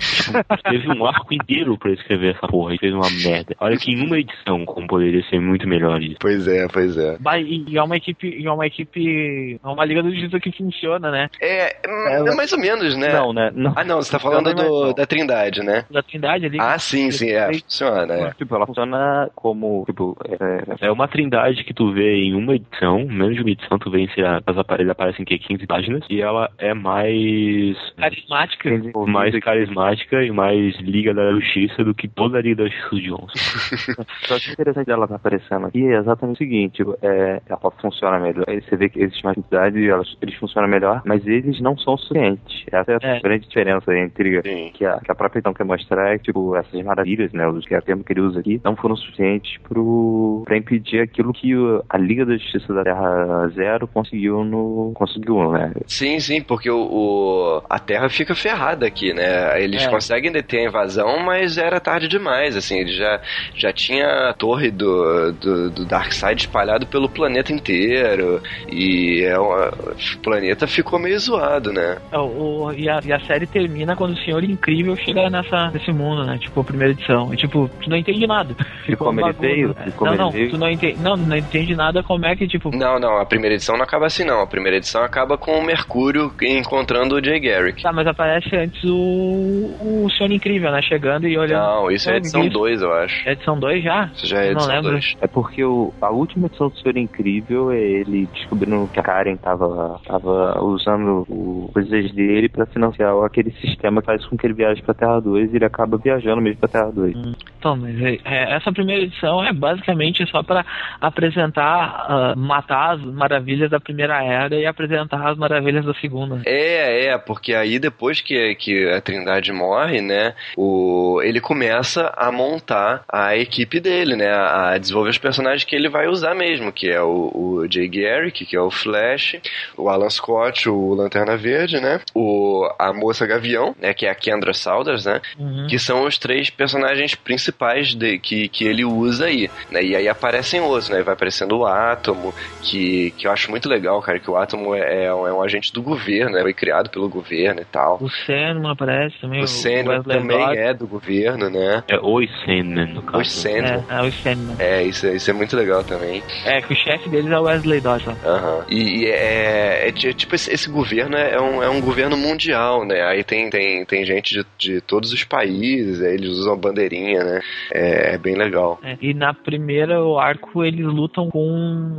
Teve 0.71 0.89
um 0.91 1.05
arco 1.05 1.35
inteiro 1.35 1.77
pra 1.77 1.91
escrever 1.91 2.35
essa 2.35 2.47
porra 2.47 2.75
e 2.75 2.79
fez 2.79 2.95
uma 2.95 3.09
merda. 3.11 3.55
Olha 3.61 3.77
que 3.77 3.93
em 3.93 4.07
uma 4.07 4.19
edição, 4.19 4.65
como 4.65 4.87
poderia 4.87 5.23
ser 5.25 5.39
muito 5.39 5.69
melhor 5.69 6.03
isso. 6.03 6.17
Pois 6.19 6.49
é, 6.49 6.67
pois 6.69 6.97
é. 6.97 7.19
E 7.45 7.77
é 7.77 7.83
uma 7.83 7.97
equipe, 7.97 8.29
e 8.29 8.47
é 8.47 8.51
uma 8.51 8.67
equipe, 8.67 9.61
é 9.63 9.69
uma 9.69 9.85
liga 9.85 10.03
do 10.03 10.11
justiça 10.11 10.41
que 10.41 10.51
funciona, 10.53 11.11
né? 11.11 11.29
É, 11.41 11.77
é, 11.85 12.35
mais 12.35 12.53
ou 12.53 12.59
menos, 12.59 12.97
né? 12.97 13.13
Não, 13.13 13.33
né? 13.35 13.51
Não. 13.55 13.75
Ah, 13.77 13.85
não, 13.85 13.97
você 13.97 14.13
tá 14.13 14.19
falando 14.19 14.55
Não, 14.55 14.63
não, 14.63 14.69
do, 14.69 14.95
da 14.95 15.05
Trindade, 15.05 15.63
né? 15.63 15.85
Da 15.91 16.03
Trindade 16.03 16.47
ali. 16.47 16.59
Ah, 16.59 16.79
sim, 16.79 17.11
sim, 17.11 17.31
é. 17.31 17.53
Funciona, 17.53 18.15
é. 18.15 18.31
Tipo, 18.33 18.57
ela 18.57 18.67
funciona 18.67 19.29
como, 19.35 19.85
tipo, 19.85 20.17
é, 20.25 20.87
É 20.87 20.91
uma 20.91 21.09
trindade 21.09 21.65
que 21.65 21.75
tu 21.75 21.93
vê 21.93 22.17
em 22.17 22.35
uma 22.35 22.55
edição, 22.55 23.05
menos 23.07 23.35
de 23.35 23.43
uma 23.43 23.51
edição, 23.51 23.79
tu 23.79 23.91
vê 23.91 24.01
em, 24.01 24.09
sei 24.11 24.25
lá, 24.25 24.41
as 24.47 24.57
aparelhos 24.57 24.93
aparecem 24.93 25.25
que 25.25 25.39
15 25.39 25.67
páginas, 25.67 26.05
e 26.09 26.23
ela 26.23 26.51
é 26.59 26.73
mais 26.73 27.77
carismática. 27.97 28.70
desenvolvido 28.70 29.12
mais 29.12 29.39
carismática 29.40 30.23
e 30.23 30.31
mais 30.31 30.77
Liga 30.81 31.14
da 31.14 31.31
Justiça 31.32 31.82
do 31.85 31.94
que 31.94 32.09
toda 32.09 32.39
a 32.39 32.43
Liga 32.43 32.64
da 32.64 32.68
Justiça 32.68 32.97
de 32.97 33.02
Johnson. 33.09 34.06
Só 34.27 34.39
que 34.39 34.51
o 34.51 34.52
interessante 34.52 34.86
dela 34.86 35.09
tá 35.09 35.16
aparecendo 35.16 35.66
aqui 35.66 35.86
é 35.86 35.98
exatamente 35.98 36.36
o 36.36 36.39
seguinte, 36.39 36.82
é, 37.02 37.40
ela 37.48 37.70
funciona 37.81 38.18
melhor. 38.18 38.44
Aí 38.48 38.60
Você 38.62 38.77
vê 38.77 38.89
que 38.89 39.01
existe 39.01 39.24
mais 39.24 39.36
entidade 39.36 39.78
e 39.78 39.89
elas, 39.89 40.16
eles 40.20 40.35
funcionam 40.36 40.68
melhor, 40.68 41.02
mas 41.05 41.27
eles 41.27 41.60
não 41.60 41.77
são 41.78 41.97
suficientes. 41.97 42.64
Essa 42.70 42.93
é 42.93 42.94
a 43.02 43.16
É. 43.16 43.20
grande 43.20 43.47
diferença 43.47 43.97
entre 43.97 44.43
que 44.73 44.85
a, 44.85 44.98
que 45.01 45.10
a 45.10 45.14
própria 45.14 45.40
então 45.40 45.55
quer 45.55 45.64
mostrar 45.64 46.12
é 46.14 46.18
que, 46.18 46.24
tipo, 46.24 46.55
essas 46.56 46.82
maravilhas, 46.82 47.32
né, 47.32 47.47
os 47.48 47.64
que 47.66 47.74
é 47.74 47.78
o 47.78 47.82
termo 47.82 48.05
que 48.05 48.12
ele 48.12 48.20
usa 48.20 48.40
aqui, 48.40 48.60
não 48.64 48.77
foram 48.77 48.97
suficientes 48.97 49.59
pro, 49.62 50.43
pra 50.44 50.56
impedir 50.56 51.01
aquilo 51.01 51.32
que 51.32 51.52
a 51.89 51.97
Liga 51.98 52.24
da 52.27 52.36
Justiça 52.36 52.73
da 52.73 52.82
Terra 52.85 53.48
Zero 53.55 53.86
conseguiu 53.86 54.44
no. 54.44 54.93
conseguiu, 54.94 55.52
né? 55.52 55.73
Sim, 55.86 56.18
sim, 56.20 56.43
porque 56.43 56.70
o, 56.70 56.78
o- 56.81 57.62
a 57.68 57.78
Terra 57.87 58.09
fica 58.09 58.35
ferrada 58.35 58.87
aqui, 58.87 59.13
né? 59.13 59.63
Eles 59.63 59.85
É. 59.85 59.89
conseguem 59.89 60.33
deter 60.33 60.61
a 60.61 60.65
invasão, 60.69 61.19
mas 61.21 61.57
era 61.57 61.79
tarde 61.81 62.09
demais, 62.09 62.57
assim, 62.57 62.79
ele 62.81 62.93
já, 62.93 63.21
já 63.55 63.73
tinha 63.73 64.31
a 64.31 64.35
torre 64.35 64.71
do, 64.71 65.33
do, 65.33 65.71
do 65.71 65.85
Darkseid 65.85 66.41
espalhado 66.43 66.87
pelo 66.87 67.09
planeta 67.09 67.53
inteiro, 67.53 68.43
e 68.69 69.23
é 69.25 69.39
uma- 69.39 69.69
o 69.69 70.19
planeta 70.23 70.67
ficou 70.67 70.99
meio 70.99 71.19
zoado, 71.19 71.73
né? 71.73 71.99
É, 72.11 72.19
o- 72.19 72.73
e, 72.77 72.89
a, 72.89 73.01
e 73.05 73.13
a 73.13 73.21
série 73.21 73.47
termina 73.47 73.95
quando 73.95 74.13
o 74.15 74.19
Senhor 74.19 74.43
Incrível 74.43 74.97
chega 74.97 75.31
nessa, 75.31 75.71
nesse 75.71 75.93
mundo, 75.93 76.25
né? 76.25 76.39
Tipo, 76.39 76.61
a 76.61 76.65
primeira 76.65 76.93
edição. 76.93 77.33
E, 77.33 77.37
tipo, 77.37 77.71
tu 77.83 77.89
não 77.91 77.97
entende 77.97 78.27
nada. 78.27 78.55
Meio 79.13 79.35
feio? 79.35 79.69
bagunça. 79.69 79.91
Ficou 79.91 80.09
Não, 80.09 80.17
não, 80.17 80.31
tu 80.33 80.59
não 80.59 80.69
entende, 80.71 80.99
não, 81.01 81.17
não 81.17 81.37
entende 81.37 81.75
nada 81.75 82.03
como 82.03 82.27
é 82.27 82.35
que, 82.35 82.47
tipo, 82.49 82.75
Não, 82.77 82.99
não, 82.99 83.19
a 83.19 83.25
primeira 83.27 83.55
edição 83.55 83.77
não 83.77 83.85
acaba 83.85 84.07
assim, 84.07 84.25
não. 84.25 84.41
A 84.41 84.47
primeira 84.47 84.77
edição 84.79 85.03
acaba 85.03 85.39
com 85.39 85.53
o 85.59 85.63
Mercúrio 85.65 86.33
encontrando 86.43 87.15
o 87.17 87.25
Jay 87.25 87.39
Garrick. 87.41 87.76
Tá, 87.82 87.93
mas 87.93 88.07
aparece 88.07 88.55
antes 88.57 88.82
o, 88.85 90.05
o 90.05 90.11
Senhor 90.11 90.31
Incrível, 90.32 90.70
né? 90.70 90.82
Chegando 90.82 91.27
e 91.27 91.36
olhando. 91.39 91.62
Não, 91.62 91.90
isso 91.90 92.11
é 92.11 92.16
edição 92.16 92.43
vi 92.43 92.51
2, 92.51 92.82
eu 92.82 92.93
acho. 92.93 93.28
É 93.28 93.32
edição 93.32 93.59
2 93.59 93.82
já? 93.85 94.11
Isso 94.15 94.27
já 94.27 94.39
é 94.39 94.51
Eu 94.51 94.53
não 94.55 94.61
edição 94.61 94.74
lembro. 94.74 94.90
2. 94.93 95.16
É 95.20 95.27
porque 95.27 95.65
o, 95.65 95.93
a 96.01 96.11
última 96.11 96.47
edição 96.47 96.69
do 96.69 96.78
Senhor 96.78 96.97
Incrível 96.97 97.70
é 97.73 97.78
ele 97.81 98.27
descobrindo 98.32 98.89
que 98.93 99.01
a 99.01 99.03
Karen 99.03 99.36
tava, 99.36 100.01
tava 100.07 100.61
usando 100.62 101.24
o, 101.28 101.70
coisas 101.73 102.12
dele 102.12 102.48
pra 102.48 102.66
financiar 102.66 103.15
aquele 103.24 103.51
sistema 103.53 104.01
que 104.01 104.07
faz 104.07 104.24
com 104.27 104.36
que 104.36 104.47
ele 104.47 104.55
viaje 104.55 104.82
pra 104.82 104.94
Terra 104.94 105.20
2 105.20 105.53
e 105.53 105.57
ele 105.57 105.65
acaba 105.65 105.97
viajando 105.97 106.40
mesmo 106.40 106.59
pra 106.61 106.69
Terra 106.69 106.90
2. 106.93 107.15
Então, 107.59 107.77
mas 107.77 108.01
é- 108.01 108.19
é, 108.24 108.57
essa 108.57 108.73
primeira 108.73 109.03
edição 109.03 109.44
é 109.44 109.53
basicamente 109.53 110.24
só 110.31 110.43
para 110.43 110.65
apresentar, 111.01 112.07
ah, 112.09 112.35
matar 112.36 112.94
as 112.94 113.01
maravilhas 113.03 113.70
da 113.70 113.81
primeira 113.81 114.23
era 114.23 114.55
e 114.55 114.66
apresentar 114.66 115.27
as 115.28 115.36
maravilhas 115.39 115.85
da 115.85 115.94
segunda. 115.94 116.40
É, 116.44 117.07
é, 117.09 117.19
porque 117.19 117.55
aí 117.67 117.79
depois 117.79 118.21
que, 118.21 118.55
que 118.55 118.89
a 118.91 119.01
Trindade 119.01 119.53
morre, 119.53 120.01
né, 120.01 120.35
o, 120.57 121.21
ele 121.23 121.41
começa 121.41 122.13
a 122.17 122.31
montar 122.31 123.05
a 123.09 123.37
equipe 123.37 123.81
dele, 123.81 124.17
né, 124.17 124.31
a, 124.33 124.79
desenvolver 124.79 125.11
os 125.11 125.19
personagens 125.19 125.65
que 125.65 125.75
ele 125.75 125.89
vai 125.89 126.07
usar 126.07 126.35
mesmo, 126.35 126.73
que 126.73 126.91
é 126.91 127.03
o, 127.03 127.31
o 127.35 127.67
Jay 127.71 127.89
Garrick, 127.89 128.47
que 128.47 128.57
é 128.57 128.61
o 128.61 128.71
Flash, 128.71 129.37
o 129.77 129.89
Alan 129.89 130.11
Scott, 130.11 130.69
o 130.69 130.95
Lanterna 130.95 131.37
Verde, 131.37 131.81
né, 131.81 132.01
o, 132.15 132.69
a 132.79 132.93
Moça 132.93 133.27
Gavião, 133.27 133.75
né, 133.81 133.93
que 133.93 134.07
é 134.07 134.11
a 134.11 134.15
Kendra 134.15 134.55
Saunders, 134.55 135.05
né, 135.05 135.21
Uhum. 135.39 135.67
que 135.69 135.79
são 135.79 136.05
os 136.05 136.19
três 136.19 136.51
personagens 136.51 137.15
principais 137.15 137.95
de, 137.95 138.19
que, 138.19 138.49
que 138.49 138.65
ele 138.65 138.85
usa 138.85 139.27
aí, 139.27 139.51
né, 139.71 139.83
e 139.83 139.97
aí 139.97 140.09
aparecem 140.09 140.61
outros, 140.61 140.89
né, 140.89 141.03
vai 141.03 141.15
aparecendo 141.15 141.59
o 141.59 141.67
Átomo, 141.67 142.33
que, 142.63 143.11
que 143.13 143.27
eu 143.27 143.33
acho 143.33 143.51
muito 143.51 143.69
legal, 143.69 144.01
cara, 144.01 144.19
que 144.19 144.31
o 144.31 144.37
Átomo 144.37 144.75
é, 144.75 145.05
é 145.07 145.15
um, 145.15 145.27
é 145.27 145.33
um 145.33 145.43
agente 145.43 145.73
do 145.73 145.83
governo, 145.83 146.33
né, 146.33 146.43
foi 146.43 146.55
criado 146.55 146.91
pelo 146.91 147.09
governo 147.09 147.56
e 147.62 147.65
tal. 147.65 147.99
O 148.01 148.09
Sandman 148.09 148.70
aparece 148.73 149.16
também. 149.20 149.43
O 149.43 149.47
Sandman 149.47 150.03
também 150.03 150.57
é 150.57 150.73
do 150.74 150.87
governo, 150.87 151.49
né? 151.51 151.83
É 151.89 151.99
Oi 152.01 152.28
Sandman, 152.45 152.95
no 152.95 153.03
caso. 153.03 153.23
O 153.23 153.24
Sandman. 153.24 153.85
É, 153.89 153.95
é 153.99 154.03
o 154.09 154.12
Sandman. 154.12 154.57
É, 154.59 154.83
isso, 154.83 155.07
isso 155.09 155.31
é 155.31 155.35
muito 155.35 155.57
legal 155.57 155.83
também. 155.85 156.23
É, 156.45 156.61
que 156.61 156.73
o 156.73 156.77
chefe 156.77 157.09
deles 157.09 157.31
é 157.31 157.39
o 157.39 157.43
Wesley 157.43 157.81
Dodds. 157.81 158.07
ó. 158.09 158.28
Aham. 158.28 158.65
E, 158.69 159.03
e 159.03 159.07
é, 159.07 159.89
é 159.89 159.93
ti- 159.93 160.15
tipo, 160.15 160.35
esse, 160.35 160.53
esse 160.53 160.70
governo 160.70 161.16
é 161.16 161.41
um, 161.41 161.62
é 161.62 161.69
um 161.69 161.81
governo 161.81 162.16
mundial, 162.16 162.85
né? 162.85 163.03
Aí 163.03 163.23
tem, 163.24 163.49
tem, 163.51 163.85
tem 163.85 164.05
gente 164.05 164.35
de, 164.35 164.47
de 164.59 164.81
todos 164.81 165.12
os 165.12 165.24
países, 165.24 166.03
aí 166.03 166.15
eles 166.15 166.31
usam 166.31 166.57
bandeirinha, 166.57 167.23
né? 167.24 167.41
É, 167.73 168.15
é 168.15 168.19
bem 168.19 168.35
legal. 168.37 168.78
É, 168.83 168.97
E 169.01 169.12
na 169.15 169.33
primeira 169.35 170.03
o 170.03 170.19
arco 170.19 170.65
eles 170.65 170.87
lutam 170.87 171.31
com 171.31 171.47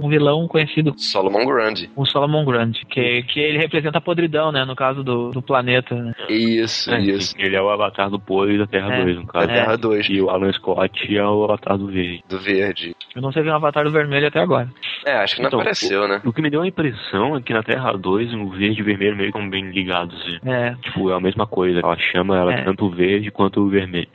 um 0.01 0.09
vilão 0.09 0.47
conhecido, 0.47 0.93
Solomon 0.97 1.45
Grundy. 1.45 1.89
o 1.95 2.05
Solomon 2.05 2.43
Grundy, 2.45 2.85
que, 2.89 3.23
que 3.23 3.39
ele 3.39 3.57
representa 3.57 3.97
a 3.97 4.01
podridão, 4.01 4.51
né? 4.51 4.65
No 4.65 4.75
caso 4.75 5.03
do, 5.03 5.31
do 5.31 5.41
planeta. 5.47 5.95
Né? 5.95 6.13
Isso, 6.29 6.93
É, 6.93 6.99
isso. 7.01 7.33
Ele 7.39 7.55
é 7.55 7.61
o 7.61 7.69
avatar 7.69 8.09
do 8.09 8.19
Poe 8.19 8.53
e 8.53 8.57
da 8.59 8.67
Terra 8.67 8.93
É. 8.93 9.03
2, 9.03 9.15
no 9.17 9.25
Da 9.25 9.31
caso. 9.33 9.47
Terra 9.47 9.75
2, 9.77 10.09
E 10.09 10.21
o 10.21 10.29
Alan 10.29 10.51
Scott 10.53 11.17
é 11.17 11.25
o 11.25 11.43
avatar 11.45 11.77
do 11.77 11.87
Verde. 11.87 12.23
do 12.29 12.37
verde. 12.39 12.95
Eu 13.15 13.21
não 13.21 13.31
sei 13.31 13.41
quem 13.41 13.49
é 13.49 13.53
o 13.53 13.57
Avatar 13.57 13.83
do 13.83 13.91
Vermelho 13.91 14.27
até 14.27 14.39
agora. 14.39 14.69
É, 15.05 15.13
acho 15.13 15.35
que 15.35 15.41
não 15.41 15.47
Então, 15.47 15.59
apareceu, 15.59 16.07
né? 16.07 16.21
O 16.23 16.31
que 16.33 16.41
me 16.41 16.49
deu 16.51 16.61
a 16.61 16.67
impressão 16.67 17.35
é 17.35 17.41
que 17.41 17.53
na 17.53 17.63
Terra 17.63 17.93
2 17.93 18.33
o 18.35 18.49
verde 18.49 18.79
e 18.79 18.81
o 18.83 18.85
vermelho 18.85 19.15
meio 19.17 19.31
que 19.31 19.37
estão 19.37 19.49
bem 19.49 19.71
ligados. 19.71 20.13
assim. 20.21 20.37
É, 20.45 20.75
Tipo, 20.83 21.09
é 21.09 21.15
a 21.15 21.19
mesma 21.19 21.47
coisa. 21.47 21.79
Ela 21.79 21.97
chama 21.97 22.37
ela 22.37 22.53
É. 22.53 22.63
tanto 22.63 22.85
o 22.85 22.89
verde 22.91 23.31
quanto 23.31 23.61
o 23.61 23.69
vermelho. 23.69 24.07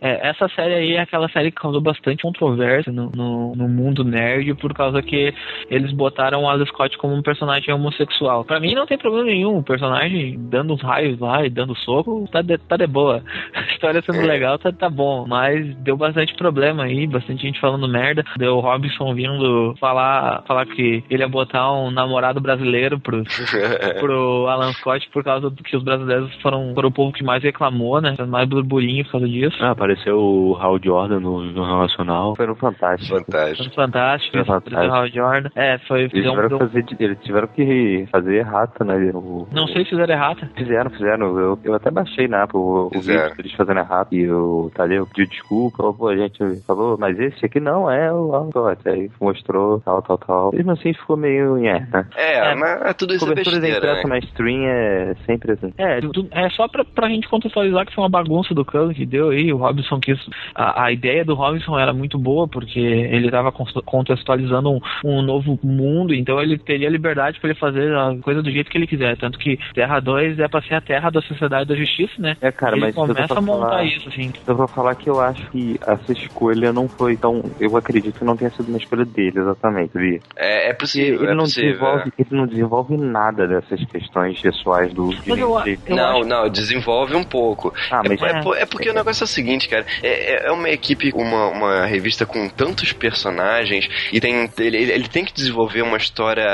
É, 0.00 0.28
essa 0.28 0.48
série 0.48 0.74
aí 0.74 0.92
é 0.94 1.00
aquela 1.00 1.28
série 1.28 1.50
que 1.52 1.60
causou 1.60 1.80
bastante 1.80 2.22
controvérsia 2.22 2.92
no, 2.92 3.10
no, 3.10 3.54
no 3.54 3.68
mundo 3.68 4.02
nerd 4.02 4.54
por 4.54 4.72
causa 4.74 5.02
que 5.02 5.32
eles 5.70 5.92
botaram 5.92 6.42
o 6.42 6.48
Alan 6.48 6.64
Scott 6.66 6.96
como 6.98 7.14
um 7.14 7.22
personagem 7.22 7.72
homossexual. 7.74 8.44
Pra 8.44 8.58
mim 8.60 8.74
não 8.74 8.86
tem 8.86 8.98
problema 8.98 9.26
nenhum, 9.26 9.58
o 9.58 9.62
personagem 9.62 10.36
dando 10.38 10.76
uns 10.78 10.82
raios 10.82 11.18
lá 11.18 11.44
e 11.44 11.50
dando 11.50 11.74
soco, 11.76 12.26
tá 12.30 12.42
de, 12.42 12.56
tá 12.58 12.76
de 12.76 12.86
boa. 12.86 13.22
A 13.54 13.60
história 13.72 14.02
sendo 14.02 14.20
É. 14.20 14.26
legal, 14.26 14.58
tá, 14.58 14.72
tá 14.72 14.88
bom. 14.90 15.26
Mas 15.26 15.74
deu 15.76 15.96
bastante 15.96 16.34
problema 16.34 16.84
aí, 16.84 17.06
bastante 17.06 17.42
gente 17.42 17.60
falando 17.60 17.88
merda. 17.88 18.24
Deu 18.36 18.56
o 18.56 18.60
Robinson 18.60 19.14
vindo 19.14 19.74
falar, 19.80 20.42
falar 20.46 20.66
que 20.66 21.02
ele 21.10 21.22
ia 21.22 21.28
botar 21.28 21.72
um 21.72 21.90
namorado 21.90 22.40
brasileiro 22.40 22.98
pro, 23.00 23.22
pro 24.00 24.46
Alan 24.48 24.72
Scott 24.74 25.08
por 25.12 25.22
causa 25.24 25.50
do 25.50 25.62
que 25.62 25.76
os 25.76 25.82
brasileiros 25.82 26.32
foram, 26.42 26.72
foram 26.74 26.88
o 26.88 26.92
povo 26.92 27.12
que 27.12 27.24
mais 27.24 27.42
reclamou, 27.42 28.00
né? 28.00 28.14
Mais 28.28 28.48
burburinho 28.48 29.04
por 29.04 29.12
causa 29.12 29.28
disso. 29.28 29.56
Ah, 29.60 29.70
apareceu 29.70 30.18
o 30.18 30.56
Hal 30.60 30.78
Jordan 30.82 31.20
no 31.20 31.52
Jornal 31.52 31.82
Nacional. 31.82 32.36
Foi 32.36 32.46
no 32.46 32.54
Fantástico. 32.58 33.16
Fantástico. 33.16 33.74
Fantástico, 33.74 34.32
Foi 34.32 34.40
isso, 34.42 34.52
fantástico. 34.52 34.94
Hal 34.94 35.08
Jordan. 35.08 35.48
É, 35.54 35.78
foi. 35.78 36.00
Eles 36.02 36.12
tiveram, 36.12 36.48
deu, 36.48 36.58
que 36.58 36.64
fazer, 36.66 36.86
eles 37.00 37.18
tiveram 37.22 37.48
que 37.48 38.08
fazer 38.10 38.34
errata, 38.36 38.84
né? 38.84 39.10
O, 39.14 39.46
não 39.52 39.66
sei 39.68 39.84
se 39.84 39.90
fizeram 39.90 40.12
errata. 40.14 40.50
Fizeram, 40.56 40.67
fizeram. 40.90 41.38
Eu, 41.38 41.58
eu 41.64 41.74
até 41.74 41.90
baixei 41.90 42.26
na 42.28 42.42
Apple 42.44 42.58
o, 42.58 42.86
o 42.86 42.90
Fizeram. 42.90 43.22
vídeo 43.24 43.36
deles 43.36 43.52
fazendo 43.52 43.78
errado. 43.80 44.08
E 44.12 44.30
o 44.30 44.70
Tadeu 44.74 45.06
pediu 45.06 45.26
desculpa. 45.26 45.76
Falou, 45.78 45.94
pô, 45.94 46.08
a 46.08 46.16
gente 46.16 46.38
falou, 46.66 46.96
mas 46.98 47.18
esse 47.18 47.44
aqui 47.44 47.60
não 47.60 47.90
é 47.90 48.12
o 48.12 48.34
Alan 48.34 48.50
Scott. 48.50 48.88
Aí 48.88 49.10
mostrou, 49.20 49.80
tal, 49.80 50.02
tal, 50.02 50.18
tal. 50.18 50.52
Mesmo 50.52 50.72
assim 50.72 50.92
ficou 50.92 51.16
meio. 51.16 51.56
É, 51.64 51.80
né? 51.80 52.06
É, 52.16 52.52
É. 52.52 52.54
mas 52.54 52.82
é 52.82 52.92
tudo 52.92 53.14
isso 53.14 53.24
é 53.24 53.28
Cobertura 53.28 53.56
da 53.56 53.62
besteira, 53.62 53.86
imprensa 53.92 54.08
né? 54.08 54.14
mainstream 54.14 54.62
é 54.64 55.14
sempre 55.26 55.52
assim. 55.52 55.72
É, 55.78 56.00
tu- 56.00 56.28
é 56.30 56.48
só 56.50 56.68
pra, 56.68 56.84
pra 56.84 57.08
gente 57.08 57.28
contextualizar 57.28 57.86
que 57.86 57.94
foi 57.94 58.02
uma 58.04 58.10
bagunça 58.10 58.54
do 58.54 58.64
cano 58.64 58.92
que 58.94 59.06
deu 59.06 59.30
aí. 59.30 59.52
O 59.52 59.56
Robinson 59.58 59.98
quis. 60.00 60.18
A, 60.54 60.84
a 60.84 60.92
ideia 60.92 61.24
do 61.24 61.34
Robinson 61.34 61.78
era 61.78 61.92
muito 61.92 62.18
boa, 62.18 62.46
porque 62.48 62.78
ele 62.80 63.30
tava 63.30 63.52
contextualizando 63.52 64.70
um, 64.70 64.80
um 65.04 65.22
novo 65.22 65.58
mundo, 65.62 66.14
então 66.14 66.40
ele 66.40 66.58
teria 66.58 66.88
liberdade 66.88 67.38
pra 67.40 67.50
ele 67.50 67.58
fazer 67.58 67.94
a 67.94 68.16
coisa 68.22 68.42
do 68.42 68.50
jeito 68.50 68.70
que 68.70 68.78
ele 68.78 68.86
quiser. 68.86 69.16
Tanto 69.16 69.38
que 69.38 69.58
Terra 69.74 70.00
2 70.00 70.38
é 70.38 70.47
pra 70.48 70.62
ser 70.62 70.74
a 70.74 70.80
terra 70.80 71.10
da 71.10 71.20
sociedade 71.22 71.68
da 71.68 71.74
justiça, 71.74 72.12
né? 72.18 72.36
É, 72.40 72.50
cara, 72.52 72.72
ele 72.76 72.86
mas 72.86 72.94
começa 72.94 73.34
a 73.38 73.40
montar 73.40 73.68
falar- 73.68 73.84
isso, 73.84 74.08
assim. 74.08 74.32
Eu 74.46 74.56
vou 74.56 74.68
falar 74.68 74.94
que 74.94 75.08
eu 75.08 75.20
acho 75.20 75.48
que 75.50 75.78
essa 75.86 76.12
escolha 76.12 76.72
não 76.72 76.88
foi 76.88 77.16
tão. 77.16 77.42
Eu 77.60 77.76
acredito 77.76 78.18
que 78.18 78.24
não 78.24 78.36
tenha 78.36 78.50
sido 78.50 78.68
uma 78.68 78.78
escolha 78.78 79.04
dele, 79.04 79.38
exatamente. 79.38 79.92
Ver. 79.94 80.20
É, 80.36 80.70
é 80.70 80.74
possível. 80.74 81.22
Ele, 81.22 81.30
é 81.32 81.34
não 81.34 81.44
possível, 81.44 81.70
desenvolve, 81.72 82.12
ele 82.18 82.28
não 82.32 82.46
desenvolve 82.46 82.96
nada 82.96 83.46
dessas 83.46 83.84
questões 83.86 84.40
pessoais 84.40 84.92
do 84.92 85.06
Mas 85.06 85.26
eu- 85.26 85.36
eu 85.38 85.96
não, 85.96 86.18
acho- 86.20 86.28
não, 86.28 86.48
desenvolve 86.48 87.14
um 87.14 87.24
pouco. 87.24 87.72
Ah, 87.90 88.02
mas 88.06 88.20
é, 88.22 88.26
é- 88.58 88.62
é 88.62 88.66
porque 88.66 88.90
o 88.90 88.94
negócio 88.94 89.22
é 89.22 89.24
o 89.24 89.28
seguinte, 89.28 89.68
cara. 89.68 89.84
É, 90.02 90.34
é- 90.34 90.48
é 90.48 90.52
uma 90.52 90.68
equipe, 90.70 91.10
uma, 91.14 91.48
uma 91.48 91.86
revista 91.86 92.24
com 92.26 92.48
tantos 92.48 92.92
personagens 92.92 93.88
e 94.12 94.20
tem, 94.20 94.48
ele, 94.58 94.76
ele 94.76 94.92
ele 94.98 95.08
tem 95.08 95.24
que 95.24 95.32
desenvolver 95.32 95.82
uma 95.82 95.96
história, 95.96 96.44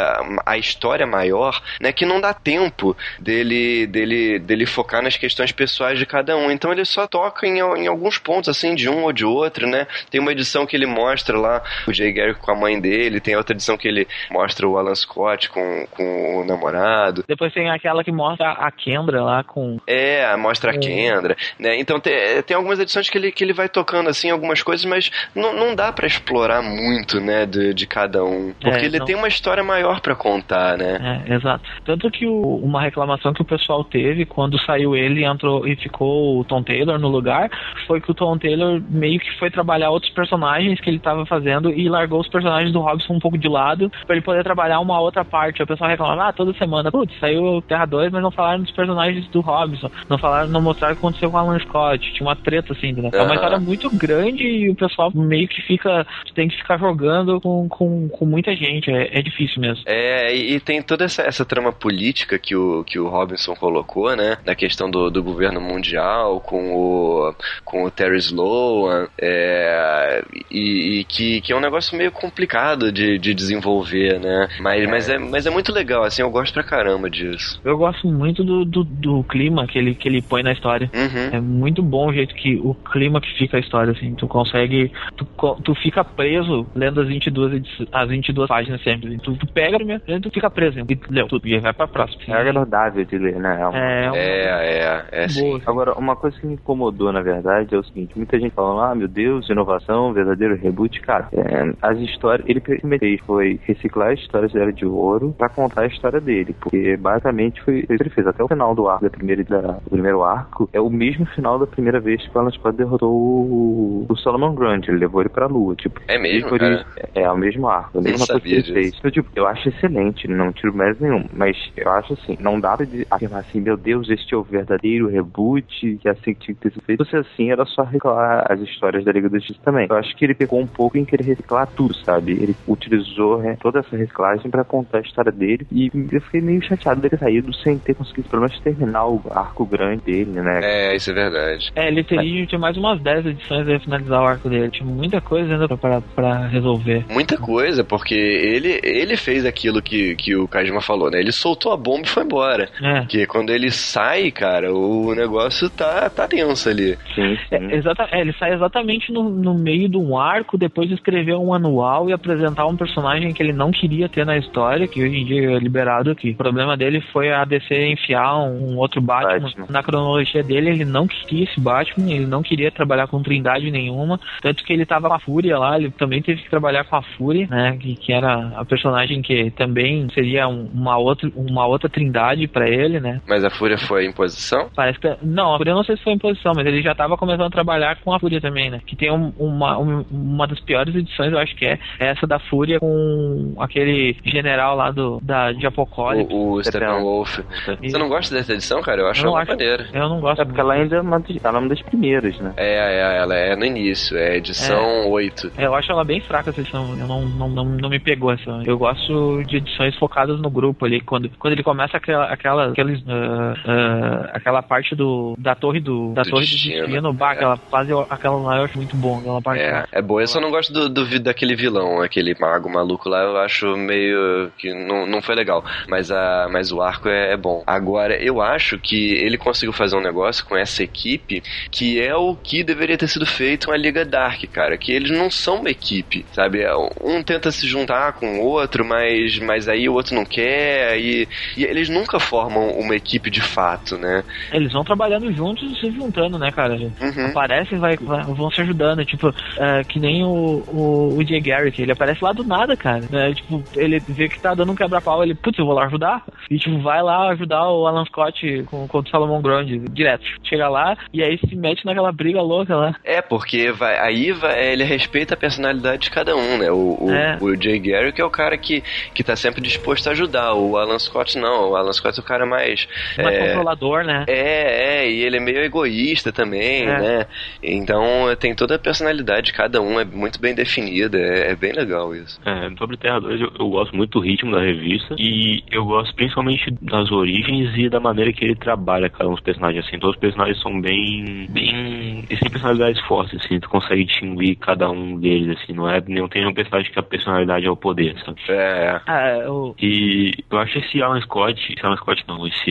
a 0.44 0.58
história 0.58 1.06
maior, 1.06 1.60
né? 1.80 1.92
Que 1.92 2.04
não 2.04 2.20
dá 2.20 2.34
tempo 2.34 2.96
dele, 3.18 3.83
dele, 3.86 4.38
dele 4.38 4.66
focar 4.66 5.02
nas 5.02 5.16
questões 5.16 5.52
pessoais 5.52 5.98
de 5.98 6.06
cada 6.06 6.36
um. 6.36 6.50
Então 6.50 6.72
ele 6.72 6.84
só 6.84 7.06
toca 7.06 7.46
em, 7.46 7.58
em 7.58 7.86
alguns 7.86 8.18
pontos, 8.18 8.48
assim, 8.48 8.74
de 8.74 8.88
um 8.88 9.02
ou 9.04 9.12
de 9.12 9.24
outro, 9.24 9.66
né? 9.68 9.86
Tem 10.10 10.20
uma 10.20 10.32
edição 10.32 10.66
que 10.66 10.76
ele 10.76 10.86
mostra 10.86 11.38
lá 11.38 11.62
o 11.86 11.92
Jay 11.92 12.12
Garrick 12.12 12.40
com 12.40 12.50
a 12.50 12.54
mãe 12.56 12.80
dele, 12.80 13.20
tem 13.20 13.36
outra 13.36 13.54
edição 13.54 13.76
que 13.76 13.88
ele 13.88 14.06
mostra 14.30 14.66
o 14.68 14.76
Alan 14.78 14.94
Scott 14.94 15.48
com, 15.50 15.86
com 15.90 16.40
o 16.40 16.44
namorado. 16.44 17.24
Depois 17.26 17.52
tem 17.52 17.70
aquela 17.70 18.02
que 18.04 18.12
mostra 18.12 18.50
a 18.52 18.70
Kendra 18.70 19.22
lá 19.22 19.42
com. 19.44 19.78
É, 19.86 20.34
mostra 20.36 20.72
a 20.72 20.74
É. 20.74 20.78
Kendra, 20.78 21.36
né? 21.58 21.78
Então 21.78 21.98
tem, 22.00 22.42
tem 22.42 22.56
algumas 22.56 22.78
edições 22.78 23.08
que 23.08 23.18
ele, 23.18 23.32
que 23.32 23.42
ele 23.44 23.52
vai 23.52 23.68
tocando 23.68 24.08
assim 24.08 24.30
algumas 24.30 24.62
coisas, 24.62 24.84
mas 24.84 25.10
não, 25.34 25.52
não 25.54 25.74
dá 25.74 25.92
pra 25.92 26.06
explorar 26.06 26.62
muito, 26.62 27.20
né, 27.20 27.46
de, 27.46 27.72
de 27.74 27.86
cada 27.86 28.24
um. 28.24 28.52
Porque 28.60 28.78
É, 28.80 28.84
ele 28.84 28.98
não. 28.98 29.06
tem 29.06 29.14
uma 29.16 29.28
história 29.28 29.62
maior 29.64 30.00
pra 30.00 30.14
contar, 30.14 30.76
né? 30.78 31.24
É, 31.28 31.34
exato. 31.34 31.64
Tanto 31.84 32.10
que 32.10 32.26
o- 32.26 32.56
uma 32.56 32.80
reclamação 32.82 33.32
que 33.32 33.42
o 33.42 33.44
pessoal 33.44 33.73
teve 33.82 34.24
quando 34.24 34.60
saiu 34.60 34.94
ele 34.94 35.22
e 35.22 35.24
entrou 35.24 35.66
e 35.66 35.74
ficou 35.74 36.38
o 36.38 36.44
Tom 36.44 36.62
Taylor 36.62 36.98
no 36.98 37.08
lugar 37.08 37.50
foi 37.86 38.00
que 38.00 38.10
o 38.10 38.14
Tom 38.14 38.36
Taylor 38.38 38.80
meio 38.88 39.18
que 39.18 39.38
foi 39.38 39.50
trabalhar 39.50 39.90
outros 39.90 40.12
personagens 40.12 40.80
que 40.80 40.90
ele 40.90 40.98
tava 40.98 41.24
fazendo 41.26 41.70
e 41.70 41.88
largou 41.88 42.20
os 42.20 42.28
personagens 42.28 42.72
do 42.72 42.80
Robson 42.80 43.14
um 43.14 43.18
pouco 43.18 43.38
de 43.38 43.48
lado 43.48 43.90
pra 44.06 44.14
ele 44.14 44.24
poder 44.24 44.44
trabalhar 44.44 44.80
uma 44.80 45.00
outra 45.00 45.24
parte. 45.24 45.62
O 45.62 45.66
pessoal 45.66 45.90
reclamava, 45.90 46.28
ah, 46.28 46.32
toda 46.32 46.52
semana, 46.54 46.90
putz, 46.90 47.18
saiu 47.18 47.62
Terra 47.62 47.86
2, 47.86 48.12
mas 48.12 48.22
não 48.22 48.30
falaram 48.30 48.62
dos 48.62 48.72
personagens 48.72 49.26
do 49.28 49.40
Robson, 49.40 49.90
não 50.08 50.18
falaram, 50.18 50.48
não 50.48 50.60
mostraram 50.60 50.94
o 50.94 50.96
que 50.96 51.00
aconteceu 51.00 51.30
com 51.30 51.36
o 51.36 51.40
Alan 51.40 51.58
Scott. 51.60 52.12
Tinha 52.12 52.26
uma 52.26 52.36
treta 52.36 52.72
assim, 52.72 52.92
né? 52.92 53.10
É 53.12 53.22
uma 53.22 53.34
história 53.34 53.58
muito 53.58 53.90
grande 53.96 54.42
e 54.44 54.70
o 54.70 54.74
pessoal 54.74 55.10
meio 55.14 55.48
que 55.48 55.62
fica, 55.62 56.06
tem 56.34 56.48
que 56.48 56.56
ficar 56.56 56.78
jogando 56.78 57.40
com, 57.40 57.68
com, 57.68 58.08
com 58.08 58.26
muita 58.26 58.54
gente. 58.54 58.90
É, 58.90 59.18
é 59.18 59.22
difícil 59.22 59.60
mesmo. 59.60 59.84
É, 59.86 60.34
e, 60.34 60.54
e 60.54 60.60
tem 60.60 60.82
toda 60.82 61.04
essa, 61.04 61.22
essa 61.22 61.44
trama 61.44 61.72
política 61.72 62.38
que 62.38 62.54
o, 62.54 62.84
que 62.84 62.98
o 62.98 63.08
Robinson 63.08 63.54
colocou, 63.64 64.14
né? 64.14 64.36
Na 64.44 64.54
questão 64.54 64.90
do, 64.90 65.10
do 65.10 65.22
governo 65.22 65.58
mundial, 65.60 66.38
com 66.40 66.74
o, 66.74 67.34
com 67.64 67.84
o 67.84 67.90
Terry 67.90 68.18
Sloan, 68.18 69.08
é, 69.20 70.22
e, 70.50 71.00
e 71.00 71.04
que, 71.04 71.40
que 71.40 71.52
é 71.52 71.56
um 71.56 71.60
negócio 71.60 71.96
meio 71.96 72.12
complicado 72.12 72.92
de, 72.92 73.18
de 73.18 73.32
desenvolver, 73.32 74.20
né? 74.20 74.48
Mas, 74.60 74.86
mas, 74.88 75.08
é, 75.08 75.18
mas 75.18 75.46
é 75.46 75.50
muito 75.50 75.72
legal, 75.72 76.02
assim, 76.04 76.20
eu 76.20 76.30
gosto 76.30 76.52
pra 76.52 76.62
caramba 76.62 77.08
disso. 77.08 77.58
Eu 77.64 77.78
gosto 77.78 78.06
muito 78.06 78.44
do, 78.44 78.64
do, 78.66 78.84
do 78.84 79.24
clima 79.24 79.66
que 79.66 79.78
ele, 79.78 79.94
que 79.94 80.06
ele 80.08 80.20
põe 80.20 80.42
na 80.42 80.52
história. 80.52 80.90
Uhum. 80.94 81.36
É 81.38 81.40
muito 81.40 81.82
bom 81.82 82.08
o 82.08 82.12
jeito 82.12 82.34
que 82.34 82.56
o 82.62 82.74
clima 82.74 83.20
que 83.20 83.32
fica 83.38 83.56
a 83.56 83.60
história, 83.60 83.92
assim. 83.92 84.14
Tu 84.14 84.26
consegue. 84.28 84.92
Tu, 85.16 85.26
tu 85.64 85.74
fica 85.76 86.04
preso 86.04 86.66
lendo 86.74 87.00
as 87.00 87.08
22, 87.08 87.54
edi- 87.54 87.88
as 87.90 88.08
22 88.08 88.48
páginas 88.48 88.82
sempre. 88.82 89.08
assim. 89.08 89.18
Tu, 89.18 89.34
tu 89.36 89.46
pega 89.52 89.76
primeiro, 89.78 90.02
e 90.06 90.20
tu 90.20 90.30
fica 90.30 90.50
preso. 90.50 90.78
E 90.80 90.98
leu 91.10 91.26
tudo. 91.28 91.46
E 91.48 91.58
vai 91.58 91.72
pra 91.72 91.88
próxima. 91.88 92.22
É 92.28 92.40
agradável 92.40 93.04
de 93.04 93.16
ler, 93.18 93.38
né? 93.40 93.53
É 93.54 93.66
uma- 93.68 93.78
É, 93.78 94.08
uma 94.08 94.16
É, 94.16 95.04
é, 95.10 95.24
é 95.24 95.28
sim. 95.28 95.60
Agora, 95.66 95.94
uma 95.94 96.16
coisa 96.16 96.38
que 96.38 96.46
me 96.46 96.54
incomodou, 96.54 97.12
na 97.12 97.22
verdade, 97.22 97.74
é 97.74 97.78
o 97.78 97.84
seguinte: 97.84 98.16
muita 98.16 98.38
gente 98.38 98.52
falando, 98.54 98.80
ah, 98.80 98.94
meu 98.94 99.08
Deus, 99.08 99.48
inovação, 99.48 100.12
verdadeiro 100.12 100.56
reboot. 100.56 101.00
Cara, 101.00 101.28
é, 101.32 101.72
as 101.82 101.98
histórias. 101.98 102.46
Ele 102.48 102.60
fez 102.60 102.80
foi 103.26 103.60
reciclar 103.64 104.12
as 104.12 104.20
histórias 104.20 104.52
da 104.52 104.60
Era 104.60 104.72
de 104.72 104.84
Ouro 104.86 105.34
pra 105.36 105.48
contar 105.48 105.82
a 105.82 105.86
história 105.86 106.20
dele. 106.20 106.54
Porque 106.60 106.96
basicamente 106.96 107.62
foi 107.62 107.78
isso 107.78 107.86
que 107.86 107.92
ele 108.02 108.10
fez. 108.10 108.26
Até 108.26 108.42
o 108.42 108.48
final 108.48 108.74
do 108.74 108.88
arco 108.88 109.04
da 109.04 109.10
primeira, 109.10 109.44
da, 109.44 109.60
do 109.60 109.90
primeiro 109.90 110.22
arco 110.22 110.68
é 110.72 110.80
o 110.80 110.90
mesmo 110.90 111.26
final 111.26 111.58
da 111.58 111.66
primeira 111.66 112.00
vez 112.00 112.26
que 112.26 112.36
o 112.36 112.40
Alan 112.40 112.50
Scott 112.50 112.76
derrotou 112.76 113.12
o, 113.12 114.06
o 114.08 114.16
Solomon 114.16 114.54
Grant. 114.54 114.88
Ele 114.88 114.98
levou 114.98 115.20
ele 115.20 115.28
pra 115.28 115.46
lua. 115.46 115.74
Tipo, 115.76 116.00
É 116.08 116.18
mesmo, 116.18 116.50
cara? 116.58 116.84
É, 117.14 117.22
é 117.22 117.30
o 117.30 117.36
mesmo 117.36 117.68
arco, 117.68 117.98
a 117.98 118.02
mesma 118.02 118.26
coisa 118.26 118.40
que 118.40 118.52
ele 118.52 118.62
fez. 118.72 118.96
Então, 118.98 119.10
tipo, 119.10 119.28
eu 119.34 119.46
acho 119.46 119.68
excelente, 119.68 120.28
não 120.28 120.52
tiro 120.52 120.74
mérito 120.74 121.02
nenhum. 121.02 121.24
Mas 121.32 121.56
eu 121.76 121.90
acho 121.92 122.12
assim, 122.14 122.36
não 122.40 122.58
dá 122.60 122.76
pra 122.76 122.86
de- 122.86 123.06
afirmar 123.10 123.43
assim, 123.48 123.60
meu 123.60 123.76
Deus, 123.76 124.08
este 124.08 124.34
é 124.34 124.36
o 124.36 124.42
verdadeiro 124.42 125.08
reboot, 125.08 125.98
que 126.00 126.08
é 126.08 126.10
assim 126.10 126.34
que 126.34 126.40
tinha 126.40 126.54
que 126.54 126.60
ter 126.60 126.72
sido 126.72 126.82
feito. 126.84 127.04
Se 127.04 127.10
fosse 127.10 127.28
assim, 127.28 127.50
era 127.50 127.64
só 127.66 127.82
reciclar 127.82 128.44
as 128.50 128.60
histórias 128.60 129.04
da 129.04 129.12
Liga 129.12 129.28
da 129.28 129.38
Justiça 129.38 129.60
também. 129.64 129.86
Eu 129.88 129.96
acho 129.96 130.14
que 130.16 130.24
ele 130.24 130.34
pegou 130.34 130.60
um 130.60 130.66
pouco 130.66 130.98
em 130.98 131.04
querer 131.04 131.24
reciclar 131.24 131.66
tudo, 131.74 131.94
sabe? 132.04 132.32
Ele 132.32 132.56
utilizou 132.66 133.38
né, 133.38 133.56
toda 133.60 133.80
essa 133.80 133.96
reciclagem 133.96 134.50
pra 134.50 134.64
contar 134.64 134.98
a 134.98 135.02
história 135.02 135.32
dele. 135.32 135.66
E 135.70 135.90
eu 136.12 136.20
fiquei 136.20 136.40
meio 136.40 136.62
chateado 136.62 137.00
dele 137.00 137.10
ter 137.10 137.18
saído 137.18 137.54
sem 137.56 137.78
ter 137.78 137.94
conseguido 137.94 138.28
pelo 138.28 138.42
menos 138.42 138.58
terminar 138.60 139.06
o 139.06 139.20
arco 139.30 139.64
grande 139.64 140.02
dele, 140.04 140.40
né? 140.40 140.60
É, 140.62 140.96
isso 140.96 141.10
é 141.10 141.14
verdade. 141.14 141.72
É, 141.74 141.88
ele 141.88 142.02
teria 142.04 142.42
de 142.44 142.50
ter 142.50 142.58
mais 142.58 142.76
umas 142.76 143.00
10 143.00 143.26
edições 143.26 143.68
aí 143.68 143.78
finalizar 143.78 144.22
o 144.22 144.26
arco 144.26 144.48
dele. 144.48 144.70
Tinha 144.70 144.88
muita 144.88 145.20
coisa 145.20 145.52
ainda 145.52 145.68
pra, 145.68 145.76
pra, 145.76 146.00
pra 146.00 146.46
resolver. 146.48 147.04
Muita 147.10 147.36
coisa, 147.36 147.84
porque 147.84 148.14
ele, 148.14 148.80
ele 148.82 149.16
fez 149.16 149.44
aquilo 149.44 149.82
que, 149.82 150.14
que 150.16 150.34
o 150.34 150.48
Kajima 150.48 150.80
falou, 150.80 151.10
né? 151.10 151.20
Ele 151.20 151.32
soltou 151.32 151.72
a 151.72 151.76
bomba 151.76 152.02
e 152.06 152.08
foi 152.08 152.24
embora. 152.24 152.68
É. 152.82 153.00
Porque 153.00 153.26
quando 153.34 153.50
ele 153.50 153.68
sai, 153.68 154.30
cara, 154.30 154.72
o 154.72 155.12
negócio 155.12 155.68
tá, 155.68 156.08
tá 156.08 156.28
tenso 156.28 156.68
ali. 156.68 156.96
Sim, 157.16 157.36
sim. 157.48 157.72
É, 157.72 157.76
exata, 157.76 158.06
é, 158.12 158.20
ele 158.20 158.32
sai 158.34 158.54
exatamente 158.54 159.12
no, 159.12 159.28
no 159.28 159.54
meio 159.54 159.88
de 159.88 159.96
um 159.96 160.16
arco, 160.16 160.56
depois 160.56 160.86
de 160.88 160.94
escrever 160.94 161.34
um 161.34 161.52
anual 161.52 162.08
e 162.08 162.12
apresentar 162.12 162.64
um 162.66 162.76
personagem 162.76 163.34
que 163.34 163.42
ele 163.42 163.52
não 163.52 163.72
queria 163.72 164.08
ter 164.08 164.24
na 164.24 164.38
história, 164.38 164.86
que 164.86 165.02
hoje 165.02 165.16
em 165.16 165.24
dia 165.24 165.50
é 165.50 165.58
liberado 165.58 166.12
aqui. 166.12 166.30
O 166.30 166.36
problema 166.36 166.76
dele 166.76 167.00
foi 167.12 167.32
a 167.32 167.44
DC 167.44 167.74
enfiar 167.88 168.36
um, 168.38 168.70
um 168.74 168.78
outro 168.78 169.00
Batman, 169.00 169.40
Batman. 169.48 169.66
na 169.68 169.82
cronologia 169.82 170.44
dele. 170.44 170.70
Ele 170.70 170.84
não 170.84 171.08
queria 171.08 171.42
esse 171.42 171.60
Batman, 171.60 172.12
ele 172.12 172.26
não 172.26 172.40
queria 172.40 172.70
trabalhar 172.70 173.08
com 173.08 173.20
trindade 173.20 173.68
nenhuma. 173.68 174.20
Tanto 174.42 174.62
que 174.62 174.72
ele 174.72 174.86
tava 174.86 175.08
com 175.08 175.14
a 175.14 175.18
Fúria 175.18 175.58
lá, 175.58 175.76
ele 175.76 175.90
também 175.90 176.22
teve 176.22 176.40
que 176.40 176.50
trabalhar 176.50 176.84
com 176.84 176.94
a 176.94 177.02
Fúria, 177.02 177.48
né? 177.50 177.76
Que, 177.80 177.96
que 177.96 178.12
era 178.12 178.52
a 178.56 178.64
personagem 178.64 179.22
que 179.22 179.50
também 179.50 180.08
seria 180.14 180.46
um- 180.46 180.70
uma, 180.72 180.96
outra, 180.98 181.28
uma 181.34 181.66
outra 181.66 181.88
trindade 181.88 182.46
pra 182.46 182.68
ele, 182.68 183.00
né? 183.00 183.20
Mas 183.26 183.44
a 183.44 183.50
Fúria 183.50 183.78
foi 183.78 184.04
em 184.06 184.12
posição? 184.12 184.68
Parece 184.74 184.98
que. 184.98 185.16
Não, 185.22 185.54
a 185.54 185.58
Fúria 185.58 185.70
eu 185.72 185.76
não 185.76 185.84
sei 185.84 185.96
se 185.96 186.02
foi 186.02 186.12
em 186.12 186.18
posição, 186.18 186.52
mas 186.54 186.66
ele 186.66 186.82
já 186.82 186.94
tava 186.94 187.16
começando 187.16 187.46
a 187.46 187.50
trabalhar 187.50 187.96
com 188.02 188.12
a 188.12 188.20
Fúria 188.20 188.40
também, 188.40 188.70
né? 188.70 188.80
Que 188.86 188.96
tem 188.96 189.10
um- 189.10 189.32
uma, 189.38 189.78
um- 189.78 190.04
uma 190.10 190.46
das 190.46 190.60
piores 190.60 190.94
edições, 190.94 191.32
eu 191.32 191.38
acho 191.38 191.54
que 191.56 191.64
é 191.64 191.78
essa 191.98 192.26
da 192.26 192.38
Fúria 192.38 192.78
com 192.80 193.54
aquele 193.58 194.16
general 194.24 194.76
lá 194.76 194.90
do, 194.90 195.18
da, 195.22 195.52
de 195.52 195.66
Apocalipse. 195.66 196.32
O, 196.34 196.52
o 196.52 196.64
Steppenwolf. 196.64 197.38
Você 197.82 197.98
não 197.98 198.08
gosta 198.08 198.34
dessa 198.34 198.52
edição, 198.52 198.80
cara? 198.82 199.00
Eu 199.02 199.08
acho 199.08 199.26
ela 199.26 199.44
maneira. 199.44 199.86
Eu 199.92 200.08
não 200.08 200.20
gosto. 200.20 200.42
É 200.42 200.44
porque 200.44 200.60
ela 200.60 200.74
ainda 200.74 200.96
é 200.96 201.00
uma, 201.00 201.18
das- 201.20 201.44
ela 201.44 201.58
é 201.58 201.60
uma 201.60 201.68
das 201.68 201.82
primeiras, 201.82 202.38
né? 202.38 202.52
É, 202.56 202.74
é, 202.76 203.18
ela 203.18 203.34
é 203.34 203.56
no 203.56 203.64
início, 203.64 204.16
é 204.16 204.36
edição 204.36 205.08
8. 205.10 205.52
É, 205.56 205.66
Eu 205.66 205.74
acho 205.74 205.90
ela 205.90 206.04
bem 206.04 206.20
fraca 206.20 206.50
essa 206.50 206.60
edição. 206.60 206.96
Eu 206.98 207.06
não, 207.06 207.22
não, 207.26 207.48
não, 207.48 207.64
não 207.64 207.88
me 207.90 207.98
pegou 207.98 208.32
essa. 208.32 208.62
Eu 208.64 208.78
gosto 208.78 209.42
de 209.44 209.56
edições 209.56 209.94
focadas 209.96 210.40
no 210.40 210.50
grupo 210.50 210.84
ali. 210.84 211.00
Quando, 211.00 211.28
quando 211.38 211.52
ele 211.52 211.62
começa 211.62 211.96
aquela, 211.96 212.26
aquela, 212.26 212.66
aqueles, 212.70 213.03
ah, 213.06 213.54
ah, 213.66 214.30
aquela 214.34 214.62
parte 214.62 214.94
do, 214.94 215.34
da 215.38 215.54
torre 215.54 215.80
do, 215.80 216.12
da 216.14 216.22
Do 216.22 216.30
torre 216.30 216.46
destino, 216.46 216.80
do 216.80 216.86
destino, 216.86 217.12
bah, 217.12 217.30
é. 217.30 217.32
aquela 217.34 217.56
fase, 217.56 217.92
aquela 218.08 218.36
lá 218.36 218.58
eu 218.58 218.64
acho 218.64 218.76
muito 218.76 218.96
bom. 218.96 219.18
Aquela 219.18 219.42
parte 219.42 219.62
É, 219.62 219.72
lá. 219.72 219.88
é 219.92 220.02
boa. 220.02 220.22
Eu 220.22 220.26
só 220.26 220.40
não 220.40 220.50
gosto 220.50 220.72
do, 220.72 220.88
do 220.88 221.04
daquele 221.20 221.54
vilão, 221.54 222.00
aquele 222.00 222.34
mago 222.38 222.70
maluco 222.70 223.08
lá. 223.08 223.22
Eu 223.22 223.36
acho 223.38 223.76
meio 223.76 224.50
que 224.58 224.72
não, 224.72 225.06
não 225.06 225.20
foi 225.20 225.34
legal. 225.34 225.64
Mas, 225.88 226.10
a, 226.10 226.48
mas 226.50 226.72
o 226.72 226.80
arco 226.80 227.08
é, 227.08 227.32
é 227.32 227.36
bom. 227.36 227.62
Agora, 227.66 228.16
eu 228.22 228.40
acho 228.40 228.78
que 228.78 229.12
ele 229.14 229.36
conseguiu 229.36 229.72
fazer 229.72 229.96
um 229.96 230.02
negócio 230.02 230.44
com 230.46 230.56
essa 230.56 230.82
equipe 230.82 231.42
que 231.70 232.00
é 232.00 232.14
o 232.14 232.34
que 232.36 232.64
deveria 232.64 232.96
ter 232.96 233.08
sido 233.08 233.26
feito 233.26 233.66
com 233.66 233.72
a 233.72 233.76
Liga 233.76 234.04
Dark, 234.04 234.42
cara. 234.52 234.76
Que 234.78 234.92
eles 234.92 235.10
não 235.10 235.30
são 235.30 235.56
uma 235.60 235.70
equipe, 235.70 236.24
sabe? 236.32 236.64
Um 237.02 237.22
tenta 237.22 237.50
se 237.50 237.66
juntar 237.66 238.14
com 238.14 238.40
o 238.40 238.44
outro, 238.44 238.84
mas, 238.84 239.38
mas 239.40 239.68
aí 239.68 239.88
o 239.88 239.94
outro 239.94 240.14
não 240.14 240.24
quer. 240.24 240.98
E, 240.98 241.28
e 241.56 241.64
eles 241.64 241.88
nunca 241.88 242.18
formam 242.18 242.70
uma 242.70 242.93
equipe 242.94 243.30
de 243.30 243.40
fato, 243.40 243.96
né? 243.96 244.22
Eles 244.52 244.72
vão 244.72 244.84
trabalhando 244.84 245.32
juntos 245.32 245.70
e 245.70 245.80
se 245.80 245.90
juntando, 245.90 246.38
né, 246.38 246.50
cara? 246.50 246.74
Uhum. 246.74 247.26
Aparecem 247.30 247.78
vai, 247.78 247.96
vai- 247.96 248.22
vão 248.24 248.50
se 248.50 248.60
ajudando, 248.60 249.04
tipo, 249.04 249.34
é, 249.58 249.82
que 249.84 249.98
nem 250.00 250.24
o, 250.24 250.62
o, 250.68 251.16
o 251.18 251.24
Jay 251.26 251.40
Garrick, 251.40 251.80
ele 251.80 251.92
aparece 251.92 252.22
lá 252.24 252.32
do 252.32 252.44
nada, 252.44 252.76
cara. 252.76 253.02
né? 253.10 253.32
Tipo, 253.34 253.62
ele 253.76 253.98
vê 254.00 254.28
que 254.28 254.40
tá 254.40 254.54
dando 254.54 254.72
um 254.72 254.76
quebra-pau, 254.76 255.22
ele, 255.22 255.34
putz, 255.34 255.58
eu 255.58 255.64
vou 255.66 255.74
lá 255.74 255.86
ajudar. 255.86 256.22
E 256.50 256.58
tipo, 256.58 256.78
vai 256.80 257.02
lá 257.02 257.28
ajudar 257.30 257.68
o 257.70 257.86
Alan 257.86 258.04
Scott 258.04 258.64
com, 258.66 258.86
contra 258.88 259.08
o 259.08 259.10
Salomon 259.10 259.40
Grande, 259.42 259.78
direto. 259.90 260.24
Chega 260.44 260.68
lá 260.68 260.96
e 261.12 261.22
aí 261.22 261.38
se 261.38 261.54
mete 261.56 261.84
naquela 261.84 262.12
briga 262.12 262.40
louca 262.42 262.74
lá. 262.76 262.94
É, 263.04 263.20
porque 263.22 263.70
vai, 263.72 263.98
aí 263.98 264.32
vai, 264.32 264.72
ele 264.72 264.84
respeita 264.84 265.34
a 265.34 265.36
personalidade 265.36 266.02
de 266.02 266.10
cada 266.10 266.36
um, 266.36 266.58
né? 266.58 266.70
O, 266.70 266.96
o, 267.00 267.10
É. 267.10 267.38
o 267.40 267.54
Jay 267.60 267.78
Garrick 267.78 268.20
é 268.20 268.24
o 268.24 268.30
cara 268.30 268.56
que, 268.58 268.82
que 269.14 269.22
tá 269.24 269.36
sempre 269.36 269.60
disposto 269.60 270.06
a 270.08 270.12
ajudar. 270.12 270.54
O 270.54 270.76
Alan 270.76 270.98
Scott 270.98 271.38
não. 271.38 271.70
O 271.70 271.76
Alan 271.76 271.92
Scott 271.92 272.18
é 272.18 272.22
o 272.22 272.24
cara 272.24 272.44
mais. 272.46 272.83
Mais 273.16 273.36
é, 273.36 273.46
controlador, 273.46 274.04
né? 274.04 274.24
é, 274.28 275.04
é, 275.04 275.10
e 275.10 275.22
ele 275.22 275.36
é 275.36 275.40
meio 275.40 275.62
egoísta 275.64 276.32
também, 276.32 276.82
É. 276.82 276.98
né? 277.00 277.26
Então 277.62 278.02
tem 278.38 278.54
toda 278.54 278.76
a 278.76 278.78
personalidade 278.78 279.46
de 279.46 279.52
cada 279.52 279.80
um, 279.80 279.98
é 280.00 280.04
muito 280.04 280.40
bem 280.40 280.54
definida, 280.54 281.18
é, 281.18 281.52
é 281.52 281.56
bem 281.56 281.72
legal 281.72 282.14
isso. 282.14 282.40
É, 282.44 282.70
sobre 282.76 282.96
Terra 282.96 283.20
2, 283.20 283.40
eu, 283.40 283.52
eu, 283.58 283.68
gosto 283.68 283.94
muito 283.96 284.18
do 284.18 284.20
ritmo 284.20 284.52
da 284.52 284.60
revista 284.60 285.14
e 285.18 285.62
eu 285.70 285.84
gosto 285.84 286.14
principalmente 286.14 286.70
das 286.80 287.10
origens 287.10 287.76
e 287.76 287.88
da 287.88 288.00
maneira 288.00 288.32
que 288.32 288.44
ele 288.44 288.54
trabalha 288.54 289.10
cada 289.10 289.28
um 289.28 289.32
dos 289.32 289.42
personagens, 289.42 289.84
assim. 289.86 289.98
Todos 289.98 290.16
os 290.16 290.20
personagens 290.20 290.60
são 290.60 290.80
bem. 290.80 291.46
bem. 291.50 292.24
Eles 292.28 292.40
têm 292.40 292.50
personalidades 292.50 293.00
fortes, 293.02 293.40
assim. 293.44 293.60
Tu 293.60 293.68
consegue 293.68 294.04
distinguir 294.04 294.56
cada 294.56 294.90
um 294.90 295.18
deles, 295.18 295.56
assim. 295.58 295.72
Não, 295.72 295.88
é, 295.88 296.02
não 296.08 296.28
tem 296.28 296.42
nenhum 296.42 296.54
personagem 296.54 296.90
que 296.92 296.98
a 296.98 297.02
personalidade 297.02 297.66
é 297.66 297.70
o 297.70 297.76
poder, 297.76 298.16
sabe? 298.24 298.40
É. 298.48 299.00
Ah, 299.06 299.38
eu... 299.44 299.74
E 299.80 300.32
eu 300.50 300.58
acho 300.58 300.78
esse 300.78 301.02
Alan 301.02 301.20
Scott. 301.22 301.74
Alan 301.82 301.96
Scott 301.96 302.24
não, 302.26 302.46
esse. 302.46 302.70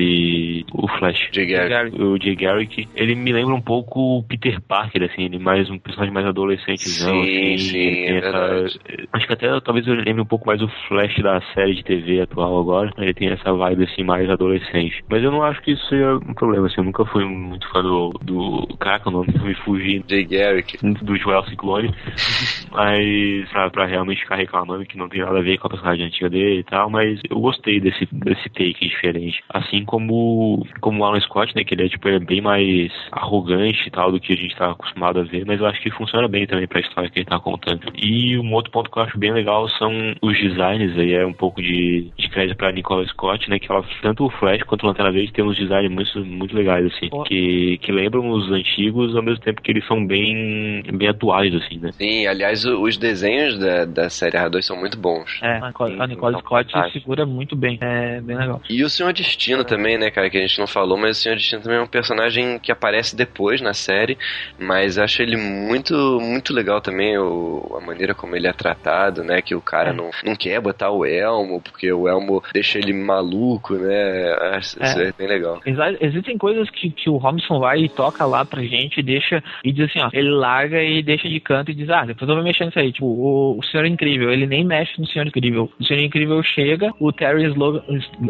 O 0.74 0.88
Flash. 0.88 1.30
Jay 1.32 1.46
Garrick. 1.46 2.02
O 2.02 2.18
Jay 2.22 2.36
Garrick, 2.36 2.88
ele 2.96 3.16
me 3.16 3.32
lembra 3.32 3.54
um 3.54 3.62
pouco 3.62 4.18
o 4.18 4.24
Peter 4.24 4.62
Parker, 4.62 5.04
assim. 5.04 5.26
Ele 5.26 5.38
é 5.38 5.40
mais 5.40 5.70
um 5.70 5.78
personagem 5.78 6.14
mais 6.14 6.26
adolescente, 6.26 6.88
sim, 6.88 7.06
assim. 7.06 7.58
Sim, 7.58 7.78
é 7.78 8.18
essa, 8.18 8.80
Acho 9.14 9.28
que 9.28 9.34
até 9.34 9.60
talvez 9.62 9.88
eu 9.88 9.96
lembre 9.96 10.22
um 10.22 10.26
pouco 10.26 10.48
mais 10.48 10.62
o 10.62 10.68
Flash 10.88 11.16
da 11.22 11.42
série 11.54 11.76
de 11.76 11.84
TV 11.84 12.22
atual 12.22 12.60
agora. 12.60 12.92
Ele 12.98 13.14
tem 13.14 13.30
essa 13.30 13.54
vibe 13.54 13.84
assim 13.84 14.04
mais 14.04 14.30
adolescente. 14.30 15.04
Mas 15.10 15.24
eu 15.24 15.32
não 15.32 15.44
acho 15.44 15.62
que 15.62 15.72
isso 15.72 15.86
seja 15.88 16.16
um 16.16 16.34
problema, 16.34 16.68
assim. 16.68 16.76
Eu 16.80 16.86
nunca 16.86 17.06
fui 17.06 17.26
muito 17.26 17.68
fã 17.70 17.82
do. 17.82 18.10
do 18.22 18.68
caraca, 18.78 19.10
o 19.10 19.12
nome 19.12 19.28
me 19.44 19.56
fugir. 19.56 20.04
Jay 20.08 20.26
Garrick. 20.26 20.78
Do 21.04 21.18
Joel 21.18 21.44
Ciclone. 21.46 21.94
mas 22.72 23.50
pra, 23.50 23.70
pra, 23.70 23.86
realmente 23.86 24.22
ficar 24.22 24.36
reclamando 24.36 24.86
que 24.86 24.98
não 24.98 25.10
tem 25.10 25.22
nada 25.22 25.40
a 25.40 25.42
ver 25.42 25.58
com 25.58 25.68
a 25.68 25.70
personagem 25.70 26.06
antiga 26.06 26.30
dele 26.30 26.60
e 26.60 26.64
tal. 26.64 26.90
Mas 26.90 27.20
eu 27.30 27.40
gostei 27.40 27.80
desse, 27.80 28.08
desse 28.12 28.50
take 28.50 28.88
diferente. 28.88 29.44
Assim 29.50 29.84
como, 29.94 30.66
como 30.82 31.04
o 31.04 31.06
Alan 31.06 31.20
Scott, 31.20 31.56
né? 31.56 31.64
Que 31.64 31.76
ele 31.76 31.86
é 31.86 31.90
tipo, 31.90 32.08
ele 32.08 32.18
é 32.18 32.20
bem 32.20 32.42
mais 32.42 32.92
arrogante 33.12 33.88
e 33.88 33.92
tal 33.92 34.12
do 34.12 34.20
que 34.20 34.34
a 34.34 34.36
gente 34.36 34.56
tá 34.56 34.72
acostumado 34.72 35.20
a 35.20 35.24
ver. 35.24 35.46
Mas 35.46 35.60
eu 35.60 35.68
acho 35.68 35.80
que 35.82 35.92
funciona 35.92 36.28
bem 36.28 36.48
também 36.48 36.68
pra 36.68 36.80
história 36.80 37.12
que 37.12 37.20
ele 37.20 37.28
tá 37.28 37.40
contando. 37.40 37.94
E 37.96 38.36
um 38.40 38.54
outro 38.54 38.72
ponto 38.72 38.90
que 38.90 38.98
eu 38.98 39.04
acho 39.04 39.20
bem 39.20 39.32
legal 39.32 39.70
são 39.70 39.92
os 40.20 40.36
designs 40.40 40.98
aí, 40.98 41.14
é 41.14 41.24
um 41.24 41.34
pouco 41.34 41.62
de, 41.62 42.12
de 42.18 42.28
crédito 42.28 42.58
pra 42.58 42.72
Nicola 42.72 43.06
Scott, 43.06 43.48
né? 43.52 43.60
Que 43.60 43.72
ela, 43.72 43.86
tanto 44.02 44.26
o 44.26 44.32
Flash 44.32 44.64
quanto 44.64 44.82
o 44.82 44.88
Lanterna 44.88 45.12
Verde 45.12 45.32
tem 45.32 45.46
uns 45.46 45.58
designs 45.58 45.92
muito, 45.92 46.26
muito 46.26 46.56
legais, 46.56 46.88
assim, 46.88 47.10
oh. 47.12 47.22
que, 47.22 47.78
que 47.78 47.92
lembram 47.92 48.28
os 48.32 48.52
antigos, 48.52 49.16
ao 49.16 49.22
mesmo 49.22 49.44
tempo 49.44 49.62
que 49.62 49.72
eles 49.72 49.86
são 49.86 50.04
bem, 50.04 50.82
bem 50.92 51.08
atuais, 51.08 51.54
assim, 51.54 51.78
né? 51.78 51.92
Sim, 51.92 52.26
aliás, 52.26 52.66
os 52.66 52.98
desenhos 52.98 53.60
da, 53.60 53.86
da 53.86 54.10
série 54.10 54.38
R2 54.38 54.64
são 54.64 54.76
muito 54.76 54.98
bons. 54.98 55.40
É, 55.44 55.60
a 56.00 56.08
Nicole 56.08 56.40
Scott 56.40 56.72
segura 56.92 57.28
muito 57.28 57.56
bem, 57.56 57.78
é 57.80 58.20
bem 58.22 58.36
legal. 58.36 58.60
E 58.68 58.84
o 58.84 58.90
Senhor 58.90 59.14
Destino 59.14 59.62
é. 59.62 59.83
Também, 59.84 59.98
né, 59.98 60.10
cara, 60.10 60.30
que 60.30 60.38
a 60.38 60.42
gente 60.42 60.58
não 60.58 60.66
falou, 60.66 60.98
mas 60.98 61.18
o 61.18 61.22
Senhor 61.22 61.36
Destino 61.36 61.62
também 61.62 61.78
é 61.78 61.82
um 61.82 61.88
personagem 61.88 62.58
que 62.58 62.72
aparece 62.72 63.18
depois 63.18 63.60
na 63.60 63.74
série, 63.74 64.18
mas 64.58 64.98
acho 64.98 65.22
ele 65.22 65.36
muito, 65.36 65.94
muito 66.22 66.54
legal 66.54 66.80
também, 66.80 67.18
o, 67.18 67.76
a 67.78 67.86
maneira 67.86 68.16
como 68.16 68.34
ele 68.34 68.48
é 68.48 68.54
tratado, 68.54 69.26
né, 69.26 69.42
que 69.42 69.54
o 69.54 69.60
cara 69.60 69.90
é. 69.90 69.94
não, 69.94 70.10
não 70.24 70.38
quer 70.38 70.62
botar 70.62 70.90
o 70.90 71.06
elmo, 71.06 71.60
porque 71.60 71.92
o 71.92 72.08
elmo 72.08 72.42
deixa 72.54 72.80
ele 72.80 72.94
maluco, 72.94 73.74
né, 73.74 74.34
acho, 74.54 74.82
é. 74.82 74.86
isso 74.86 75.02
é 75.02 75.12
bem 75.12 75.28
legal. 75.28 75.60
Existem 76.00 76.38
coisas 76.38 76.70
que, 76.70 76.90
que 76.90 77.10
o 77.10 77.18
Robson 77.18 77.60
vai 77.60 77.80
e 77.80 77.90
toca 77.90 78.26
lá 78.26 78.46
pra 78.46 78.64
gente 78.64 79.02
e 79.02 79.04
deixa, 79.04 79.44
e 79.66 79.74
diz 79.74 79.90
assim, 79.90 80.00
ó, 80.00 80.10
ele 80.14 80.30
larga 80.30 80.82
e 80.82 81.04
deixa 81.04 81.28
de 81.28 81.42
canto 81.42 81.72
e 81.72 81.76
diz, 81.76 81.90
ah, 81.90 82.06
depois 82.06 82.30
eu 82.30 82.36
vou 82.36 82.44
mexer 82.44 82.66
nisso 82.66 82.80
aí, 82.80 82.94
tipo, 82.94 83.06
o, 83.06 83.60
o 83.60 83.64
Senhor 83.66 83.86
Incrível, 83.86 84.32
ele 84.32 84.48
nem 84.48 84.64
mexe 84.64 84.94
no 84.98 85.08
Senhor 85.08 85.28
Incrível, 85.28 85.70
o 85.78 85.84
Senhor 85.84 86.02
Incrível 86.02 86.42
chega, 86.42 86.94
o 87.02 87.12
Terry 87.12 87.44
Sloan, 87.48 87.82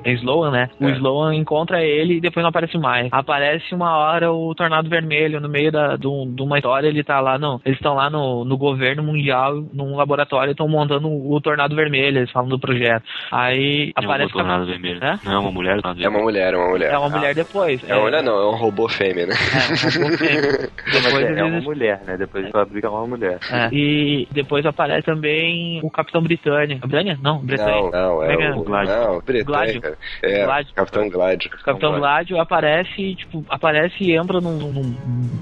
Sloan 0.03 0.51
né, 0.51 0.69
o 0.79 0.89
é. 0.89 0.91
Sloan 0.93 1.42
encontra 1.43 1.83
ele 1.83 2.15
e 2.15 2.21
depois 2.21 2.43
não 2.43 2.49
aparece 2.49 2.77
mais. 2.77 3.09
Aparece 3.11 3.73
uma 3.75 3.97
hora 3.97 4.31
o 4.31 4.53
Tornado 4.55 4.89
Vermelho 4.89 5.39
no 5.39 5.49
meio 5.49 5.71
da, 5.71 5.95
de 5.95 6.07
uma 6.07 6.57
história, 6.57 6.87
ele 6.87 7.03
tá 7.03 7.19
lá, 7.19 7.37
não, 7.37 7.61
eles 7.65 7.77
estão 7.77 7.93
lá 7.93 8.09
no, 8.09 8.43
no 8.43 8.57
governo 8.57 9.03
mundial, 9.03 9.63
num 9.73 9.95
laboratório, 9.95 10.51
estão 10.51 10.67
montando 10.67 11.07
o 11.07 11.39
Tornado 11.41 11.75
Vermelho, 11.75 12.19
eles 12.19 12.31
falam 12.31 12.49
do 12.49 12.59
projeto. 12.59 13.03
Aí 13.31 13.93
Não 13.95 14.03
aparece. 14.03 14.31
É 14.31 14.33
Tornado 14.33 14.65
Vermelho. 14.65 15.03
É? 15.03 15.19
Não, 15.23 15.33
é 15.33 15.39
uma 15.39 15.51
mulher. 15.51 15.79
É 15.99 16.09
uma 16.09 16.19
mulher, 16.19 16.53
é 16.53 16.57
uma 16.57 16.69
mulher. 16.69 16.91
É 16.91 16.97
uma 16.97 17.09
mulher 17.09 17.35
depois. 17.35 17.89
É 17.89 17.93
uma 17.93 18.03
mulher 18.03 18.23
não, 18.23 18.37
é 18.37 18.47
um 18.47 18.55
robô 18.55 18.87
fêmea, 18.87 19.27
né? 19.27 19.33
É, 19.33 19.99
um 19.99 20.03
robô 20.03 20.17
fêmea. 20.17 20.51
depois 20.91 21.25
é, 21.25 21.39
é 21.39 21.43
uma 21.43 21.61
mulher, 21.61 22.01
né? 22.05 22.17
Depois 22.17 22.45
é 22.45 22.89
uma 22.89 23.07
mulher. 23.07 23.39
É. 23.51 23.69
E 23.71 24.27
depois 24.31 24.65
aparece 24.65 25.05
também 25.05 25.79
o 25.83 25.89
Capitão 25.89 26.21
Britânia. 26.21 26.77
Britânia? 26.77 27.17
Não, 27.21 27.39
Britânia. 27.39 27.73
Não, 27.73 27.91
não, 27.91 28.23
é, 28.23 28.33
é 28.33 28.51
o... 28.51 28.63
Gládio. 28.63 28.93
Não, 28.93 29.19
Britânia. 29.19 29.97
É, 30.21 30.45
Gládio. 30.45 30.73
Capitão 30.73 31.09
Gládio. 31.33 31.51
Capitão 31.63 31.99
Gládio 31.99 32.39
aparece, 32.39 33.15
tipo, 33.15 33.45
aparece 33.49 34.03
e 34.03 34.15
entra 34.15 34.39
num, 34.39 34.57
num 34.57 34.95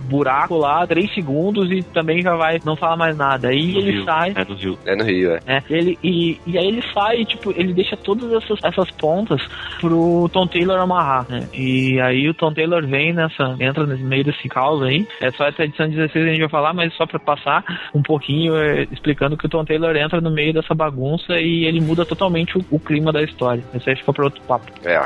buraco 0.09 0.57
lá, 0.57 0.85
três 0.85 1.13
segundos 1.13 1.71
e 1.71 1.81
também 1.83 2.21
já 2.21 2.35
vai, 2.35 2.59
não 2.65 2.75
fala 2.75 2.95
mais 2.95 3.17
nada. 3.17 3.49
Aí 3.49 3.73
no 3.73 3.79
ele 3.79 3.91
Rio. 3.91 4.05
sai. 4.05 4.33
É 4.35 4.45
no 4.45 4.55
Rio. 4.55 4.79
É 4.85 4.95
no 4.95 5.03
Rio, 5.03 5.31
é. 5.35 5.39
é 5.47 5.63
ele, 5.69 5.97
e, 6.03 6.39
e 6.45 6.57
aí 6.57 6.67
ele 6.67 6.83
sai, 6.93 7.25
tipo, 7.25 7.51
ele 7.51 7.73
deixa 7.73 7.95
todas 7.97 8.31
essas, 8.31 8.59
essas 8.63 8.89
pontas 8.91 9.41
pro 9.79 10.29
Tom 10.31 10.47
Taylor 10.47 10.79
amarrar, 10.79 11.25
né? 11.29 11.47
E 11.53 11.99
aí 12.01 12.27
o 12.29 12.33
Tom 12.33 12.53
Taylor 12.53 12.85
vem 12.85 13.13
nessa, 13.13 13.55
entra 13.59 13.85
no 13.85 13.97
meio 13.97 14.23
desse 14.23 14.47
caos 14.49 14.81
aí. 14.83 15.07
É 15.19 15.31
só 15.31 15.45
essa 15.45 15.63
edição 15.63 15.89
16 15.89 16.25
a 16.25 16.29
gente 16.29 16.39
vai 16.41 16.49
falar, 16.49 16.73
mas 16.73 16.93
só 16.95 17.05
pra 17.05 17.19
passar 17.19 17.63
um 17.93 18.01
pouquinho 18.01 18.55
é, 18.55 18.83
explicando 18.91 19.37
que 19.37 19.45
o 19.45 19.49
Tom 19.49 19.63
Taylor 19.63 19.95
entra 19.95 20.21
no 20.21 20.31
meio 20.31 20.53
dessa 20.53 20.73
bagunça 20.73 21.39
e 21.39 21.65
ele 21.65 21.79
muda 21.79 22.05
totalmente 22.05 22.57
o, 22.57 22.65
o 22.71 22.79
clima 22.79 23.11
da 23.11 23.21
história. 23.21 23.63
Isso 23.73 23.89
aí 23.89 23.95
fica 23.95 24.13
pra 24.13 24.25
outro 24.25 24.41
papo. 24.43 24.71
É. 24.83 25.01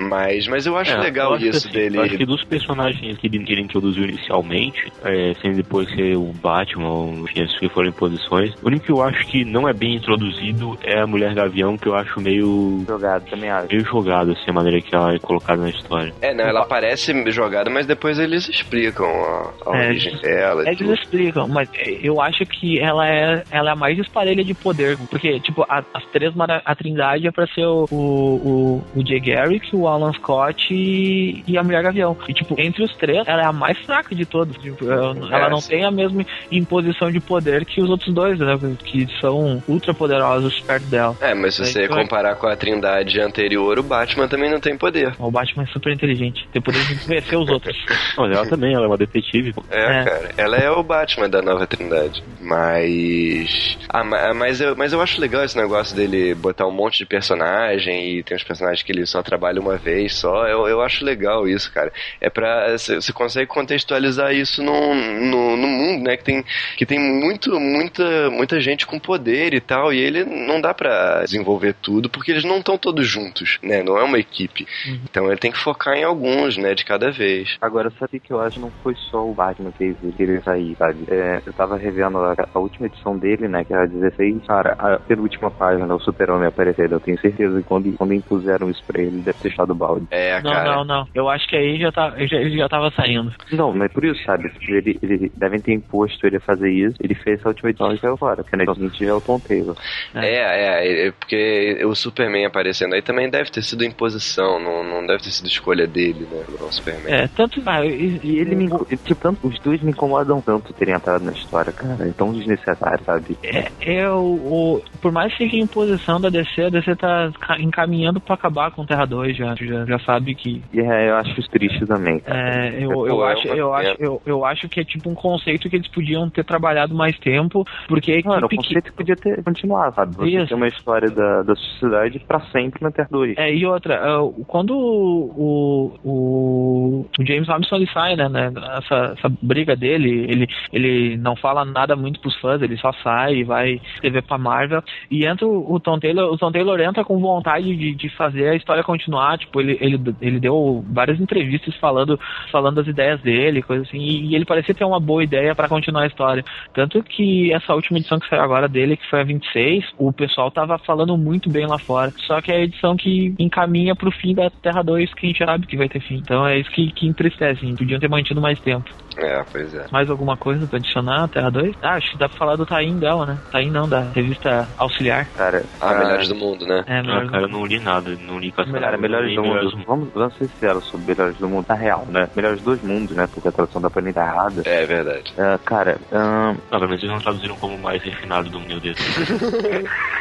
Mas, 0.00 0.46
mas 0.46 0.66
eu 0.66 0.76
acho 0.76 0.92
é, 0.92 0.98
legal 0.98 1.30
eu 1.30 1.36
acho 1.36 1.46
isso 1.46 1.68
assim, 1.68 1.70
dele. 1.70 1.98
Eu 1.98 2.02
acho 2.02 2.16
que 2.16 2.26
dos 2.26 2.44
personagens 2.44 3.18
que 3.18 3.26
ele, 3.26 3.44
que 3.44 3.52
ele 3.52 3.62
introduziu 3.62 4.04
inicialmente, 4.04 4.92
é, 5.04 5.34
sem 5.40 5.52
depois 5.52 5.88
ser 5.94 6.16
o 6.16 6.32
Batman, 6.42 6.88
ou 6.88 7.10
os 7.22 7.58
que 7.58 7.68
foram 7.68 7.88
em 7.88 7.92
posições, 7.92 8.54
o 8.62 8.66
único 8.66 8.86
que 8.86 8.92
eu 8.92 9.02
acho 9.02 9.26
que 9.26 9.44
não 9.44 9.68
é 9.68 9.72
bem 9.72 9.96
introduzido 9.96 10.78
é 10.82 11.00
a 11.00 11.06
Mulher 11.06 11.34
Gavião, 11.34 11.76
que 11.76 11.88
eu 11.88 11.94
acho 11.94 12.20
meio. 12.20 12.84
Jogado, 12.86 13.24
também 13.28 13.50
acho. 13.50 13.68
Meio 13.70 13.84
jogado, 13.84 14.32
assim, 14.32 14.50
a 14.50 14.52
maneira 14.52 14.80
que 14.80 14.94
ela 14.94 15.14
é 15.14 15.18
colocada 15.18 15.62
na 15.62 15.70
história. 15.70 16.12
É, 16.20 16.34
não, 16.34 16.44
ela 16.44 16.64
parece 16.64 17.12
jogada, 17.30 17.70
mas 17.70 17.86
depois 17.86 18.18
eles 18.18 18.48
explicam 18.48 19.06
a, 19.06 19.52
a 19.66 19.76
é, 19.76 19.88
origem 19.88 20.16
dela. 20.20 20.64
É, 20.66 20.72
eles 20.72 21.00
explicam, 21.00 21.48
mas 21.48 21.68
eu 22.02 22.20
acho 22.20 22.44
que 22.46 22.78
ela 22.78 23.06
é, 23.06 23.42
ela 23.50 23.70
é 23.70 23.72
a 23.72 23.76
mais 23.76 23.98
esparelha 23.98 24.44
de 24.44 24.54
poder, 24.54 24.96
porque, 25.10 25.40
tipo, 25.40 25.62
a, 25.68 25.82
as 25.94 26.04
três, 26.12 26.32
a 26.64 26.74
Trindade 26.74 27.26
é 27.26 27.30
pra 27.30 27.46
ser 27.48 27.66
o, 27.66 27.86
o, 27.90 27.96
o, 27.96 28.84
o 28.96 29.06
Jay 29.06 29.20
Garrick, 29.20 29.74
o 29.74 29.87
Alan 29.88 30.12
Scott 30.12 30.72
e, 30.72 31.42
e, 31.46 31.58
a 31.58 31.62
Mulher 31.62 31.82
Gavião. 31.82 32.16
E, 32.28 32.34
tipo, 32.34 32.54
entre 32.58 32.82
os 32.82 32.94
três, 32.96 33.26
ela 33.26 33.42
é 33.42 33.46
a 33.46 33.52
mais 33.52 33.78
fraca 33.78 34.14
de 34.14 34.24
todos. 34.24 34.56
Tipo, 34.58 34.90
ela 34.90 35.46
é, 35.46 35.50
não 35.50 35.60
sim. 35.60 35.70
tem 35.70 35.84
a 35.84 35.90
mesma 35.90 36.24
imposição 36.50 37.10
de 37.10 37.20
poder 37.20 37.64
que 37.64 37.80
os 37.80 37.90
outros 37.90 38.12
dois, 38.12 38.38
né? 38.38 38.58
Que 38.84 39.06
são 39.20 39.62
ultra 39.68 39.94
poderosos 39.94 40.58
perto 40.60 40.84
dela. 40.84 41.16
É, 41.20 41.34
mas 41.34 41.54
se 41.54 41.64
você 41.64 41.88
comparar 41.88 42.36
com 42.36 42.46
a 42.46 42.56
Trindade 42.56 43.20
anterior, 43.20 43.78
o 43.78 43.82
Batman 43.82 44.28
também 44.28 44.50
não 44.50 44.60
tem 44.60 44.76
poder. 44.76 45.14
O 45.18 45.30
Batman 45.30 45.64
é 45.64 45.66
super 45.66 45.92
inteligente. 45.92 46.46
Tem 46.52 46.60
poder 46.60 46.84
de 46.86 46.94
vencer 46.94 47.38
os 47.38 47.48
outros. 47.48 47.76
Olha, 48.16 48.34
ela 48.34 48.46
também, 48.46 48.74
ela 48.74 48.84
é 48.84 48.88
uma 48.88 48.96
detetive. 48.96 49.54
É, 49.70 50.00
é, 50.00 50.04
cara. 50.04 50.30
Ela 50.36 50.56
é 50.56 50.70
o 50.70 50.82
Batman 50.82 51.28
da 51.28 51.42
nova 51.42 51.66
Trindade. 51.66 52.22
Mas. 52.40 53.78
Ah, 53.88 54.04
mas 54.34 54.60
eu, 54.60 54.76
mas 54.76 54.92
eu 54.92 55.00
acho 55.00 55.20
legal 55.20 55.44
esse 55.44 55.56
negócio 55.56 55.96
dele 55.96 56.34
botar 56.34 56.66
um 56.66 56.72
monte 56.72 56.98
de 56.98 57.06
personagem 57.06 58.18
e 58.18 58.22
tem 58.22 58.36
uns 58.36 58.44
personagens 58.44 58.82
que 58.82 58.92
ele 58.92 59.06
só 59.06 59.22
trabalha 59.22 59.60
uma 59.60 59.77
vez 59.78 60.14
só. 60.14 60.46
Eu, 60.46 60.66
eu 60.68 60.82
acho 60.82 61.04
legal 61.04 61.48
isso, 61.48 61.72
cara. 61.72 61.92
É 62.20 62.28
pra. 62.28 62.76
Você 62.76 63.12
consegue 63.12 63.46
contextualizar 63.46 64.34
isso 64.34 64.62
no, 64.62 64.94
no, 64.94 65.56
no, 65.56 65.66
mundo, 65.66 66.04
né? 66.04 66.16
Que 66.16 66.24
tem, 66.24 66.44
que 66.76 66.86
tem 66.86 66.98
muito, 66.98 67.58
muita, 67.58 68.30
muita 68.30 68.60
gente 68.60 68.86
com 68.86 68.98
poder 68.98 69.54
e 69.54 69.60
tal. 69.60 69.92
E 69.92 69.98
ele 69.98 70.24
não 70.24 70.60
dá 70.60 70.74
pra 70.74 71.22
desenvolver 71.22 71.74
tudo 71.80 72.10
porque 72.10 72.30
eles 72.30 72.44
não 72.44 72.58
estão 72.58 72.76
todos 72.76 73.06
juntos, 73.06 73.58
né? 73.62 73.82
Não 73.82 73.96
é 73.96 74.02
uma 74.02 74.18
equipe. 74.18 74.66
Uhum. 74.86 75.00
Então 75.08 75.26
ele 75.28 75.38
tem 75.38 75.52
que 75.52 75.58
focar 75.58 75.94
em 75.94 76.04
alguns, 76.04 76.56
né? 76.56 76.74
De 76.74 76.84
cada 76.84 77.10
vez. 77.10 77.56
Agora, 77.60 77.90
sabe 77.98 78.20
que 78.20 78.32
eu 78.32 78.40
acho 78.40 78.58
não 78.58 78.70
foi 78.82 78.94
só 79.10 79.26
o 79.26 79.34
Batman 79.34 79.72
que 79.72 79.94
ele 80.18 80.40
sair, 80.42 80.76
sabe? 80.76 81.04
É, 81.08 81.40
eu 81.46 81.52
tava 81.52 81.76
revendo 81.76 82.18
a, 82.18 82.34
a, 82.54 82.58
última 82.58 82.86
edição 82.86 83.16
dele, 83.16 83.48
né? 83.48 83.64
Que 83.64 83.72
era 83.72 83.86
16. 83.86 84.46
Cara, 84.46 84.74
a 84.78 84.98
penúltima 84.98 85.50
página, 85.50 85.94
o 85.94 86.00
Super-Homem 86.00 86.48
aparecendo. 86.48 86.92
Eu 86.92 87.00
tenho 87.00 87.20
certeza 87.20 87.58
que 87.58 87.68
quando, 87.68 87.92
quando 87.96 88.14
impuseram 88.14 88.70
isso 88.70 88.82
pra 88.86 89.00
ele, 89.00 89.18
deve 89.18 89.38
ter 89.38 89.48
deixado 89.48 89.67
o 89.72 89.76
balde. 89.76 90.06
É, 90.10 90.40
não, 90.42 90.52
cara. 90.52 90.76
Não, 90.76 90.84
não, 90.84 91.08
Eu 91.14 91.28
acho 91.28 91.46
que 91.48 91.56
aí 91.56 91.78
já 91.78 91.92
tá, 91.92 92.14
já, 92.26 92.36
ele 92.38 92.56
já 92.56 92.68
tava 92.68 92.90
saindo. 92.90 93.32
Não, 93.52 93.72
mas 93.72 93.92
por 93.92 94.04
isso, 94.04 94.22
sabe? 94.24 94.52
Ele, 94.68 94.98
ele 95.02 95.32
devem 95.36 95.60
ter 95.60 95.72
imposto 95.72 96.26
ele 96.26 96.36
a 96.36 96.40
fazer 96.40 96.70
isso. 96.70 96.96
Ele 97.00 97.14
fez 97.14 97.38
essa 97.40 97.48
última 97.48 97.70
edição 97.70 97.92
e 97.92 97.98
saiu 97.98 98.16
fora. 98.16 98.42
Porque 98.42 98.56
na 98.56 98.64
edição 98.64 98.88
seguinte 98.88 99.06
é 99.06 99.12
o 99.12 99.20
Tom 99.20 99.38
Taylor. 99.38 99.76
É. 100.14 100.26
é, 100.26 101.06
é, 101.06 101.12
porque 101.12 101.84
o 101.84 101.94
Superman 101.94 102.46
aparecendo 102.46 102.94
aí 102.94 103.02
também 103.02 103.30
deve 103.30 103.50
ter 103.50 103.62
sido 103.62 103.84
imposição, 103.84 104.58
não, 104.60 104.84
não 104.84 105.06
deve 105.06 105.22
ter 105.22 105.30
sido 105.30 105.46
escolha 105.46 105.86
dele, 105.86 106.26
né? 106.30 106.44
O 106.60 106.72
Superman. 106.72 107.12
É, 107.12 107.28
tanto. 107.28 107.62
Ah, 107.66 107.84
e, 107.84 108.20
e 108.22 108.38
ele 108.38 108.54
me. 108.54 108.68
Tipo, 109.04 109.14
tanto, 109.16 109.46
os 109.46 109.58
dois 109.60 109.82
me 109.82 109.90
incomodam 109.90 110.40
tanto 110.40 110.72
terem 110.72 110.94
entrado 110.94 111.24
na 111.24 111.32
história, 111.32 111.72
cara. 111.72 112.08
É 112.08 112.12
tão 112.12 112.32
desnecessário, 112.32 113.04
sabe? 113.04 113.36
É, 113.42 113.70
é 113.80 114.10
o, 114.10 114.18
o, 114.20 114.82
por 115.00 115.12
mais 115.12 115.32
que 115.32 115.44
seja 115.44 115.56
imposição 115.56 116.20
da 116.20 116.28
DC, 116.28 116.62
a 116.62 116.70
DC 116.70 116.96
tá 116.96 117.30
encaminhando 117.58 118.20
pra 118.20 118.34
acabar 118.34 118.70
com 118.70 118.86
Terra 118.86 119.04
2 119.04 119.36
já. 119.36 119.47
Já, 119.56 119.84
já 119.84 119.98
sabe 120.00 120.34
que. 120.34 120.62
É, 120.74 121.10
eu 121.10 121.16
acho 121.16 121.38
isso 121.38 121.50
triste 121.50 121.86
também. 121.86 122.22
É, 122.26 122.84
eu, 122.84 123.06
eu, 123.06 123.24
acho, 123.24 123.48
eu, 123.48 123.74
acho, 123.74 123.96
eu, 123.98 124.22
eu 124.26 124.44
acho 124.44 124.68
que 124.68 124.80
é 124.80 124.84
tipo 124.84 125.08
um 125.08 125.14
conceito 125.14 125.68
que 125.68 125.76
eles 125.76 125.88
podiam 125.88 126.28
ter 126.30 126.44
trabalhado 126.44 126.94
mais 126.94 127.18
tempo, 127.18 127.64
porque 127.86 128.22
Mano, 128.24 128.46
o 128.46 128.56
conceito 128.56 128.92
podia 128.92 129.16
ter, 129.16 129.42
continuar, 129.42 129.92
sabe? 129.92 130.14
Você 130.16 130.28
Isso. 130.28 130.48
tem 130.48 130.56
uma 130.56 130.68
história 130.68 131.10
da, 131.10 131.42
da 131.42 131.54
sociedade 131.54 132.18
pra 132.20 132.40
sempre 132.52 132.82
na 132.82 132.90
Terra 132.90 133.08
2. 133.10 133.36
É, 133.38 133.52
e 133.52 133.64
outra, 133.66 133.94
é, 133.94 134.44
quando 134.46 134.76
o, 134.76 135.94
o, 136.04 137.06
o 137.18 137.24
James 137.24 137.48
Robinson 137.48 137.76
ele 137.76 137.90
sai, 137.92 138.16
né, 138.16 138.28
né, 138.28 138.52
essa, 138.78 139.14
essa 139.18 139.32
briga 139.40 139.74
dele, 139.74 140.26
ele, 140.28 140.48
ele 140.72 141.16
não 141.16 141.36
fala 141.36 141.64
nada 141.64 141.96
muito 141.96 142.20
pros 142.20 142.36
fãs, 142.40 142.60
ele 142.62 142.76
só 142.76 142.92
sai 143.02 143.36
e 143.36 143.44
vai 143.44 143.80
escrever 143.94 144.22
pra 144.22 144.38
Marvel, 144.38 144.82
e 145.10 145.24
entra 145.24 145.46
o, 145.46 145.74
o 145.74 145.80
Tom 145.80 145.98
Taylor, 145.98 146.32
o 146.32 146.38
Tom 146.38 146.52
Taylor 146.52 146.80
entra 146.80 147.04
com 147.04 147.18
vontade 147.18 147.74
de, 147.76 147.94
de 147.94 148.08
fazer 148.10 148.48
a 148.50 148.54
história 148.54 148.82
continuar, 148.82 149.37
tipo, 149.38 149.60
ele, 149.60 149.78
ele, 149.80 149.98
ele 150.20 150.40
deu 150.40 150.84
várias 150.92 151.20
entrevistas 151.20 151.74
falando, 151.76 152.18
falando 152.52 152.76
das 152.76 152.86
ideias 152.86 153.20
dele, 153.22 153.62
coisa 153.62 153.82
assim, 153.84 153.98
e, 153.98 154.26
e 154.28 154.34
ele 154.34 154.44
parecia 154.44 154.74
ter 154.74 154.84
uma 154.84 155.00
boa 155.00 155.24
ideia 155.24 155.54
pra 155.54 155.68
continuar 155.68 156.02
a 156.02 156.06
história, 156.06 156.44
tanto 156.74 157.02
que 157.02 157.52
essa 157.52 157.74
última 157.74 157.98
edição 157.98 158.18
que 158.18 158.28
saiu 158.28 158.42
agora 158.42 158.68
dele, 158.68 158.96
que 158.96 159.08
foi 159.08 159.20
a 159.20 159.24
26, 159.24 159.84
o 159.98 160.12
pessoal 160.12 160.50
tava 160.50 160.78
falando 160.78 161.16
muito 161.16 161.48
bem 161.50 161.66
lá 161.66 161.78
fora, 161.78 162.12
só 162.26 162.40
que 162.40 162.52
é 162.52 162.56
a 162.56 162.62
edição 162.62 162.96
que 162.96 163.34
encaminha 163.38 163.94
pro 163.94 164.10
fim 164.10 164.34
da 164.34 164.50
Terra 164.50 164.82
2, 164.82 165.14
que 165.14 165.26
a 165.26 165.28
gente 165.28 165.44
sabe 165.44 165.66
que 165.66 165.76
vai 165.76 165.88
ter 165.88 166.00
fim, 166.00 166.16
então 166.16 166.46
é 166.46 166.58
isso 166.58 166.70
que, 166.70 166.92
que 166.92 167.06
entristece, 167.06 167.64
hein? 167.64 167.76
podiam 167.78 168.00
ter 168.00 168.08
mantido 168.08 168.40
mais 168.40 168.58
tempo. 168.60 168.88
É, 169.16 169.42
pois 169.50 169.74
é. 169.74 169.86
Mais 169.90 170.08
alguma 170.10 170.36
coisa 170.36 170.66
pra 170.66 170.78
adicionar 170.78 171.24
à 171.24 171.28
Terra 171.28 171.50
2? 171.50 171.74
Ah, 171.82 171.94
acho 171.94 172.12
que 172.12 172.18
dá 172.18 172.28
pra 172.28 172.38
falar 172.38 172.56
do 172.56 172.66
Taim 172.66 172.98
dela, 172.98 173.26
né? 173.26 173.38
Taim 173.50 173.70
não, 173.70 173.88
da 173.88 174.10
revista 174.12 174.68
Auxiliar. 174.76 175.28
Cara, 175.32 175.64
Ah, 175.80 175.94
melhores 175.94 176.28
do 176.28 176.36
mundo, 176.36 176.64
né? 176.66 176.84
É, 176.86 176.98
Ah, 176.98 177.02
melhor 177.02 177.26
cara, 177.26 177.42
eu 177.44 177.48
não 177.48 177.64
li 177.66 177.80
nada, 177.80 178.16
não 178.26 178.38
li 178.38 178.52
Caçador. 178.52 178.80
Cara, 178.80 178.98
Melhores 178.98 179.27
do 179.34 179.42
nem 179.42 179.50
Mundo. 179.50 179.84
Vamos, 179.86 180.08
vamos 180.14 180.34
ser 180.36 180.48
sinceros 180.48 180.84
sobre 180.88 181.06
Melhores 181.06 181.36
do 181.38 181.48
Mundo. 181.48 181.66
Na 181.68 181.74
real, 181.74 182.06
né? 182.06 182.28
Melhores 182.34 182.60
dos 182.62 182.80
mundos, 182.82 183.16
né? 183.16 183.26
Porque 183.32 183.48
a 183.48 183.52
tradução 183.52 183.80
da 183.80 183.90
Panini 183.90 184.12
tá 184.12 184.24
errada. 184.24 184.62
É 184.64 184.86
verdade. 184.86 185.32
É, 185.36 185.58
cara, 185.64 185.98
ahn, 186.12 186.56
pelo 186.70 186.86
menos 186.86 187.02
eles 187.02 187.14
não 187.14 187.20
traduziram 187.20 187.56
como 187.56 187.78
mais 187.78 188.02
refinado 188.02 188.48
do 188.50 188.60
meu 188.60 188.80
Deus. 188.80 188.98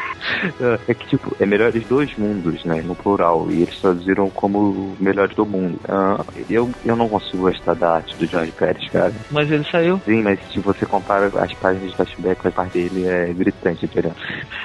é 0.87 0.93
que 0.93 1.07
tipo, 1.07 1.35
é 1.39 1.45
Melhores 1.45 1.85
dos 1.87 2.15
Mundos, 2.17 2.63
né? 2.65 2.81
No 2.83 2.95
plural. 2.95 3.49
E 3.51 3.61
eles 3.63 3.79
traduziram 3.81 4.29
como 4.29 4.95
Melhores 4.99 5.35
do 5.35 5.45
Mundo. 5.45 5.79
Ahn, 5.87 6.17
eu, 6.49 6.69
eu 6.85 6.95
não 6.95 7.07
consigo 7.09 7.43
gostar 7.43 7.75
da 7.75 7.95
arte 7.95 8.17
do 8.17 8.27
Jorge 8.27 8.51
Pérez, 8.51 8.89
cara. 8.89 9.13
Mas 9.31 9.49
ele 9.51 9.65
saiu. 9.71 9.99
Sim, 10.05 10.21
mas 10.23 10.39
se 10.51 10.59
você 10.59 10.85
compara 10.85 11.27
as 11.43 11.53
páginas 11.55 11.89
de 11.89 11.95
flashback 11.95 12.41
com 12.41 12.47
a 12.47 12.51
parte 12.51 12.73
dele, 12.73 13.05
é 13.07 13.33
gritante 13.33 13.85
a 13.85 13.87
diferença. 13.87 14.15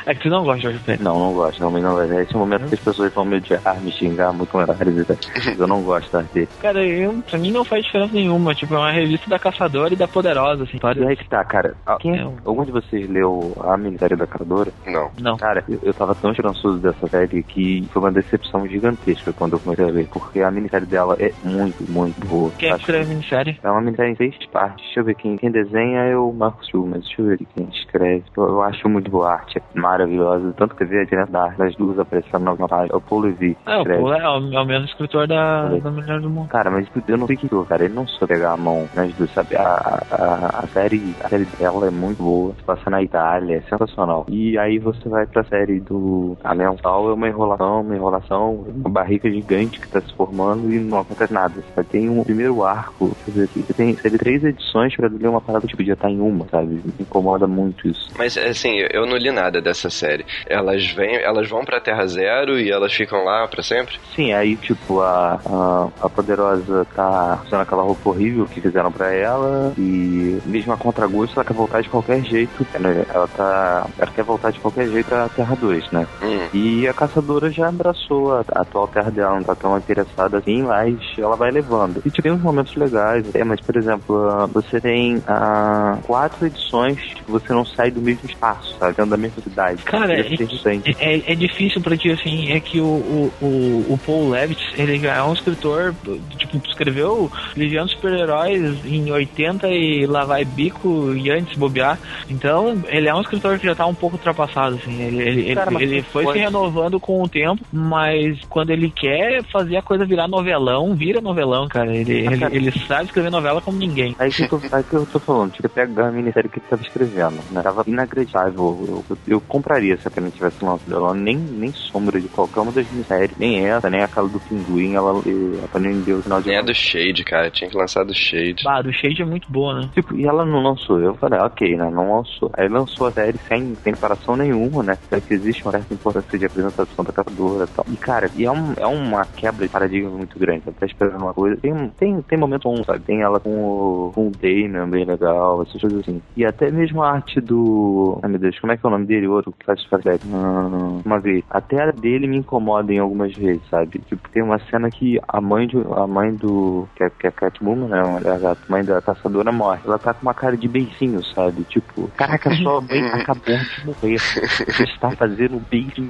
É 0.06 0.14
que 0.14 0.22
tu 0.22 0.28
não 0.28 0.42
gosta 0.44 0.56
de 0.58 0.62
Jorge 0.64 0.78
Pérez. 0.84 1.00
Não, 1.02 1.18
não 1.18 1.32
gosto, 1.34 1.60
não 1.60 1.70
gosto. 1.72 2.12
Esse 2.12 2.32
é 2.32 2.36
o 2.36 2.40
momento 2.40 2.68
que 2.68 2.74
as 2.74 2.80
pessoas 2.80 3.12
vão 3.14 3.24
me 3.24 3.36
odiar, 3.36 3.80
me 3.82 3.92
xingar 3.92 4.32
muito 4.32 4.48
e 4.60 4.66
tal. 4.66 4.76
Mas 4.78 5.58
Eu 5.58 5.66
não 5.66 5.82
gosto 5.82 6.10
da 6.12 6.20
arte 6.20 6.32
dele. 6.34 6.48
Cara, 6.60 6.84
eu, 6.84 7.22
pra 7.28 7.38
mim 7.38 7.50
não 7.52 7.64
faz 7.64 7.84
diferença 7.84 8.12
nenhuma. 8.14 8.54
Tipo, 8.54 8.74
é 8.74 8.78
uma 8.78 8.92
revista 8.92 9.28
da 9.28 9.38
Caçadora 9.38 9.92
e 9.92 9.96
da 9.96 10.08
Poderosa, 10.08 10.64
assim. 10.64 10.76
E 10.76 10.80
Parece. 10.80 11.06
aí 11.06 11.16
que 11.16 11.28
tá, 11.28 11.44
cara. 11.44 11.74
Ah, 11.86 11.96
Quem, 12.00 12.18
É 12.18 12.24
um- 12.26 12.36
algum 12.44 12.64
de 12.64 12.72
vocês 12.72 13.08
leu 13.08 13.52
a 13.60 13.76
minissérie 13.76 14.16
da 14.16 14.26
Caçadora? 14.26 14.72
Não. 14.86 15.10
Não. 15.20 15.36
Cara, 15.42 15.64
eu, 15.68 15.78
eu 15.82 15.92
tava 15.94 16.14
tão 16.14 16.30
esperançoso 16.30 16.78
dessa 16.80 17.08
série 17.08 17.42
que 17.42 17.88
foi 17.92 18.00
uma 18.00 18.12
decepção 18.12 18.64
gigantesca 18.68 19.32
quando 19.32 19.54
eu 19.54 19.60
comecei 19.60 19.84
a 19.88 19.90
ver, 19.92 20.08
porque 20.08 20.40
a 20.40 20.50
minissérie 20.52 20.86
dela 20.86 21.16
é 21.18 21.32
muito, 21.42 21.82
muito 21.90 22.24
boa. 22.26 22.52
Quem 22.58 22.70
é 22.70 22.74
que 22.74 22.80
escreve 22.80 23.04
a 23.04 23.08
minissérie? 23.08 23.58
é 23.60 23.70
uma 23.70 23.80
minissérie 23.80 24.12
em 24.12 24.16
seis 24.16 24.36
partes. 24.52 24.84
Deixa 24.84 25.00
eu 25.00 25.04
ver 25.04 25.16
quem, 25.16 25.36
quem 25.36 25.50
desenha 25.50 25.98
é 26.04 26.16
o 26.16 26.32
Marcos 26.32 26.68
Chu, 26.68 26.86
mas 26.86 27.02
deixa 27.02 27.22
eu 27.22 27.26
ver 27.26 27.38
quem 27.38 27.68
escreve. 27.70 28.24
Eu, 28.36 28.44
eu 28.44 28.62
acho 28.62 28.88
muito 28.88 29.10
boa 29.10 29.30
a 29.30 29.32
arte, 29.34 29.58
é 29.58 29.62
maravilhosa. 29.80 30.52
Tanto 30.56 30.76
que 30.76 30.84
vê 30.84 31.00
a 31.00 31.04
direto 31.04 31.32
da 31.32 31.42
arte 31.44 31.58
das 31.58 31.74
duas 31.74 31.98
aparecendo 31.98 32.44
na 32.44 32.56
página. 32.68 32.88
É 32.92 32.96
o 32.96 33.00
Paul 33.00 33.22
Levy. 33.22 33.56
que 33.56 33.70
É, 33.70 33.78
o. 33.78 33.84
Paul 33.84 34.12
é, 34.14 34.28
o- 34.38 34.54
é 34.54 34.60
o 34.60 34.64
mesmo 34.66 34.84
escritor 34.86 35.26
da, 35.26 35.68
da 35.78 35.90
Melhor 35.90 36.20
do 36.20 36.30
Mundo. 36.30 36.48
Cara, 36.50 36.70
mas 36.70 36.86
eu 37.08 37.16
não 37.18 37.26
sei 37.26 37.36
o 37.36 37.38
que 37.40 37.48
que, 37.48 37.64
cara. 37.66 37.84
Ele 37.84 37.94
não 37.94 38.06
soube 38.06 38.32
pegar 38.34 38.52
a 38.52 38.56
mão 38.56 38.88
nas 38.94 39.12
duas, 39.14 39.32
sabe? 39.32 39.56
A, 39.56 39.62
a, 40.10 40.60
a 40.64 40.68
série, 40.72 41.16
a 41.20 41.28
série 41.28 41.46
dela 41.46 41.86
é 41.88 41.90
muito 41.90 42.22
boa. 42.22 42.54
Se 42.54 42.62
passa 42.64 42.88
na 42.90 43.02
Itália, 43.02 43.56
é 43.56 43.60
sensacional. 43.62 44.26
E 44.28 44.56
aí 44.58 44.78
você 44.78 45.08
vai 45.08 45.26
pra 45.32 45.44
série 45.44 45.80
do 45.80 46.36
A 46.44 46.54
Mensal, 46.54 47.10
é 47.10 47.14
uma 47.14 47.28
enrolação, 47.28 47.80
uma 47.80 47.96
enrolação, 47.96 48.64
uma 48.74 48.90
barriga 48.90 49.30
gigante 49.30 49.80
que 49.80 49.88
tá 49.88 50.00
se 50.00 50.12
formando 50.14 50.72
e 50.72 50.78
não 50.78 51.00
acontece 51.00 51.32
nada. 51.32 51.54
Você 51.74 51.84
tem 51.84 52.08
um 52.08 52.22
primeiro 52.22 52.62
arco, 52.62 53.16
quer 53.24 53.30
dizer, 53.30 53.48
você 53.48 53.72
tem, 53.72 53.94
você 53.94 54.02
teve 54.02 54.18
três 54.18 54.44
edições 54.44 54.94
pra 54.96 55.08
ler 55.08 55.28
uma 55.28 55.40
parada 55.40 55.66
que 55.66 55.76
podia 55.76 55.94
estar 55.94 56.10
em 56.10 56.20
uma, 56.20 56.46
sabe? 56.48 56.74
Me 56.74 56.92
incomoda 57.00 57.46
muito 57.46 57.88
isso. 57.88 58.08
Mas 58.16 58.36
assim, 58.36 58.76
eu 58.92 59.06
não 59.06 59.16
li 59.16 59.30
nada 59.30 59.60
dessa 59.60 59.88
série. 59.90 60.24
Elas 60.46 60.86
vêm, 60.92 61.16
elas 61.16 61.48
vão 61.48 61.64
pra 61.64 61.80
Terra 61.80 62.06
Zero 62.06 62.58
e 62.58 62.70
elas 62.70 62.92
ficam 62.92 63.24
lá 63.24 63.46
pra 63.48 63.62
sempre? 63.62 63.98
Sim, 64.14 64.32
aí 64.32 64.56
tipo, 64.56 65.00
a, 65.00 65.40
a, 65.46 65.88
a 66.02 66.08
poderosa 66.08 66.86
tá 66.94 67.40
usando 67.46 67.60
aquela 67.62 67.82
roupa 67.82 68.10
horrível 68.10 68.46
que 68.46 68.60
fizeram 68.60 68.92
pra 68.92 69.12
ela 69.12 69.72
e 69.78 70.38
mesmo 70.46 70.72
a 70.72 70.76
contragosto 70.76 71.38
ela 71.38 71.44
quer 71.44 71.54
voltar 71.54 71.80
de 71.80 71.88
qualquer 71.88 72.22
jeito. 72.24 72.66
né? 72.78 73.04
Ela 73.12 73.28
tá. 73.28 73.86
Ela 73.98 74.10
quer 74.10 74.24
voltar 74.24 74.50
de 74.50 74.60
qualquer 74.60 74.88
jeito 74.88 75.14
Terra 75.28 75.54
2, 75.54 75.90
né? 75.90 76.06
Hum. 76.22 76.48
E 76.52 76.88
a 76.88 76.94
caçadora 76.94 77.50
já 77.50 77.68
abraçou 77.68 78.32
a, 78.34 78.44
a 78.54 78.62
atual 78.62 78.88
terra 78.88 79.10
dela, 79.10 79.36
não 79.36 79.42
tá 79.42 79.54
tão 79.54 79.76
interessada 79.76 80.38
assim, 80.38 80.62
mas 80.62 80.96
ela 81.18 81.36
vai 81.36 81.50
levando. 81.50 82.02
E 82.04 82.10
tipo, 82.10 82.22
tem 82.22 82.32
uns 82.32 82.42
momentos 82.42 82.74
legais, 82.76 83.34
é, 83.34 83.44
mas 83.44 83.60
por 83.60 83.76
exemplo, 83.76 84.28
ah, 84.28 84.46
você 84.46 84.80
tem 84.80 85.22
ah, 85.26 85.98
quatro 86.02 86.46
edições 86.46 86.98
que 87.14 87.30
você 87.30 87.52
não 87.52 87.64
sai 87.64 87.90
do 87.90 88.00
mesmo 88.00 88.28
espaço, 88.28 88.76
sabe? 88.78 88.94
Dentro 88.94 89.10
da 89.10 89.16
mesma 89.16 89.42
cidade. 89.42 89.82
Cara, 89.84 90.12
é 90.18 90.22
persistente. 90.22 90.96
É, 90.98 91.32
é 91.32 91.34
difícil 91.34 91.80
pra 91.80 91.96
ti, 91.96 92.10
assim, 92.10 92.50
é 92.52 92.60
que 92.60 92.80
o, 92.80 92.84
o, 92.84 93.32
o, 93.40 93.94
o 93.94 94.00
Paul 94.04 94.30
Levitt, 94.30 94.62
ele 94.76 94.98
já 94.98 95.16
é 95.16 95.22
um 95.22 95.32
escritor, 95.32 95.94
tipo, 96.36 96.56
escreveu 96.66 97.30
Legião 97.56 97.84
dos 97.84 97.94
Super-Heróis 97.94 98.84
em 98.84 99.10
80 99.10 99.68
e 99.68 100.06
lá 100.06 100.24
vai 100.24 100.44
bico 100.44 101.12
e 101.14 101.30
antes 101.30 101.56
bobear. 101.56 101.98
Então, 102.28 102.82
ele 102.88 103.08
é 103.08 103.14
um 103.14 103.20
escritor 103.20 103.58
que 103.58 103.66
já 103.66 103.74
tá 103.74 103.86
um 103.86 103.94
pouco 103.94 104.16
ultrapassado, 104.16 104.76
assim. 104.76 105.02
Ele, 105.20 105.40
ele, 105.42 105.54
Cara, 105.54 105.72
ele, 105.74 105.84
ele 105.84 106.02
você 106.04 106.10
foi 106.10 106.24
pode- 106.24 106.38
se 106.38 106.44
renovando 106.44 107.00
com 107.00 107.22
o 107.22 107.28
tempo, 107.28 107.64
mas 107.72 108.42
quando 108.48 108.70
ele 108.70 108.90
quer 108.90 109.42
fazer 109.50 109.76
a 109.76 109.82
coisa 109.82 110.04
virar 110.06 110.28
novelão, 110.28 110.94
vira 110.94 111.20
novelão, 111.20 111.68
cara. 111.68 111.94
Ele, 111.94 112.26
Ah, 112.26 112.32
ele, 112.32 112.38
cara. 112.38 112.54
ele 112.54 112.72
sabe 112.86 113.04
escrever 113.04 113.30
novela 113.30 113.60
como 113.60 113.78
ninguém. 113.78 114.14
Aí 114.18 114.30
que, 114.30 114.42
eu 114.44 114.48
tô, 114.48 114.56
aí 114.72 114.84
que 114.84 114.94
eu 114.96 115.06
tô 115.06 115.20
falando, 115.20 115.50
tipo, 115.52 115.68
pega 115.68 116.08
a 116.08 116.12
minissérie 116.12 116.50
que 116.50 116.58
ele 116.58 116.66
tava 116.68 116.82
escrevendo, 116.82 117.44
né? 117.50 117.62
Tava 117.62 117.82
inacreditável. 117.86 118.52
Eu, 118.88 119.04
eu, 119.10 119.18
eu 119.26 119.40
compraria 119.40 119.96
se 119.98 120.06
a 120.06 120.10
pena 120.10 120.30
tivesse 120.30 120.56
lançado 120.64 120.92
ela, 120.94 121.14
nem, 121.14 121.36
nem 121.36 121.72
sombra 121.72 122.20
de 122.20 122.28
qualquer 122.28 122.60
uma 122.60 122.72
das 122.72 122.88
minisséries, 122.90 123.36
nem 123.38 123.66
essa, 123.66 123.88
nem 123.90 124.02
aquela 124.02 124.28
do 124.28 124.40
Pinguim, 124.40 124.94
ela, 124.94 125.20
a 125.64 125.68
Panini 125.68 126.02
deu 126.04 126.18
o 126.18 126.22
final 126.22 126.40
de 126.40 126.48
Nem 126.48 126.58
é 126.58 126.62
do 126.62 126.74
Shade, 126.74 127.24
cara. 127.24 127.50
Tinha 127.50 127.70
que 127.70 127.76
lançar 127.76 128.04
do 128.04 128.14
Shade. 128.14 128.62
Ah, 128.66 128.82
do 128.82 128.92
Shade 128.92 129.22
é 129.22 129.24
muito 129.24 129.50
boa, 129.50 129.74
né? 129.80 129.90
Tipo, 129.94 130.14
e 130.16 130.26
ela 130.26 130.44
não 130.44 130.62
lançou. 130.62 131.00
Eu 131.00 131.14
falei, 131.16 131.38
ah, 131.38 131.46
ok, 131.46 131.76
né? 131.76 131.90
Não 131.90 132.16
lançou. 132.16 132.50
Aí 132.56 132.68
lançou 132.68 133.06
a 133.06 133.12
série 133.12 133.38
sem, 133.48 133.76
sem 133.82 133.92
preparação 133.92 134.36
nenhuma, 134.36 134.82
né? 134.82 134.98
Já 135.10 135.20
que 135.20 135.34
existe 135.34 135.62
uma 135.64 135.72
certa 135.72 135.94
importância 135.94 136.38
de 136.38 136.46
apresentação 136.46 137.04
da 137.04 137.12
caçadora 137.12 137.64
e 137.64 137.74
tal. 137.74 137.84
E, 137.88 137.96
cara, 137.96 138.30
e 138.34 138.44
é, 138.44 138.50
um, 138.50 138.72
é 138.76 138.86
uma 138.86 139.24
quebra 139.24 139.66
de 139.66 139.72
paradigma 139.72 140.10
muito 140.10 140.38
grande. 140.38 140.64
Você 140.64 140.72
tá 140.72 140.86
esperando 140.86 141.22
uma 141.22 141.34
coisa. 141.34 141.56
Tem, 141.60 141.74
tem, 141.98 142.22
tem 142.22 142.38
momento 142.38 142.64
bom, 142.64 142.82
sabe? 142.84 143.00
Tem 143.00 143.20
ela 143.20 143.38
com 143.40 143.50
o, 143.50 144.12
com 144.14 144.28
o 144.28 144.30
Damian 144.30 144.88
bem 144.88 145.04
legal, 145.04 145.62
essas 145.62 145.80
coisas 145.80 146.00
assim. 146.00 146.22
E 146.36 146.44
até 146.44 146.70
mesmo 146.70 147.02
a 147.02 147.12
arte 147.12 147.40
do. 147.40 148.18
Ai 148.22 148.30
meu 148.30 148.38
Deus, 148.38 148.58
como 148.58 148.72
é 148.72 148.76
que 148.76 148.86
é 148.86 148.88
o 148.88 148.92
nome 148.92 149.06
dele? 149.06 149.26
O 149.26 149.32
outro 149.32 149.52
que 149.52 149.64
faz 149.66 149.82
flashback. 149.84 150.26
Hum, 150.26 151.02
uma 151.04 151.20
vez. 151.20 151.44
Até 151.50 151.82
a 151.82 151.90
dele 151.90 152.26
me 152.26 152.38
incomoda 152.38 152.92
em 152.92 152.98
algumas 152.98 153.34
vezes, 153.34 153.62
sabe? 153.68 153.98
Tipo, 154.00 154.28
tem 154.30 154.42
uma 154.42 154.58
cena 154.70 154.90
que 154.90 155.20
a 155.26 155.40
mãe, 155.40 155.66
de, 155.66 155.76
a 155.76 156.06
mãe 156.06 156.34
do. 156.34 156.88
Que 156.96 157.04
é, 157.04 157.10
que 157.10 157.26
é 157.26 157.30
Catwoman, 157.30 157.88
né? 157.88 158.00
A 158.00 158.70
mãe 158.70 158.84
da 158.84 159.00
caçadora 159.00 159.52
morre. 159.52 159.80
Ela 159.84 159.98
tá 159.98 160.14
com 160.14 160.22
uma 160.22 160.34
cara 160.34 160.56
de 160.56 160.68
beicinho, 160.68 161.24
sabe? 161.24 161.64
Tipo, 161.64 162.08
caraca, 162.16 162.50
sua 162.54 162.80
mãe 162.80 163.06
acabou 163.08 163.56
de 163.56 163.86
morrer. 163.86 164.18
Está 164.94 165.10
fazendo 165.12 165.56
um 165.56 165.62
beijinho. 165.70 166.08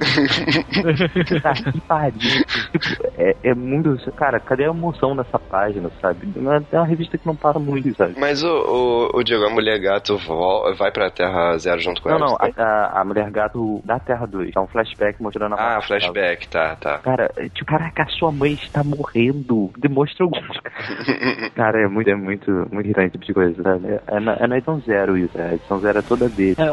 tá 1.41 1.53
que 1.53 1.81
pariu. 1.81 2.19
Tipo, 2.19 3.07
é, 3.17 3.35
é 3.43 3.53
muito. 3.53 4.11
Cara, 4.13 4.39
cadê 4.39 4.63
a 4.65 4.67
emoção 4.69 5.15
nessa 5.15 5.39
página, 5.39 5.89
sabe? 6.01 6.27
É 6.71 6.77
uma 6.77 6.85
revista 6.85 7.17
que 7.17 7.25
não 7.25 7.35
para 7.35 7.59
muito, 7.59 7.95
sabe? 7.95 8.15
Mas 8.19 8.43
o, 8.43 8.47
o, 8.47 9.17
o 9.19 9.23
Diego, 9.23 9.45
a 9.45 9.49
mulher 9.49 9.79
gato 9.79 10.17
vai 10.77 10.91
pra 10.91 11.09
Terra 11.09 11.57
Zero 11.57 11.79
junto 11.81 12.01
com 12.01 12.09
Não, 12.09 12.17
ela? 12.17 12.25
não, 12.27 12.37
a, 12.39 12.63
a, 12.63 13.01
a 13.01 13.05
Mulher 13.05 13.29
Gato 13.31 13.81
da 13.85 13.99
Terra 13.99 14.25
2. 14.25 14.51
É 14.55 14.59
um 14.59 14.67
flashback 14.67 15.21
mostrando 15.21 15.55
a 15.55 15.77
Ah, 15.77 15.81
flashback, 15.81 16.47
tá, 16.47 16.75
tá. 16.75 16.97
Cara, 16.99 17.31
é, 17.37 17.49
tipo, 17.49 17.65
caraca, 17.65 18.03
a 18.03 18.07
sua 18.07 18.31
mãe 18.31 18.53
está 18.53 18.83
morrendo. 18.83 19.71
Demonstra 19.77 20.23
algum. 20.25 20.39
Cara, 21.55 21.81
é 21.83 21.87
muito, 21.87 22.09
é 22.09 22.15
muito, 22.15 22.51
muito 22.71 22.85
irritante 22.85 23.07
esse 23.07 23.11
tipo 23.17 23.25
de 23.25 23.33
coisa, 23.33 23.63
sabe? 23.63 23.87
É, 23.87 24.01
é, 24.07 24.19
na, 24.19 24.33
é 24.33 24.47
na 24.47 24.57
edição 24.57 24.79
zero 24.81 25.17
isso, 25.17 25.37
é. 25.37 25.49
a 25.49 25.53
edição 25.55 25.79
zero 25.79 25.99
é 25.99 26.01
toda 26.01 26.29
dele. 26.29 26.55
É, 26.57 26.71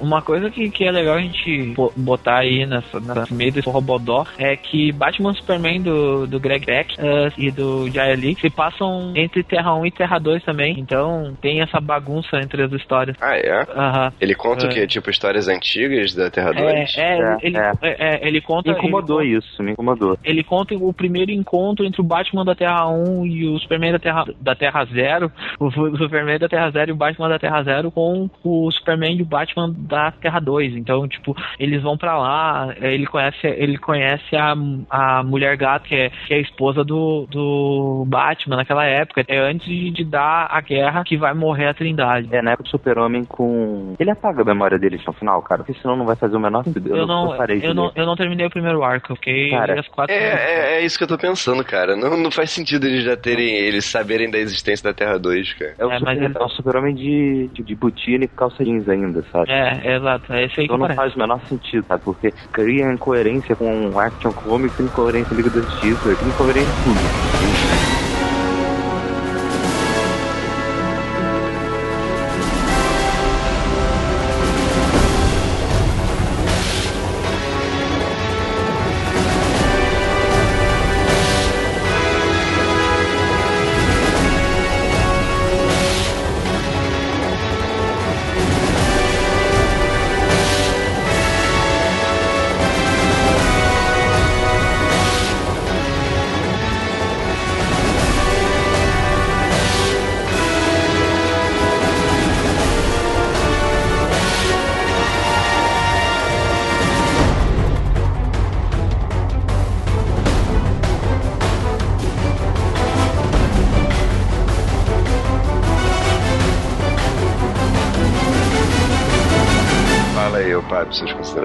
uma 0.00 0.22
coisa 0.22 0.50
que, 0.50 0.70
que 0.70 0.84
é 0.84 0.90
legal 0.90 1.14
a 1.16 1.20
gente 1.20 1.33
importante 1.34 1.74
botar 1.96 2.38
aí 2.38 2.66
nessa, 2.66 3.00
nessa 3.00 3.34
meio 3.34 3.52
desse 3.52 3.68
robodó 3.68 4.24
é 4.38 4.56
que 4.56 4.92
Batman 4.92 5.34
Superman 5.34 5.82
do, 5.82 6.26
do 6.26 6.38
Greg 6.38 6.64
Beck 6.64 6.94
uh, 6.94 7.32
e 7.36 7.50
do 7.50 7.90
Jaya 7.90 8.14
Lee 8.14 8.36
se 8.40 8.48
passam 8.48 9.12
entre 9.14 9.42
Terra 9.42 9.74
1 9.74 9.86
e 9.86 9.90
Terra 9.90 10.18
2 10.18 10.44
também. 10.44 10.78
Então 10.78 11.36
tem 11.40 11.60
essa 11.60 11.80
bagunça 11.80 12.38
entre 12.38 12.62
as 12.62 12.72
histórias. 12.72 13.16
Ah, 13.20 13.36
é? 13.36 13.60
Uhum. 13.60 14.12
Ele 14.20 14.34
conta 14.34 14.66
o 14.66 14.68
quê? 14.68 14.86
Tipo 14.86 15.10
histórias 15.10 15.48
antigas 15.48 16.14
da 16.14 16.30
Terra 16.30 16.52
2? 16.52 16.64
É, 16.64 17.00
é, 17.00 17.18
é, 17.18 17.36
ele, 17.42 17.56
é. 17.56 17.72
é 17.82 18.28
ele 18.28 18.40
conta. 18.40 18.72
Me 18.72 18.78
incomodou 18.78 19.22
ele, 19.22 19.38
isso, 19.38 19.62
me 19.62 19.72
incomodou. 19.72 20.18
Ele 20.24 20.42
conta 20.42 20.74
o 20.74 20.92
primeiro 20.92 21.30
encontro 21.30 21.84
entre 21.84 22.00
o 22.00 22.04
Batman 22.04 22.44
da 22.44 22.54
Terra 22.54 22.88
1 22.88 23.26
e 23.26 23.46
o 23.46 23.58
Superman 23.58 23.92
da 23.92 23.98
Terra, 23.98 24.24
da 24.40 24.54
Terra 24.54 24.84
Zero. 24.86 25.30
O, 25.58 25.66
o 25.94 25.98
Superman 25.98 26.38
da 26.38 26.48
Terra 26.48 26.70
Zero 26.70 26.90
e 26.90 26.92
o 26.92 26.96
Batman 26.96 27.28
da 27.28 27.38
Terra 27.38 27.62
Zero 27.62 27.90
com 27.90 28.28
o 28.42 28.70
Superman 28.72 29.16
e 29.16 29.22
o 29.22 29.26
Batman 29.26 29.72
da 29.76 30.10
Terra 30.12 30.40
2. 30.40 30.76
Então, 30.76 31.06
tipo, 31.08 31.23
eles 31.58 31.82
vão 31.82 31.96
para 31.96 32.16
lá, 32.18 32.74
ele 32.80 33.06
conhece, 33.06 33.46
ele 33.46 33.78
conhece 33.78 34.36
a, 34.36 34.54
a 34.90 35.22
mulher 35.22 35.56
gato, 35.56 35.84
que 35.84 35.94
é, 35.94 36.10
que 36.26 36.34
é 36.34 36.36
a 36.36 36.40
esposa 36.40 36.84
do, 36.84 37.26
do 37.30 38.04
Batman 38.06 38.56
naquela 38.56 38.84
época. 38.84 39.24
É 39.28 39.38
antes 39.38 39.66
de, 39.66 39.90
de 39.90 40.04
dar 40.04 40.48
a 40.50 40.60
guerra 40.60 41.04
que 41.04 41.16
vai 41.16 41.32
morrer 41.34 41.68
a 41.68 41.74
Trindade. 41.74 42.28
É 42.32 42.42
na 42.42 42.52
época 42.52 42.64
do 42.64 42.70
Super-Homem 42.70 43.24
com. 43.24 43.94
Ele 43.98 44.10
apaga 44.10 44.42
a 44.42 44.44
memória 44.44 44.78
deles 44.78 45.04
no 45.06 45.12
final, 45.12 45.40
cara, 45.42 45.62
porque 45.64 45.80
senão 45.80 45.96
não 45.96 46.06
vai 46.06 46.16
fazer 46.16 46.36
o 46.36 46.40
menor 46.40 46.64
sentido. 46.64 46.88
Eu, 46.90 46.96
eu 46.98 47.06
não, 47.06 47.34
eu, 47.34 47.60
eu 47.60 47.74
não, 47.74 47.92
eu 47.94 48.06
não 48.06 48.16
terminei 48.16 48.46
o 48.46 48.50
primeiro 48.50 48.82
arco, 48.82 49.12
eu 49.12 49.16
fiquei 49.16 49.50
cara, 49.50 49.78
as 49.80 49.88
quatro. 49.88 50.14
É, 50.14 50.18
é, 50.18 50.74
é, 50.76 50.84
isso 50.84 50.98
que 50.98 51.04
eu 51.04 51.08
tô 51.08 51.18
pensando, 51.18 51.64
cara. 51.64 51.96
Não, 51.96 52.16
não 52.16 52.30
faz 52.30 52.50
sentido 52.50 52.86
eles 52.86 53.04
já 53.04 53.16
terem, 53.16 53.54
eles 53.54 53.84
saberem 53.84 54.30
da 54.30 54.38
existência 54.38 54.88
da 54.88 54.94
Terra 54.94 55.18
2, 55.18 55.52
cara. 55.54 55.74
É 55.78 55.84
o, 55.86 55.90
É, 55.92 55.98
mas 56.00 56.14
super, 56.18 56.24
ele- 56.24 56.34
é 56.38 56.42
o 56.44 56.48
super-homem 56.48 56.94
de, 56.94 57.48
de, 57.52 57.62
de 57.62 57.74
botina 57.74 58.24
e 58.24 58.28
calça 58.28 58.64
jeans 58.64 58.88
ainda, 58.88 59.22
sabe? 59.30 59.50
É, 59.50 59.96
exato, 59.96 60.32
é 60.32 60.44
esse 60.44 60.60
aí 60.60 60.66
que 60.68 60.74
Então 60.74 60.78
não 60.78 60.86
parece. 60.86 61.00
Faz 61.04 61.14
o 61.14 61.18
menor 61.18 61.40
sentido, 61.48 61.84
sabe? 61.86 62.02
Porque 62.02 62.32
cria 62.52 62.90
incoerência 62.92 63.54
com 63.54 63.98
Action 63.98 64.32
Comics, 64.32 64.80
incoerência 64.80 65.28
com 65.28 65.34
Liga 65.34 65.50
da 65.50 65.60
Justiça, 65.60 66.12
incoerência 66.12 66.72
com 66.82 66.94
tudo. 66.94 67.73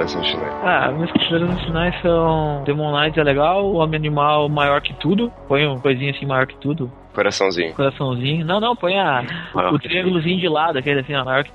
Considerações 0.09 0.31
finais. 0.31 0.53
Ah, 0.63 0.91
minhas 0.91 1.11
considerações 1.11 1.63
finais 1.63 2.01
são 2.01 2.63
Demon 2.65 2.91
Knight 2.91 3.19
é 3.19 3.23
legal, 3.23 3.65
o 3.65 3.75
Homem 3.75 3.97
Animal 3.97 4.49
maior 4.49 4.81
que 4.81 4.93
tudo, 4.95 5.31
põe 5.47 5.65
uma 5.65 5.79
coisinha 5.79 6.11
assim 6.11 6.25
maior 6.25 6.47
que 6.47 6.57
tudo, 6.57 6.91
Coraçãozinho. 7.13 7.73
coraçãozinho. 7.73 8.45
Não, 8.45 8.59
não, 8.59 8.75
põe 8.75 8.97
a, 8.97 9.23
Maior 9.53 9.73
o 9.73 9.79
que 9.79 9.89
triângulozinho 9.89 10.39
de 10.39 10.47
lado, 10.47 10.77
aquele 10.77 10.99
assim, 10.99 11.15
ó, 11.15 11.25
maior 11.25 11.43
que 11.43 11.51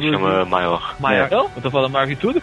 chama 0.00 0.44
maior. 0.44 0.94
Maior. 1.00 1.30
Não, 1.30 1.50
eu 1.56 1.62
tô 1.62 1.70
falando 1.70 1.92
maior 1.92 2.06
que 2.06 2.16
tudo. 2.16 2.40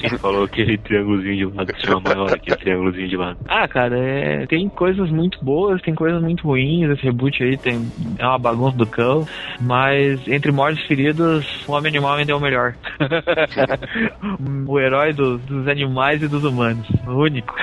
Quem 0.00 0.18
falou 0.18 0.44
aquele 0.44 0.76
triângulozinho 0.78 1.36
de 1.36 1.56
lado 1.56 1.72
que 1.72 1.86
chama 1.86 2.00
maior 2.00 2.32
aquele 2.32 2.56
triângulozinho 2.56 3.08
de 3.08 3.16
lado. 3.16 3.38
Ah, 3.48 3.66
cara, 3.66 3.98
é, 3.98 4.46
tem 4.46 4.68
coisas 4.68 5.10
muito 5.10 5.42
boas, 5.44 5.80
tem 5.82 5.94
coisas 5.94 6.22
muito 6.22 6.46
ruins. 6.46 6.90
Esse 6.90 7.02
reboot 7.02 7.42
aí 7.42 7.56
tem, 7.56 7.90
é 8.18 8.26
uma 8.26 8.38
bagunça 8.38 8.76
do 8.76 8.86
cão. 8.86 9.26
Mas 9.60 10.26
entre 10.28 10.52
mortos 10.52 10.82
e 10.84 10.88
feridos, 10.88 11.66
o 11.66 11.72
Homem 11.72 11.88
Animal 11.88 12.14
ainda 12.14 12.32
é 12.32 12.34
o 12.34 12.40
melhor. 12.40 12.74
o 14.66 14.78
herói 14.78 15.12
dos, 15.12 15.40
dos 15.42 15.66
animais 15.68 16.22
e 16.22 16.28
dos 16.28 16.44
humanos. 16.44 16.86
O 17.06 17.12
único. 17.12 17.54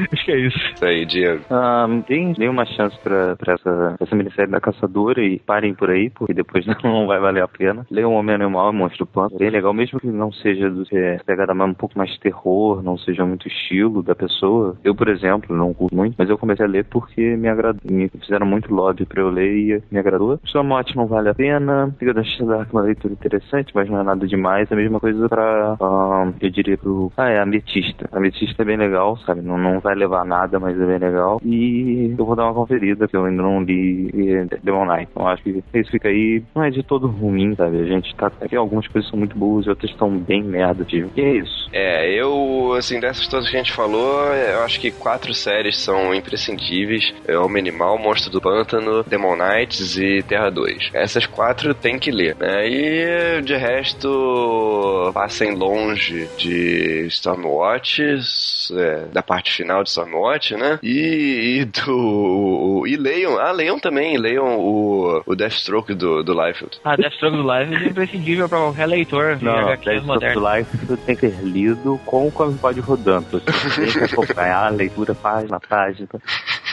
Acho 0.12 0.24
que 0.24 0.32
é 0.32 0.38
isso. 0.38 0.58
Isso 0.74 0.84
aí, 0.84 1.04
Diego. 1.04 1.44
Ah, 1.50 1.86
deem, 2.08 2.32
deem 2.32 2.48
uma 2.48 2.64
chance 2.64 2.98
pra, 3.02 3.36
pra 3.36 3.54
essa, 3.54 3.96
essa 4.00 4.16
minissérie 4.16 4.50
da 4.50 4.60
Caçadora 4.60 5.22
e 5.22 5.38
parem 5.38 5.74
por 5.74 5.90
aí, 5.90 6.10
porque 6.10 6.34
depois 6.34 6.64
não 6.82 7.06
vai 7.06 7.20
valer 7.20 7.42
a 7.42 7.48
pena. 7.48 7.86
Leiam 7.90 8.12
Homem 8.12 8.34
Animal 8.34 8.72
e 8.72 8.76
Monstro 8.76 9.04
do 9.04 9.06
Pântano. 9.06 9.36
É 9.36 9.38
bem 9.38 9.50
legal, 9.50 9.72
mesmo 9.72 10.00
que 10.00 10.06
não 10.06 10.32
seja 10.32 10.70
do 10.70 10.84
é, 10.92 11.18
pegada 11.24 11.54
mais, 11.54 11.70
um 11.70 11.74
pouco 11.74 11.96
mais 11.96 12.10
de 12.10 12.20
terror, 12.20 12.82
não 12.82 12.96
seja 12.98 13.24
muito 13.24 13.48
estilo 13.48 14.02
da 14.02 14.14
pessoa. 14.14 14.76
Eu, 14.84 14.94
por 14.94 15.08
exemplo, 15.08 15.54
não 15.54 15.74
curto 15.74 15.94
muito, 15.94 16.14
mas 16.18 16.28
eu 16.28 16.38
comecei 16.38 16.64
a 16.64 16.68
ler 16.68 16.84
porque 16.84 17.36
me 17.36 17.48
agradou. 17.48 17.80
Me 17.90 18.08
fizeram 18.08 18.46
muito 18.46 18.72
lobby 18.72 19.04
pra 19.06 19.22
eu 19.22 19.30
ler 19.30 19.56
e 19.56 19.82
me 19.90 19.98
agradou. 19.98 20.38
Sua 20.44 20.62
morte 20.62 20.96
não 20.96 21.06
vale 21.06 21.28
a 21.28 21.34
pena. 21.34 21.94
Liga 22.00 22.14
da 22.14 22.22
Dark 22.22 22.68
é 22.68 22.72
uma 22.72 22.82
leitura 22.82 23.14
interessante, 23.14 23.72
mas 23.74 23.88
não 23.88 24.00
é 24.00 24.02
nada 24.02 24.26
demais. 24.26 24.70
A 24.70 24.76
mesma 24.76 25.00
coisa 25.00 25.28
pra, 25.28 25.76
ah, 25.80 26.32
eu 26.40 26.50
diria 26.50 26.76
pro... 26.76 27.12
Ah, 27.16 27.28
é, 27.28 27.40
Ametista. 27.40 28.08
Ametista 28.12 28.62
é 28.62 28.64
bem 28.64 28.76
legal, 28.76 29.16
sabe? 29.18 29.40
Não, 29.40 29.58
não 29.58 29.80
vai 29.80 29.89
levar 29.94 30.22
a 30.22 30.24
nada, 30.24 30.58
mas 30.58 30.80
é 30.80 30.86
bem 30.86 30.98
legal. 30.98 31.40
E 31.44 32.14
eu 32.16 32.24
vou 32.24 32.36
dar 32.36 32.44
uma 32.44 32.54
conferida, 32.54 33.08
que 33.08 33.16
eu 33.16 33.24
ainda 33.24 33.42
não 33.42 33.62
li 33.62 34.10
eh, 34.14 34.58
Demon 34.62 34.86
Knight. 34.86 35.08
Então 35.10 35.26
acho 35.28 35.42
que 35.42 35.62
isso 35.74 35.90
fica 35.90 36.08
aí. 36.08 36.42
Não 36.54 36.64
é 36.64 36.70
de 36.70 36.82
todo 36.82 37.06
ruim, 37.06 37.54
sabe? 37.54 37.80
A 37.80 37.84
gente 37.84 38.14
tá. 38.14 38.30
Aqui 38.40 38.56
algumas 38.56 38.86
coisas 38.88 39.10
são 39.10 39.18
muito 39.18 39.36
boas 39.36 39.66
e 39.66 39.70
outras 39.70 39.90
estão 39.90 40.10
bem 40.16 40.42
merda, 40.42 40.84
tipo. 40.84 41.10
E 41.16 41.20
é 41.20 41.36
isso. 41.36 41.68
É, 41.72 42.12
eu, 42.12 42.74
assim, 42.76 42.98
dessas 42.98 43.28
todas 43.28 43.48
que 43.48 43.56
a 43.56 43.58
gente 43.58 43.72
falou, 43.72 44.26
eu 44.34 44.62
acho 44.62 44.80
que 44.80 44.90
quatro 44.90 45.32
séries 45.32 45.78
são 45.78 46.14
imprescindíveis. 46.14 47.12
É 47.26 47.38
Homem 47.38 47.60
Animal, 47.60 47.98
Monstro 47.98 48.30
do 48.30 48.40
Pântano, 48.40 49.04
Demon 49.04 49.36
Knights 49.36 49.96
e 49.96 50.22
Terra 50.22 50.50
2. 50.50 50.90
Essas 50.92 51.26
quatro 51.26 51.74
tem 51.74 51.98
que 51.98 52.10
ler, 52.10 52.36
né? 52.38 52.68
E, 52.68 53.42
de 53.42 53.56
resto, 53.56 55.10
passem 55.14 55.54
longe 55.54 56.28
de 56.36 57.06
Stormwatch, 57.06 58.02
é, 58.02 59.04
da 59.12 59.22
parte 59.22 59.52
final 59.52 59.79
de 59.82 59.90
Stormwatch, 59.90 60.54
né? 60.56 60.78
E, 60.82 61.60
e 61.60 61.64
do... 61.64 62.84
E 62.86 62.96
leiam, 62.96 63.38
ah, 63.38 63.52
leiam 63.52 63.78
também, 63.78 64.16
leiam 64.16 64.58
o, 64.58 65.22
o 65.26 65.34
Deathstroke 65.34 65.94
do, 65.94 66.22
do 66.22 66.32
Liefeld. 66.32 66.80
Ah, 66.84 66.96
Deathstroke 66.96 67.36
do 67.36 67.42
Live 67.42 67.74
é 67.74 67.88
imprescindível 67.88 68.48
pra 68.48 68.58
qualquer 68.58 68.86
leitor 68.86 69.36
de 69.36 69.44
Não, 69.44 69.68
HQs 69.68 69.84
Death 69.84 69.98
of 69.98 70.06
moderno. 70.06 70.56
Life 70.56 70.76
você 70.76 70.96
tem 70.96 71.16
que 71.16 71.28
ter 71.28 71.42
lido 71.42 72.00
com 72.04 72.26
o 72.26 72.32
Comic 72.32 72.80
rodando. 72.80 73.40
Você 73.40 73.82
tem 73.82 73.92
que 73.92 74.12
acompanhar 74.12 74.66
a 74.66 74.70
leitura 74.70 75.14
página 75.14 75.56
a 75.56 75.60
página. 75.60 76.08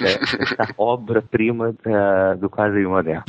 Né? 0.02 0.10
Essa 0.40 0.74
obra-prima 0.78 1.74
da- 1.84 2.36
do 2.36 2.50
quadrinho 2.50 2.90
moderno. 2.92 3.24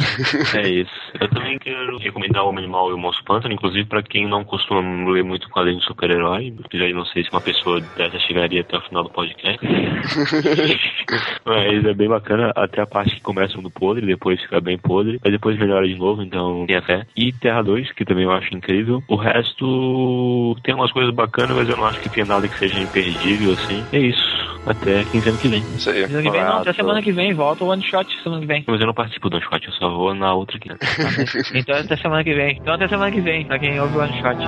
É 0.54 0.68
isso. 0.68 0.90
Eu 1.20 1.28
também 1.30 1.58
quero 1.58 1.96
recomendar 1.98 2.44
o 2.44 2.48
Homem 2.48 2.64
Animal 2.64 2.90
e 2.90 2.94
o 2.94 2.98
Monstro 2.98 3.24
Pântano, 3.24 3.54
inclusive 3.54 3.84
pra 3.88 4.02
quem 4.02 4.26
não 4.28 4.44
costuma 4.44 4.80
ler 5.10 5.22
muito 5.24 5.48
quadrinho 5.50 5.78
de 5.78 5.84
super-herói. 5.84 6.52
Já 6.72 6.88
não 6.90 7.04
sei 7.06 7.24
se 7.24 7.30
uma 7.30 7.40
pessoa 7.40 7.80
dessa 7.96 8.18
chegaria 8.20 8.60
até 8.62 8.76
o 8.76 8.80
final 8.82 9.02
do 9.04 9.10
podcast. 9.10 9.58
Mas 11.44 11.84
é 11.84 11.94
bem 11.94 12.08
bacana, 12.08 12.52
até 12.54 12.80
a 12.82 12.86
parte 12.86 13.14
que 13.16 13.20
começa 13.22 13.60
no 13.60 13.70
podre, 13.70 14.06
depois 14.06 14.40
fica 14.42 14.60
bem 14.60 14.78
podre, 14.78 15.18
mas 15.22 15.32
depois 15.32 15.58
melhora 15.58 15.86
de 15.86 15.94
novo, 15.94 16.22
então 16.22 16.66
tenha 16.66 16.82
fé. 16.82 17.06
E 17.16 17.32
Terra 17.32 17.62
2, 17.62 17.92
que 17.92 18.04
também 18.04 18.24
eu 18.24 18.32
acho 18.32 18.54
incrível. 18.54 19.02
O 19.08 19.16
resto 19.16 20.56
tem 20.62 20.74
umas 20.74 20.92
coisas 20.92 21.14
bacanas, 21.14 21.56
mas 21.56 21.68
eu 21.68 21.76
não 21.76 21.86
acho 21.86 22.00
que 22.00 22.08
tenha 22.08 22.26
nada 22.26 22.46
que 22.48 22.58
seja 22.58 22.78
imperdível, 22.78 23.52
assim. 23.52 23.84
É 23.92 23.98
isso. 23.98 24.38
Até 24.66 25.04
15 25.04 25.28
anos 25.28 25.40
que 25.40 25.48
vem. 25.48 25.60
Isso 25.60 25.90
aí. 25.90 26.06
Semana 26.06 26.22
que 26.22 26.30
vem, 26.30 26.44
não, 26.44 26.57
até 26.60 26.70
Ah, 26.70 26.74
semana 26.74 27.02
que 27.02 27.12
vem, 27.12 27.34
volta 27.34 27.64
o 27.64 27.68
one 27.68 27.82
shot 27.82 28.08
semana 28.22 28.40
que 28.40 28.46
vem. 28.46 28.64
Mas 28.66 28.80
eu 28.80 28.86
não 28.86 28.94
participo 28.94 29.28
do 29.30 29.36
One 29.36 29.44
Shot, 29.44 29.66
eu 29.66 29.72
só 29.74 29.88
vou 29.90 30.14
na 30.14 30.34
outra 30.34 30.56
aqui. 30.56 30.68
Então 31.54 31.74
até 31.76 31.96
semana 31.96 32.22
que 32.24 32.34
vem. 32.34 32.58
Então 32.60 32.74
até 32.74 32.88
semana 32.88 33.10
que 33.10 33.20
vem, 33.20 33.44
pra 33.46 33.58
quem 33.58 33.78
ouve 33.80 33.96
o 33.96 34.00
one 34.00 34.12
shot. 34.20 34.38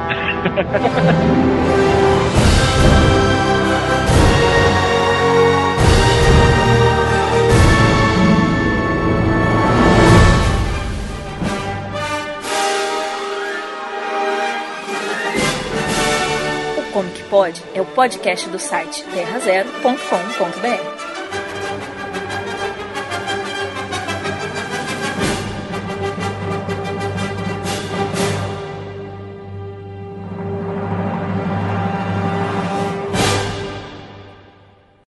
O 16.78 16.92
Comic 16.92 17.22
Pod 17.24 17.62
é 17.74 17.80
o 17.80 17.84
podcast 17.86 18.48
do 18.48 18.58
site 18.58 19.02
terrazero.com.br. 19.04 21.09